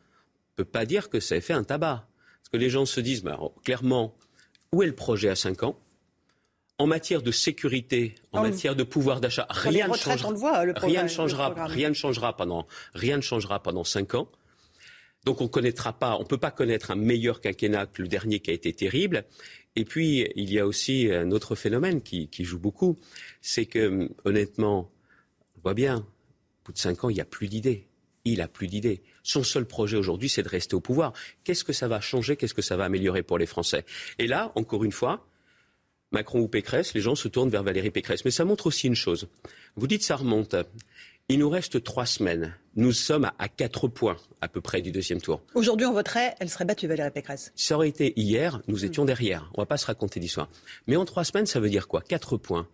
peut 0.56 0.64
pas 0.64 0.86
dire 0.86 1.08
que 1.08 1.20
ça 1.20 1.36
ait 1.36 1.40
fait 1.40 1.52
un 1.52 1.64
tabac. 1.64 2.08
Parce 2.40 2.48
que 2.52 2.56
les 2.56 2.70
gens 2.70 2.86
se 2.86 3.00
disent, 3.00 3.22
clairement, 3.64 4.16
où 4.72 4.82
est 4.82 4.86
le 4.86 4.94
projet 4.94 5.28
à 5.28 5.36
5 5.36 5.62
ans? 5.62 5.78
En 6.78 6.86
matière 6.86 7.22
de 7.22 7.30
sécurité, 7.30 8.14
en 8.32 8.42
matière 8.42 8.76
de 8.76 8.82
pouvoir 8.82 9.20
d'achat, 9.22 9.46
rien, 9.48 9.88
ne 9.88 9.94
changera, 9.94 10.30
rien 10.76 11.04
ne 11.04 11.08
changera, 11.08 11.54
rien 11.66 11.88
ne 11.88 11.94
changera 11.94 12.36
pendant, 12.36 12.66
rien 12.92 13.16
ne 13.16 13.22
changera 13.22 13.62
pendant 13.62 13.82
cinq 13.82 14.14
ans. 14.14 14.28
Donc 15.24 15.40
on 15.40 15.48
connaîtra 15.48 15.94
pas, 15.94 16.18
on 16.20 16.24
peut 16.24 16.36
pas 16.36 16.50
connaître 16.50 16.90
un 16.90 16.94
meilleur 16.96 17.40
quinquennat 17.40 17.86
que 17.86 18.02
le 18.02 18.08
dernier 18.08 18.40
qui 18.40 18.50
a 18.50 18.52
été 18.52 18.74
terrible. 18.74 19.24
Et 19.74 19.86
puis 19.86 20.28
il 20.36 20.52
y 20.52 20.58
a 20.58 20.66
aussi 20.66 21.10
un 21.10 21.30
autre 21.30 21.54
phénomène 21.54 22.02
qui, 22.02 22.28
qui 22.28 22.44
joue 22.44 22.58
beaucoup, 22.58 22.98
c'est 23.40 23.64
que 23.64 24.10
honnêtement, 24.26 24.90
on 25.56 25.60
voit 25.62 25.74
bien, 25.74 26.00
au 26.00 26.66
bout 26.66 26.72
de 26.72 26.78
cinq 26.78 27.04
ans, 27.04 27.08
il 27.08 27.14
n'y 27.14 27.22
a 27.22 27.24
plus 27.24 27.48
d'idées 27.48 27.88
il 28.32 28.38
n'a 28.38 28.48
plus 28.48 28.66
d'idées. 28.66 29.02
Son 29.22 29.42
seul 29.42 29.64
projet 29.64 29.96
aujourd'hui, 29.96 30.28
c'est 30.28 30.42
de 30.42 30.48
rester 30.48 30.74
au 30.74 30.80
pouvoir. 30.80 31.12
Qu'est-ce 31.44 31.64
que 31.64 31.72
ça 31.72 31.88
va 31.88 32.00
changer? 32.00 32.36
Qu'est-ce 32.36 32.54
que 32.54 32.62
ça 32.62 32.76
va 32.76 32.84
améliorer 32.84 33.22
pour 33.22 33.38
les 33.38 33.46
Français? 33.46 33.84
Et 34.18 34.26
là, 34.26 34.52
encore 34.54 34.84
une 34.84 34.92
fois, 34.92 35.26
Macron 36.12 36.40
ou 36.40 36.48
Pécresse, 36.48 36.94
les 36.94 37.00
gens 37.00 37.14
se 37.14 37.28
tournent 37.28 37.50
vers 37.50 37.62
Valérie 37.62 37.90
Pécresse. 37.90 38.24
Mais 38.24 38.30
ça 38.30 38.44
montre 38.44 38.66
aussi 38.66 38.86
une 38.86 38.94
chose. 38.94 39.28
Vous 39.76 39.86
dites 39.86 40.02
ça 40.02 40.16
remonte. 40.16 40.54
Il 41.28 41.40
nous 41.40 41.50
reste 41.50 41.82
trois 41.82 42.06
semaines. 42.06 42.54
Nous 42.76 42.92
sommes 42.92 43.30
à 43.38 43.48
quatre 43.48 43.88
points 43.88 44.16
à 44.40 44.48
peu 44.48 44.60
près 44.60 44.80
du 44.80 44.92
deuxième 44.92 45.20
tour. 45.20 45.40
Aujourd'hui, 45.54 45.86
on 45.86 45.92
voterait, 45.92 46.36
elle 46.38 46.48
serait 46.48 46.64
battue, 46.64 46.86
Valérie 46.86 47.10
Pécresse. 47.10 47.52
Ça 47.56 47.74
aurait 47.74 47.88
été 47.88 48.12
hier, 48.16 48.60
nous 48.68 48.84
étions 48.84 49.04
derrière. 49.04 49.50
On 49.54 49.60
ne 49.60 49.62
va 49.62 49.66
pas 49.66 49.76
se 49.76 49.86
raconter 49.86 50.20
d'histoire. 50.20 50.48
Mais 50.86 50.94
en 50.94 51.04
trois 51.04 51.24
semaines, 51.24 51.46
ça 51.46 51.58
veut 51.58 51.68
dire 51.68 51.88
quoi? 51.88 52.00
Quatre 52.00 52.36
points. 52.36 52.68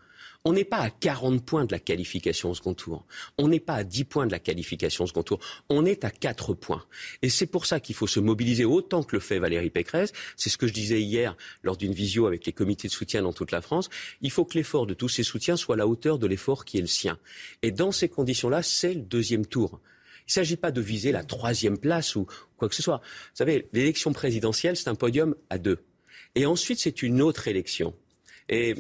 On 0.45 0.53
n'est 0.53 0.65
pas 0.65 0.79
à 0.79 0.91
40 0.91 1.45
points 1.45 1.65
de 1.65 1.73
la 1.73 1.79
qualification 1.79 2.51
au 2.51 2.55
second 2.55 2.75
tour. 2.75 3.07
On 3.39 3.47
n'est 3.47 3.61
pas 3.61 3.75
à 3.75 3.85
10 3.85 4.05
points 4.05 4.27
de 4.27 4.33
la 4.33 4.41
qualification 4.41 5.05
au 5.05 5.07
second 5.07 5.23
tour. 5.23 5.39
On 5.69 5.87
est 5.87 6.05
à 6.05 6.11
4 6.11 6.55
points. 6.55 6.85
Et 7.23 7.29
c'est 7.29 7.47
pour 7.47 7.65
ça 7.65 7.79
qu'il 7.79 7.95
faut 7.95 8.09
se 8.09 8.19
mobiliser 8.19 8.65
autant 8.65 9.05
que 9.05 9.15
le 9.15 9.21
fait 9.21 9.39
Valérie 9.39 9.71
Pécresse. 9.71 10.13
C'est 10.37 10.51
ce 10.51 10.59
que 10.59 10.67
je 10.67 10.73
disais 10.73 11.01
hier 11.01 11.37
lors 11.63 11.77
d'une 11.77 11.93
visio 11.93 12.27
avec 12.27 12.45
les 12.45 12.53
comités 12.53 12.89
de 12.89 12.93
soutien 12.93 13.23
dans 13.23 13.33
toute 13.33 13.53
la 13.53 13.61
France. 13.61 13.89
Il 14.21 14.33
faut 14.33 14.45
que 14.45 14.59
l'effort 14.59 14.87
de 14.87 14.95
tous 14.95 15.09
ces 15.09 15.23
soutiens 15.23 15.57
soit 15.57 15.77
à 15.77 15.79
la 15.79 15.87
hauteur 15.87 16.19
de 16.19 16.27
l'effort 16.27 16.65
qui 16.65 16.79
est 16.79 16.83
le 16.83 16.89
sien. 16.89 17.19
Et 17.63 17.71
dans 17.71 17.93
ces 17.93 18.09
conditions-là, 18.09 18.65
c'est 18.65 18.95
le 18.95 19.03
deuxième 19.03 19.47
tour. 19.47 19.81
Il 20.23 20.31
ne 20.31 20.33
s'agit 20.33 20.57
pas 20.57 20.73
de 20.73 20.81
viser 20.81 21.13
la 21.13 21.23
troisième 21.23 21.79
place 21.79 22.17
ou 22.17 22.27
quoi 22.57 22.69
que 22.69 22.75
ce 22.75 22.83
soit. 22.83 22.99
Vous 22.99 23.37
savez, 23.37 23.69
l'élection 23.73 24.13
présidentielle, 24.13 24.77
c'est 24.77 24.89
un 24.89 24.95
podium 24.97 25.37
à 25.51 25.59
deux. 25.59 25.79
Et 26.35 26.47
ensuite, 26.47 26.81
c'est 26.81 27.03
une 27.03 27.21
autre 27.21 27.47
élection. 27.47 27.95
Et 28.49 28.75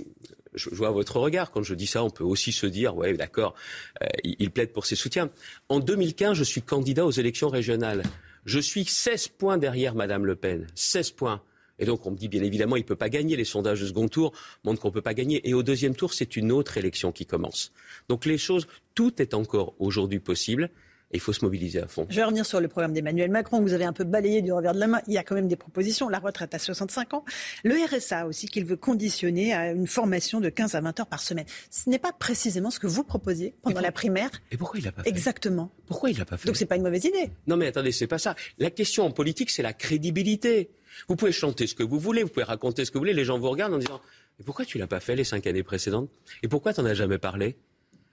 je, 0.54 0.70
vois 0.70 0.90
votre 0.90 1.18
regard. 1.18 1.50
Quand 1.50 1.62
je 1.62 1.74
dis 1.74 1.86
ça, 1.86 2.04
on 2.04 2.10
peut 2.10 2.24
aussi 2.24 2.52
se 2.52 2.66
dire, 2.66 2.96
ouais, 2.96 3.14
d'accord, 3.14 3.54
euh, 4.02 4.06
il, 4.24 4.50
plaide 4.50 4.72
pour 4.72 4.86
ses 4.86 4.96
soutiens. 4.96 5.30
En 5.68 5.80
2015, 5.80 6.36
je 6.36 6.44
suis 6.44 6.62
candidat 6.62 7.06
aux 7.06 7.10
élections 7.10 7.48
régionales. 7.48 8.02
Je 8.44 8.58
suis 8.58 8.84
16 8.84 9.28
points 9.28 9.58
derrière 9.58 9.94
Madame 9.94 10.26
Le 10.26 10.36
Pen. 10.36 10.66
16 10.74 11.12
points. 11.12 11.42
Et 11.78 11.84
donc, 11.84 12.06
on 12.06 12.10
me 12.10 12.16
dit, 12.16 12.28
bien 12.28 12.42
évidemment, 12.42 12.76
il 12.76 12.82
ne 12.82 12.86
peut 12.86 12.96
pas 12.96 13.08
gagner. 13.08 13.36
Les 13.36 13.44
sondages 13.44 13.80
de 13.80 13.86
second 13.86 14.08
tour 14.08 14.32
montrent 14.64 14.80
qu'on 14.80 14.88
ne 14.88 14.94
peut 14.94 15.02
pas 15.02 15.14
gagner. 15.14 15.48
Et 15.48 15.54
au 15.54 15.62
deuxième 15.62 15.94
tour, 15.94 16.12
c'est 16.12 16.36
une 16.36 16.52
autre 16.52 16.76
élection 16.76 17.12
qui 17.12 17.26
commence. 17.26 17.72
Donc, 18.08 18.24
les 18.24 18.38
choses, 18.38 18.66
tout 18.94 19.20
est 19.20 19.34
encore 19.34 19.74
aujourd'hui 19.78 20.20
possible. 20.20 20.70
Il 21.12 21.20
faut 21.20 21.32
se 21.32 21.44
mobiliser 21.44 21.80
à 21.80 21.86
fond. 21.86 22.06
Je 22.08 22.16
vais 22.16 22.24
revenir 22.24 22.46
sur 22.46 22.60
le 22.60 22.68
programme 22.68 22.92
d'Emmanuel 22.92 23.30
Macron, 23.30 23.58
que 23.58 23.62
vous 23.62 23.72
avez 23.72 23.84
un 23.84 23.92
peu 23.92 24.04
balayé 24.04 24.42
du 24.42 24.52
revers 24.52 24.74
de 24.74 24.80
la 24.80 24.86
main. 24.86 25.00
Il 25.06 25.12
y 25.14 25.18
a 25.18 25.22
quand 25.22 25.34
même 25.34 25.48
des 25.48 25.56
propositions. 25.56 26.08
La 26.08 26.18
retraite 26.18 26.54
à 26.54 26.58
65 26.58 27.14
ans. 27.14 27.24
Le 27.64 27.74
RSA 27.74 28.26
aussi, 28.26 28.46
qu'il 28.46 28.64
veut 28.64 28.76
conditionner 28.76 29.52
à 29.52 29.72
une 29.72 29.86
formation 29.86 30.40
de 30.40 30.48
15 30.48 30.74
à 30.74 30.80
20 30.80 31.00
heures 31.00 31.06
par 31.06 31.20
semaine. 31.20 31.46
Ce 31.70 31.90
n'est 31.90 31.98
pas 31.98 32.12
précisément 32.12 32.70
ce 32.70 32.78
que 32.78 32.86
vous 32.86 33.04
proposiez 33.04 33.54
pendant 33.62 33.80
la 33.80 33.92
primaire. 33.92 34.30
Et 34.50 34.56
pourquoi 34.56 34.80
il 34.80 34.84
l'a 34.84 34.92
pas 34.92 35.02
fait? 35.02 35.08
Exactement. 35.08 35.70
Pourquoi 35.86 36.10
il 36.10 36.18
l'a 36.18 36.24
pas 36.24 36.36
fait? 36.36 36.46
Donc 36.46 36.56
c'est 36.56 36.66
pas 36.66 36.76
une 36.76 36.82
mauvaise 36.82 37.04
idée. 37.04 37.30
Non 37.46 37.56
mais 37.56 37.66
attendez, 37.66 37.92
c'est 37.92 38.06
pas 38.06 38.18
ça. 38.18 38.34
La 38.58 38.70
question 38.70 39.04
en 39.04 39.10
politique, 39.10 39.50
c'est 39.50 39.62
la 39.62 39.72
crédibilité. 39.72 40.70
Vous 41.08 41.16
pouvez 41.16 41.32
chanter 41.32 41.66
ce 41.66 41.74
que 41.74 41.82
vous 41.82 41.98
voulez, 41.98 42.22
vous 42.22 42.28
pouvez 42.28 42.44
raconter 42.44 42.84
ce 42.84 42.90
que 42.90 42.98
vous 42.98 43.02
voulez, 43.02 43.14
les 43.14 43.24
gens 43.24 43.38
vous 43.38 43.48
regardent 43.50 43.74
en 43.74 43.78
disant 43.78 44.00
Mais 44.38 44.44
pourquoi 44.44 44.64
tu 44.64 44.78
l'as 44.78 44.86
pas 44.86 45.00
fait 45.00 45.16
les 45.16 45.24
cinq 45.24 45.46
années 45.46 45.62
précédentes? 45.62 46.10
Et 46.42 46.48
pourquoi 46.48 46.72
tu 46.72 46.80
n'en 46.80 46.86
as 46.86 46.94
jamais 46.94 47.18
parlé? 47.18 47.56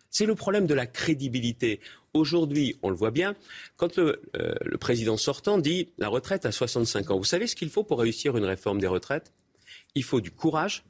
C'est 0.10 0.26
le 0.26 0.36
problème 0.36 0.66
de 0.66 0.74
la 0.74 0.86
crédibilité. 0.86 1.80
Aujourd'hui, 2.14 2.78
on 2.82 2.90
le 2.90 2.96
voit 2.96 3.12
bien, 3.12 3.36
quand 3.78 3.98
le, 3.98 4.22
euh, 4.36 4.56
le, 4.66 4.78
président 4.78 5.18
sortant 5.18 5.58
dit 5.58 5.90
la 5.98 6.08
retraite 6.08 6.46
à 6.46 6.52
65 6.52 7.12
ans, 7.12 7.18
vous 7.18 7.24
savez 7.24 7.48
ce 7.48 7.56
qu'il 7.56 7.70
faut 7.70 7.84
pour 7.84 8.00
réussir 8.00 8.36
une 8.36 8.46
réforme 8.46 8.80
des 8.80 8.88
retraites? 8.88 9.32
Il 9.96 10.04
faut 10.04 10.22
du 10.22 10.32
courage 10.32 10.84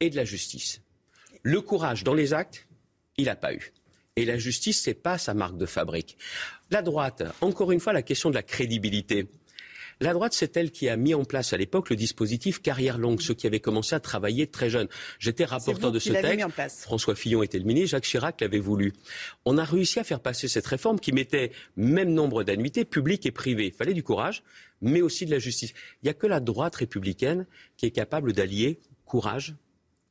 et 0.00 0.10
de 0.10 0.16
la 0.16 0.24
justice. 0.24 0.82
Le 1.42 1.60
courage 1.60 2.02
dans 2.02 2.14
les 2.14 2.32
actes, 2.32 2.66
il 3.16 3.26
n'a 3.26 3.36
pas 3.36 3.54
eu. 3.54 3.72
Et 4.16 4.24
la 4.24 4.38
justice, 4.38 4.82
c'est 4.82 4.94
pas 4.94 5.18
sa 5.18 5.34
marque 5.34 5.58
de 5.58 5.66
fabrique. 5.66 6.16
La 6.70 6.82
droite, 6.82 7.22
encore 7.40 7.70
une 7.70 7.80
fois, 7.80 7.92
la 7.92 8.02
question 8.02 8.30
de 8.30 8.34
la 8.34 8.42
crédibilité. 8.42 9.28
La 10.00 10.12
droite, 10.12 10.34
c'est 10.34 10.56
elle 10.58 10.70
qui 10.70 10.90
a 10.90 10.96
mis 10.96 11.14
en 11.14 11.24
place 11.24 11.54
à 11.54 11.56
l'époque 11.56 11.88
le 11.88 11.96
dispositif 11.96 12.60
carrière 12.60 12.98
longue, 12.98 13.22
ceux 13.22 13.32
qui 13.32 13.46
avaient 13.46 13.60
commencé 13.60 13.94
à 13.94 14.00
travailler 14.00 14.46
très 14.46 14.68
jeunes. 14.68 14.88
J'étais 15.18 15.46
rapporteur 15.46 15.90
de 15.90 15.98
ce 15.98 16.12
texte. 16.12 16.82
François 16.82 17.14
Fillon 17.14 17.42
était 17.42 17.58
le 17.58 17.64
ministre, 17.64 17.90
Jacques 17.92 18.04
Chirac 18.04 18.40
l'avait 18.42 18.58
voulu. 18.58 18.92
On 19.46 19.56
a 19.56 19.64
réussi 19.64 19.98
à 19.98 20.04
faire 20.04 20.20
passer 20.20 20.48
cette 20.48 20.66
réforme 20.66 21.00
qui 21.00 21.12
mettait 21.12 21.50
même 21.76 22.12
nombre 22.12 22.44
d'annuités 22.44 22.84
publiques 22.84 23.24
et 23.24 23.30
privées. 23.30 23.66
Il 23.66 23.72
fallait 23.72 23.94
du 23.94 24.02
courage, 24.02 24.42
mais 24.82 25.00
aussi 25.00 25.24
de 25.24 25.30
la 25.30 25.38
justice. 25.38 25.72
Il 26.02 26.06
n'y 26.06 26.10
a 26.10 26.14
que 26.14 26.26
la 26.26 26.40
droite 26.40 26.76
républicaine 26.76 27.46
qui 27.78 27.86
est 27.86 27.90
capable 27.90 28.34
d'allier 28.34 28.80
courage 29.06 29.54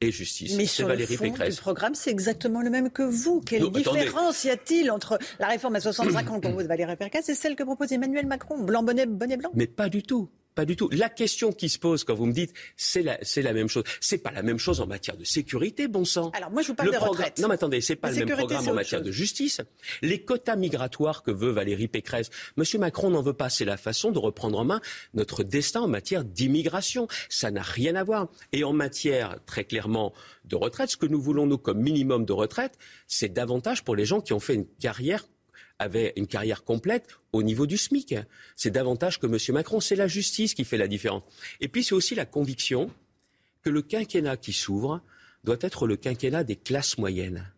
et 0.08 0.12
justice. 0.12 0.56
Mais 0.56 0.66
sur 0.66 0.88
Valérie 0.88 1.14
le 1.14 1.18
fond 1.18 1.24
Pécresse. 1.26 1.56
du 1.56 1.62
programme, 1.62 1.96
c'est 1.96 2.12
exactement 2.12 2.62
le 2.62 2.70
même 2.70 2.90
que 2.90 3.04
vous. 3.04 3.42
Quelle 3.42 3.64
non, 3.64 3.70
différence 3.70 4.44
y 4.44 4.50
a-t-il 4.50 4.92
entre 4.92 5.20
la 5.40 5.48
réforme 5.48 5.76
à 5.76 5.82
65 5.82 6.30
ans 6.32 6.40
que 6.40 6.48
propose 6.48 6.66
Valérie 6.66 6.96
Pécresse 6.96 7.30
et 7.30 7.36
celle 7.36 7.56
que 7.56 7.64
propose 7.64 7.92
Emmanuel 7.92 8.26
Macron? 8.26 8.60
Blanc, 8.60 8.84
bonnet, 8.84 9.06
bonnet 9.06 9.38
blanc? 9.38 9.52
Mais 9.54 9.68
pas 9.68 9.90
du 9.90 10.04
tout. 10.04 10.30
Pas 10.56 10.66
du 10.66 10.76
tout. 10.78 10.90
La 10.92 11.10
question 11.10 11.52
qui 11.52 11.68
se 11.70 11.78
pose 11.78 12.04
quand 12.06 12.16
vous 12.16 12.26
me 12.26 12.32
dites 12.32 12.54
c'est 12.78 13.02
la, 13.02 13.18
c'est 13.22 13.42
la 13.42 13.52
même 13.54 13.68
chose. 13.68 13.84
C'est 14.00 14.18
pas 14.18 14.32
la 14.32 14.42
même 14.42 14.58
chose 14.58 14.80
en 14.80 14.88
matière 14.88 15.18
de 15.18 15.26
sécurité, 15.26 15.88
bon 15.88 16.06
sang. 16.06 16.32
Alors 16.34 16.50
moi 16.50 16.62
je 16.62 16.70
vous 16.70 16.76
parle 16.76 16.88
le 16.90 16.94
des 16.94 16.98
retraites. 16.98 17.40
Non 17.40 17.50
mais 17.50 17.56
attendez, 17.56 17.82
c'est 17.82 17.96
pas 17.98 18.10
La 18.10 18.20
le 18.20 18.26
même 18.26 18.38
programme 18.38 18.70
en 18.70 18.74
matière 18.74 19.00
chose. 19.00 19.08
de 19.08 19.12
justice. 19.12 19.62
Les 20.02 20.22
quotas 20.22 20.56
migratoires 20.56 21.24
que 21.24 21.32
veut 21.32 21.52
Valérie 21.52 21.90
Pécresse, 21.90 22.30
Monsieur 22.56 22.80
Macron 22.80 23.10
n'en 23.10 23.22
veut 23.22 23.34
pas. 23.34 23.50
C'est 23.50 23.66
la 23.66 23.78
façon 23.78 24.12
de 24.12 24.20
reprendre 24.20 24.58
en 24.58 24.64
main 24.66 24.82
notre 25.14 25.44
destin 25.44 25.82
en 25.82 25.88
matière 25.88 26.24
d'immigration. 26.24 27.08
Ça 27.30 27.52
n'a 27.52 27.62
rien 27.62 27.96
à 27.96 28.04
voir. 28.04 28.30
Et 28.54 28.64
en 28.64 28.74
matière 28.74 29.38
très 29.46 29.66
clairement 29.66 30.14
de 30.46 30.56
retraite, 30.56 30.90
ce 30.90 30.98
que 30.98 31.06
nous 31.06 31.22
voulons 31.22 31.48
nous 31.48 31.58
comme 31.58 31.82
minimum 31.82 32.24
de 32.26 32.34
retraite, 32.34 32.78
c'est 33.08 33.30
davantage 33.34 33.84
pour 33.84 33.96
les 33.96 34.06
gens 34.06 34.22
qui 34.22 34.32
ont 34.34 34.40
fait 34.40 34.56
une 34.56 34.68
carrière 34.80 35.26
avait 35.80 36.14
une 36.16 36.28
carrière 36.28 36.64
complète 36.64 37.08
au 37.34 37.44
niveau 37.44 37.66
du 37.66 37.78
SMIC. 37.78 38.16
C'est 38.56 38.72
davantage 38.72 39.20
que 39.20 39.28
M. 39.28 39.38
Macron. 39.54 39.80
C'est 39.80 39.96
la 39.96 40.08
justice 40.08 40.54
qui 40.54 40.64
fait 40.64 40.78
la 40.78 40.88
différence. 40.88 41.24
Et 41.60 41.68
puis 41.68 41.84
c'est 41.84 41.96
aussi 41.96 42.16
la 42.16 42.26
conviction 42.26 42.90
que 43.64 43.70
le 43.70 43.82
quinquennat 43.82 44.38
qui 44.38 44.54
s'ouvre 44.54 45.02
doit 45.44 45.58
être 45.62 45.88
le 45.88 45.98
quinquennat 45.98 46.44
des 46.44 46.56
classes 46.56 46.98
moyennes. 46.98 47.52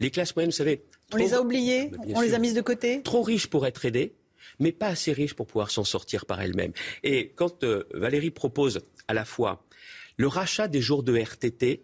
Les 0.00 0.10
classes 0.10 0.34
moyennes, 0.36 0.50
vous 0.50 0.56
savez. 0.56 0.84
On 1.12 1.16
les 1.16 1.34
a 1.34 1.40
oubliées, 1.40 1.90
bien 2.04 2.16
on 2.16 2.20
les 2.20 2.34
a 2.34 2.38
mises 2.38 2.54
de 2.54 2.60
côté. 2.60 3.02
Trop 3.02 3.22
riches 3.22 3.46
pour 3.46 3.66
être 3.66 3.84
aidées, 3.84 4.14
mais 4.60 4.72
pas 4.72 4.88
assez 4.88 5.12
riches 5.12 5.34
pour 5.34 5.46
pouvoir 5.46 5.70
s'en 5.70 5.84
sortir 5.84 6.26
par 6.26 6.40
elles-mêmes. 6.40 6.72
Et 7.02 7.30
quand 7.34 7.64
euh, 7.64 7.84
Valérie 7.94 8.30
propose 8.30 8.80
à 9.08 9.14
la 9.14 9.24
fois 9.24 9.64
le 10.16 10.26
rachat 10.26 10.68
des 10.68 10.82
jours 10.82 11.02
de 11.02 11.16
RTT 11.16 11.82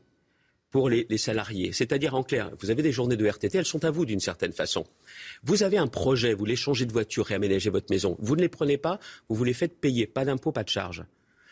pour 0.74 0.88
les, 0.88 1.06
salariés, 1.18 1.70
c'est-à-dire 1.72 2.16
en 2.16 2.24
clair, 2.24 2.50
vous 2.58 2.68
avez 2.68 2.82
des 2.82 2.90
journées 2.90 3.16
de 3.16 3.24
RTT, 3.24 3.58
elles 3.58 3.64
sont 3.64 3.84
à 3.84 3.92
vous 3.92 4.04
d'une 4.04 4.18
certaine 4.18 4.52
façon. 4.52 4.84
Vous 5.44 5.62
avez 5.62 5.78
un 5.78 5.86
projet, 5.86 6.32
vous 6.32 6.40
voulez 6.40 6.56
changer 6.56 6.84
de 6.84 6.92
voiture, 6.92 7.26
réaménager 7.26 7.70
votre 7.70 7.92
maison, 7.92 8.16
vous 8.18 8.34
ne 8.34 8.40
les 8.40 8.48
prenez 8.48 8.76
pas, 8.76 8.98
vous 9.28 9.36
vous 9.36 9.44
les 9.44 9.52
faites 9.52 9.78
payer, 9.80 10.08
pas 10.08 10.24
d'impôt, 10.24 10.50
pas 10.50 10.64
de 10.64 10.68
charge. 10.68 11.04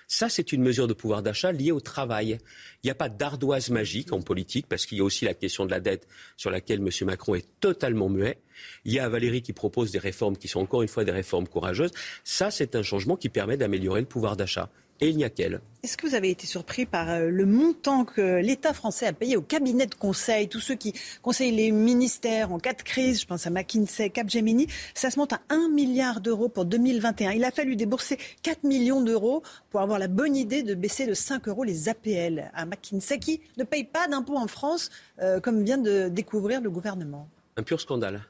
Ça, 0.08 0.28
c'est 0.28 0.50
une 0.50 0.60
mesure 0.60 0.88
de 0.88 0.92
pouvoir 0.92 1.22
d'achat 1.22 1.52
liée 1.52 1.70
au 1.70 1.78
travail. 1.78 2.40
Il 2.82 2.86
n'y 2.86 2.90
a 2.90 2.96
pas 2.96 3.08
d'ardoise 3.08 3.70
magique 3.70 4.12
en 4.12 4.22
politique, 4.22 4.66
parce 4.68 4.86
qu'il 4.86 4.98
y 4.98 5.00
a 5.00 5.04
aussi 5.04 5.24
la 5.24 5.34
question 5.34 5.66
de 5.66 5.70
la 5.70 5.78
dette 5.78 6.08
sur 6.36 6.50
laquelle 6.50 6.80
M. 6.80 6.88
Macron 7.02 7.36
est 7.36 7.46
totalement 7.60 8.08
muet. 8.08 8.40
Il 8.84 8.92
y 8.92 8.98
a 8.98 9.08
Valérie 9.08 9.42
qui 9.42 9.52
propose 9.52 9.92
des 9.92 10.00
réformes 10.00 10.36
qui 10.36 10.48
sont 10.48 10.58
encore 10.58 10.82
une 10.82 10.88
fois 10.88 11.04
des 11.04 11.12
réformes 11.12 11.46
courageuses. 11.46 11.92
Ça, 12.24 12.50
c'est 12.50 12.74
un 12.74 12.82
changement 12.82 13.16
qui 13.16 13.28
permet 13.28 13.56
d'améliorer 13.56 14.00
le 14.00 14.06
pouvoir 14.06 14.36
d'achat. 14.36 14.68
Et 15.01 15.09
il 15.09 15.16
n'y 15.16 15.24
a 15.24 15.31
qu'elle. 15.31 15.60
Est-ce 15.82 15.97
que 15.97 16.06
vous 16.06 16.14
avez 16.14 16.31
été 16.31 16.47
surpris 16.47 16.86
par 16.86 17.10
euh, 17.10 17.28
le 17.28 17.44
montant 17.44 18.05
que 18.05 18.40
l'État 18.40 18.73
français 18.73 19.09
a 19.09 19.12
payé 19.12 19.36
au 19.36 19.43
cabinet 19.43 19.86
de 19.86 19.97
conseil, 19.97 20.48
tous 20.48 20.60
ceux 20.60 20.77
qui 20.77 20.94
conseillent 21.23 21.56
les 21.56 21.73
ministères 21.73 22.52
en 22.52 22.60
cas 22.60 22.73
de 22.73 22.82
crise, 22.82 23.20
je 23.20 23.27
pense 23.27 23.48
à 23.48 23.51
McKinsey, 23.51 24.10
Capgemini, 24.10 24.69
ça 24.94 25.10
se 25.10 25.19
monte 25.19 25.32
à 25.32 25.40
1 25.48 25.70
milliard 25.70 26.20
d'euros 26.20 26.48
pour 26.48 26.66
2021. 26.66 27.32
Il 27.32 27.43
a 27.43 27.51
fallu 27.51 27.74
débourser 27.74 28.16
4 28.43 28.62
millions 28.62 29.01
d'euros 29.01 29.43
pour 29.70 29.81
avoir 29.81 29.98
la 29.98 30.06
bonne 30.06 30.36
idée 30.36 30.62
de 30.62 30.74
baisser 30.77 31.05
de 31.05 31.14
5 31.14 31.48
euros 31.48 31.64
les 31.64 31.89
APL 31.89 32.52
à 32.55 32.64
McKinsey, 32.64 33.19
qui 33.19 33.40
ne 33.56 33.64
paye 33.64 33.82
pas 33.82 34.06
d'impôts 34.06 34.36
en 34.36 34.47
France, 34.47 34.89
euh, 35.20 35.40
comme 35.40 35.64
vient 35.64 35.78
de 35.78 36.09
découvrir 36.09 36.60
le 36.60 36.70
gouvernement. 36.70 37.28
Un 37.56 37.64
pur 37.64 37.81
scandale. 37.81 38.23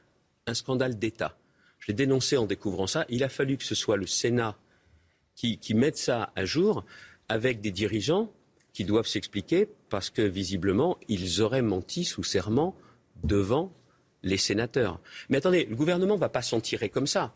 Un 0.47 0.55
scandale 0.55 0.97
d'État. 0.97 1.37
Je 1.77 1.89
l'ai 1.89 1.93
dénoncé 1.93 2.35
en 2.35 2.47
découvrant 2.47 2.87
ça. 2.87 3.05
Il 3.09 3.23
a 3.23 3.29
fallu 3.29 3.57
que 3.57 3.63
ce 3.63 3.75
soit 3.75 3.97
le 3.97 4.07
Sénat 4.07 4.55
qui, 5.35 5.57
qui 5.57 5.73
mette 5.73 5.97
ça 5.97 6.31
à 6.35 6.45
jour 6.45 6.85
avec 7.29 7.61
des 7.61 7.71
dirigeants 7.71 8.31
qui 8.73 8.85
doivent 8.85 9.07
s'expliquer 9.07 9.67
parce 9.89 10.09
que 10.09 10.21
visiblement, 10.21 10.97
ils 11.07 11.41
auraient 11.41 11.61
menti 11.61 12.03
sous 12.03 12.23
serment 12.23 12.75
devant 13.23 13.71
les 14.23 14.37
sénateurs. 14.37 14.99
Mais 15.29 15.37
attendez, 15.37 15.65
le 15.65 15.75
gouvernement 15.75 16.15
ne 16.15 16.19
va 16.19 16.29
pas 16.29 16.41
s'en 16.41 16.59
tirer 16.59 16.89
comme 16.89 17.07
ça. 17.07 17.33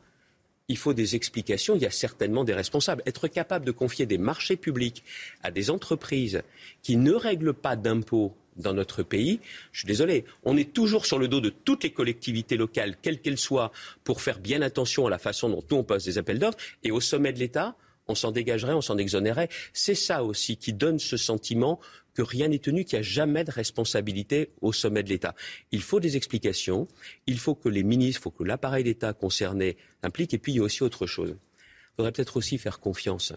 Il 0.69 0.78
faut 0.78 0.94
des 0.94 1.15
explications, 1.15 1.76
il 1.76 1.82
y 1.82 1.86
a 1.86 1.91
certainement 1.91 2.44
des 2.44 2.53
responsables. 2.53 3.03
Être 3.06 3.28
capable 3.28 3.65
de 3.65 3.72
confier 3.72 4.06
des 4.06 4.18
marchés 4.18 4.57
publics 4.57 5.03
à 5.44 5.52
des 5.52 5.69
entreprises 5.69 6.41
qui 6.82 6.98
ne 6.98 7.14
règlent 7.14 7.53
pas 7.53 7.76
d'impôts 7.76 8.34
dans 8.57 8.74
notre 8.74 9.03
pays, 9.03 9.40
je 9.72 9.82
suis 9.82 9.88
désolé, 9.88 10.26
on 10.44 10.57
est 10.57 10.74
toujours 10.74 11.06
sur 11.06 11.19
le 11.19 11.28
dos 11.28 11.40
de 11.40 11.49
toutes 11.49 11.84
les 11.84 11.91
collectivités 11.91 12.57
locales, 12.57 12.98
quelles 13.02 13.22
qu'elles 13.22 13.38
soient, 13.38 13.72
pour 14.03 14.19
faire 14.19 14.40
bien 14.40 14.64
attention 14.64 15.06
à 15.06 15.11
la 15.11 15.19
façon 15.19 15.49
dont 15.49 15.64
nous 15.69 15.78
on 15.78 15.84
pose 15.84 16.03
des 16.03 16.18
appels 16.18 16.40
d'offres, 16.40 16.57
et 16.84 16.90
au 16.90 16.99
sommet 16.99 17.32
de 17.34 17.40
l'État, 17.40 17.76
on 18.07 18.15
s'en 18.15 18.31
dégagerait, 18.31 18.73
on 18.73 18.81
s'en 18.81 18.97
exonérait. 18.97 19.49
C'est 19.73 19.95
ça 19.95 20.23
aussi 20.23 20.57
qui 20.57 20.73
donne 20.73 20.99
ce 20.99 21.17
sentiment 21.17 21.79
que 22.13 22.21
rien 22.21 22.47
n'est 22.47 22.59
tenu, 22.59 22.84
qu'il 22.84 22.97
n'y 22.97 23.01
a 23.01 23.07
jamais 23.07 23.43
de 23.43 23.51
responsabilité 23.51 24.51
au 24.61 24.73
sommet 24.73 25.03
de 25.03 25.09
l'État. 25.09 25.35
Il 25.71 25.81
faut 25.81 25.99
des 25.99 26.17
explications, 26.17 26.88
il 27.27 27.38
faut 27.38 27.53
que 27.53 27.69
les 27.69 27.84
ministres, 27.84 28.21
il 28.21 28.23
faut 28.23 28.31
que 28.31 28.43
l'appareil 28.43 28.84
d'État 28.84 29.13
concerné 29.13 29.77
implique, 30.01 30.34
et 30.34 30.39
puis 30.39 30.53
il 30.53 30.55
y 30.55 30.59
a 30.59 30.63
aussi 30.63 30.84
autre 30.84 31.05
chose. 31.05 31.38
Il 31.38 31.95
faudrait 31.97 32.11
peut-être 32.11 32.38
aussi 32.38 32.57
faire 32.57 32.79
confiance 32.79 33.34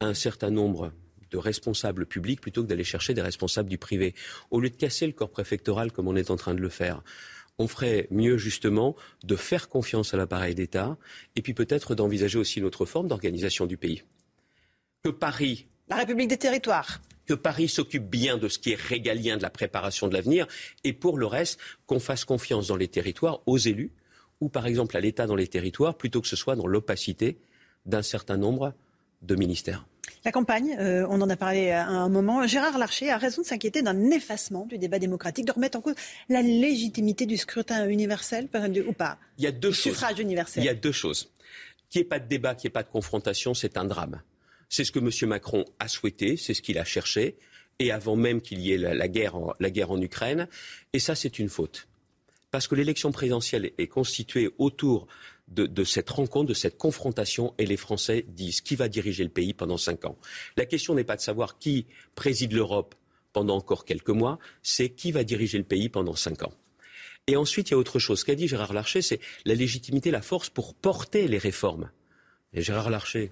à 0.00 0.06
un 0.06 0.14
certain 0.14 0.50
nombre 0.50 0.92
de 1.30 1.38
responsables 1.38 2.06
publics 2.06 2.40
plutôt 2.40 2.62
que 2.62 2.68
d'aller 2.68 2.84
chercher 2.84 3.14
des 3.14 3.22
responsables 3.22 3.68
du 3.68 3.78
privé. 3.78 4.14
Au 4.50 4.60
lieu 4.60 4.70
de 4.70 4.76
casser 4.76 5.06
le 5.06 5.12
corps 5.12 5.30
préfectoral 5.30 5.92
comme 5.92 6.08
on 6.08 6.16
est 6.16 6.30
en 6.30 6.36
train 6.36 6.54
de 6.54 6.60
le 6.60 6.68
faire, 6.68 7.02
on 7.60 7.68
ferait 7.68 8.08
mieux 8.10 8.38
justement 8.38 8.96
de 9.22 9.36
faire 9.36 9.68
confiance 9.68 10.14
à 10.14 10.16
l'appareil 10.16 10.54
d'État 10.54 10.96
et 11.36 11.42
puis 11.42 11.52
peut-être 11.52 11.94
d'envisager 11.94 12.38
aussi 12.38 12.58
une 12.58 12.64
autre 12.64 12.86
forme 12.86 13.06
d'organisation 13.06 13.66
du 13.66 13.76
pays. 13.76 14.02
Que 15.04 15.10
Paris 15.10 15.66
La 15.88 15.96
République 15.96 16.28
des 16.28 16.38
territoires. 16.38 17.02
que 17.26 17.34
Paris 17.34 17.68
s'occupe 17.68 18.08
bien 18.08 18.38
de 18.38 18.48
ce 18.48 18.58
qui 18.58 18.72
est 18.72 18.80
régalien 18.80 19.36
de 19.36 19.42
la 19.42 19.50
préparation 19.50 20.08
de 20.08 20.14
l'avenir 20.14 20.48
et 20.84 20.94
pour 20.94 21.18
le 21.18 21.26
reste, 21.26 21.60
qu'on 21.86 22.00
fasse 22.00 22.24
confiance 22.24 22.68
dans 22.68 22.76
les 22.76 22.88
territoires 22.88 23.40
aux 23.46 23.58
élus 23.58 23.92
ou 24.40 24.48
par 24.48 24.66
exemple 24.66 24.96
à 24.96 25.00
l'État 25.00 25.26
dans 25.26 25.36
les 25.36 25.46
territoires 25.46 25.96
plutôt 25.96 26.22
que 26.22 26.28
ce 26.28 26.36
soit 26.36 26.56
dans 26.56 26.66
l'opacité 26.66 27.38
d'un 27.84 28.02
certain 28.02 28.38
nombre 28.38 28.72
de 29.20 29.34
ministères. 29.36 29.86
La 30.24 30.32
campagne, 30.32 30.76
euh, 30.78 31.06
on 31.08 31.20
en 31.22 31.30
a 31.30 31.36
parlé 31.36 31.70
à 31.70 31.88
un 31.88 32.08
moment. 32.08 32.46
Gérard 32.46 32.76
Larcher 32.76 33.10
a 33.10 33.16
raison 33.16 33.40
de 33.40 33.46
s'inquiéter 33.46 33.80
d'un 33.80 34.10
effacement 34.10 34.66
du 34.66 34.76
débat 34.76 34.98
démocratique, 34.98 35.46
de 35.46 35.52
remettre 35.52 35.78
en 35.78 35.80
cause 35.80 35.94
la 36.28 36.42
légitimité 36.42 37.24
du 37.24 37.38
scrutin 37.38 37.88
universel 37.88 38.48
ou 38.86 38.92
pas. 38.92 39.18
Il 39.38 39.44
y 39.44 39.46
a 39.46 39.52
deux 39.52 39.72
choses. 39.72 39.94
suffrage 39.94 40.18
universel. 40.18 40.62
Il 40.62 40.66
y 40.66 40.70
a 40.70 40.74
deux 40.74 40.92
choses. 40.92 41.32
Qu'il 41.88 42.00
n'y 42.00 42.06
ait 42.06 42.08
pas 42.08 42.18
de 42.18 42.28
débat, 42.28 42.54
qu'il 42.54 42.68
n'y 42.68 42.72
ait 42.72 42.72
pas 42.72 42.82
de 42.82 42.90
confrontation, 42.90 43.54
c'est 43.54 43.78
un 43.78 43.84
drame. 43.84 44.20
C'est 44.68 44.84
ce 44.84 44.92
que 44.92 44.98
M. 44.98 45.10
Macron 45.28 45.64
a 45.78 45.88
souhaité, 45.88 46.36
c'est 46.36 46.54
ce 46.54 46.62
qu'il 46.62 46.78
a 46.78 46.84
cherché, 46.84 47.36
et 47.78 47.90
avant 47.90 48.14
même 48.14 48.40
qu'il 48.42 48.60
y 48.60 48.72
ait 48.72 48.78
la, 48.78 48.94
la 48.94 49.08
guerre 49.08 49.36
en, 49.36 49.54
la 49.58 49.70
guerre 49.70 49.90
en 49.90 50.00
Ukraine. 50.00 50.48
Et 50.92 50.98
ça, 50.98 51.14
c'est 51.14 51.38
une 51.38 51.48
faute. 51.48 51.88
Parce 52.50 52.68
que 52.68 52.74
l'élection 52.74 53.10
présidentielle 53.10 53.72
est 53.78 53.86
constituée 53.86 54.50
autour 54.58 55.06
de, 55.50 55.84
cette 55.84 56.10
rencontre, 56.10 56.48
de 56.48 56.54
cette 56.54 56.78
confrontation, 56.78 57.54
et 57.58 57.66
les 57.66 57.76
Français 57.76 58.24
disent 58.28 58.60
qui 58.60 58.76
va 58.76 58.88
diriger 58.88 59.24
le 59.24 59.30
pays 59.30 59.52
pendant 59.52 59.76
cinq 59.76 60.04
ans. 60.04 60.16
La 60.56 60.64
question 60.64 60.94
n'est 60.94 61.04
pas 61.04 61.16
de 61.16 61.20
savoir 61.20 61.58
qui 61.58 61.86
préside 62.14 62.52
l'Europe 62.52 62.94
pendant 63.32 63.56
encore 63.56 63.84
quelques 63.84 64.10
mois, 64.10 64.38
c'est 64.62 64.90
qui 64.90 65.12
va 65.12 65.24
diriger 65.24 65.58
le 65.58 65.64
pays 65.64 65.88
pendant 65.88 66.14
cinq 66.14 66.42
ans. 66.42 66.52
Et 67.26 67.36
ensuite, 67.36 67.70
il 67.70 67.72
y 67.72 67.74
a 67.74 67.78
autre 67.78 67.98
chose. 67.98 68.24
Qu'a 68.24 68.34
dit 68.34 68.48
Gérard 68.48 68.72
Larcher, 68.72 69.02
c'est 69.02 69.20
la 69.44 69.54
légitimité, 69.54 70.10
la 70.10 70.22
force 70.22 70.50
pour 70.50 70.74
porter 70.74 71.28
les 71.28 71.38
réformes. 71.38 71.90
Et 72.54 72.62
Gérard 72.62 72.90
Larcher, 72.90 73.30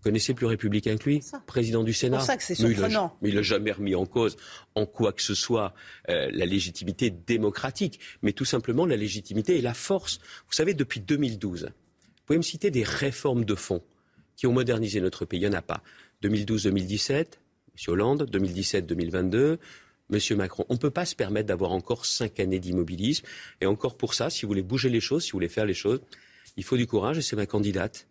vous 0.00 0.04
connaissez 0.04 0.32
plus 0.32 0.46
républicain 0.46 0.96
que 0.96 1.04
lui, 1.04 1.20
président 1.46 1.84
du 1.84 1.92
Sénat. 1.92 2.20
C'est 2.20 2.20
pour 2.20 2.26
ça 2.26 2.36
que 2.38 2.42
c'est 2.42 2.58
Mais 2.58 2.70
il 2.70 2.72
a- 2.72 2.74
surprenant. 2.78 3.16
Mais 3.20 3.28
il 3.28 3.34
n'a 3.34 3.42
jamais 3.42 3.70
remis 3.70 3.94
en 3.94 4.06
cause, 4.06 4.38
en 4.74 4.86
quoi 4.86 5.12
que 5.12 5.20
ce 5.20 5.34
soit, 5.34 5.74
euh, 6.08 6.30
la 6.32 6.46
légitimité 6.46 7.10
démocratique, 7.10 8.00
mais 8.22 8.32
tout 8.32 8.46
simplement 8.46 8.86
la 8.86 8.96
légitimité 8.96 9.58
et 9.58 9.60
la 9.62 9.74
force. 9.74 10.18
Vous 10.46 10.52
savez, 10.54 10.72
depuis 10.72 11.00
2012, 11.00 11.64
vous 11.64 12.24
pouvez 12.24 12.38
me 12.38 12.42
citer 12.42 12.70
des 12.70 12.82
réformes 12.82 13.44
de 13.44 13.54
fond 13.54 13.82
qui 14.36 14.46
ont 14.46 14.52
modernisé 14.52 15.02
notre 15.02 15.26
pays. 15.26 15.40
Il 15.40 15.48
n'y 15.48 15.54
en 15.54 15.58
a 15.58 15.62
pas. 15.62 15.82
2012-2017, 16.22 17.10
M. 17.18 17.26
Hollande, 17.88 18.28
2017-2022, 18.30 19.58
M. 20.12 20.18
Macron. 20.36 20.64
On 20.68 20.74
ne 20.74 20.78
peut 20.78 20.90
pas 20.90 21.04
se 21.04 21.14
permettre 21.14 21.46
d'avoir 21.48 21.72
encore 21.72 22.04
cinq 22.06 22.40
années 22.40 22.58
d'immobilisme. 22.58 23.24
Et 23.60 23.66
encore 23.66 23.96
pour 23.96 24.14
ça, 24.14 24.30
si 24.30 24.42
vous 24.42 24.48
voulez 24.48 24.62
bouger 24.62 24.88
les 24.88 25.00
choses, 25.00 25.24
si 25.24 25.30
vous 25.32 25.36
voulez 25.36 25.48
faire 25.48 25.66
les 25.66 25.74
choses, 25.74 26.00
il 26.56 26.64
faut 26.64 26.76
du 26.76 26.86
courage. 26.86 27.18
Et 27.18 27.22
c'est 27.22 27.36
ma 27.36 27.46
candidate 27.46 28.06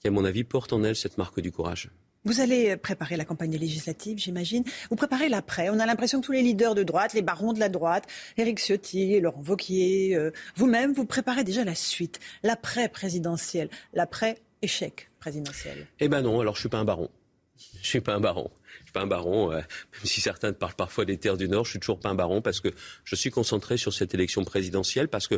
qui, 0.00 0.08
à 0.08 0.10
mon 0.10 0.24
avis, 0.24 0.44
porte 0.44 0.72
en 0.72 0.82
elle 0.82 0.96
cette 0.96 1.18
marque 1.18 1.40
du 1.40 1.52
courage. 1.52 1.90
Vous 2.24 2.40
allez 2.40 2.76
préparer 2.76 3.16
la 3.16 3.24
campagne 3.24 3.56
législative, 3.56 4.18
j'imagine. 4.18 4.62
Vous 4.90 4.96
préparez 4.96 5.30
l'après. 5.30 5.70
On 5.70 5.78
a 5.78 5.86
l'impression 5.86 6.20
que 6.20 6.26
tous 6.26 6.32
les 6.32 6.42
leaders 6.42 6.74
de 6.74 6.82
droite, 6.82 7.14
les 7.14 7.22
barons 7.22 7.54
de 7.54 7.60
la 7.60 7.70
droite, 7.70 8.06
Éric 8.36 8.58
Ciotti, 8.58 9.20
Laurent 9.20 9.42
Wauquiez, 9.46 10.14
euh, 10.14 10.30
vous-même, 10.54 10.92
vous 10.92 11.06
préparez 11.06 11.44
déjà 11.44 11.64
la 11.64 11.74
suite, 11.74 12.20
l'après 12.42 12.90
présidentiel, 12.90 13.70
l'après 13.94 14.36
échec 14.60 15.10
présidentiel. 15.18 15.86
Eh 15.98 16.08
ben 16.08 16.20
non, 16.20 16.40
alors 16.40 16.56
je 16.56 16.60
suis 16.60 16.68
pas 16.68 16.78
un 16.78 16.84
baron. 16.84 17.08
Je 17.82 17.88
suis 17.88 18.00
pas 18.00 18.14
un 18.14 18.20
baron. 18.20 18.50
Je 18.80 18.84
suis 18.84 18.92
pas 18.92 19.00
un 19.00 19.06
baron, 19.06 19.52
euh, 19.52 19.56
même 19.56 20.04
si 20.04 20.20
certains 20.20 20.52
parlent 20.52 20.74
parfois 20.74 21.06
des 21.06 21.16
terres 21.16 21.36
du 21.38 21.48
Nord, 21.48 21.64
je 21.64 21.70
suis 21.70 21.80
toujours 21.80 22.00
pas 22.00 22.10
un 22.10 22.14
baron 22.14 22.42
parce 22.42 22.60
que 22.60 22.68
je 23.04 23.16
suis 23.16 23.30
concentré 23.30 23.78
sur 23.78 23.94
cette 23.94 24.12
élection 24.12 24.44
présidentielle 24.44 25.08
parce 25.08 25.26
que 25.26 25.36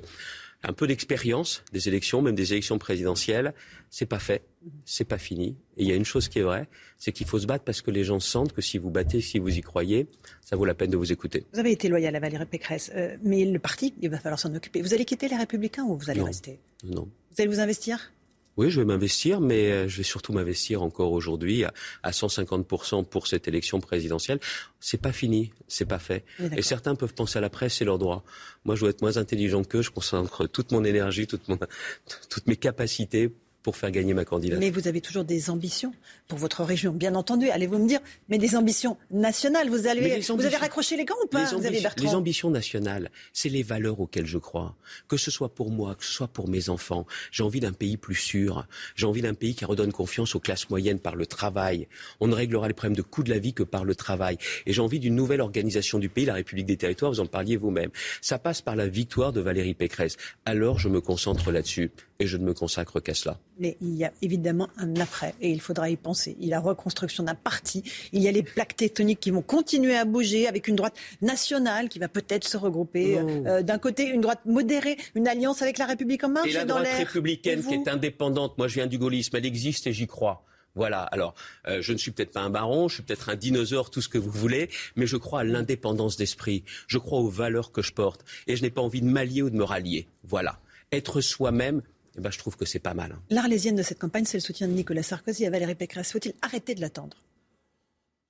un 0.65 0.73
peu 0.73 0.87
d'expérience 0.87 1.65
des 1.73 1.89
élections, 1.89 2.23
même 2.23 2.35
des 2.35 2.53
élections 2.53 2.79
présidentielles, 2.79 3.53
c'est 3.91 4.07
pas 4.07 4.19
fait, 4.21 4.43
c'est 4.85 5.05
pas 5.05 5.19
fini. 5.19 5.57
Et 5.77 5.83
il 5.83 5.89
y 5.89 5.93
a 5.93 5.97
une 5.97 6.05
chose 6.05 6.29
qui 6.29 6.39
est 6.39 6.43
vraie, 6.43 6.69
c'est 6.99 7.11
qu'il 7.13 7.27
faut 7.27 7.39
se 7.39 7.47
battre 7.47 7.65
parce 7.65 7.83
que 7.83 7.91
les 7.91 8.05
gens 8.05 8.21
sentent 8.21 8.53
que 8.53 8.63
si 8.63 8.79
vous 8.79 8.91
battez, 8.91 9.21
si 9.21 9.39
vous 9.41 9.57
y 9.57 9.61
croyez, 9.61 10.07
ça 10.41 10.55
vaut 10.57 10.65
la 10.65 10.75
peine 10.75 10.91
de 10.91 10.97
vous 10.97 11.11
écouter. 11.13 11.45
Vous 11.53 11.59
avez 11.59 11.73
été 11.73 11.89
loyal 11.89 12.15
à 12.15 12.21
Valérie 12.21 12.47
Pécresse, 12.47 12.91
euh, 12.95 13.17
mais 13.23 13.45
le 13.45 13.59
parti, 13.59 13.93
il 14.01 14.09
va 14.11 14.19
falloir 14.19 14.39
s'en 14.39 14.55
occuper. 14.55 14.83
Vous 14.83 14.95
allez 14.95 15.05
quitter 15.05 15.29
les 15.29 15.37
Républicains 15.37 15.83
ou 15.85 15.97
vous 15.97 16.11
allez 16.11 16.21
Non. 16.21 16.27
rester? 16.27 16.61
Non. 16.85 17.09
Vous 17.31 17.37
allez 17.41 17.49
vous 17.49 17.61
investir? 17.61 18.13
Oui, 18.57 18.71
je 18.71 18.81
vais 18.81 18.85
m'investir, 18.85 19.41
mais 19.41 19.71
euh, 19.71 19.89
je 19.89 19.97
vais 19.97 20.03
surtout 20.03 20.33
m'investir 20.33 20.83
encore 20.83 21.13
aujourd'hui 21.13 21.65
à, 21.65 21.73
à 22.03 22.11
150% 22.11 23.05
pour 23.05 23.27
cette 23.27 23.49
élection 23.49 23.81
présidentielle. 23.81 24.41
C'est 24.81 25.01
pas 25.01 25.13
fini, 25.13 25.53
c'est 25.69 25.87
pas 25.87 25.99
fait. 25.99 26.25
Oui. 26.39 26.49
Et 26.57 26.63
certains 26.63 26.95
peuvent 26.95 27.15
penser 27.15 27.39
à 27.39 27.41
la 27.41 27.51
presse, 27.51 27.77
c'est 27.77 27.85
leur 27.85 27.99
droit. 27.99 28.25
Moi, 28.65 28.75
je 28.75 28.81
dois 28.81 28.91
être 28.91 29.03
moins 29.03 29.17
intelligent 29.17 29.65
qu'eux. 29.65 29.83
Je 29.83 29.91
concentre 29.91 30.47
toute 30.47 30.71
mon 30.73 30.85
énergie, 30.85 31.27
toute 31.27 31.49
mon, 31.49 31.59
toutes 32.29 32.47
mes 32.47 32.57
capacités 32.57 33.33
pour 33.63 33.77
faire 33.77 33.91
gagner 33.91 34.15
ma 34.15 34.25
candidature. 34.25 34.61
Mais 34.61 34.71
vous 34.71 34.89
avez 34.89 35.01
toujours 35.01 35.25
des 35.25 35.51
ambitions 35.51 35.93
pour 36.29 36.39
votre 36.39 36.65
région, 36.65 36.93
bien 36.93 37.15
entendu. 37.15 37.49
Allez-vous 37.51 37.79
me 37.79 37.89
dire, 37.89 38.01
mais 38.29 38.39
des 38.39 38.57
ambitions 38.57 38.97
nationales. 39.11 39.69
Vous, 39.69 39.87
allez, 39.87 40.21
vous 40.21 40.47
avez 40.47 40.57
raccroché 40.57 40.97
les 40.97 41.05
gants 41.05 41.15
ou 41.23 41.27
pas, 41.27 41.45
les, 41.45 41.55
ambitions, 41.55 41.83
Bertrand 41.83 42.05
les 42.05 42.15
ambitions 42.15 42.51
nationales, 42.51 43.11
c'est 43.33 43.49
les 43.49 43.63
valeurs 43.63 44.01
auxquelles 44.01 44.27
je 44.27 44.39
crois. 44.39 44.77
Que 45.09 45.17
ce 45.17 45.31
soit 45.31 45.55
pour 45.55 45.71
moi, 45.71 45.95
que 45.95 46.05
ce 46.05 46.13
soit 46.13 46.29
pour 46.29 46.49
mes 46.49 46.69
enfants. 46.69 47.07
J'ai 47.31 47.43
envie 47.43 47.61
d'un 47.61 47.73
pays 47.73 47.97
plus 47.97 48.15
sûr. 48.15 48.67
J'ai 48.97 49.07
envie 49.07 49.23
d'un 49.23 49.35
pays 49.35 49.55
qui 49.55 49.65
redonne 49.65 49.93
confiance 49.93 50.35
aux 50.35 50.41
classes 50.41 50.69
moyennes 50.71 50.99
par 50.99 51.17
le 51.17 51.27
travail. 51.27 51.89
On 52.21 52.27
ne 52.27 52.35
réglera 52.35 52.69
les 52.69 52.75
problèmes 52.75 52.97
de 52.97 53.03
coût 53.03 53.23
de 53.23 53.31
la 53.31 53.39
vie 53.39 53.53
que 53.53 53.63
par 53.63 53.85
le 53.85 53.95
travail. 53.95 54.39
Et 54.67 54.73
j'ai 54.73 54.81
envie 54.81 54.99
d'une 54.99 55.15
nouvelle 55.15 55.41
organisation 55.41 55.99
du 55.99 56.09
pays, 56.09 56.25
la 56.25 56.35
République 56.35 56.67
des 56.67 56.77
territoires, 56.77 57.13
vous 57.13 57.21
en 57.21 57.27
parliez 57.27 57.57
vous-même. 57.57 57.91
Ça 58.21 58.39
passe 58.39 58.63
par 58.63 58.77
la 58.77 58.89
victoire 58.89 59.33
de 59.33 59.41
Valérie 59.41 59.75
Pécresse. 59.75 60.17
Alors 60.45 60.79
je 60.79 60.89
me 60.89 61.01
concentre 61.01 61.53
là-dessus 61.53 61.91
et 62.19 62.27
je 62.27 62.37
ne 62.37 62.45
me 62.45 62.55
consacre 62.55 63.01
qu'à 63.01 63.15
cela. 63.15 63.39
Mais 63.63 63.77
il 63.81 63.95
y 63.95 64.05
a 64.05 64.13
évidemment 64.23 64.69
un 64.77 64.97
après 64.97 65.35
et 65.41 65.49
il 65.49 65.61
faudra 65.61 65.89
y 65.89 65.95
penser. 65.97 66.37
Il 66.41 66.49
y 66.49 66.53
a 66.53 66.57
la 66.57 66.61
reconstruction 66.61 67.23
d'un 67.23 67.37
parti, 67.37 67.85
il 68.13 68.21
y 68.21 68.27
a 68.27 68.33
les 68.33 68.43
plaques 68.43 68.75
tectoniques 68.75 69.21
qui 69.21 69.31
vont 69.31 69.41
continuer 69.41 69.97
à 69.97 70.05
bouger 70.05 70.49
avec 70.49 70.67
une 70.67 70.75
droite 70.75 70.97
nationale 71.21 71.89
qui 71.89 72.01
va 72.01 72.09
peut-être 72.09 72.47
se 72.49 72.57
regrouper. 72.57 73.21
Non. 73.21 73.45
Euh, 73.47 73.63
D'un 73.63 73.79
côté, 73.79 74.09
une 74.09 74.21
droite 74.21 74.41
modérée, 74.47 74.97
une 75.15 75.29
alliance 75.29 75.63
avec 75.63 75.79
la 75.79 75.87
République 75.87 76.25
en 76.25 76.31
marche 76.31 76.49
Et 76.49 76.55
la 76.55 76.65
dans 76.65 76.81
droite 76.81 76.93
républicaine 76.99 77.61
vous 77.61 77.69
qui 77.69 77.77
est 77.77 77.89
indépendante, 77.89 78.59
moi 78.59 78.67
je 78.67 78.75
viens 78.75 78.89
du 78.89 78.99
gaullisme, 78.99 79.37
elle 79.37 79.47
existe 79.47 79.87
et 79.87 79.93
j'y 79.93 80.09
crois. 80.09 80.45
Voilà, 80.75 81.03
alors 81.03 81.35
euh, 81.69 81.83
je 81.83 81.93
ne 81.93 81.99
suis 81.99 82.11
peut-être 82.11 82.33
pas 82.33 82.41
un 82.41 82.51
baron, 82.51 82.89
je 82.89 82.95
suis 82.95 83.03
peut-être 83.05 83.29
un 83.29 83.37
dinosaure, 83.37 83.91
tout 83.91 84.01
ce 84.01 84.09
que 84.09 84.19
vous 84.19 84.31
voulez, 84.31 84.71
mais 84.97 85.07
je 85.07 85.17
crois 85.17 85.41
à 85.41 85.45
l'indépendance 85.45 86.17
d'esprit, 86.17 86.65
je 86.89 86.99
crois 86.99 87.21
aux 87.21 87.29
valeurs 87.29 87.71
que 87.71 87.83
je 87.83 87.93
porte 87.93 88.25
et 88.49 88.57
je 88.57 88.63
n'ai 88.63 88.71
pas 88.71 88.81
envie 88.81 89.03
de 89.03 89.07
m'allier 89.07 89.43
ou 89.43 89.51
de 89.51 89.57
me 89.57 89.65
rallier. 89.65 90.09
Voilà, 90.25 90.59
être 90.91 91.21
soi-même, 91.21 91.83
eh 92.17 92.21
ben, 92.21 92.31
je 92.31 92.39
trouve 92.39 92.57
que 92.57 92.65
c'est 92.65 92.79
pas 92.79 92.95
mal. 92.95 93.17
L'arlésienne 93.31 93.77
de 93.77 93.83
cette 93.83 93.99
campagne, 93.99 94.25
c'est 94.25 94.37
le 94.39 94.43
soutien 94.43 94.69
de 94.69 94.73
Nicolas 94.73 95.03
Sarkozy 95.03 95.47
à 95.47 95.51
Valérie 95.51 95.75
Pécresse. 95.75 96.13
Faut-il 96.13 96.35
arrêter 96.43 96.75
de 96.75 96.81
l'attendre? 96.81 97.17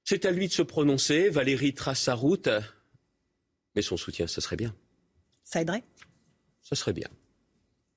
C'est 0.04 0.24
à 0.24 0.30
lui 0.30 0.48
de 0.48 0.52
se 0.52 0.62
prononcer, 0.62 1.28
Valérie 1.30 1.74
trace 1.74 2.00
sa 2.00 2.14
route, 2.14 2.48
mais 3.76 3.82
son 3.82 3.96
soutien, 3.96 4.26
ça 4.26 4.40
serait 4.40 4.56
bien, 4.56 4.74
Ça 5.44 5.60
aiderait? 5.60 5.82
Ça 6.62 6.76
serait 6.76 6.92
bien. 6.92 7.08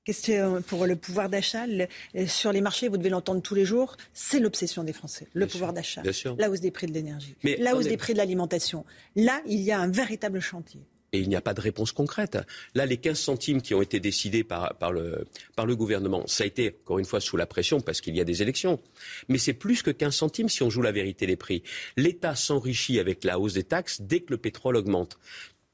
Question 0.04 0.62
pour 0.62 0.86
le 0.86 0.94
pouvoir 0.94 1.28
d'achat. 1.28 1.66
Le- 1.66 1.88
euh, 2.14 2.26
Sur 2.28 2.52
les 2.52 2.60
marchés, 2.60 2.86
vous 2.88 2.96
devez 2.96 3.08
l'entendre 3.10 3.42
tous 3.42 3.56
les 3.56 3.64
jours, 3.64 3.96
c'est 4.14 4.38
l'obsession 4.38 4.84
des 4.84 4.92
Français, 4.92 5.26
le 5.34 5.46
Bien 5.46 5.52
pouvoir 5.52 5.72
d'achat, 5.72 6.02
bien 6.02 6.12
sûr. 6.12 6.36
la 6.38 6.48
hausse 6.48 6.60
des 6.60 6.70
prix 6.70 6.86
de 6.86 6.92
l'énergie, 6.92 7.34
la 7.42 7.74
hausse 7.74 7.86
des 7.88 7.96
prix 7.96 8.12
de 8.12 8.18
l'alimentation. 8.18 8.84
Là, 9.16 9.40
il 9.46 9.60
y 9.60 9.72
a 9.72 9.80
un 9.80 9.90
véritable 9.90 10.38
chantier. 10.40 10.80
Et 11.12 11.20
il 11.20 11.28
n'y 11.28 11.36
a 11.36 11.40
pas 11.40 11.54
de 11.54 11.60
réponse 11.60 11.92
concrète. 11.92 12.38
Là, 12.74 12.86
les 12.86 12.96
15 12.96 13.18
centimes 13.18 13.62
qui 13.62 13.74
ont 13.74 13.82
été 13.82 14.00
décidés 14.00 14.44
par, 14.44 14.92
le, 14.92 15.76
gouvernement, 15.76 16.26
ça 16.26 16.44
a 16.44 16.46
été, 16.46 16.76
encore 16.82 16.98
une 16.98 17.04
fois, 17.04 17.20
sous 17.20 17.36
la 17.36 17.46
pression 17.46 17.80
parce 17.80 18.00
qu'il 18.00 18.16
y 18.16 18.20
a 18.20 18.24
des 18.24 18.42
élections. 18.42 18.80
Mais 19.28 19.38
c'est 19.38 19.52
plus 19.52 19.82
que 19.82 19.90
15 19.90 20.14
centimes 20.14 20.48
si 20.48 20.62
on 20.62 20.70
joue 20.70 20.82
la 20.82 20.92
vérité 20.92 21.26
des 21.26 21.36
prix. 21.36 21.62
L'État 21.96 22.34
s'enrichit 22.34 22.98
avec 22.98 23.24
la 23.24 23.38
hausse 23.38 23.54
des 23.54 23.64
taxes 23.64 24.00
dès 24.00 24.20
que 24.20 24.32
le 24.32 24.38
pétrole 24.38 24.76
augmente. 24.76 25.18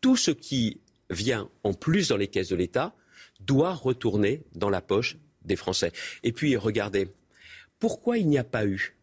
Tout 0.01 0.17
ce 0.17 0.31
qui 0.31 0.81
vient 1.11 1.49
en 1.65 1.75
plus 1.75 2.09
dans 2.09 2.17
les 2.17 2.29
caisses 2.29 2.49
de 2.49 2.57
l'État 2.57 2.95
doit 3.41 3.75
retourner 3.75 4.43
dans 4.55 4.71
la 4.71 4.81
poche 4.81 5.17
des 5.45 5.57
Français. 5.57 5.93
Et 6.23 6.33
puis, 6.33 6.57
regardez, 6.57 7.09
pourquoi 7.79 8.19
il 8.19 8.29
n'y 8.29 8.39
a 8.39 8.45
pas 8.45 8.67
eu, 8.67 8.97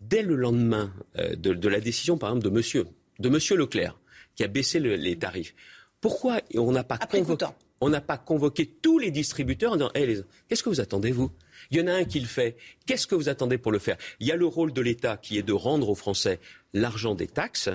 dès 0.00 0.22
le 0.22 0.36
lendemain 0.36 0.92
euh, 1.18 1.36
de 1.36 1.68
la 1.68 1.80
décision, 1.80 2.16
par 2.16 2.30
exemple, 2.30 2.44
de 2.44 2.50
monsieur, 2.50 2.86
de 3.18 3.28
monsieur 3.28 3.56
Leclerc, 3.56 3.98
qui 4.36 4.44
a 4.44 4.48
baissé 4.48 4.78
le- 4.78 4.96
les 4.96 5.18
tarifs, 5.18 5.54
pourquoi 6.00 6.40
on 6.56 6.72
n'a 6.72 6.84
pas, 6.84 6.98
convoqué, 6.98 7.46
on 7.80 7.88
n'a 7.88 8.00
pas 8.00 8.18
convoqué 8.18 8.66
tous 8.66 8.98
les 8.98 9.10
distributeurs 9.10 9.72
en 9.72 9.76
disant 9.76 9.90
Eh, 9.94 10.06
les- 10.06 10.20
Qu'est-ce 10.48 10.62
que 10.62 10.68
vous 10.68 10.80
attendez, 10.80 11.12
vous? 11.12 11.30
Il 11.70 11.78
y 11.78 11.80
en 11.82 11.86
a 11.86 11.92
un 11.92 12.04
qui 12.04 12.18
le 12.20 12.26
fait. 12.26 12.56
Qu'est-ce 12.86 13.06
que 13.06 13.14
vous 13.14 13.28
attendez 13.28 13.56
pour 13.58 13.70
le 13.72 13.78
faire? 13.78 13.96
Il 14.18 14.26
y 14.26 14.32
a 14.32 14.36
le 14.36 14.46
rôle 14.46 14.72
de 14.72 14.80
l'État 14.80 15.16
qui 15.16 15.38
est 15.38 15.42
de 15.42 15.52
rendre 15.52 15.88
aux 15.88 15.94
Français 15.94 16.40
l'argent 16.72 17.14
des 17.14 17.28
taxes 17.28 17.68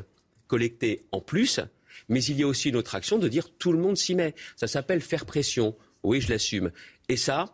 collectées 0.48 1.06
en 1.12 1.22
plus, 1.22 1.60
mais 2.10 2.24
il 2.24 2.38
y 2.40 2.44
a 2.44 2.48
aussi 2.48 2.70
une 2.70 2.76
autre 2.76 2.96
action 2.96 3.18
de 3.18 3.28
dire 3.28 3.50
tout 3.58 3.72
le 3.72 3.80
monde 3.80 3.98
s'y 3.98 4.14
met. 4.16 4.36
Ça 4.56 4.68
s'appelle 4.68 5.02
faire 5.02 5.26
pression. 5.26 5.76
Oui, 6.04 6.22
je 6.22 6.30
l'assume. 6.30 6.72
Et 7.10 7.18
ça, 7.18 7.54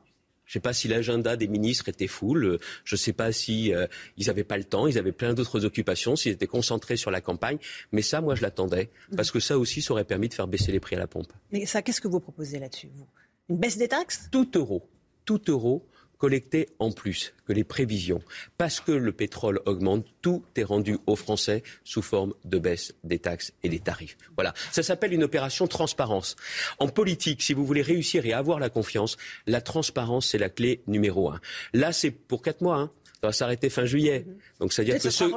je 0.54 0.60
ne 0.60 0.62
sais 0.62 0.70
pas 0.70 0.74
si 0.74 0.88
l'agenda 0.88 1.36
des 1.36 1.48
ministres 1.48 1.90
était 1.90 2.06
full, 2.06 2.46
euh, 2.46 2.60
je 2.84 2.94
ne 2.94 3.00
sais 3.00 3.12
pas 3.12 3.32
si 3.32 3.74
euh, 3.74 3.88
ils 4.18 4.28
n'avaient 4.28 4.44
pas 4.44 4.56
le 4.56 4.64
temps, 4.64 4.86
ils 4.86 5.00
avaient 5.00 5.12
plein 5.12 5.34
d'autres 5.34 5.66
occupations, 5.66 6.16
s'ils 6.16 6.34
étaient 6.34 6.46
concentrés 6.46 6.96
sur 6.96 7.10
la 7.10 7.22
campagne. 7.22 7.58
Mais 7.92 8.04
ça, 8.04 8.22
moi, 8.22 8.36
je 8.36 8.44
l'attendais, 8.44 8.92
parce 9.18 9.32
que 9.32 9.40
ça 9.40 9.58
aussi, 9.58 9.82
ça 9.82 9.94
aurait 9.94 10.04
permis 10.04 10.30
de 10.30 10.36
faire 10.36 10.48
baisser 10.48 10.72
les 10.72 10.80
prix 10.80 10.96
à 10.96 11.00
la 11.00 11.08
pompe. 11.08 11.34
Mais 11.52 11.66
ça, 11.66 11.82
qu'est-ce 11.82 12.00
que 12.00 12.08
vous 12.08 12.20
proposez 12.20 12.60
là-dessus, 12.60 12.92
vous? 12.96 13.08
Une 13.50 13.58
baisse 13.58 13.80
des 13.80 13.88
taxes? 13.88 14.30
Tout 14.32 14.48
euro, 14.54 14.88
tout 15.26 15.42
euro 15.48 15.88
collecté 16.24 16.70
en 16.80 16.90
plus 16.90 17.34
que 17.46 17.52
les 17.52 17.66
prévisions. 17.66 18.22
Parce 18.58 18.80
que 18.80 18.94
le 18.94 19.12
pétrole 19.12 19.60
augmente, 19.66 20.06
tout 20.22 20.46
est 20.56 20.64
rendu 20.64 20.98
aux 21.06 21.18
Français 21.18 21.64
sous 21.84 22.02
forme 22.02 22.34
de 22.46 22.60
baisse 22.60 22.94
des 23.04 23.20
taxes 23.20 23.52
et 23.62 23.68
des 23.68 23.82
tarifs. 23.82 24.16
Voilà. 24.38 24.54
Ça 24.72 24.84
s'appelle 24.84 25.12
une 25.12 25.26
opération 25.26 25.68
transparence. 25.68 26.38
En 26.80 26.88
politique, 26.88 27.42
si 27.42 27.54
vous 27.54 27.66
voulez 27.66 27.82
réussir 27.82 28.26
et 28.26 28.32
avoir 28.32 28.60
la 28.60 28.70
confiance, 28.70 29.18
la 29.48 29.60
transparence, 29.60 30.28
c'est 30.28 30.38
la 30.38 30.48
clé 30.48 30.82
numéro 30.88 31.30
un. 31.30 31.42
Là, 31.74 31.92
c'est 31.92 32.12
pour 32.12 32.42
quatre 32.42 32.62
mois. 32.62 32.78
Hein. 32.78 32.92
Ça 33.20 33.28
va 33.28 33.34
s'arrêter 33.34 33.70
fin 33.70 33.84
juillet. 33.84 34.26
Donc, 34.62 34.72
c'est-à-dire 34.72 35.00
que 35.02 35.10
ceux, 35.10 35.30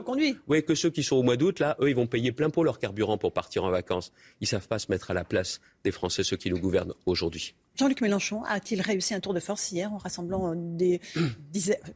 oui, 0.46 0.64
que 0.64 0.76
ceux 0.76 0.90
qui 0.90 1.02
sont 1.02 1.16
au 1.16 1.24
mois 1.24 1.36
d'août, 1.36 1.58
là, 1.58 1.76
eux, 1.80 1.90
ils 1.90 1.96
vont 1.96 2.06
payer 2.06 2.30
plein 2.30 2.50
pot 2.50 2.62
leur 2.62 2.78
carburant 2.78 3.18
pour 3.18 3.32
partir 3.32 3.64
en 3.64 3.70
vacances. 3.70 4.12
Ils 4.40 4.46
savent 4.46 4.68
pas 4.68 4.78
se 4.78 4.88
mettre 4.88 5.10
à 5.10 5.14
la 5.14 5.24
place 5.24 5.60
des 5.82 5.90
Français, 5.90 6.22
ceux 6.22 6.36
qui 6.36 6.48
nous 6.48 6.60
gouvernent 6.60 6.94
aujourd'hui. 7.06 7.56
Jean-Luc 7.76 8.00
Mélenchon 8.00 8.42
a-t-il 8.44 8.80
réussi 8.80 9.14
un 9.14 9.20
tour 9.20 9.34
de 9.34 9.40
force 9.40 9.70
hier 9.70 9.92
en 9.92 9.98
rassemblant 9.98 10.52
euh, 10.52 10.54
des, 10.56 11.00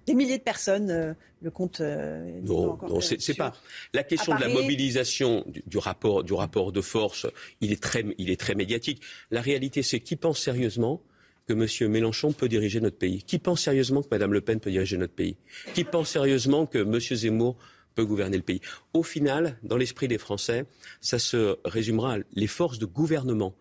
milliers 0.14 0.38
de 0.38 0.42
personnes 0.42 0.90
euh, 0.90 1.14
Le 1.42 1.50
compte. 1.50 1.80
euh, 1.80 2.40
Non, 2.42 2.78
non, 2.88 3.00
c'est 3.00 3.34
pas 3.34 3.54
la 3.94 4.02
question 4.02 4.34
de 4.34 4.40
la 4.40 4.48
mobilisation 4.48 5.44
du, 5.46 5.62
du 5.66 5.78
rapport 5.78 6.22
du 6.22 6.32
rapport 6.34 6.72
de 6.72 6.80
force. 6.80 7.26
Il 7.60 7.72
est 7.72 7.82
très 7.82 8.04
il 8.18 8.30
est 8.30 8.38
très 8.38 8.54
médiatique. 8.54 9.02
La 9.30 9.40
réalité, 9.40 9.82
c'est 9.82 10.00
qui 10.00 10.16
pense 10.16 10.38
sérieusement 10.38 11.00
que 11.46 11.54
M. 11.54 11.90
Mélenchon 11.90 12.32
peut 12.32 12.48
diriger 12.48 12.80
notre 12.80 12.98
pays? 12.98 13.22
Qui 13.22 13.38
pense 13.38 13.62
sérieusement 13.62 14.02
que 14.02 14.08
Mme 14.10 14.32
Le 14.34 14.40
Pen 14.40 14.60
peut 14.60 14.70
diriger 14.70 14.96
notre 14.98 15.14
pays? 15.14 15.36
Qui 15.74 15.84
pense 15.84 16.10
sérieusement 16.10 16.66
que 16.66 16.78
M. 16.78 17.00
Zemmour 17.00 17.56
peut 17.94 18.04
gouverner 18.04 18.36
le 18.36 18.42
pays? 18.42 18.60
Au 18.92 19.02
final, 19.02 19.56
dans 19.62 19.76
l'esprit 19.76 20.06
des 20.08 20.18
Français, 20.18 20.66
ça 21.00 21.18
se 21.18 21.56
résumera 21.64 22.14
à 22.14 22.18
les 22.34 22.46
forces 22.46 22.78
de 22.78 22.86
gouvernement 22.86 23.54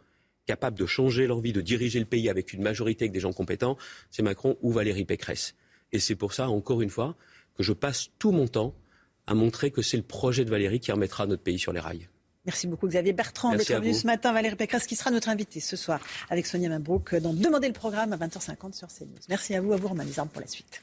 capable 0.50 0.80
de 0.80 0.88
changer 0.88 1.28
l'envie 1.28 1.54
de 1.54 1.62
diriger 1.62 2.00
le 2.00 2.08
pays 2.08 2.28
avec 2.28 2.54
une 2.54 2.64
majorité, 2.64 3.06
avec 3.06 3.12
des 3.12 3.20
gens 3.20 3.34
compétents, 3.34 3.78
c'est 4.10 4.24
Macron 4.24 4.58
ou 4.64 4.72
Valérie 4.72 5.06
Pécresse. 5.06 5.54
Et 5.92 6.00
c'est 6.00 6.16
pour 6.16 6.34
ça, 6.34 6.50
encore 6.50 6.82
une 6.82 6.90
fois, 6.90 7.16
que 7.56 7.62
je 7.62 7.72
passe 7.72 8.10
tout 8.18 8.32
mon 8.32 8.48
temps 8.48 8.74
à 9.28 9.36
montrer 9.36 9.70
que 9.70 9.84
c'est 9.84 9.98
le 9.98 10.02
projet 10.02 10.46
de 10.46 10.50
Valérie 10.50 10.80
qui 10.80 10.92
remettra 10.92 11.28
notre 11.28 11.44
pays 11.44 11.60
sur 11.60 11.72
les 11.72 11.80
rails. 11.80 12.10
Merci 12.46 12.66
beaucoup 12.66 12.88
Xavier 12.88 13.14
Bertrand 13.14 13.52
d'être 13.56 13.72
venu 13.72 13.94
ce 13.94 14.08
matin. 14.08 14.34
Valérie 14.34 14.56
Pécresse 14.56 14.88
qui 14.88 14.96
sera 14.96 15.12
notre 15.12 15.30
invité 15.30 15.60
ce 15.60 15.76
soir 15.76 16.00
avec 16.32 16.48
Sonia 16.48 16.68
Mabrouk 16.68 17.14
dans 17.18 17.34
Demander 17.34 17.68
le 17.68 17.74
programme 17.74 18.12
à 18.14 18.18
20h50 18.18 18.74
sur 18.74 18.88
CNews. 18.88 19.20
Merci 19.30 19.54
à 19.54 19.62
vous, 19.62 19.74
à 19.74 19.76
vous 19.76 19.88
Romain 19.88 20.08
Armes 20.18 20.30
pour 20.30 20.42
la 20.42 20.48
suite. 20.48 20.82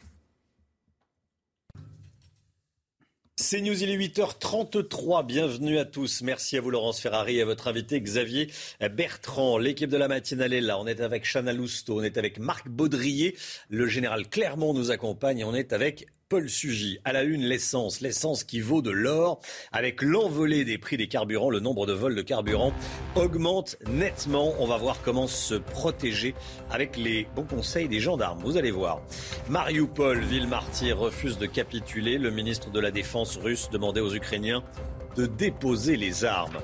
C'est 3.38 3.60
News, 3.60 3.82
il 3.82 3.90
est 3.90 3.98
8h33. 3.98 5.26
Bienvenue 5.26 5.76
à 5.78 5.84
tous. 5.84 6.22
Merci 6.22 6.56
à 6.56 6.62
vous, 6.62 6.70
Laurence 6.70 7.02
Ferrari, 7.02 7.36
et 7.36 7.42
à 7.42 7.44
votre 7.44 7.68
invité, 7.68 8.00
Xavier 8.00 8.50
Bertrand. 8.92 9.58
L'équipe 9.58 9.90
de 9.90 9.98
la 9.98 10.08
matinale 10.08 10.54
est 10.54 10.62
là. 10.62 10.78
On 10.78 10.86
est 10.86 11.02
avec 11.02 11.30
Chana 11.30 11.52
Lousteau, 11.52 12.00
on 12.00 12.02
est 12.02 12.16
avec 12.16 12.38
Marc 12.38 12.66
Baudrier. 12.66 13.36
Le 13.68 13.88
général 13.88 14.26
Clermont 14.30 14.72
nous 14.72 14.90
accompagne 14.90 15.44
on 15.44 15.54
est 15.54 15.74
avec 15.74 16.06
Paul 16.28 16.50
Sugy. 16.50 16.98
À 17.04 17.12
la 17.12 17.22
une, 17.22 17.42
l'essence. 17.42 18.00
L'essence 18.00 18.42
qui 18.42 18.58
vaut 18.58 18.82
de 18.82 18.90
l'or. 18.90 19.38
Avec 19.70 20.02
l'envolée 20.02 20.64
des 20.64 20.76
prix 20.76 20.96
des 20.96 21.06
carburants, 21.06 21.50
le 21.50 21.60
nombre 21.60 21.86
de 21.86 21.92
vols 21.92 22.16
de 22.16 22.22
carburant 22.22 22.72
augmente 23.14 23.76
nettement. 23.88 24.52
On 24.58 24.66
va 24.66 24.76
voir 24.76 25.00
comment 25.04 25.28
se 25.28 25.54
protéger 25.54 26.34
avec 26.68 26.96
les 26.96 27.28
bons 27.36 27.44
conseils 27.44 27.88
des 27.88 28.00
gendarmes. 28.00 28.40
Vous 28.40 28.56
allez 28.56 28.72
voir. 28.72 29.02
Mariupol, 29.48 30.18
ville 30.18 30.48
martyre, 30.48 30.98
refuse 30.98 31.38
de 31.38 31.46
capituler. 31.46 32.18
Le 32.18 32.32
ministre 32.32 32.72
de 32.72 32.80
la 32.80 32.90
Défense 32.90 33.36
russe 33.36 33.70
demandait 33.70 34.00
aux 34.00 34.14
Ukrainiens 34.14 34.64
de 35.14 35.26
déposer 35.26 35.96
les 35.96 36.24
armes. 36.24 36.58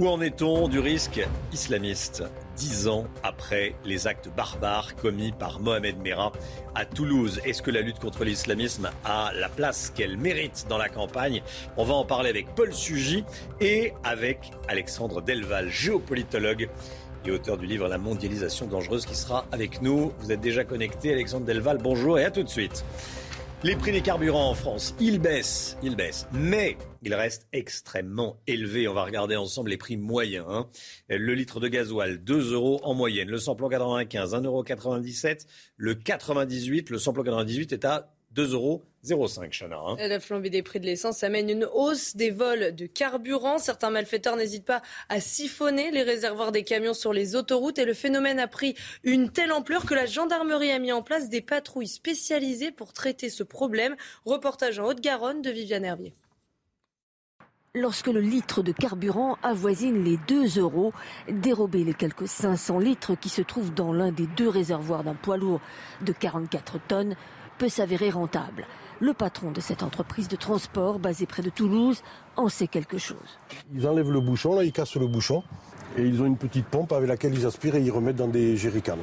Où 0.00 0.08
en 0.08 0.20
est-on 0.20 0.66
du 0.66 0.80
risque 0.80 1.24
islamiste? 1.52 2.24
Dix 2.56 2.88
ans 2.88 3.06
après 3.22 3.74
les 3.84 4.06
actes 4.06 4.28
barbares 4.36 4.96
commis 4.96 5.32
par 5.32 5.60
Mohamed 5.60 5.98
Merah 5.98 6.32
à 6.74 6.84
Toulouse. 6.84 7.40
Est-ce 7.44 7.62
que 7.62 7.70
la 7.70 7.80
lutte 7.80 7.98
contre 7.98 8.24
l'islamisme 8.24 8.90
a 9.04 9.32
la 9.34 9.48
place 9.48 9.90
qu'elle 9.94 10.16
mérite 10.16 10.66
dans 10.68 10.78
la 10.78 10.88
campagne? 10.88 11.42
On 11.76 11.84
va 11.84 11.94
en 11.94 12.04
parler 12.04 12.30
avec 12.30 12.54
Paul 12.54 12.72
Sugy 12.72 13.24
et 13.60 13.92
avec 14.02 14.50
Alexandre 14.68 15.22
Delval, 15.22 15.68
géopolitologue 15.68 16.68
et 17.26 17.30
auteur 17.30 17.56
du 17.56 17.66
livre 17.66 17.88
La 17.88 17.98
mondialisation 17.98 18.66
dangereuse 18.66 19.06
qui 19.06 19.14
sera 19.14 19.46
avec 19.50 19.82
nous. 19.82 20.12
Vous 20.20 20.32
êtes 20.32 20.40
déjà 20.40 20.64
connecté, 20.64 21.12
Alexandre 21.12 21.46
Delval, 21.46 21.78
bonjour 21.78 22.18
et 22.18 22.24
à 22.24 22.30
tout 22.30 22.42
de 22.42 22.48
suite. 22.48 22.84
Les 23.64 23.76
prix 23.76 23.92
des 23.92 24.02
carburants 24.02 24.50
en 24.50 24.54
France, 24.54 24.94
ils 25.00 25.18
baissent, 25.18 25.78
ils 25.82 25.96
baissent, 25.96 26.26
mais 26.34 26.76
ils 27.00 27.14
restent 27.14 27.48
extrêmement 27.54 28.36
élevés. 28.46 28.88
On 28.88 28.92
va 28.92 29.04
regarder 29.04 29.36
ensemble 29.36 29.70
les 29.70 29.78
prix 29.78 29.96
moyens. 29.96 30.44
Hein. 30.50 30.68
Le 31.08 31.32
litre 31.32 31.60
de 31.60 31.68
gasoil, 31.68 32.18
2 32.18 32.52
euros 32.52 32.78
en 32.82 32.92
moyenne. 32.92 33.30
Le 33.30 33.38
samplon 33.38 33.70
95, 33.70 34.34
1,97 34.34 34.44
euros. 34.44 34.64
Le 35.78 35.94
98, 35.94 36.90
le 36.90 36.98
samplon 36.98 37.22
98 37.22 37.72
est 37.72 37.86
à 37.86 38.13
2,05 38.34 38.52
euros. 38.52 38.82
Chana. 39.50 39.76
Hein. 39.76 39.96
La 39.98 40.18
flambée 40.18 40.50
des 40.50 40.62
prix 40.62 40.80
de 40.80 40.86
l'essence 40.86 41.22
amène 41.22 41.50
une 41.50 41.68
hausse 41.72 42.16
des 42.16 42.30
vols 42.30 42.74
de 42.74 42.86
carburant. 42.86 43.58
Certains 43.58 43.90
malfaiteurs 43.90 44.36
n'hésitent 44.36 44.64
pas 44.64 44.82
à 45.08 45.20
siphonner 45.20 45.90
les 45.90 46.02
réservoirs 46.02 46.52
des 46.52 46.64
camions 46.64 46.94
sur 46.94 47.12
les 47.12 47.36
autoroutes 47.36 47.78
et 47.78 47.84
le 47.84 47.94
phénomène 47.94 48.40
a 48.40 48.48
pris 48.48 48.74
une 49.02 49.30
telle 49.30 49.52
ampleur 49.52 49.84
que 49.84 49.94
la 49.94 50.06
gendarmerie 50.06 50.70
a 50.70 50.78
mis 50.78 50.92
en 50.92 51.02
place 51.02 51.28
des 51.28 51.42
patrouilles 51.42 51.86
spécialisées 51.86 52.72
pour 52.72 52.92
traiter 52.92 53.28
ce 53.28 53.42
problème. 53.42 53.94
Reportage 54.24 54.78
en 54.78 54.86
Haute-Garonne 54.86 55.42
de 55.42 55.50
Viviane 55.50 55.84
Hervier. 55.84 56.14
Lorsque 57.76 58.06
le 58.06 58.20
litre 58.20 58.62
de 58.62 58.70
carburant 58.70 59.36
avoisine 59.42 60.04
les 60.04 60.16
2 60.28 60.60
euros, 60.60 60.92
dérober 61.28 61.82
les 61.82 61.92
quelques 61.92 62.28
500 62.28 62.78
litres 62.78 63.16
qui 63.16 63.28
se 63.28 63.42
trouvent 63.42 63.74
dans 63.74 63.92
l'un 63.92 64.12
des 64.12 64.28
deux 64.28 64.48
réservoirs 64.48 65.02
d'un 65.02 65.16
poids 65.16 65.36
lourd 65.36 65.60
de 66.00 66.12
44 66.12 66.78
tonnes 66.86 67.16
peut 67.64 67.70
s'avérer 67.70 68.10
rentable. 68.10 68.66
Le 69.00 69.14
patron 69.14 69.50
de 69.50 69.62
cette 69.62 69.82
entreprise 69.82 70.28
de 70.28 70.36
transport 70.36 70.98
basée 70.98 71.24
près 71.24 71.42
de 71.42 71.48
Toulouse 71.48 72.02
en 72.36 72.50
sait 72.50 72.66
quelque 72.66 72.98
chose. 72.98 73.38
Ils 73.74 73.86
enlèvent 73.86 74.10
le 74.10 74.20
bouchon, 74.20 74.54
là 74.54 74.64
ils 74.64 74.70
cassent 74.70 74.96
le 74.96 75.06
bouchon 75.06 75.42
et 75.96 76.02
ils 76.02 76.20
ont 76.20 76.26
une 76.26 76.36
petite 76.36 76.66
pompe 76.66 76.92
avec 76.92 77.08
laquelle 77.08 77.32
ils 77.32 77.46
aspirent 77.46 77.76
et 77.76 77.80
ils 77.80 77.90
remettent 77.90 78.16
dans 78.16 78.28
des 78.28 78.58
jerrycans. 78.58 78.98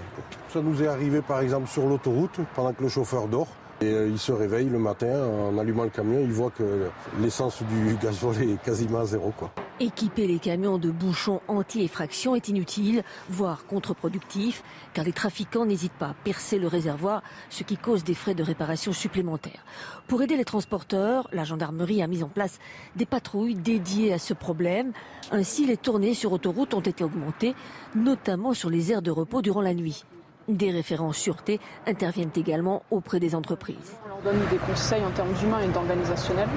Ça 0.50 0.62
nous 0.62 0.84
est 0.84 0.86
arrivé 0.86 1.24
par 1.24 1.40
exemple 1.40 1.68
sur 1.68 1.88
l'autoroute 1.88 2.40
pendant 2.54 2.72
que 2.72 2.84
le 2.84 2.90
chauffeur 2.90 3.28
dort. 3.28 3.48
Euh, 3.84 4.10
il 4.12 4.20
se 4.20 4.32
réveille 4.32 4.70
le 4.70 4.78
matin 4.78 5.26
en 5.26 5.58
allumant 5.58 5.84
le 5.84 5.90
camion, 5.90 6.20
il 6.22 6.32
voit 6.32 6.52
que 6.52 6.90
l'essence 7.20 7.64
du 7.64 7.96
gasoil 7.96 8.44
est 8.44 8.62
quasiment 8.62 9.00
à 9.00 9.06
zéro. 9.06 9.34
Quoi. 9.36 9.52
Équiper 9.80 10.28
les 10.28 10.38
camions 10.38 10.78
de 10.78 10.92
bouchons 10.92 11.42
anti-effraction 11.48 12.36
est 12.36 12.48
inutile, 12.48 13.04
voire 13.30 13.66
contre-productif, 13.66 14.64
car 14.94 15.04
les 15.04 15.14
trafiquants 15.14 15.66
n'hésitent 15.66 15.94
pas 15.94 16.10
à 16.10 16.14
percer 16.14 16.60
le 16.60 16.68
réservoir, 16.68 17.24
ce 17.50 17.64
qui 17.64 17.78
cause 17.78 18.04
des 18.04 18.14
frais 18.14 18.36
de 18.36 18.44
réparation 18.44 18.94
supplémentaires. 18.94 19.66
Pour 20.08 20.22
aider 20.22 20.38
les 20.38 20.46
transporteurs, 20.46 21.28
la 21.32 21.44
gendarmerie 21.44 22.04
a 22.04 22.08
mis 22.08 22.22
en 22.22 22.30
place 22.30 22.60
des 22.96 23.08
patrouilles 23.08 23.56
dédiées 23.56 24.14
à 24.14 24.20
ce 24.20 24.36
problème. 24.36 24.92
Ainsi, 25.32 25.66
les 25.66 25.78
tournées 25.78 26.14
sur 26.14 26.32
autoroute 26.34 26.76
ont 26.76 26.82
été 26.82 27.04
augmentées, 27.04 27.56
notamment 27.96 28.54
sur 28.54 28.70
les 28.70 28.92
aires 28.92 29.02
de 29.02 29.10
repos 29.10 29.42
durant 29.42 29.62
la 29.62 29.74
nuit. 29.74 30.04
Des 30.48 30.72
référents 30.72 31.14
sûreté 31.14 31.60
interviennent 31.86 32.32
également 32.36 32.84
auprès 32.90 33.20
des 33.20 33.36
entreprises. 33.36 33.78
On 34.06 34.10
leur 34.10 34.34
donne 34.34 34.50
des 34.50 34.58
conseils 34.58 35.04
en 35.04 35.12
termes 35.12 35.34
humains 35.44 35.62
et 35.62 35.68
d'organisationnel, 35.68 36.50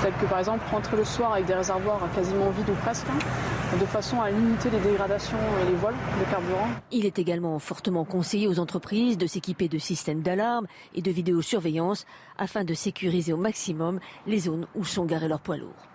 tels 0.00 0.14
que 0.14 0.26
par 0.26 0.38
exemple 0.38 0.62
rentrer 0.70 0.96
le 0.96 1.04
soir 1.04 1.32
avec 1.32 1.46
des 1.46 1.54
réservoirs 1.54 2.00
quasiment 2.14 2.50
vides 2.50 2.70
ou 2.70 2.74
presque, 2.82 3.06
hein, 3.10 3.76
de 3.76 3.84
façon 3.84 4.20
à 4.20 4.30
limiter 4.30 4.70
les 4.70 4.78
dégradations 4.78 5.38
et 5.60 5.70
les 5.70 5.76
vols 5.76 5.94
de 6.20 6.30
carburant. 6.30 6.68
Il 6.92 7.04
est 7.04 7.18
également 7.18 7.58
fortement 7.58 8.04
conseillé 8.04 8.46
aux 8.46 8.60
entreprises 8.60 9.18
de 9.18 9.26
s'équiper 9.26 9.68
de 9.68 9.78
systèmes 9.78 10.22
d'alarme 10.22 10.66
et 10.94 11.02
de 11.02 11.10
vidéosurveillance 11.10 12.06
afin 12.38 12.62
de 12.64 12.74
sécuriser 12.74 13.32
au 13.32 13.38
maximum 13.38 13.98
les 14.26 14.38
zones 14.38 14.66
où 14.76 14.84
sont 14.84 15.04
garés 15.04 15.28
leurs 15.28 15.40
poids 15.40 15.56
lourds. 15.56 15.91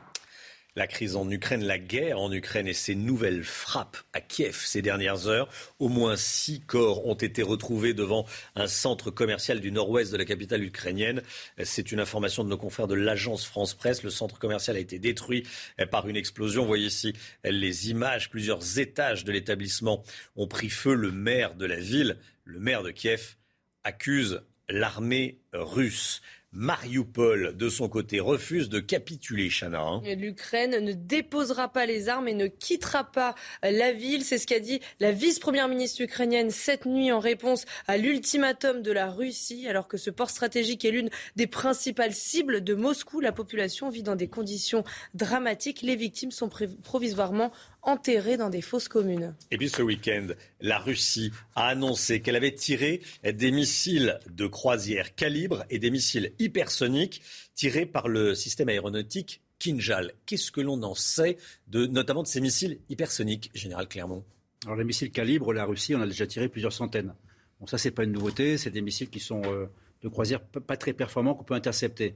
La 0.77 0.85
crise 0.85 1.15
en 1.15 1.27
Ukraine, 1.31 1.63
la 1.63 1.79
guerre 1.79 2.19
en 2.19 2.31
Ukraine 2.31 2.67
et 2.67 2.73
ses 2.73 2.93
nouvelles 2.93 3.43
frappes 3.43 3.97
à 4.13 4.21
Kiev 4.21 4.61
ces 4.63 4.83
dernières 4.83 5.25
heures. 5.25 5.49
Au 5.79 5.89
moins 5.89 6.15
six 6.15 6.59
corps 6.59 7.07
ont 7.07 7.15
été 7.15 7.41
retrouvés 7.41 7.95
devant 7.95 8.27
un 8.55 8.67
centre 8.67 9.09
commercial 9.09 9.59
du 9.59 9.71
nord-ouest 9.71 10.11
de 10.11 10.17
la 10.17 10.25
capitale 10.25 10.63
ukrainienne. 10.63 11.23
C'est 11.63 11.91
une 11.91 11.99
information 11.99 12.43
de 12.43 12.49
nos 12.49 12.57
confrères 12.57 12.85
de 12.85 12.93
l'agence 12.93 13.43
France 13.43 13.73
Presse. 13.73 14.03
Le 14.03 14.11
centre 14.11 14.37
commercial 14.37 14.75
a 14.75 14.79
été 14.79 14.99
détruit 14.99 15.47
par 15.89 16.07
une 16.07 16.15
explosion. 16.15 16.61
Vous 16.61 16.67
voyez 16.67 16.85
ici 16.85 17.13
les 17.43 17.89
images. 17.89 18.29
Plusieurs 18.29 18.77
étages 18.77 19.25
de 19.25 19.31
l'établissement 19.31 20.03
ont 20.35 20.47
pris 20.47 20.69
feu. 20.69 20.93
Le 20.93 21.11
maire 21.11 21.55
de 21.55 21.65
la 21.65 21.79
ville, 21.79 22.19
le 22.45 22.59
maire 22.59 22.83
de 22.83 22.91
Kiev, 22.91 23.35
accuse 23.83 24.43
l'armée 24.69 25.39
russe. 25.53 26.21
Mariupol, 26.57 27.55
de 27.55 27.69
son 27.69 27.87
côté, 27.87 28.19
refuse 28.19 28.67
de 28.67 28.79
capituler, 28.79 29.47
Chana. 29.47 29.79
Hein. 29.79 30.01
L'Ukraine 30.17 30.83
ne 30.83 30.91
déposera 30.91 31.71
pas 31.71 31.85
les 31.85 32.09
armes 32.09 32.27
et 32.27 32.33
ne 32.33 32.47
quittera 32.47 33.03
pas 33.03 33.35
la 33.61 33.93
ville. 33.93 34.23
C'est 34.23 34.39
ce 34.39 34.47
qu'a 34.47 34.59
dit 34.59 34.79
la 34.99 35.11
vice-première 35.11 35.67
ministre 35.67 36.01
ukrainienne 36.01 36.49
cette 36.49 36.87
nuit 36.87 37.11
en 37.11 37.19
réponse 37.19 37.65
à 37.87 37.97
l'ultimatum 37.97 38.81
de 38.81 38.91
la 38.91 39.11
Russie. 39.11 39.67
Alors 39.67 39.87
que 39.87 39.97
ce 39.97 40.09
port 40.09 40.31
stratégique 40.31 40.83
est 40.83 40.89
l'une 40.89 41.11
des 41.35 41.45
principales 41.45 42.15
cibles 42.15 42.63
de 42.63 42.73
Moscou, 42.73 43.19
la 43.19 43.31
population 43.31 43.91
vit 43.91 44.01
dans 44.01 44.15
des 44.15 44.27
conditions 44.27 44.83
dramatiques. 45.13 45.83
Les 45.83 45.95
victimes 45.95 46.31
sont 46.31 46.49
provisoirement 46.81 47.51
enterrés 47.81 48.37
dans 48.37 48.49
des 48.49 48.61
fosses 48.61 48.87
communes. 48.87 49.35
Et 49.51 49.57
puis 49.57 49.69
ce 49.69 49.81
week-end, 49.81 50.27
la 50.61 50.79
Russie 50.79 51.31
a 51.55 51.67
annoncé 51.67 52.21
qu'elle 52.21 52.35
avait 52.35 52.53
tiré 52.53 53.01
des 53.23 53.51
missiles 53.51 54.19
de 54.29 54.47
croisière 54.47 55.15
calibre 55.15 55.65
et 55.69 55.79
des 55.79 55.91
missiles 55.91 56.33
hypersoniques 56.39 57.21
tirés 57.55 57.85
par 57.85 58.07
le 58.07 58.35
système 58.35 58.69
aéronautique 58.69 59.41
Kinjal. 59.59 60.13
Qu'est-ce 60.25 60.51
que 60.51 60.61
l'on 60.61 60.81
en 60.83 60.95
sait, 60.95 61.37
de, 61.67 61.85
notamment 61.85 62.23
de 62.23 62.27
ces 62.27 62.41
missiles 62.41 62.79
hypersoniques, 62.89 63.49
Général 63.53 63.87
Clermont? 63.87 64.23
Alors 64.65 64.77
les 64.77 64.83
missiles 64.83 65.11
calibre, 65.11 65.53
la 65.53 65.65
Russie 65.65 65.95
en 65.95 66.01
a 66.01 66.05
déjà 66.05 66.27
tiré 66.27 66.49
plusieurs 66.49 66.73
centaines. 66.73 67.13
Bon, 67.59 67.67
ça, 67.67 67.77
c'est 67.77 67.91
pas 67.91 68.03
une 68.03 68.11
nouveauté. 68.11 68.57
C'est 68.57 68.69
des 68.69 68.81
missiles 68.81 69.09
qui 69.09 69.19
sont 69.19 69.41
euh, 69.45 69.65
de 70.01 70.09
croisière 70.09 70.41
pas 70.41 70.77
très 70.77 70.93
performants 70.93 71.33
qu'on 71.33 71.43
peut 71.43 71.53
intercepter. 71.53 72.15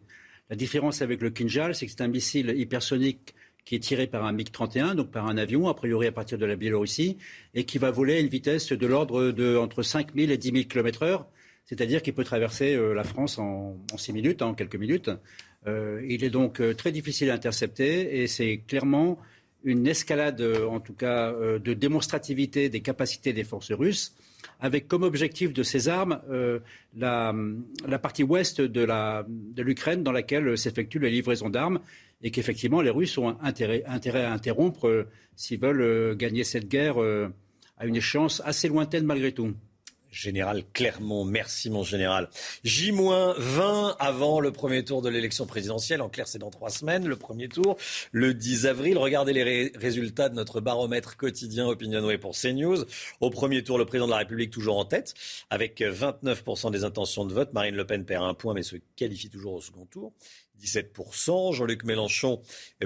La 0.49 0.55
différence 0.55 1.01
avec 1.01 1.21
le 1.21 1.29
Kinjal, 1.29 1.75
c'est 1.75 1.85
que 1.85 1.91
c'est 1.91 2.01
un 2.01 2.07
missile 2.07 2.49
hypersonique 2.49 3.33
qui 3.65 3.75
est 3.75 3.79
tiré 3.79 4.07
par 4.07 4.25
un 4.25 4.33
MiG-31, 4.33 4.95
donc 4.95 5.11
par 5.11 5.27
un 5.27 5.37
avion, 5.37 5.67
a 5.67 5.73
priori 5.73 6.07
à 6.07 6.11
partir 6.11 6.37
de 6.37 6.45
la 6.45 6.55
Biélorussie, 6.55 7.17
et 7.53 7.63
qui 7.65 7.77
va 7.77 7.91
voler 7.91 8.15
à 8.15 8.19
une 8.19 8.27
vitesse 8.27 8.71
de 8.71 8.87
l'ordre 8.87 9.31
de 9.31 9.57
entre 9.57 9.83
5 9.83 10.15
000 10.15 10.31
et 10.31 10.37
10 10.37 10.51
000 10.51 10.63
km 10.65 11.03
heure, 11.03 11.27
c'est-à-dire 11.65 12.01
qu'il 12.01 12.13
peut 12.13 12.23
traverser 12.23 12.75
euh, 12.75 12.93
la 12.93 13.03
France 13.03 13.37
en, 13.37 13.77
en 13.93 13.97
6 13.97 14.13
minutes, 14.13 14.41
en 14.41 14.53
quelques 14.53 14.75
minutes. 14.75 15.11
Euh, 15.67 16.01
il 16.07 16.23
est 16.23 16.29
donc 16.29 16.59
euh, 16.59 16.73
très 16.73 16.91
difficile 16.91 17.29
à 17.29 17.35
intercepter, 17.35 18.21
et 18.21 18.27
c'est 18.27 18.63
clairement 18.67 19.19
une 19.63 19.87
escalade, 19.87 20.41
en 20.41 20.79
tout 20.79 20.93
cas, 20.93 21.31
de 21.33 21.73
démonstrativité 21.73 22.69
des 22.69 22.81
capacités 22.81 23.33
des 23.33 23.43
forces 23.43 23.71
russes, 23.71 24.15
avec 24.59 24.87
comme 24.87 25.03
objectif 25.03 25.53
de 25.53 25.63
ces 25.63 25.87
armes 25.87 26.19
la, 26.97 27.35
la, 27.87 27.99
partie 27.99 28.23
ouest 28.23 28.59
de 28.61 29.61
l'Ukraine 29.61 30.03
dans 30.03 30.11
laquelle 30.11 30.57
s'effectuent 30.57 30.99
les 30.99 31.11
livraisons 31.11 31.49
d'armes 31.49 31.79
et 32.23 32.31
qu'effectivement 32.31 32.81
les 32.81 32.89
Russes 32.89 33.17
ont 33.17 33.37
intérêt, 33.41 33.83
à 33.85 34.33
interrompre 34.33 34.87
euh, 34.87 35.07
s'ils 35.35 35.59
veulent 35.59 35.81
euh, 35.81 36.15
gagner 36.15 36.43
cette 36.43 36.67
guerre 36.67 37.01
euh, 37.01 37.29
à 37.77 37.85
une 37.85 37.95
échéance 37.95 38.41
assez 38.45 38.67
lointaine 38.67 39.05
malgré 39.05 39.31
tout. 39.31 39.53
Général 40.11 40.63
Clermont, 40.73 41.23
merci 41.23 41.69
mon 41.69 41.83
général. 41.83 42.29
J-20 42.65 43.95
avant 43.97 44.41
le 44.41 44.51
premier 44.51 44.83
tour 44.83 45.01
de 45.01 45.09
l'élection 45.09 45.45
présidentielle. 45.45 46.01
En 46.01 46.09
clair, 46.09 46.27
c'est 46.27 46.37
dans 46.37 46.49
trois 46.49 46.69
semaines, 46.69 47.07
le 47.07 47.15
premier 47.15 47.47
tour, 47.47 47.77
le 48.11 48.33
10 48.33 48.65
avril. 48.65 48.97
Regardez 48.97 49.31
les 49.31 49.71
résultats 49.75 50.27
de 50.27 50.35
notre 50.35 50.59
baromètre 50.59 51.15
quotidien 51.15 51.65
Opinionway 51.67 52.17
pour 52.17 52.35
CNews. 52.35 52.83
Au 53.21 53.29
premier 53.29 53.63
tour, 53.63 53.77
le 53.77 53.85
président 53.85 54.05
de 54.05 54.11
la 54.11 54.17
République 54.17 54.51
toujours 54.51 54.77
en 54.77 54.85
tête, 54.85 55.13
avec 55.49 55.79
29% 55.79 56.71
des 56.71 56.83
intentions 56.83 57.25
de 57.25 57.33
vote. 57.33 57.53
Marine 57.53 57.75
Le 57.75 57.85
Pen 57.85 58.03
perd 58.05 58.25
un 58.25 58.33
point, 58.33 58.53
mais 58.53 58.63
se 58.63 58.75
qualifie 58.97 59.29
toujours 59.29 59.53
au 59.53 59.61
second 59.61 59.85
tour. 59.85 60.13
17%. 60.61 61.53
Jean-Luc 61.53 61.83
Mélenchon 61.83 62.41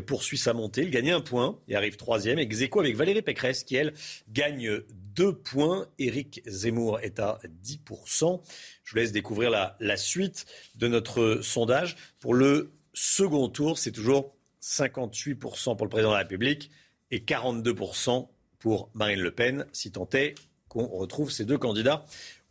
poursuit 0.06 0.38
sa 0.38 0.54
montée. 0.54 0.84
Il 0.84 0.92
gagne 0.92 1.12
un 1.12 1.22
point 1.22 1.60
et 1.68 1.76
arrive 1.76 1.98
troisième. 1.98 2.40
Ex 2.40 2.62
avec 2.62 2.96
Valérie 2.96 3.22
Pécresse 3.22 3.64
qui, 3.64 3.76
elle, 3.76 3.94
gagne 4.30 4.82
deux 5.16 5.34
points. 5.36 5.88
Éric 5.98 6.42
Zemmour 6.46 7.00
est 7.00 7.20
à 7.20 7.40
10%. 7.64 8.42
Je 8.84 8.92
vous 8.92 8.98
laisse 8.98 9.12
découvrir 9.12 9.50
la, 9.50 9.78
la 9.80 9.98
suite 9.98 10.46
de 10.76 10.88
notre 10.88 11.40
sondage. 11.42 11.96
Pour 12.20 12.34
le 12.34 12.74
second 12.94 13.50
tour, 13.50 13.78
c'est 13.78 13.92
toujours 13.92 14.36
58% 14.62 15.76
pour 15.76 15.86
le 15.86 15.90
président 15.90 16.10
de 16.10 16.16
la 16.16 16.22
République 16.22 16.72
et 17.12 17.20
42% 17.20 18.28
pour 18.60 18.90
Marine 18.94 19.20
Le 19.20 19.32
Pen, 19.32 19.66
si 19.72 19.92
tant 19.92 20.10
est 20.14 20.36
qu'on 20.68 20.88
retrouve 20.88 21.32
ces 21.32 21.46
deux 21.46 21.58
candidats 21.58 22.06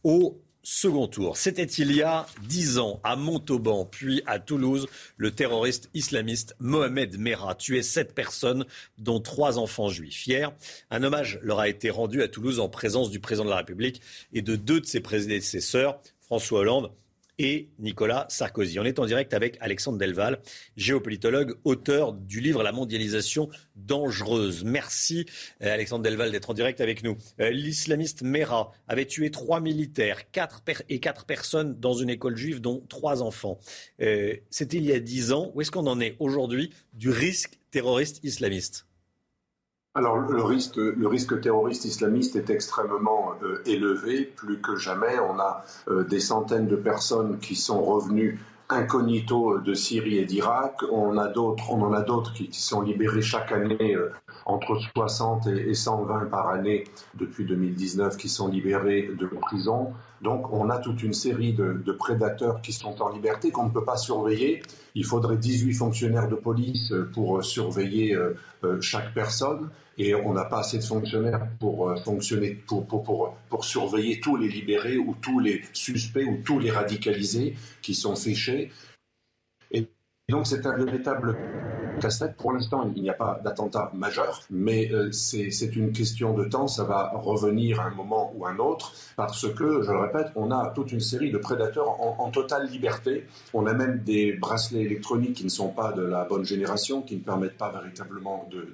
au 0.05 0.44
second 0.65 1.07
tour. 1.07 1.37
C'était 1.37 1.65
il 1.65 1.93
y 1.93 2.03
a 2.03 2.27
dix 2.43 2.79
ans 2.79 3.01
à 3.05 3.15
Montauban, 3.15 3.85
puis 3.85 4.23
à 4.27 4.39
Toulouse. 4.41 4.89
Le 5.17 5.31
terroriste 5.31 5.91
islamiste 5.95 6.57
Mohamed 6.59 7.19
Merah 7.19 7.55
tuait 7.55 7.83
sept 7.83 8.15
personnes, 8.15 8.65
dont 8.99 9.21
trois 9.21 9.59
enfants 9.59 9.91
juifs. 9.91 10.27
Hier, 10.27 10.53
un 10.91 11.03
hommage 11.05 11.39
leur 11.43 11.61
a 11.61 11.69
été 11.69 11.91
rendu 11.91 12.23
à 12.23 12.29
Toulouse 12.29 12.59
en 12.59 12.69
présence 12.69 13.11
du 13.11 13.21
président 13.21 13.45
de 13.45 13.51
la 13.51 13.59
République 13.59 14.01
et 14.33 14.43
de 14.43 14.57
deux 14.57 14.81
de 14.81 14.87
ses 14.87 15.01
prédécesseurs, 15.01 16.01
François 16.21 16.61
Hollande 16.61 16.91
et 17.39 17.71
Nicolas 17.79 18.27
Sarkozy. 18.29 18.79
On 18.79 18.85
est 18.85 18.99
en 18.99 19.07
direct 19.07 19.35
avec 19.35 19.57
Alexandre 19.61 19.99
Delval, 19.99 20.41
géopolitologue, 20.77 21.57
auteur 21.65 22.13
du 22.13 22.41
livre 22.41 22.63
La 22.63 22.73
mondialisation 22.73 23.49
dangereuse. 23.77 24.65
Merci 24.65 25.27
euh, 25.63 25.73
Alexandre 25.73 26.05
Delval 26.05 26.31
d'être 26.31 26.51
en 26.51 26.55
direct 26.55 26.81
avec 26.81 27.03
nous. 27.03 27.17
Euh, 27.41 27.51
l'islamiste 27.51 28.23
Mera 28.23 28.73
avait 28.89 29.07
tué 29.07 29.31
trois 29.31 29.61
militaires 29.61 30.31
quatre 30.31 30.63
et 30.89 31.01
quatre 31.01 31.25
personnes 31.25 31.79
dans 31.79 31.95
une 31.95 32.11
école 32.11 32.37
juive, 32.37 32.61
dont 32.61 32.85
trois 32.89 33.23
enfants. 33.23 33.59
Euh, 34.01 34.37
c'était 34.51 34.77
il 34.77 34.85
y 34.85 34.93
a 34.93 35.01
dix 35.01 35.33
ans. 35.33 35.51
Où 35.55 35.61
est-ce 35.61 35.71
qu'on 35.71 35.87
en 35.87 36.01
est 36.01 36.17
aujourd'hui 36.19 36.71
du 36.93 37.11
risque 37.11 37.59
terroriste 37.71 38.21
islamiste? 38.23 38.87
Alors 39.97 40.19
le 40.19 40.43
risque, 40.43 40.77
le 40.77 41.07
risque 41.07 41.41
terroriste 41.41 41.85
islamiste 41.85 42.35
est 42.35 42.51
extrêmement 42.51 43.35
euh, 43.45 43.63
élevé, 43.65 44.25
plus 44.25 44.61
que 44.61 44.75
jamais. 44.75 45.21
On 45.21 45.39
a 45.39 45.65
euh, 45.89 46.03
des 46.03 46.19
centaines 46.19 46.67
de 46.67 46.75
personnes 46.75 47.39
qui 47.39 47.55
sont 47.55 47.81
revenues 47.81 48.41
incognito 48.69 49.59
de 49.59 49.75
Syrie 49.75 50.19
et 50.19 50.25
d'Irak. 50.25 50.81
On 50.91 51.17
a 51.17 51.29
d'autres, 51.29 51.71
on 51.71 51.83
en 51.83 51.93
a 51.93 52.01
d'autres 52.01 52.33
qui, 52.33 52.49
sont 52.53 52.83
libérés 52.83 53.23
chaque 53.23 53.53
année, 53.53 53.95
euh, 53.95 54.11
entre 54.47 54.79
60 54.97 55.47
et, 55.47 55.75
120 55.75 56.27
par 56.27 56.49
année 56.49 56.85
depuis 57.15 57.45
2019, 57.45 58.17
qui 58.17 58.29
sont 58.29 58.49
libérés 58.49 59.11
de 59.17 59.27
prison. 59.27 59.93
Donc 60.25 60.53
on 60.53 60.71
a 60.71 60.79
toute 60.79 61.03
une 61.03 61.13
série 61.13 61.53
de, 61.53 61.93
prédateurs 61.93 62.61
qui 62.63 62.73
sont 62.73 63.01
en 63.01 63.11
liberté 63.11 63.51
qu'on 63.51 63.67
ne 63.67 63.71
peut 63.71 63.85
pas 63.85 63.97
surveiller. 63.97 64.63
Il 64.97 65.05
faudrait 65.05 65.37
18 65.37 65.75
fonctionnaires 65.75 66.29
de 66.29 66.35
police 66.35 66.93
pour 67.13 67.45
surveiller 67.45 68.19
chaque 68.81 69.13
personne 69.15 69.69
et 69.99 70.15
on 70.15 70.33
n'a 70.33 70.45
pas 70.45 70.61
assez 70.61 70.79
de 70.79 70.83
fonctionnaires 70.83 71.43
euh, 71.63 71.95
pour, 72.67 73.35
pour, 73.49 73.65
surveiller 73.65 74.21
tous 74.21 74.37
les 74.37 74.49
libérés 74.49 74.99
ou 74.99 75.15
tous 75.21 75.39
les 75.39 75.63
suspects 75.73 76.25
ou 76.25 76.39
tous 76.45 76.59
les 76.59 76.71
radicalisés 76.71 77.55
qui 77.83 77.95
sont 77.95 78.17
fichés. 78.17 78.71
Et 80.29 80.33
donc 80.33 80.47
c'est 80.47 80.65
un 80.67 80.77
véritable 80.77 81.37
pour 82.39 82.53
l'instant, 82.53 82.91
il 82.95 83.03
n'y 83.03 83.11
a 83.11 83.15
pas 83.15 83.41
d'attentat 83.43 83.91
majeur, 83.95 84.43
mais 84.51 84.91
euh, 84.93 85.11
c'est 85.13 85.77
une 85.77 85.93
question 85.93 86.35
de 86.35 86.45
temps. 86.45 86.67
Ça 86.67 86.85
va 86.85 87.13
revenir 87.15 87.81
à 87.81 87.85
un 87.85 87.91
moment 87.91 88.33
ou 88.37 88.47
un 88.47 88.59
autre, 88.59 88.93
parce 89.17 89.47
que, 89.53 89.83
je 89.83 89.91
le 89.91 89.99
répète, 89.99 90.29
on 90.37 90.51
a 90.51 90.73
toute 90.75 90.93
une 90.93 91.01
série 91.01 91.31
de 91.31 91.39
prédateurs 91.39 92.01
en, 92.01 92.31
totale 92.31 92.69
liberté. 92.69 93.27
On 93.53 93.67
a 93.67 93.75
même 93.75 94.03
des 94.05 94.33
bracelets 94.33 94.83
électroniques 94.83 95.35
qui 95.35 95.45
ne 95.45 95.51
sont 95.51 95.69
pas 95.69 95.93
de 95.93 96.03
la 96.03 96.25
bonne 96.25 96.45
génération, 96.45 97.03
qui 97.03 97.17
ne 97.17 97.21
permettent 97.21 97.59
pas 97.59 97.71
véritablement 97.71 98.49
de, 98.51 98.65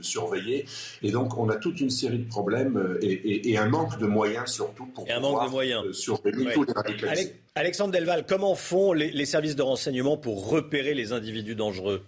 surveiller. 0.00 0.64
Et 1.02 1.10
donc, 1.10 1.36
on 1.36 1.48
a 1.48 1.56
toute 1.56 1.80
une 1.80 1.90
série 1.90 2.18
de 2.18 2.28
problèmes 2.28 2.76
euh, 2.76 2.98
et, 3.02 3.58
un 3.58 3.68
manque 3.68 3.98
de 3.98 4.06
moyens 4.06 4.50
surtout 4.50 4.86
pour 4.86 5.04
pouvoir 5.04 5.50
euh, 5.52 5.92
surveiller 5.92 6.52
tous 6.52 6.62
les 6.62 6.72
radicalisés. 6.72 7.34
Alexandre 7.58 7.92
Delval, 7.92 8.24
comment 8.24 8.54
font 8.54 8.92
les 8.92 9.26
services 9.26 9.56
de 9.56 9.62
renseignement 9.62 10.16
pour 10.16 10.48
repérer 10.48 10.94
les 10.94 11.12
individus 11.12 11.56
dangereux? 11.56 12.04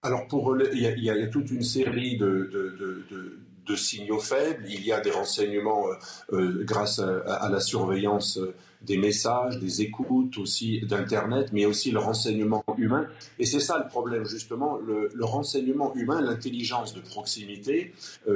Alors, 0.00 0.26
il 0.72 0.80
y, 0.80 1.10
a, 1.10 1.26
toute 1.26 1.50
une 1.50 1.62
série 1.62 2.16
de, 2.16 3.76
signaux 3.76 4.18
faibles. 4.18 4.64
Il 4.66 4.84
y 4.86 4.90
a 4.90 5.00
des 5.00 5.10
renseignements 5.10 5.86
euh, 5.86 5.96
euh 6.32 6.64
grâce 6.64 6.98
à, 6.98 7.48
la 7.50 7.60
surveillance 7.60 8.38
euh, 8.38 8.54
des 8.80 8.96
messages, 8.96 9.58
des 9.58 9.82
écoutes 9.82 10.38
aussi 10.38 10.80
d'Internet, 10.80 11.50
mais 11.52 11.66
aussi 11.66 11.90
le 11.90 11.98
renseignement 11.98 12.64
humain. 12.78 13.06
Et 13.38 13.44
c'est 13.44 13.60
ça 13.60 13.78
le 13.78 13.86
problème, 13.86 14.24
justement, 14.24 14.78
le, 14.78 15.10
renseignement 15.24 15.94
humain, 15.94 16.22
l'intelligence 16.22 16.94
de 16.94 17.00
proximité 17.00 17.92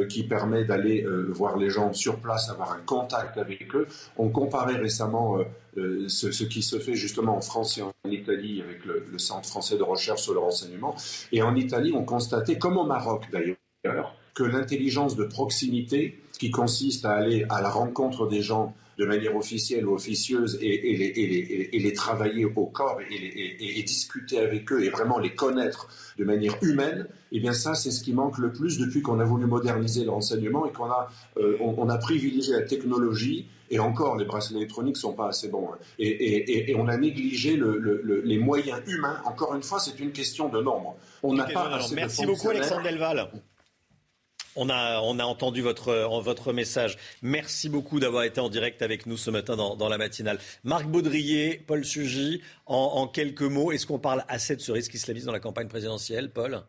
qui 0.09 0.23
permet 0.23 0.65
d'aller 0.65 1.05
voir 1.31 1.57
les 1.57 1.69
gens 1.69 1.93
sur 1.93 2.21
place, 2.21 2.49
avoir 2.49 2.73
un 2.73 2.81
contact 2.87 3.39
avec 3.39 3.75
eux. 3.75 3.89
On 4.17 4.29
comparait 4.29 4.77
récemment 4.77 5.39
euh, 5.77 6.09
ce, 6.09 6.45
qui 6.45 6.63
se 6.63 6.79
fait 6.79 6.95
justement 6.95 7.37
en 7.37 7.41
France 7.41 7.79
et 7.79 7.83
en 7.83 7.93
Italie 8.11 8.63
avec 8.63 8.85
le, 8.85 9.05
le, 9.11 9.19
Centre 9.19 9.49
français 9.49 9.77
de 9.77 9.83
recherche 9.83 10.23
sur 10.23 10.33
le 10.33 10.41
renseignement. 10.41 10.95
Et 11.33 11.43
en 11.43 11.55
Italie, 11.55 11.93
on 11.95 12.05
constatait, 12.05 12.59
comme 12.59 12.77
au 12.77 12.85
Maroc 12.85 13.25
d'ailleurs, 13.33 14.15
que 14.35 14.43
l'intelligence 14.43 15.17
de 15.17 15.25
proximité, 15.25 16.21
qui 16.39 16.51
consiste 16.51 17.05
à 17.05 17.13
aller 17.13 17.47
à 17.49 17.61
la 17.63 17.71
rencontre 17.71 18.27
des 18.27 18.43
gens 18.43 18.75
de 18.99 19.05
manière 19.05 19.37
officielle 19.37 19.87
ou 19.87 19.95
officieuse 19.95 20.59
et, 20.61 20.93
et, 20.93 20.97
les, 20.97 21.69
et 21.73 21.79
les, 21.79 21.93
travailler 21.93 22.45
au 22.45 22.67
corps 22.67 22.99
et, 23.11 23.83
discuter 23.83 24.39
avec 24.39 24.71
eux 24.73 24.83
et 24.83 24.89
vraiment 24.89 25.19
les 25.19 25.35
connaître 25.35 25.89
de 26.19 26.25
manière 26.25 26.57
humaine, 26.63 27.07
eh 27.33 27.41
bien 27.41 27.53
ça, 27.53 27.75
c'est 27.75 27.91
ce 27.91 28.03
qui 28.03 28.13
manque 28.13 28.39
le 28.39 28.53
plus 28.53 28.79
depuis 28.79 29.03
qu'on 29.03 29.21
a 29.21 29.25
voulu 29.25 29.47
moderniser 29.47 30.05
le 30.05 30.11
renseignement 30.11 30.67
et 30.67 30.73
qu'on 30.73 30.91
a, 30.91 31.09
euh, 31.37 31.57
on, 31.61 31.89
a 31.89 31.99
privilégié 31.99 32.55
la 32.55 32.63
technologie 32.63 33.47
et 33.71 33.79
encore, 33.79 34.17
les 34.17 34.25
bracelets 34.25 34.59
électroniques 34.59 34.97
sont 34.97 35.13
pas 35.13 35.29
assez 35.29 35.49
bons. 35.49 35.71
Hein. 35.73 35.79
Et, 35.99 36.75
on 36.79 36.89
a 36.89 36.97
négligé 36.97 37.57
le, 37.57 38.23
les 38.25 38.39
moyens 38.39 38.81
humains. 38.87 39.21
Encore 39.25 39.55
une 39.55 39.63
fois, 39.63 39.81
c'est 39.81 39.99
une 39.99 40.13
question 40.13 40.49
de 40.49 40.63
nombre. 40.63 40.97
On 41.23 41.35
n'a 41.35 41.45
pas 41.45 41.69
assez 41.75 41.95
Merci 41.95 42.27
beaucoup, 42.27 42.51
Alexandre 42.51 42.89
Delval. 42.89 43.29
On 44.57 44.69
a, 44.71 45.01
on 45.03 45.19
a 45.19 45.25
entendu 45.25 45.61
votre, 45.61 45.93
votre 46.21 46.53
message. 46.53 46.97
Merci 47.23 47.69
beaucoup 47.69 48.01
d'avoir 48.01 48.25
été 48.25 48.41
en 48.41 48.49
direct 48.49 48.83
avec 48.83 49.07
nous 49.07 49.17
ce 49.17 49.31
matin 49.31 49.57
dans, 49.57 49.89
la 49.89 49.99
matinale. 49.99 50.39
Marc 50.65 50.87
Baudrier, 50.87 51.63
Paul 51.67 51.85
Sugy, 51.85 52.43
en, 52.67 52.77
en 52.77 53.07
quelques 53.07 53.43
mots, 53.43 53.73
est-ce 53.73 53.87
qu'on 53.87 53.99
parle 53.99 54.25
assez 54.29 54.57
de 54.57 54.61
ce 54.61 54.73
risque 54.73 54.95
islamiste 54.95 55.27
dans 55.27 55.33
la 55.33 55.41
campagne 55.41 55.69
présidentielle, 55.69 56.31
Paul? 56.31 56.63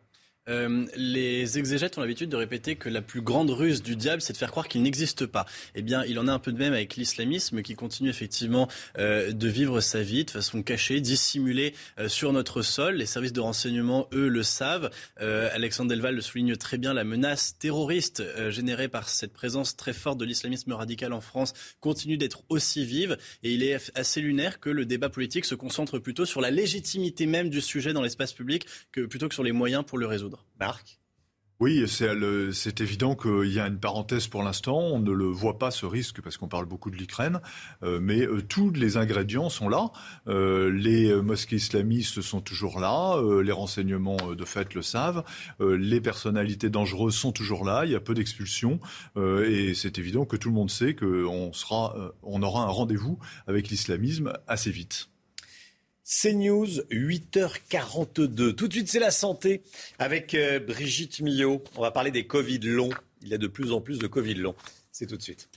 Euh, 0.48 0.86
les 0.96 1.58
exégètes 1.58 1.98
ont 1.98 2.00
l'habitude 2.00 2.30
de 2.30 2.36
répéter 2.36 2.76
que 2.76 2.88
la 2.88 3.02
plus 3.02 3.20
grande 3.20 3.50
ruse 3.50 3.82
du 3.82 3.96
diable, 3.96 4.22
c'est 4.22 4.32
de 4.32 4.38
faire 4.38 4.50
croire 4.50 4.68
qu'il 4.68 4.82
n'existe 4.82 5.26
pas. 5.26 5.46
Eh 5.74 5.82
bien, 5.82 6.04
il 6.04 6.18
en 6.18 6.28
a 6.28 6.32
un 6.32 6.38
peu 6.38 6.52
de 6.52 6.58
même 6.58 6.72
avec 6.72 6.96
l'islamisme 6.96 7.62
qui 7.62 7.74
continue 7.74 8.08
effectivement 8.08 8.68
euh, 8.98 9.32
de 9.32 9.48
vivre 9.48 9.80
sa 9.80 10.02
vie 10.02 10.24
de 10.24 10.30
façon 10.30 10.62
cachée, 10.62 11.00
dissimulée 11.00 11.74
euh, 11.98 12.08
sur 12.08 12.32
notre 12.32 12.62
sol. 12.62 12.96
Les 12.96 13.06
services 13.06 13.32
de 13.32 13.40
renseignement, 13.40 14.08
eux, 14.12 14.28
le 14.28 14.42
savent. 14.42 14.90
Alexandre 15.18 15.90
Delval 15.90 16.14
le 16.14 16.20
souligne 16.20 16.56
très 16.56 16.78
bien. 16.78 16.94
La 16.94 17.04
menace 17.04 17.56
terroriste 17.58 18.22
générée 18.50 18.88
par 18.88 19.08
cette 19.08 19.32
présence 19.32 19.76
très 19.76 19.92
forte 19.92 20.18
de 20.18 20.24
l'islamisme 20.24 20.72
radical 20.72 21.12
en 21.12 21.20
France 21.20 21.54
continue 21.80 22.16
d'être 22.16 22.42
aussi 22.48 22.84
vive. 22.84 23.16
Et 23.42 23.52
il 23.52 23.62
est 23.62 23.78
assez 23.94 24.20
lunaire 24.20 24.60
que 24.60 24.70
le 24.70 24.86
débat 24.86 25.08
politique 25.08 25.44
se 25.44 25.54
concentre 25.54 25.98
plutôt 25.98 26.24
sur 26.24 26.40
la 26.40 26.50
légitimité 26.50 27.26
même 27.26 27.50
du 27.50 27.60
sujet 27.60 27.92
dans 27.92 28.02
l'espace 28.02 28.32
public 28.32 28.66
que 28.92 29.02
plutôt 29.02 29.28
que 29.28 29.34
sur 29.34 29.44
les 29.44 29.52
moyens 29.52 29.84
pour 29.84 29.98
le 29.98 30.06
résoudre. 30.06 30.37
Marc 30.58 30.98
oui, 31.60 31.84
c'est 31.88 32.80
évident 32.80 33.16
qu'il 33.16 33.52
y 33.52 33.58
a 33.58 33.66
une 33.66 33.80
parenthèse 33.80 34.28
pour 34.28 34.44
l'instant. 34.44 34.78
On 34.78 35.00
ne 35.00 35.10
le 35.10 35.24
voit 35.24 35.58
pas 35.58 35.72
ce 35.72 35.86
risque 35.86 36.20
parce 36.20 36.36
qu'on 36.36 36.46
parle 36.46 36.66
beaucoup 36.66 36.88
de 36.88 36.94
l'Ukraine, 36.94 37.40
euh, 37.82 37.98
mais 38.00 38.20
euh, 38.20 38.42
tous 38.42 38.70
les 38.70 38.96
ingrédients 38.96 39.48
sont 39.48 39.68
là. 39.68 39.90
Euh, 40.28 40.70
les 40.70 41.12
mosquées 41.20 41.56
islamistes 41.56 42.22
sont 42.22 42.40
toujours 42.40 42.78
là. 42.78 43.20
les 43.42 43.50
renseignements 43.50 44.34
de 44.36 44.44
fait 44.44 44.72
le 44.74 44.82
savent. 44.82 45.24
les 45.60 46.00
personnalités 46.00 46.70
dangereuses 46.70 47.16
sont 47.16 47.32
toujours 47.32 47.64
là. 47.64 47.84
Il 47.84 47.90
y 47.90 47.96
a 47.96 48.00
peu 48.00 48.14
d'expulsions 48.14 48.78
et 49.16 49.74
c'est 49.74 49.98
évident 49.98 50.24
que 50.24 50.36
tout 50.36 50.48
le 50.48 50.54
monde 50.54 50.70
sait 50.70 50.94
qu'on 50.94 51.52
sera, 51.52 51.96
on 52.22 52.42
aura 52.42 52.62
un 52.62 52.68
rendez-vous 52.68 53.18
avec 53.46 53.68
l'islamisme 53.68 54.32
assez 54.46 54.70
vite. 54.70 55.08
CNews, 56.08 56.80
8h42. 56.90 58.54
Tout 58.54 58.66
de 58.66 58.72
suite, 58.72 58.88
c'est 58.88 58.98
la 58.98 59.10
santé 59.10 59.62
avec 59.98 60.34
euh, 60.34 60.58
Brigitte 60.58 61.20
Millot. 61.20 61.62
On 61.76 61.82
va 61.82 61.90
parler 61.90 62.10
des 62.10 62.26
Covid 62.26 62.60
longs. 62.60 62.88
Il 63.20 63.28
y 63.28 63.34
a 63.34 63.38
de 63.38 63.46
plus 63.46 63.72
en 63.72 63.82
plus 63.82 63.98
de 63.98 64.06
Covid 64.06 64.34
long. 64.34 64.54
C'est 64.90 65.06
tout 65.06 65.18
de 65.18 65.22
suite. 65.22 65.50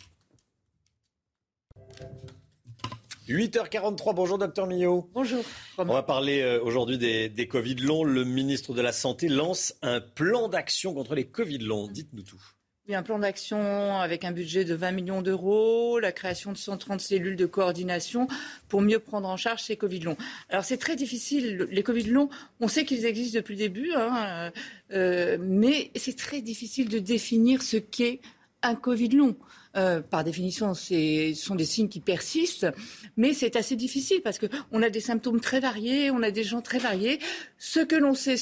8h43, 3.29 4.13
bonjour 4.13 4.37
docteur 4.37 4.67
Millot. 4.67 5.09
Bonjour. 5.13 5.41
On 5.77 5.85
va 5.85 6.03
parler 6.03 6.41
euh, 6.41 6.61
aujourd'hui 6.61 6.97
des, 6.97 7.29
des 7.29 7.47
Covid 7.47 7.75
longs. 7.75 8.03
Le 8.03 8.25
ministre 8.25 8.73
de 8.73 8.81
la 8.81 8.91
Santé 8.91 9.29
lance 9.29 9.73
un 9.81 10.01
plan 10.01 10.49
d'action 10.49 10.93
contre 10.93 11.15
les 11.15 11.27
Covid 11.27 11.59
longs. 11.59 11.87
Dites-nous 11.87 12.23
tout. 12.23 12.43
Un 12.93 13.03
plan 13.03 13.19
d'action 13.19 13.99
avec 13.99 14.25
un 14.25 14.31
budget 14.31 14.65
de 14.65 14.73
20 14.73 14.91
millions 14.91 15.21
d'euros, 15.21 15.99
la 15.99 16.11
création 16.11 16.51
de 16.51 16.57
130 16.57 16.99
cellules 16.99 17.37
de 17.37 17.45
coordination 17.45 18.27
pour 18.67 18.81
mieux 18.81 18.99
prendre 18.99 19.29
en 19.29 19.37
charge 19.37 19.63
ces 19.63 19.77
Covid 19.77 20.01
longs. 20.01 20.17
Alors 20.49 20.65
c'est 20.65 20.77
très 20.77 20.97
difficile, 20.97 21.67
les 21.71 21.83
Covid 21.83 22.03
longs, 22.03 22.29
on 22.59 22.67
sait 22.67 22.83
qu'ils 22.83 23.05
existent 23.05 23.37
depuis 23.37 23.53
le 23.53 23.59
début, 23.59 23.93
hein, 23.95 24.51
euh, 24.91 25.37
mais 25.39 25.91
c'est 25.95 26.17
très 26.17 26.41
difficile 26.41 26.89
de 26.89 26.99
définir 26.99 27.61
ce 27.61 27.77
qu'est 27.77 28.19
un 28.61 28.75
Covid 28.75 29.09
long. 29.09 29.35
Euh, 29.77 30.01
par 30.01 30.25
définition, 30.25 30.73
ce 30.73 31.33
sont 31.33 31.55
des 31.55 31.65
signes 31.65 31.87
qui 31.87 32.01
persistent, 32.01 32.67
mais 33.15 33.33
c'est 33.33 33.55
assez 33.55 33.77
difficile 33.77 34.21
parce 34.21 34.37
qu'on 34.37 34.83
a 34.83 34.89
des 34.89 34.99
symptômes 34.99 35.39
très 35.39 35.61
variés, 35.61 36.11
on 36.11 36.21
a 36.23 36.31
des 36.31 36.43
gens 36.43 36.61
très 36.61 36.79
variés. 36.79 37.19
Ce 37.57 37.79
que 37.79 37.95
l'on 37.95 38.13
sait, 38.13 38.35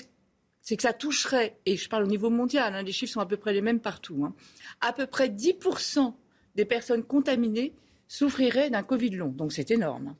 c'est 0.69 0.77
que 0.77 0.83
ça 0.83 0.93
toucherait, 0.93 1.57
et 1.65 1.77
je 1.77 1.89
parle 1.89 2.03
au 2.03 2.07
niveau 2.07 2.29
mondial, 2.29 2.75
hein, 2.75 2.83
les 2.83 2.91
chiffres 2.91 3.13
sont 3.13 3.21
à 3.21 3.25
peu 3.25 3.37
près 3.37 3.53
les 3.53 3.61
mêmes 3.61 3.79
partout, 3.79 4.23
hein, 4.23 4.35
à 4.81 4.93
peu 4.93 5.07
près 5.07 5.27
10% 5.27 6.13
des 6.53 6.63
personnes 6.63 7.03
contaminées 7.03 7.73
souffriraient 8.07 8.69
d'un 8.69 8.83
Covid 8.83 9.09
long. 9.09 9.29
Donc 9.29 9.51
c'est 9.51 9.71
énorme. 9.71 10.15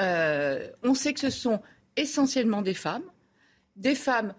Euh, 0.00 0.68
on 0.82 0.94
sait 0.94 1.14
que 1.14 1.20
ce 1.20 1.30
sont 1.30 1.62
essentiellement 1.94 2.60
des 2.60 2.74
femmes, 2.74 3.04
des 3.76 3.94
femmes 3.94 4.34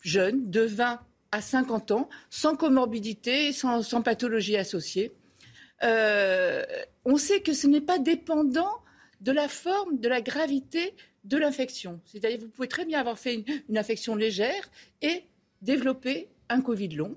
jeunes, 0.00 0.48
de 0.48 0.60
20 0.60 1.00
à 1.32 1.40
50 1.40 1.90
ans, 1.90 2.08
sans 2.30 2.54
comorbidité, 2.54 3.52
sans, 3.52 3.82
sans 3.82 4.02
pathologie 4.02 4.56
associée. 4.56 5.10
Euh, 5.82 6.64
on 7.04 7.16
sait 7.16 7.40
que 7.40 7.52
ce 7.52 7.66
n'est 7.66 7.80
pas 7.80 7.98
dépendant 7.98 8.70
de 9.20 9.32
la 9.32 9.48
forme, 9.48 9.98
de 9.98 10.08
la 10.08 10.20
gravité 10.20 10.94
de 11.24 11.36
l'infection. 11.36 12.00
C'est-à-dire 12.04 12.38
vous 12.40 12.48
pouvez 12.48 12.68
très 12.68 12.84
bien 12.84 13.00
avoir 13.00 13.18
fait 13.18 13.44
une, 13.68 13.78
infection 13.78 14.14
légère 14.14 14.70
et 15.02 15.24
développer 15.62 16.28
un 16.48 16.60
Covid 16.60 16.88
long. 16.88 17.16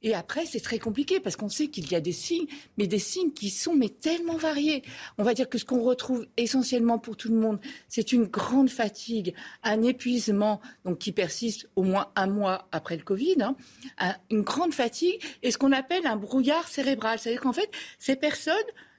Et 0.00 0.14
après, 0.14 0.46
c'est 0.46 0.60
très 0.60 0.78
compliqué 0.78 1.18
parce 1.18 1.34
qu'on 1.34 1.48
sait 1.48 1.66
qu'il 1.68 1.90
y 1.90 1.96
a 1.96 2.00
des 2.00 2.12
signes, 2.12 2.46
mais 2.76 2.86
des 2.86 3.00
signes 3.00 3.32
qui 3.32 3.50
sont 3.50 3.74
mais 3.74 3.88
tellement 3.88 4.36
variés. 4.36 4.82
On 5.18 5.24
va 5.24 5.34
dire 5.34 5.48
que 5.48 5.58
ce 5.58 5.64
qu'on 5.64 5.82
retrouve 5.82 6.28
essentiellement 6.36 7.00
pour 7.00 7.16
tout 7.16 7.28
le 7.30 7.34
monde, 7.34 7.58
c'est 7.88 8.12
une 8.12 8.26
grande 8.26 8.70
fatigue, 8.70 9.34
un 9.64 9.82
épuisement 9.82 10.60
donc 10.84 10.98
qui 10.98 11.10
persiste 11.10 11.68
au 11.74 11.82
moins 11.82 12.12
un 12.14 12.28
mois 12.28 12.68
après 12.70 12.96
le 12.96 13.02
Covid, 13.02 13.42
hein, 13.42 13.56
un- 13.98 14.14
une 14.30 14.42
grande 14.42 14.72
fatigue 14.72 15.20
et 15.42 15.50
ce 15.50 15.58
qu'on 15.58 15.72
appelle 15.72 16.06
un 16.06 16.16
brouillard 16.16 16.68
cérébral. 16.68 17.18
C'est-à-dire 17.18 17.40
qu'en 17.40 17.52
fait, 17.52 17.70
ces 17.98 18.14
personnes 18.14 18.54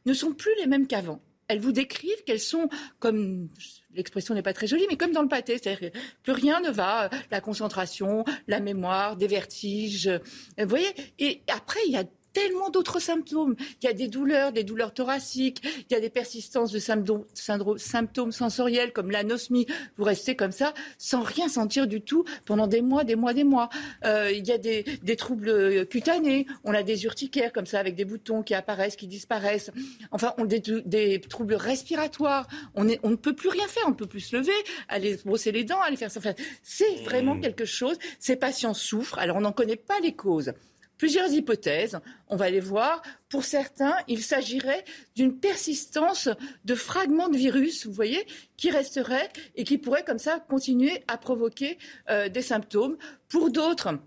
ne 0.06 0.14
sont 0.14 0.34
plus 0.34 0.52
les 0.60 0.68
mêmes 0.68 0.86
qu'avant. 0.86 1.22
Elles 1.48 1.60
vous 1.62 1.72
décrivent 1.72 2.24
qu'elles 2.26 2.42
sont 2.42 2.68
comme 3.00 3.48
l'expression 3.94 4.34
n'est 4.34 4.42
pas 4.42 4.54
très 4.54 4.68
jolie, 4.68 4.86
mais 4.90 4.98
comme 4.98 5.12
dans 5.12 5.22
le 5.22 5.28
pâté, 5.28 5.58
c'est-à-dire 5.58 5.92
que 5.92 5.98
plus 6.24 6.34
rien 6.34 6.60
ne 6.62 6.70
va, 6.70 7.10
la 7.32 7.42
concentration, 7.42 8.24
la 8.48 8.60
mémoire, 8.60 9.16
des 9.16 9.28
vertiges, 9.28 10.08
euh, 10.08 10.20
vous 10.60 10.70
voyez. 10.70 10.90
Et 11.20 11.42
après, 11.48 11.80
il 11.88 11.94
y 11.94 11.98
a 11.98 12.04
tellement 12.40 12.70
d'autres 12.70 13.00
symptômes. 13.00 13.56
Il 13.82 13.86
y 13.86 13.90
a 13.90 13.94
des 13.94 14.08
douleurs, 14.08 14.54
des 14.54 14.64
douleurs 14.64 14.94
thoraciques, 14.94 15.62
il 15.90 15.94
y 15.94 15.96
a 15.96 16.00
des 16.00 16.10
persistances 16.10 16.72
de 16.72 16.80
symptômes, 16.80 18.32
sensoriels 18.32 18.94
comme 18.94 19.12
l'anosmie. 19.12 19.66
Vous 19.98 20.06
restez 20.06 20.36
comme 20.36 20.54
ça 20.54 20.74
sans 20.98 21.22
rien 21.22 21.50
sentir 21.50 21.86
du 21.86 22.02
tout 22.02 22.24
pendant 22.46 22.68
des 22.68 22.82
mois, 22.82 23.04
des 23.04 23.18
mois, 23.18 23.34
des 23.34 23.44
mois. 23.44 23.70
Euh, 24.06 24.32
il 24.32 24.48
y 24.48 24.52
a 24.54 24.58
des, 24.58 24.86
des 25.04 25.16
troubles 25.18 25.86
cutanés. 25.88 26.48
On 26.64 26.74
a 26.74 26.84
des 26.84 27.04
urticaires 27.04 27.52
comme 27.52 27.66
ça 27.66 27.80
avec 27.80 27.96
des 27.96 28.06
boutons 28.06 28.42
qui 28.42 28.54
apparaissent, 28.54 28.96
qui 28.96 29.08
disparaissent. 29.08 29.72
Enfin, 30.12 30.34
on 30.38 30.44
a 30.44 30.48
des, 30.48 30.62
des 30.86 31.20
troubles 31.20 31.56
respiratoires. 31.56 32.48
On, 32.76 32.88
est, 32.88 33.00
on 33.04 33.10
ne 33.10 33.16
peut 33.16 33.36
plus 33.36 33.50
rien 33.50 33.68
faire. 33.68 33.84
On 33.88 33.92
ne 33.92 33.96
peut 33.96 34.08
plus 34.08 34.22
se 34.22 34.38
lever, 34.38 34.60
aller 34.88 35.18
se 35.18 35.24
brosser 35.24 35.52
les 35.52 35.66
dents, 35.66 35.82
aller 35.82 35.98
faire 35.98 36.12
ça. 36.12 36.20
Enfin, 36.20 36.34
c'est 36.64 37.04
vraiment 37.04 37.38
quelque 37.40 37.66
chose. 37.66 37.98
Ces 38.20 38.38
patients 38.38 38.74
souffrent. 38.74 39.20
Alors, 39.20 39.38
on 39.38 39.42
n'en 39.42 39.52
connaît 39.52 39.76
pas 39.76 40.00
les 40.02 40.14
causes 40.14 40.54
plusieurs 41.00 41.32
hypothèses. 41.34 42.00
On 42.28 42.36
va 42.36 42.52
les 42.52 42.60
voir. 42.60 43.02
Pour 43.30 43.44
certains, 43.44 43.96
il 44.08 44.22
s'agirait 44.22 44.86
d'une 45.16 45.40
persistance 45.40 46.30
de 46.66 46.76
fragments 46.76 47.30
de 47.30 47.38
virus, 47.38 47.88
vous 47.88 47.94
voyez, 47.94 48.24
qui 48.58 48.70
resteraient 48.70 49.30
et 49.56 49.64
qui 49.64 49.80
pourraient 49.80 50.04
comme 50.04 50.20
ça 50.20 50.40
continuer 50.48 51.02
à 51.08 51.18
provoquer 51.18 51.80
euh, 52.12 52.30
des 52.30 52.44
symptômes. 52.44 52.98
Pour 53.30 53.50
d'autres, 53.50 53.98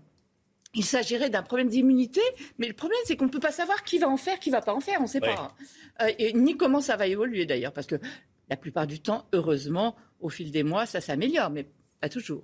il 0.75 0.85
s'agirait 0.85 1.29
d'un 1.29 1.43
problème 1.43 1.67
d'immunité, 1.67 2.21
mais 2.57 2.67
le 2.67 2.73
problème, 2.73 2.99
c'est 3.05 3.15
qu'on 3.17 3.25
ne 3.25 3.29
peut 3.31 3.39
pas 3.39 3.51
savoir 3.51 3.83
qui 3.83 3.97
va 3.97 4.07
en 4.07 4.17
faire, 4.17 4.39
qui 4.39 4.49
ne 4.49 4.55
va 4.55 4.61
pas 4.61 4.73
en 4.73 4.79
faire, 4.79 4.99
on 4.99 5.03
ne 5.03 5.07
sait 5.07 5.21
Ouais. 5.21 5.35
pas. 5.35 5.53
Euh, 6.01 6.11
et 6.17 6.33
ni 6.33 6.55
comment 6.57 6.81
ça 6.81 6.95
va 6.95 7.07
évoluer 7.07 7.45
d'ailleurs, 7.45 7.73
parce 7.73 7.87
que 7.87 7.95
la 8.49 8.55
plupart 8.57 8.87
du 8.87 8.99
temps, 8.99 9.25
heureusement, 9.33 9.95
au 10.19 10.29
fil 10.29 10.51
des 10.51 10.63
mois, 10.63 10.85
ça 10.85 11.01
s'améliore, 11.01 11.49
mais 11.49 11.65
toujours. 12.09 12.43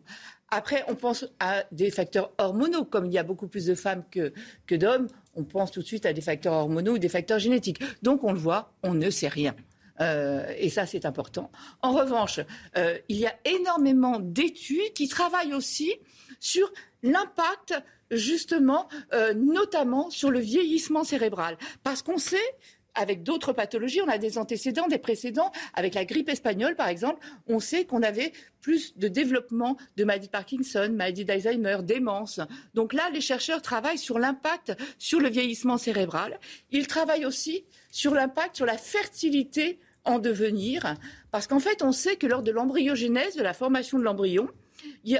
Après, 0.51 0.83
on 0.87 0.95
pense 0.95 1.25
à 1.39 1.63
des 1.71 1.91
facteurs 1.91 2.31
hormonaux, 2.37 2.83
comme 2.83 3.05
il 3.05 3.13
y 3.13 3.17
a 3.17 3.23
beaucoup 3.23 3.47
plus 3.47 3.65
de 3.65 3.75
femmes 3.75 4.03
que, 4.09 4.33
que 4.65 4.75
d'hommes, 4.75 5.07
on 5.35 5.43
pense 5.43 5.71
tout 5.71 5.81
de 5.81 5.85
suite 5.85 6.05
à 6.05 6.13
des 6.13 6.21
facteurs 6.21 6.53
hormonaux 6.53 6.93
ou 6.93 6.97
des 6.97 7.09
facteurs 7.09 7.39
génétiques. 7.39 7.81
Donc 8.01 8.23
on 8.23 8.33
le 8.33 8.39
voit, 8.39 8.73
on 8.83 8.93
ne 8.93 9.09
sait 9.09 9.27
rien. 9.27 9.55
Euh, 10.01 10.51
et 10.57 10.69
ça, 10.69 10.85
c'est 10.85 11.05
important. 11.05 11.51
En 11.81 11.91
revanche, 11.91 12.39
euh, 12.77 12.97
il 13.09 13.17
y 13.17 13.27
a 13.27 13.35
énormément 13.45 14.19
d'études 14.19 14.93
qui 14.93 15.07
travaillent 15.07 15.53
aussi 15.53 15.93
sur 16.39 16.71
l'impact, 17.03 17.75
justement, 18.11 18.87
euh, 19.13 19.33
notamment 19.33 20.09
sur 20.09 20.31
le 20.31 20.39
vieillissement 20.39 21.03
cérébral. 21.03 21.57
Parce 21.83 22.01
qu'on 22.01 22.17
sait 22.17 22.37
avec 22.95 23.23
d'autres 23.23 23.53
pathologies, 23.53 24.01
on 24.01 24.07
a 24.07 24.17
des 24.17 24.37
antécédents, 24.37 24.87
des 24.87 24.97
précédents. 24.97 25.51
Avec 25.73 25.93
la 25.93 26.05
grippe 26.05 26.29
espagnole, 26.29 26.75
par 26.75 26.87
exemple, 26.87 27.25
on 27.47 27.59
sait 27.59 27.85
qu'on 27.85 28.03
avait 28.03 28.33
plus 28.61 28.97
de 28.97 29.07
développement 29.07 29.77
de 29.97 30.03
maladie 30.03 30.27
de 30.27 30.31
Parkinson, 30.31 30.89
maladie 30.93 31.25
d'Alzheimer, 31.25 31.77
démence. 31.83 32.39
Donc 32.73 32.93
là, 32.93 33.09
les 33.13 33.21
chercheurs 33.21 33.61
travaillent 33.61 33.97
sur 33.97 34.19
l'impact 34.19 34.73
sur 34.97 35.19
le 35.19 35.29
vieillissement 35.29 35.77
cérébral. 35.77 36.39
Ils 36.71 36.87
travaillent 36.87 37.25
aussi 37.25 37.63
sur 37.91 38.13
l'impact 38.13 38.57
sur 38.57 38.65
la 38.65 38.77
fertilité 38.77 39.79
en 40.05 40.19
devenir. 40.19 40.95
Parce 41.31 41.47
qu'en 41.47 41.59
fait, 41.59 41.83
on 41.83 41.91
sait 41.91 42.15
que 42.15 42.27
lors 42.27 42.43
de 42.43 42.51
l'embryogénèse, 42.51 43.35
de 43.35 43.43
la 43.43 43.53
formation 43.53 43.99
de 43.99 44.03
l'embryon, 44.03 44.49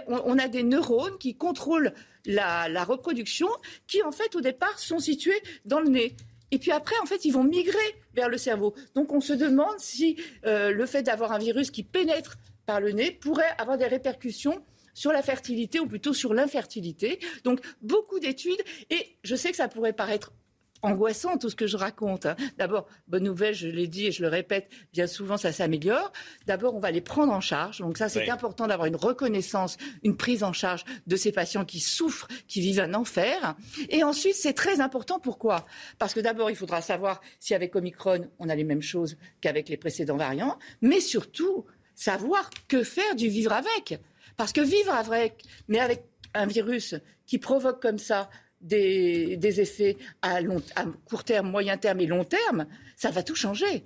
on 0.07 0.37
a 0.37 0.47
des 0.47 0.63
neurones 0.63 1.17
qui 1.19 1.35
contrôlent 1.35 1.93
la, 2.25 2.69
la 2.69 2.83
reproduction, 2.83 3.47
qui 3.87 4.03
en 4.03 4.11
fait 4.11 4.35
au 4.35 4.41
départ 4.41 4.79
sont 4.79 4.99
situés 4.99 5.41
dans 5.65 5.79
le 5.79 5.89
nez. 5.89 6.15
Et 6.51 6.59
puis 6.59 6.71
après, 6.71 6.95
en 7.01 7.05
fait, 7.05 7.25
ils 7.25 7.31
vont 7.31 7.43
migrer 7.43 7.77
vers 8.15 8.29
le 8.29 8.37
cerveau. 8.37 8.73
Donc 8.95 9.13
on 9.13 9.21
se 9.21 9.33
demande 9.33 9.79
si 9.79 10.17
euh, 10.45 10.71
le 10.71 10.85
fait 10.85 11.03
d'avoir 11.03 11.31
un 11.31 11.37
virus 11.37 11.71
qui 11.71 11.83
pénètre 11.83 12.37
par 12.65 12.79
le 12.79 12.91
nez 12.91 13.11
pourrait 13.11 13.55
avoir 13.57 13.77
des 13.77 13.87
répercussions 13.87 14.63
sur 14.93 15.11
la 15.11 15.21
fertilité 15.21 15.79
ou 15.79 15.87
plutôt 15.87 16.13
sur 16.13 16.33
l'infertilité. 16.33 17.19
Donc 17.43 17.61
beaucoup 17.81 18.19
d'études 18.19 18.61
et 18.89 19.17
je 19.23 19.35
sais 19.35 19.51
que 19.51 19.55
ça 19.55 19.67
pourrait 19.67 19.93
paraître 19.93 20.33
angoissant 20.81 21.37
tout 21.37 21.49
ce 21.49 21.55
que 21.55 21.67
je 21.67 21.77
raconte. 21.77 22.25
hein. 22.25 22.35
D'abord, 22.57 22.87
bonne 23.07 23.23
nouvelle, 23.23 23.53
je 23.53 23.67
l'ai 23.67 23.87
dit 23.87 24.07
et 24.07 24.11
je 24.11 24.21
le 24.21 24.27
répète, 24.29 24.69
bien 24.93 25.07
souvent 25.07 25.37
ça 25.37 25.51
s'améliore. 25.51 26.11
D'abord, 26.47 26.75
on 26.75 26.79
va 26.79 26.91
les 26.91 27.01
prendre 27.01 27.33
en 27.33 27.41
charge. 27.41 27.79
Donc 27.79 27.97
ça, 27.97 28.09
c'est 28.09 28.21
Oui. 28.23 28.29
important 28.29 28.67
d'avoir 28.67 28.87
une 28.87 28.95
reconnaissance, 28.95 29.77
une 30.03 30.15
prise 30.17 30.43
en 30.43 30.53
charge 30.53 30.83
de 31.07 31.15
ces 31.15 31.31
patients 31.31 31.65
qui 31.65 31.79
souffrent, 31.79 32.27
qui 32.47 32.61
vivent 32.61 32.79
un 32.81 32.93
enfer. 32.93 33.55
Et 33.89 34.03
ensuite, 34.03 34.35
c'est 34.35 34.53
très 34.53 34.79
important. 34.81 35.19
Pourquoi? 35.19 35.65
Parce 35.97 36.13
que 36.13 36.19
d'abord, 36.19 36.49
il 36.49 36.55
faudra 36.55 36.81
savoir 36.81 37.21
si 37.39 37.53
avec 37.53 37.75
Omicron, 37.75 38.27
on 38.39 38.49
a 38.49 38.55
les 38.55 38.63
mêmes 38.63 38.81
choses 38.81 39.17
qu'avec 39.41 39.69
les 39.69 39.77
précédents 39.77 40.17
variants, 40.17 40.57
mais 40.81 40.99
surtout 40.99 41.65
savoir 41.95 42.49
que 42.67 42.83
faire 42.83 43.15
du 43.15 43.27
vivre 43.27 43.51
avec. 43.51 43.99
Parce 44.37 44.53
que 44.53 44.61
vivre 44.61 44.93
avec, 44.93 45.43
mais 45.67 45.79
avec 45.79 46.05
un 46.33 46.45
virus 46.45 46.95
qui 47.25 47.39
provoque 47.39 47.81
comme 47.81 47.97
ça 47.97 48.29
des, 48.61 49.37
des 49.37 49.61
effets 49.61 49.97
à, 50.21 50.41
long, 50.41 50.61
à 50.75 50.85
court 51.05 51.23
terme, 51.23 51.49
moyen 51.49 51.77
terme 51.77 51.99
et 52.01 52.05
long 52.05 52.23
terme, 52.23 52.67
ça 52.95 53.11
va 53.11 53.23
tout 53.23 53.35
changer. 53.35 53.83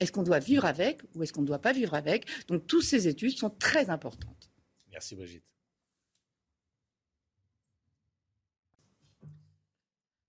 Est-ce 0.00 0.12
qu'on 0.12 0.22
doit 0.22 0.38
vivre 0.38 0.64
avec 0.64 1.00
ou 1.14 1.22
est-ce 1.22 1.32
qu'on 1.32 1.42
ne 1.42 1.46
doit 1.46 1.60
pas 1.60 1.72
vivre 1.72 1.94
avec? 1.94 2.26
Donc, 2.48 2.66
toutes 2.66 2.84
ces 2.84 3.08
études 3.08 3.36
sont 3.36 3.50
très 3.50 3.88
importantes. 3.90 4.50
Merci 4.90 5.14
Brigitte. 5.14 5.44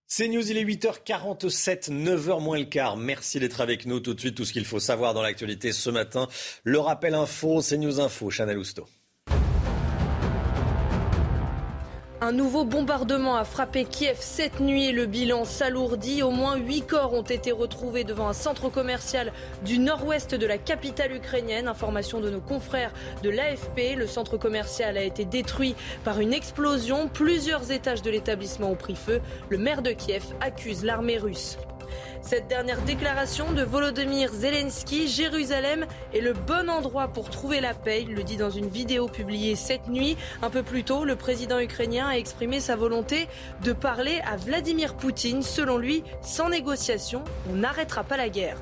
C'est 0.09 0.29
News, 0.29 0.49
il 0.49 0.57
est 0.57 0.63
8h47, 0.63 1.91
9h 1.91 2.41
moins 2.41 2.57
le 2.57 2.65
quart. 2.65 2.95
Merci 2.95 3.41
d'être 3.41 3.59
avec 3.59 3.85
nous 3.85 3.99
tout 3.99 4.13
de 4.13 4.19
suite. 4.19 4.35
Tout 4.35 4.45
ce 4.45 4.53
qu'il 4.53 4.63
faut 4.63 4.79
savoir 4.79 5.13
dans 5.13 5.21
l'actualité 5.21 5.73
ce 5.73 5.89
matin. 5.89 6.29
Le 6.63 6.79
rappel 6.79 7.13
info, 7.13 7.61
c'est 7.61 7.77
News 7.77 7.99
Info, 7.99 8.29
Chanel 8.29 8.57
Housteau. 8.57 8.87
Un 12.19 12.31
nouveau 12.31 12.65
bombardement 12.65 13.35
a 13.35 13.43
frappé 13.43 13.85
Kiev 13.85 14.17
cette 14.19 14.59
nuit 14.59 14.85
et 14.87 14.91
le 14.91 15.05
bilan 15.05 15.45
s'alourdit. 15.45 16.23
Au 16.23 16.31
moins 16.31 16.55
huit 16.55 16.81
corps 16.81 17.13
ont 17.13 17.21
été 17.21 17.51
retrouvés 17.51 18.03
devant 18.03 18.27
un 18.27 18.33
centre 18.33 18.69
commercial 18.69 19.31
du 19.63 19.77
nord-ouest 19.77 20.33
de 20.33 20.47
la 20.47 20.57
capitale 20.57 21.13
ukrainienne. 21.13 21.67
Information 21.67 22.19
de 22.19 22.31
nos 22.31 22.41
confrères 22.41 22.91
de 23.21 23.29
l'AFP. 23.29 23.95
Le 23.95 24.07
centre 24.07 24.37
commercial 24.37 24.97
a 24.97 25.03
été 25.03 25.25
détruit 25.25 25.75
par 26.03 26.19
une 26.19 26.33
explosion. 26.33 27.07
Plusieurs 27.07 27.71
étages 27.71 28.01
de 28.01 28.09
l'établissement 28.09 28.71
ont 28.71 28.75
pris 28.75 28.95
feu. 28.95 29.21
Le 29.49 29.59
maire 29.59 29.83
de 29.83 29.91
Kiev 29.91 30.23
accuse 30.41 30.83
l'armée 30.83 31.19
russe. 31.19 31.59
Cette 32.21 32.47
dernière 32.47 32.81
déclaration 32.81 33.51
de 33.53 33.63
Volodymyr 33.63 34.33
Zelensky, 34.33 35.07
Jérusalem 35.07 35.85
est 36.13 36.21
le 36.21 36.33
bon 36.33 36.69
endroit 36.69 37.07
pour 37.07 37.29
trouver 37.29 37.61
la 37.61 37.73
paix, 37.73 38.03
il 38.07 38.15
le 38.15 38.23
dit 38.23 38.37
dans 38.37 38.49
une 38.49 38.67
vidéo 38.67 39.07
publiée 39.07 39.55
cette 39.55 39.87
nuit. 39.87 40.17
Un 40.41 40.49
peu 40.49 40.63
plus 40.63 40.83
tôt, 40.83 41.05
le 41.05 41.15
président 41.15 41.59
ukrainien 41.59 42.07
a 42.07 42.17
exprimé 42.17 42.59
sa 42.59 42.75
volonté 42.75 43.27
de 43.63 43.73
parler 43.73 44.19
à 44.25 44.35
Vladimir 44.35 44.95
Poutine. 44.95 45.41
Selon 45.41 45.77
lui, 45.77 46.03
sans 46.21 46.49
négociation, 46.49 47.23
on 47.49 47.55
n'arrêtera 47.55 48.03
pas 48.03 48.17
la 48.17 48.29
guerre. 48.29 48.57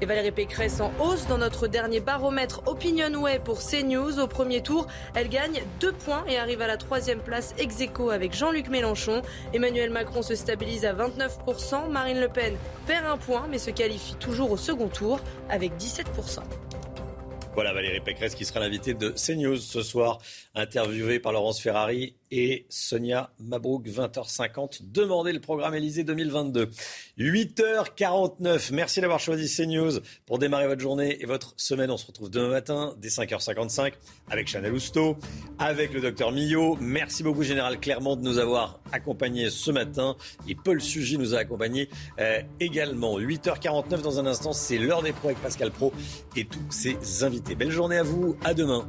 Et 0.00 0.06
Valérie 0.06 0.30
Pécresse 0.30 0.80
en 0.80 0.92
hausse 1.00 1.26
dans 1.26 1.38
notre 1.38 1.66
dernier 1.66 1.98
baromètre 1.98 2.62
OpinionWay 2.66 3.40
pour 3.40 3.58
CNews. 3.58 4.20
Au 4.20 4.28
premier 4.28 4.62
tour, 4.62 4.86
elle 5.16 5.28
gagne 5.28 5.60
deux 5.80 5.92
points 5.92 6.24
et 6.28 6.38
arrive 6.38 6.62
à 6.62 6.68
la 6.68 6.76
troisième 6.76 7.18
place 7.18 7.52
ex 7.58 7.78
avec 8.12 8.32
Jean-Luc 8.32 8.68
Mélenchon. 8.68 9.22
Emmanuel 9.52 9.90
Macron 9.90 10.22
se 10.22 10.36
stabilise 10.36 10.84
à 10.84 10.94
29%. 10.94 11.90
Marine 11.90 12.20
Le 12.20 12.28
Pen 12.28 12.54
perd 12.86 13.06
un 13.06 13.16
point 13.16 13.46
mais 13.50 13.58
se 13.58 13.70
qualifie 13.70 14.14
toujours 14.14 14.52
au 14.52 14.56
second 14.56 14.88
tour 14.88 15.20
avec 15.48 15.72
17%. 15.78 16.40
Voilà 17.54 17.72
Valérie 17.72 18.00
Pécresse 18.00 18.36
qui 18.36 18.44
sera 18.44 18.60
l'invitée 18.60 18.94
de 18.94 19.10
CNews 19.10 19.56
ce 19.56 19.82
soir, 19.82 20.20
interviewée 20.54 21.18
par 21.18 21.32
Laurence 21.32 21.60
Ferrari 21.60 22.14
et 22.30 22.66
Sonia 22.68 23.30
Mabrouk, 23.40 23.86
20h50. 23.86 24.80
Demandez 24.90 25.32
le 25.32 25.40
programme 25.40 25.74
Élysée 25.74 26.04
2022. 26.04 26.70
8h49. 27.18 28.72
Merci 28.72 29.00
d'avoir 29.00 29.20
choisi 29.20 29.54
CNews 29.54 30.00
pour 30.26 30.38
démarrer 30.38 30.66
votre 30.66 30.80
journée 30.80 31.20
et 31.20 31.26
votre 31.26 31.54
semaine. 31.56 31.90
On 31.90 31.96
se 31.96 32.06
retrouve 32.06 32.30
demain 32.30 32.48
matin 32.48 32.94
dès 32.98 33.08
5h55 33.08 33.92
avec 34.30 34.48
Chanel 34.48 34.72
Housteau, 34.72 35.16
avec 35.58 35.92
le 35.92 36.00
docteur 36.00 36.32
Millot. 36.32 36.76
Merci 36.80 37.22
beaucoup, 37.22 37.42
Général 37.42 37.80
Clermont, 37.80 38.16
de 38.16 38.22
nous 38.22 38.38
avoir 38.38 38.80
accompagnés 38.92 39.50
ce 39.50 39.70
matin. 39.70 40.16
Et 40.48 40.54
Paul 40.54 40.80
Sugy 40.80 41.18
nous 41.18 41.34
a 41.34 41.38
accompagnés 41.38 41.88
euh, 42.18 42.40
également. 42.60 43.18
8h49 43.18 44.02
dans 44.02 44.18
un 44.18 44.26
instant, 44.26 44.52
c'est 44.52 44.78
l'heure 44.78 45.02
des 45.02 45.12
pros 45.12 45.28
avec 45.28 45.40
Pascal 45.42 45.70
Pro 45.70 45.92
et 46.36 46.44
tous 46.44 46.70
ses 46.70 47.24
invités. 47.24 47.54
Belle 47.54 47.70
journée 47.70 47.96
à 47.96 48.02
vous. 48.02 48.36
À 48.44 48.54
demain. 48.54 48.88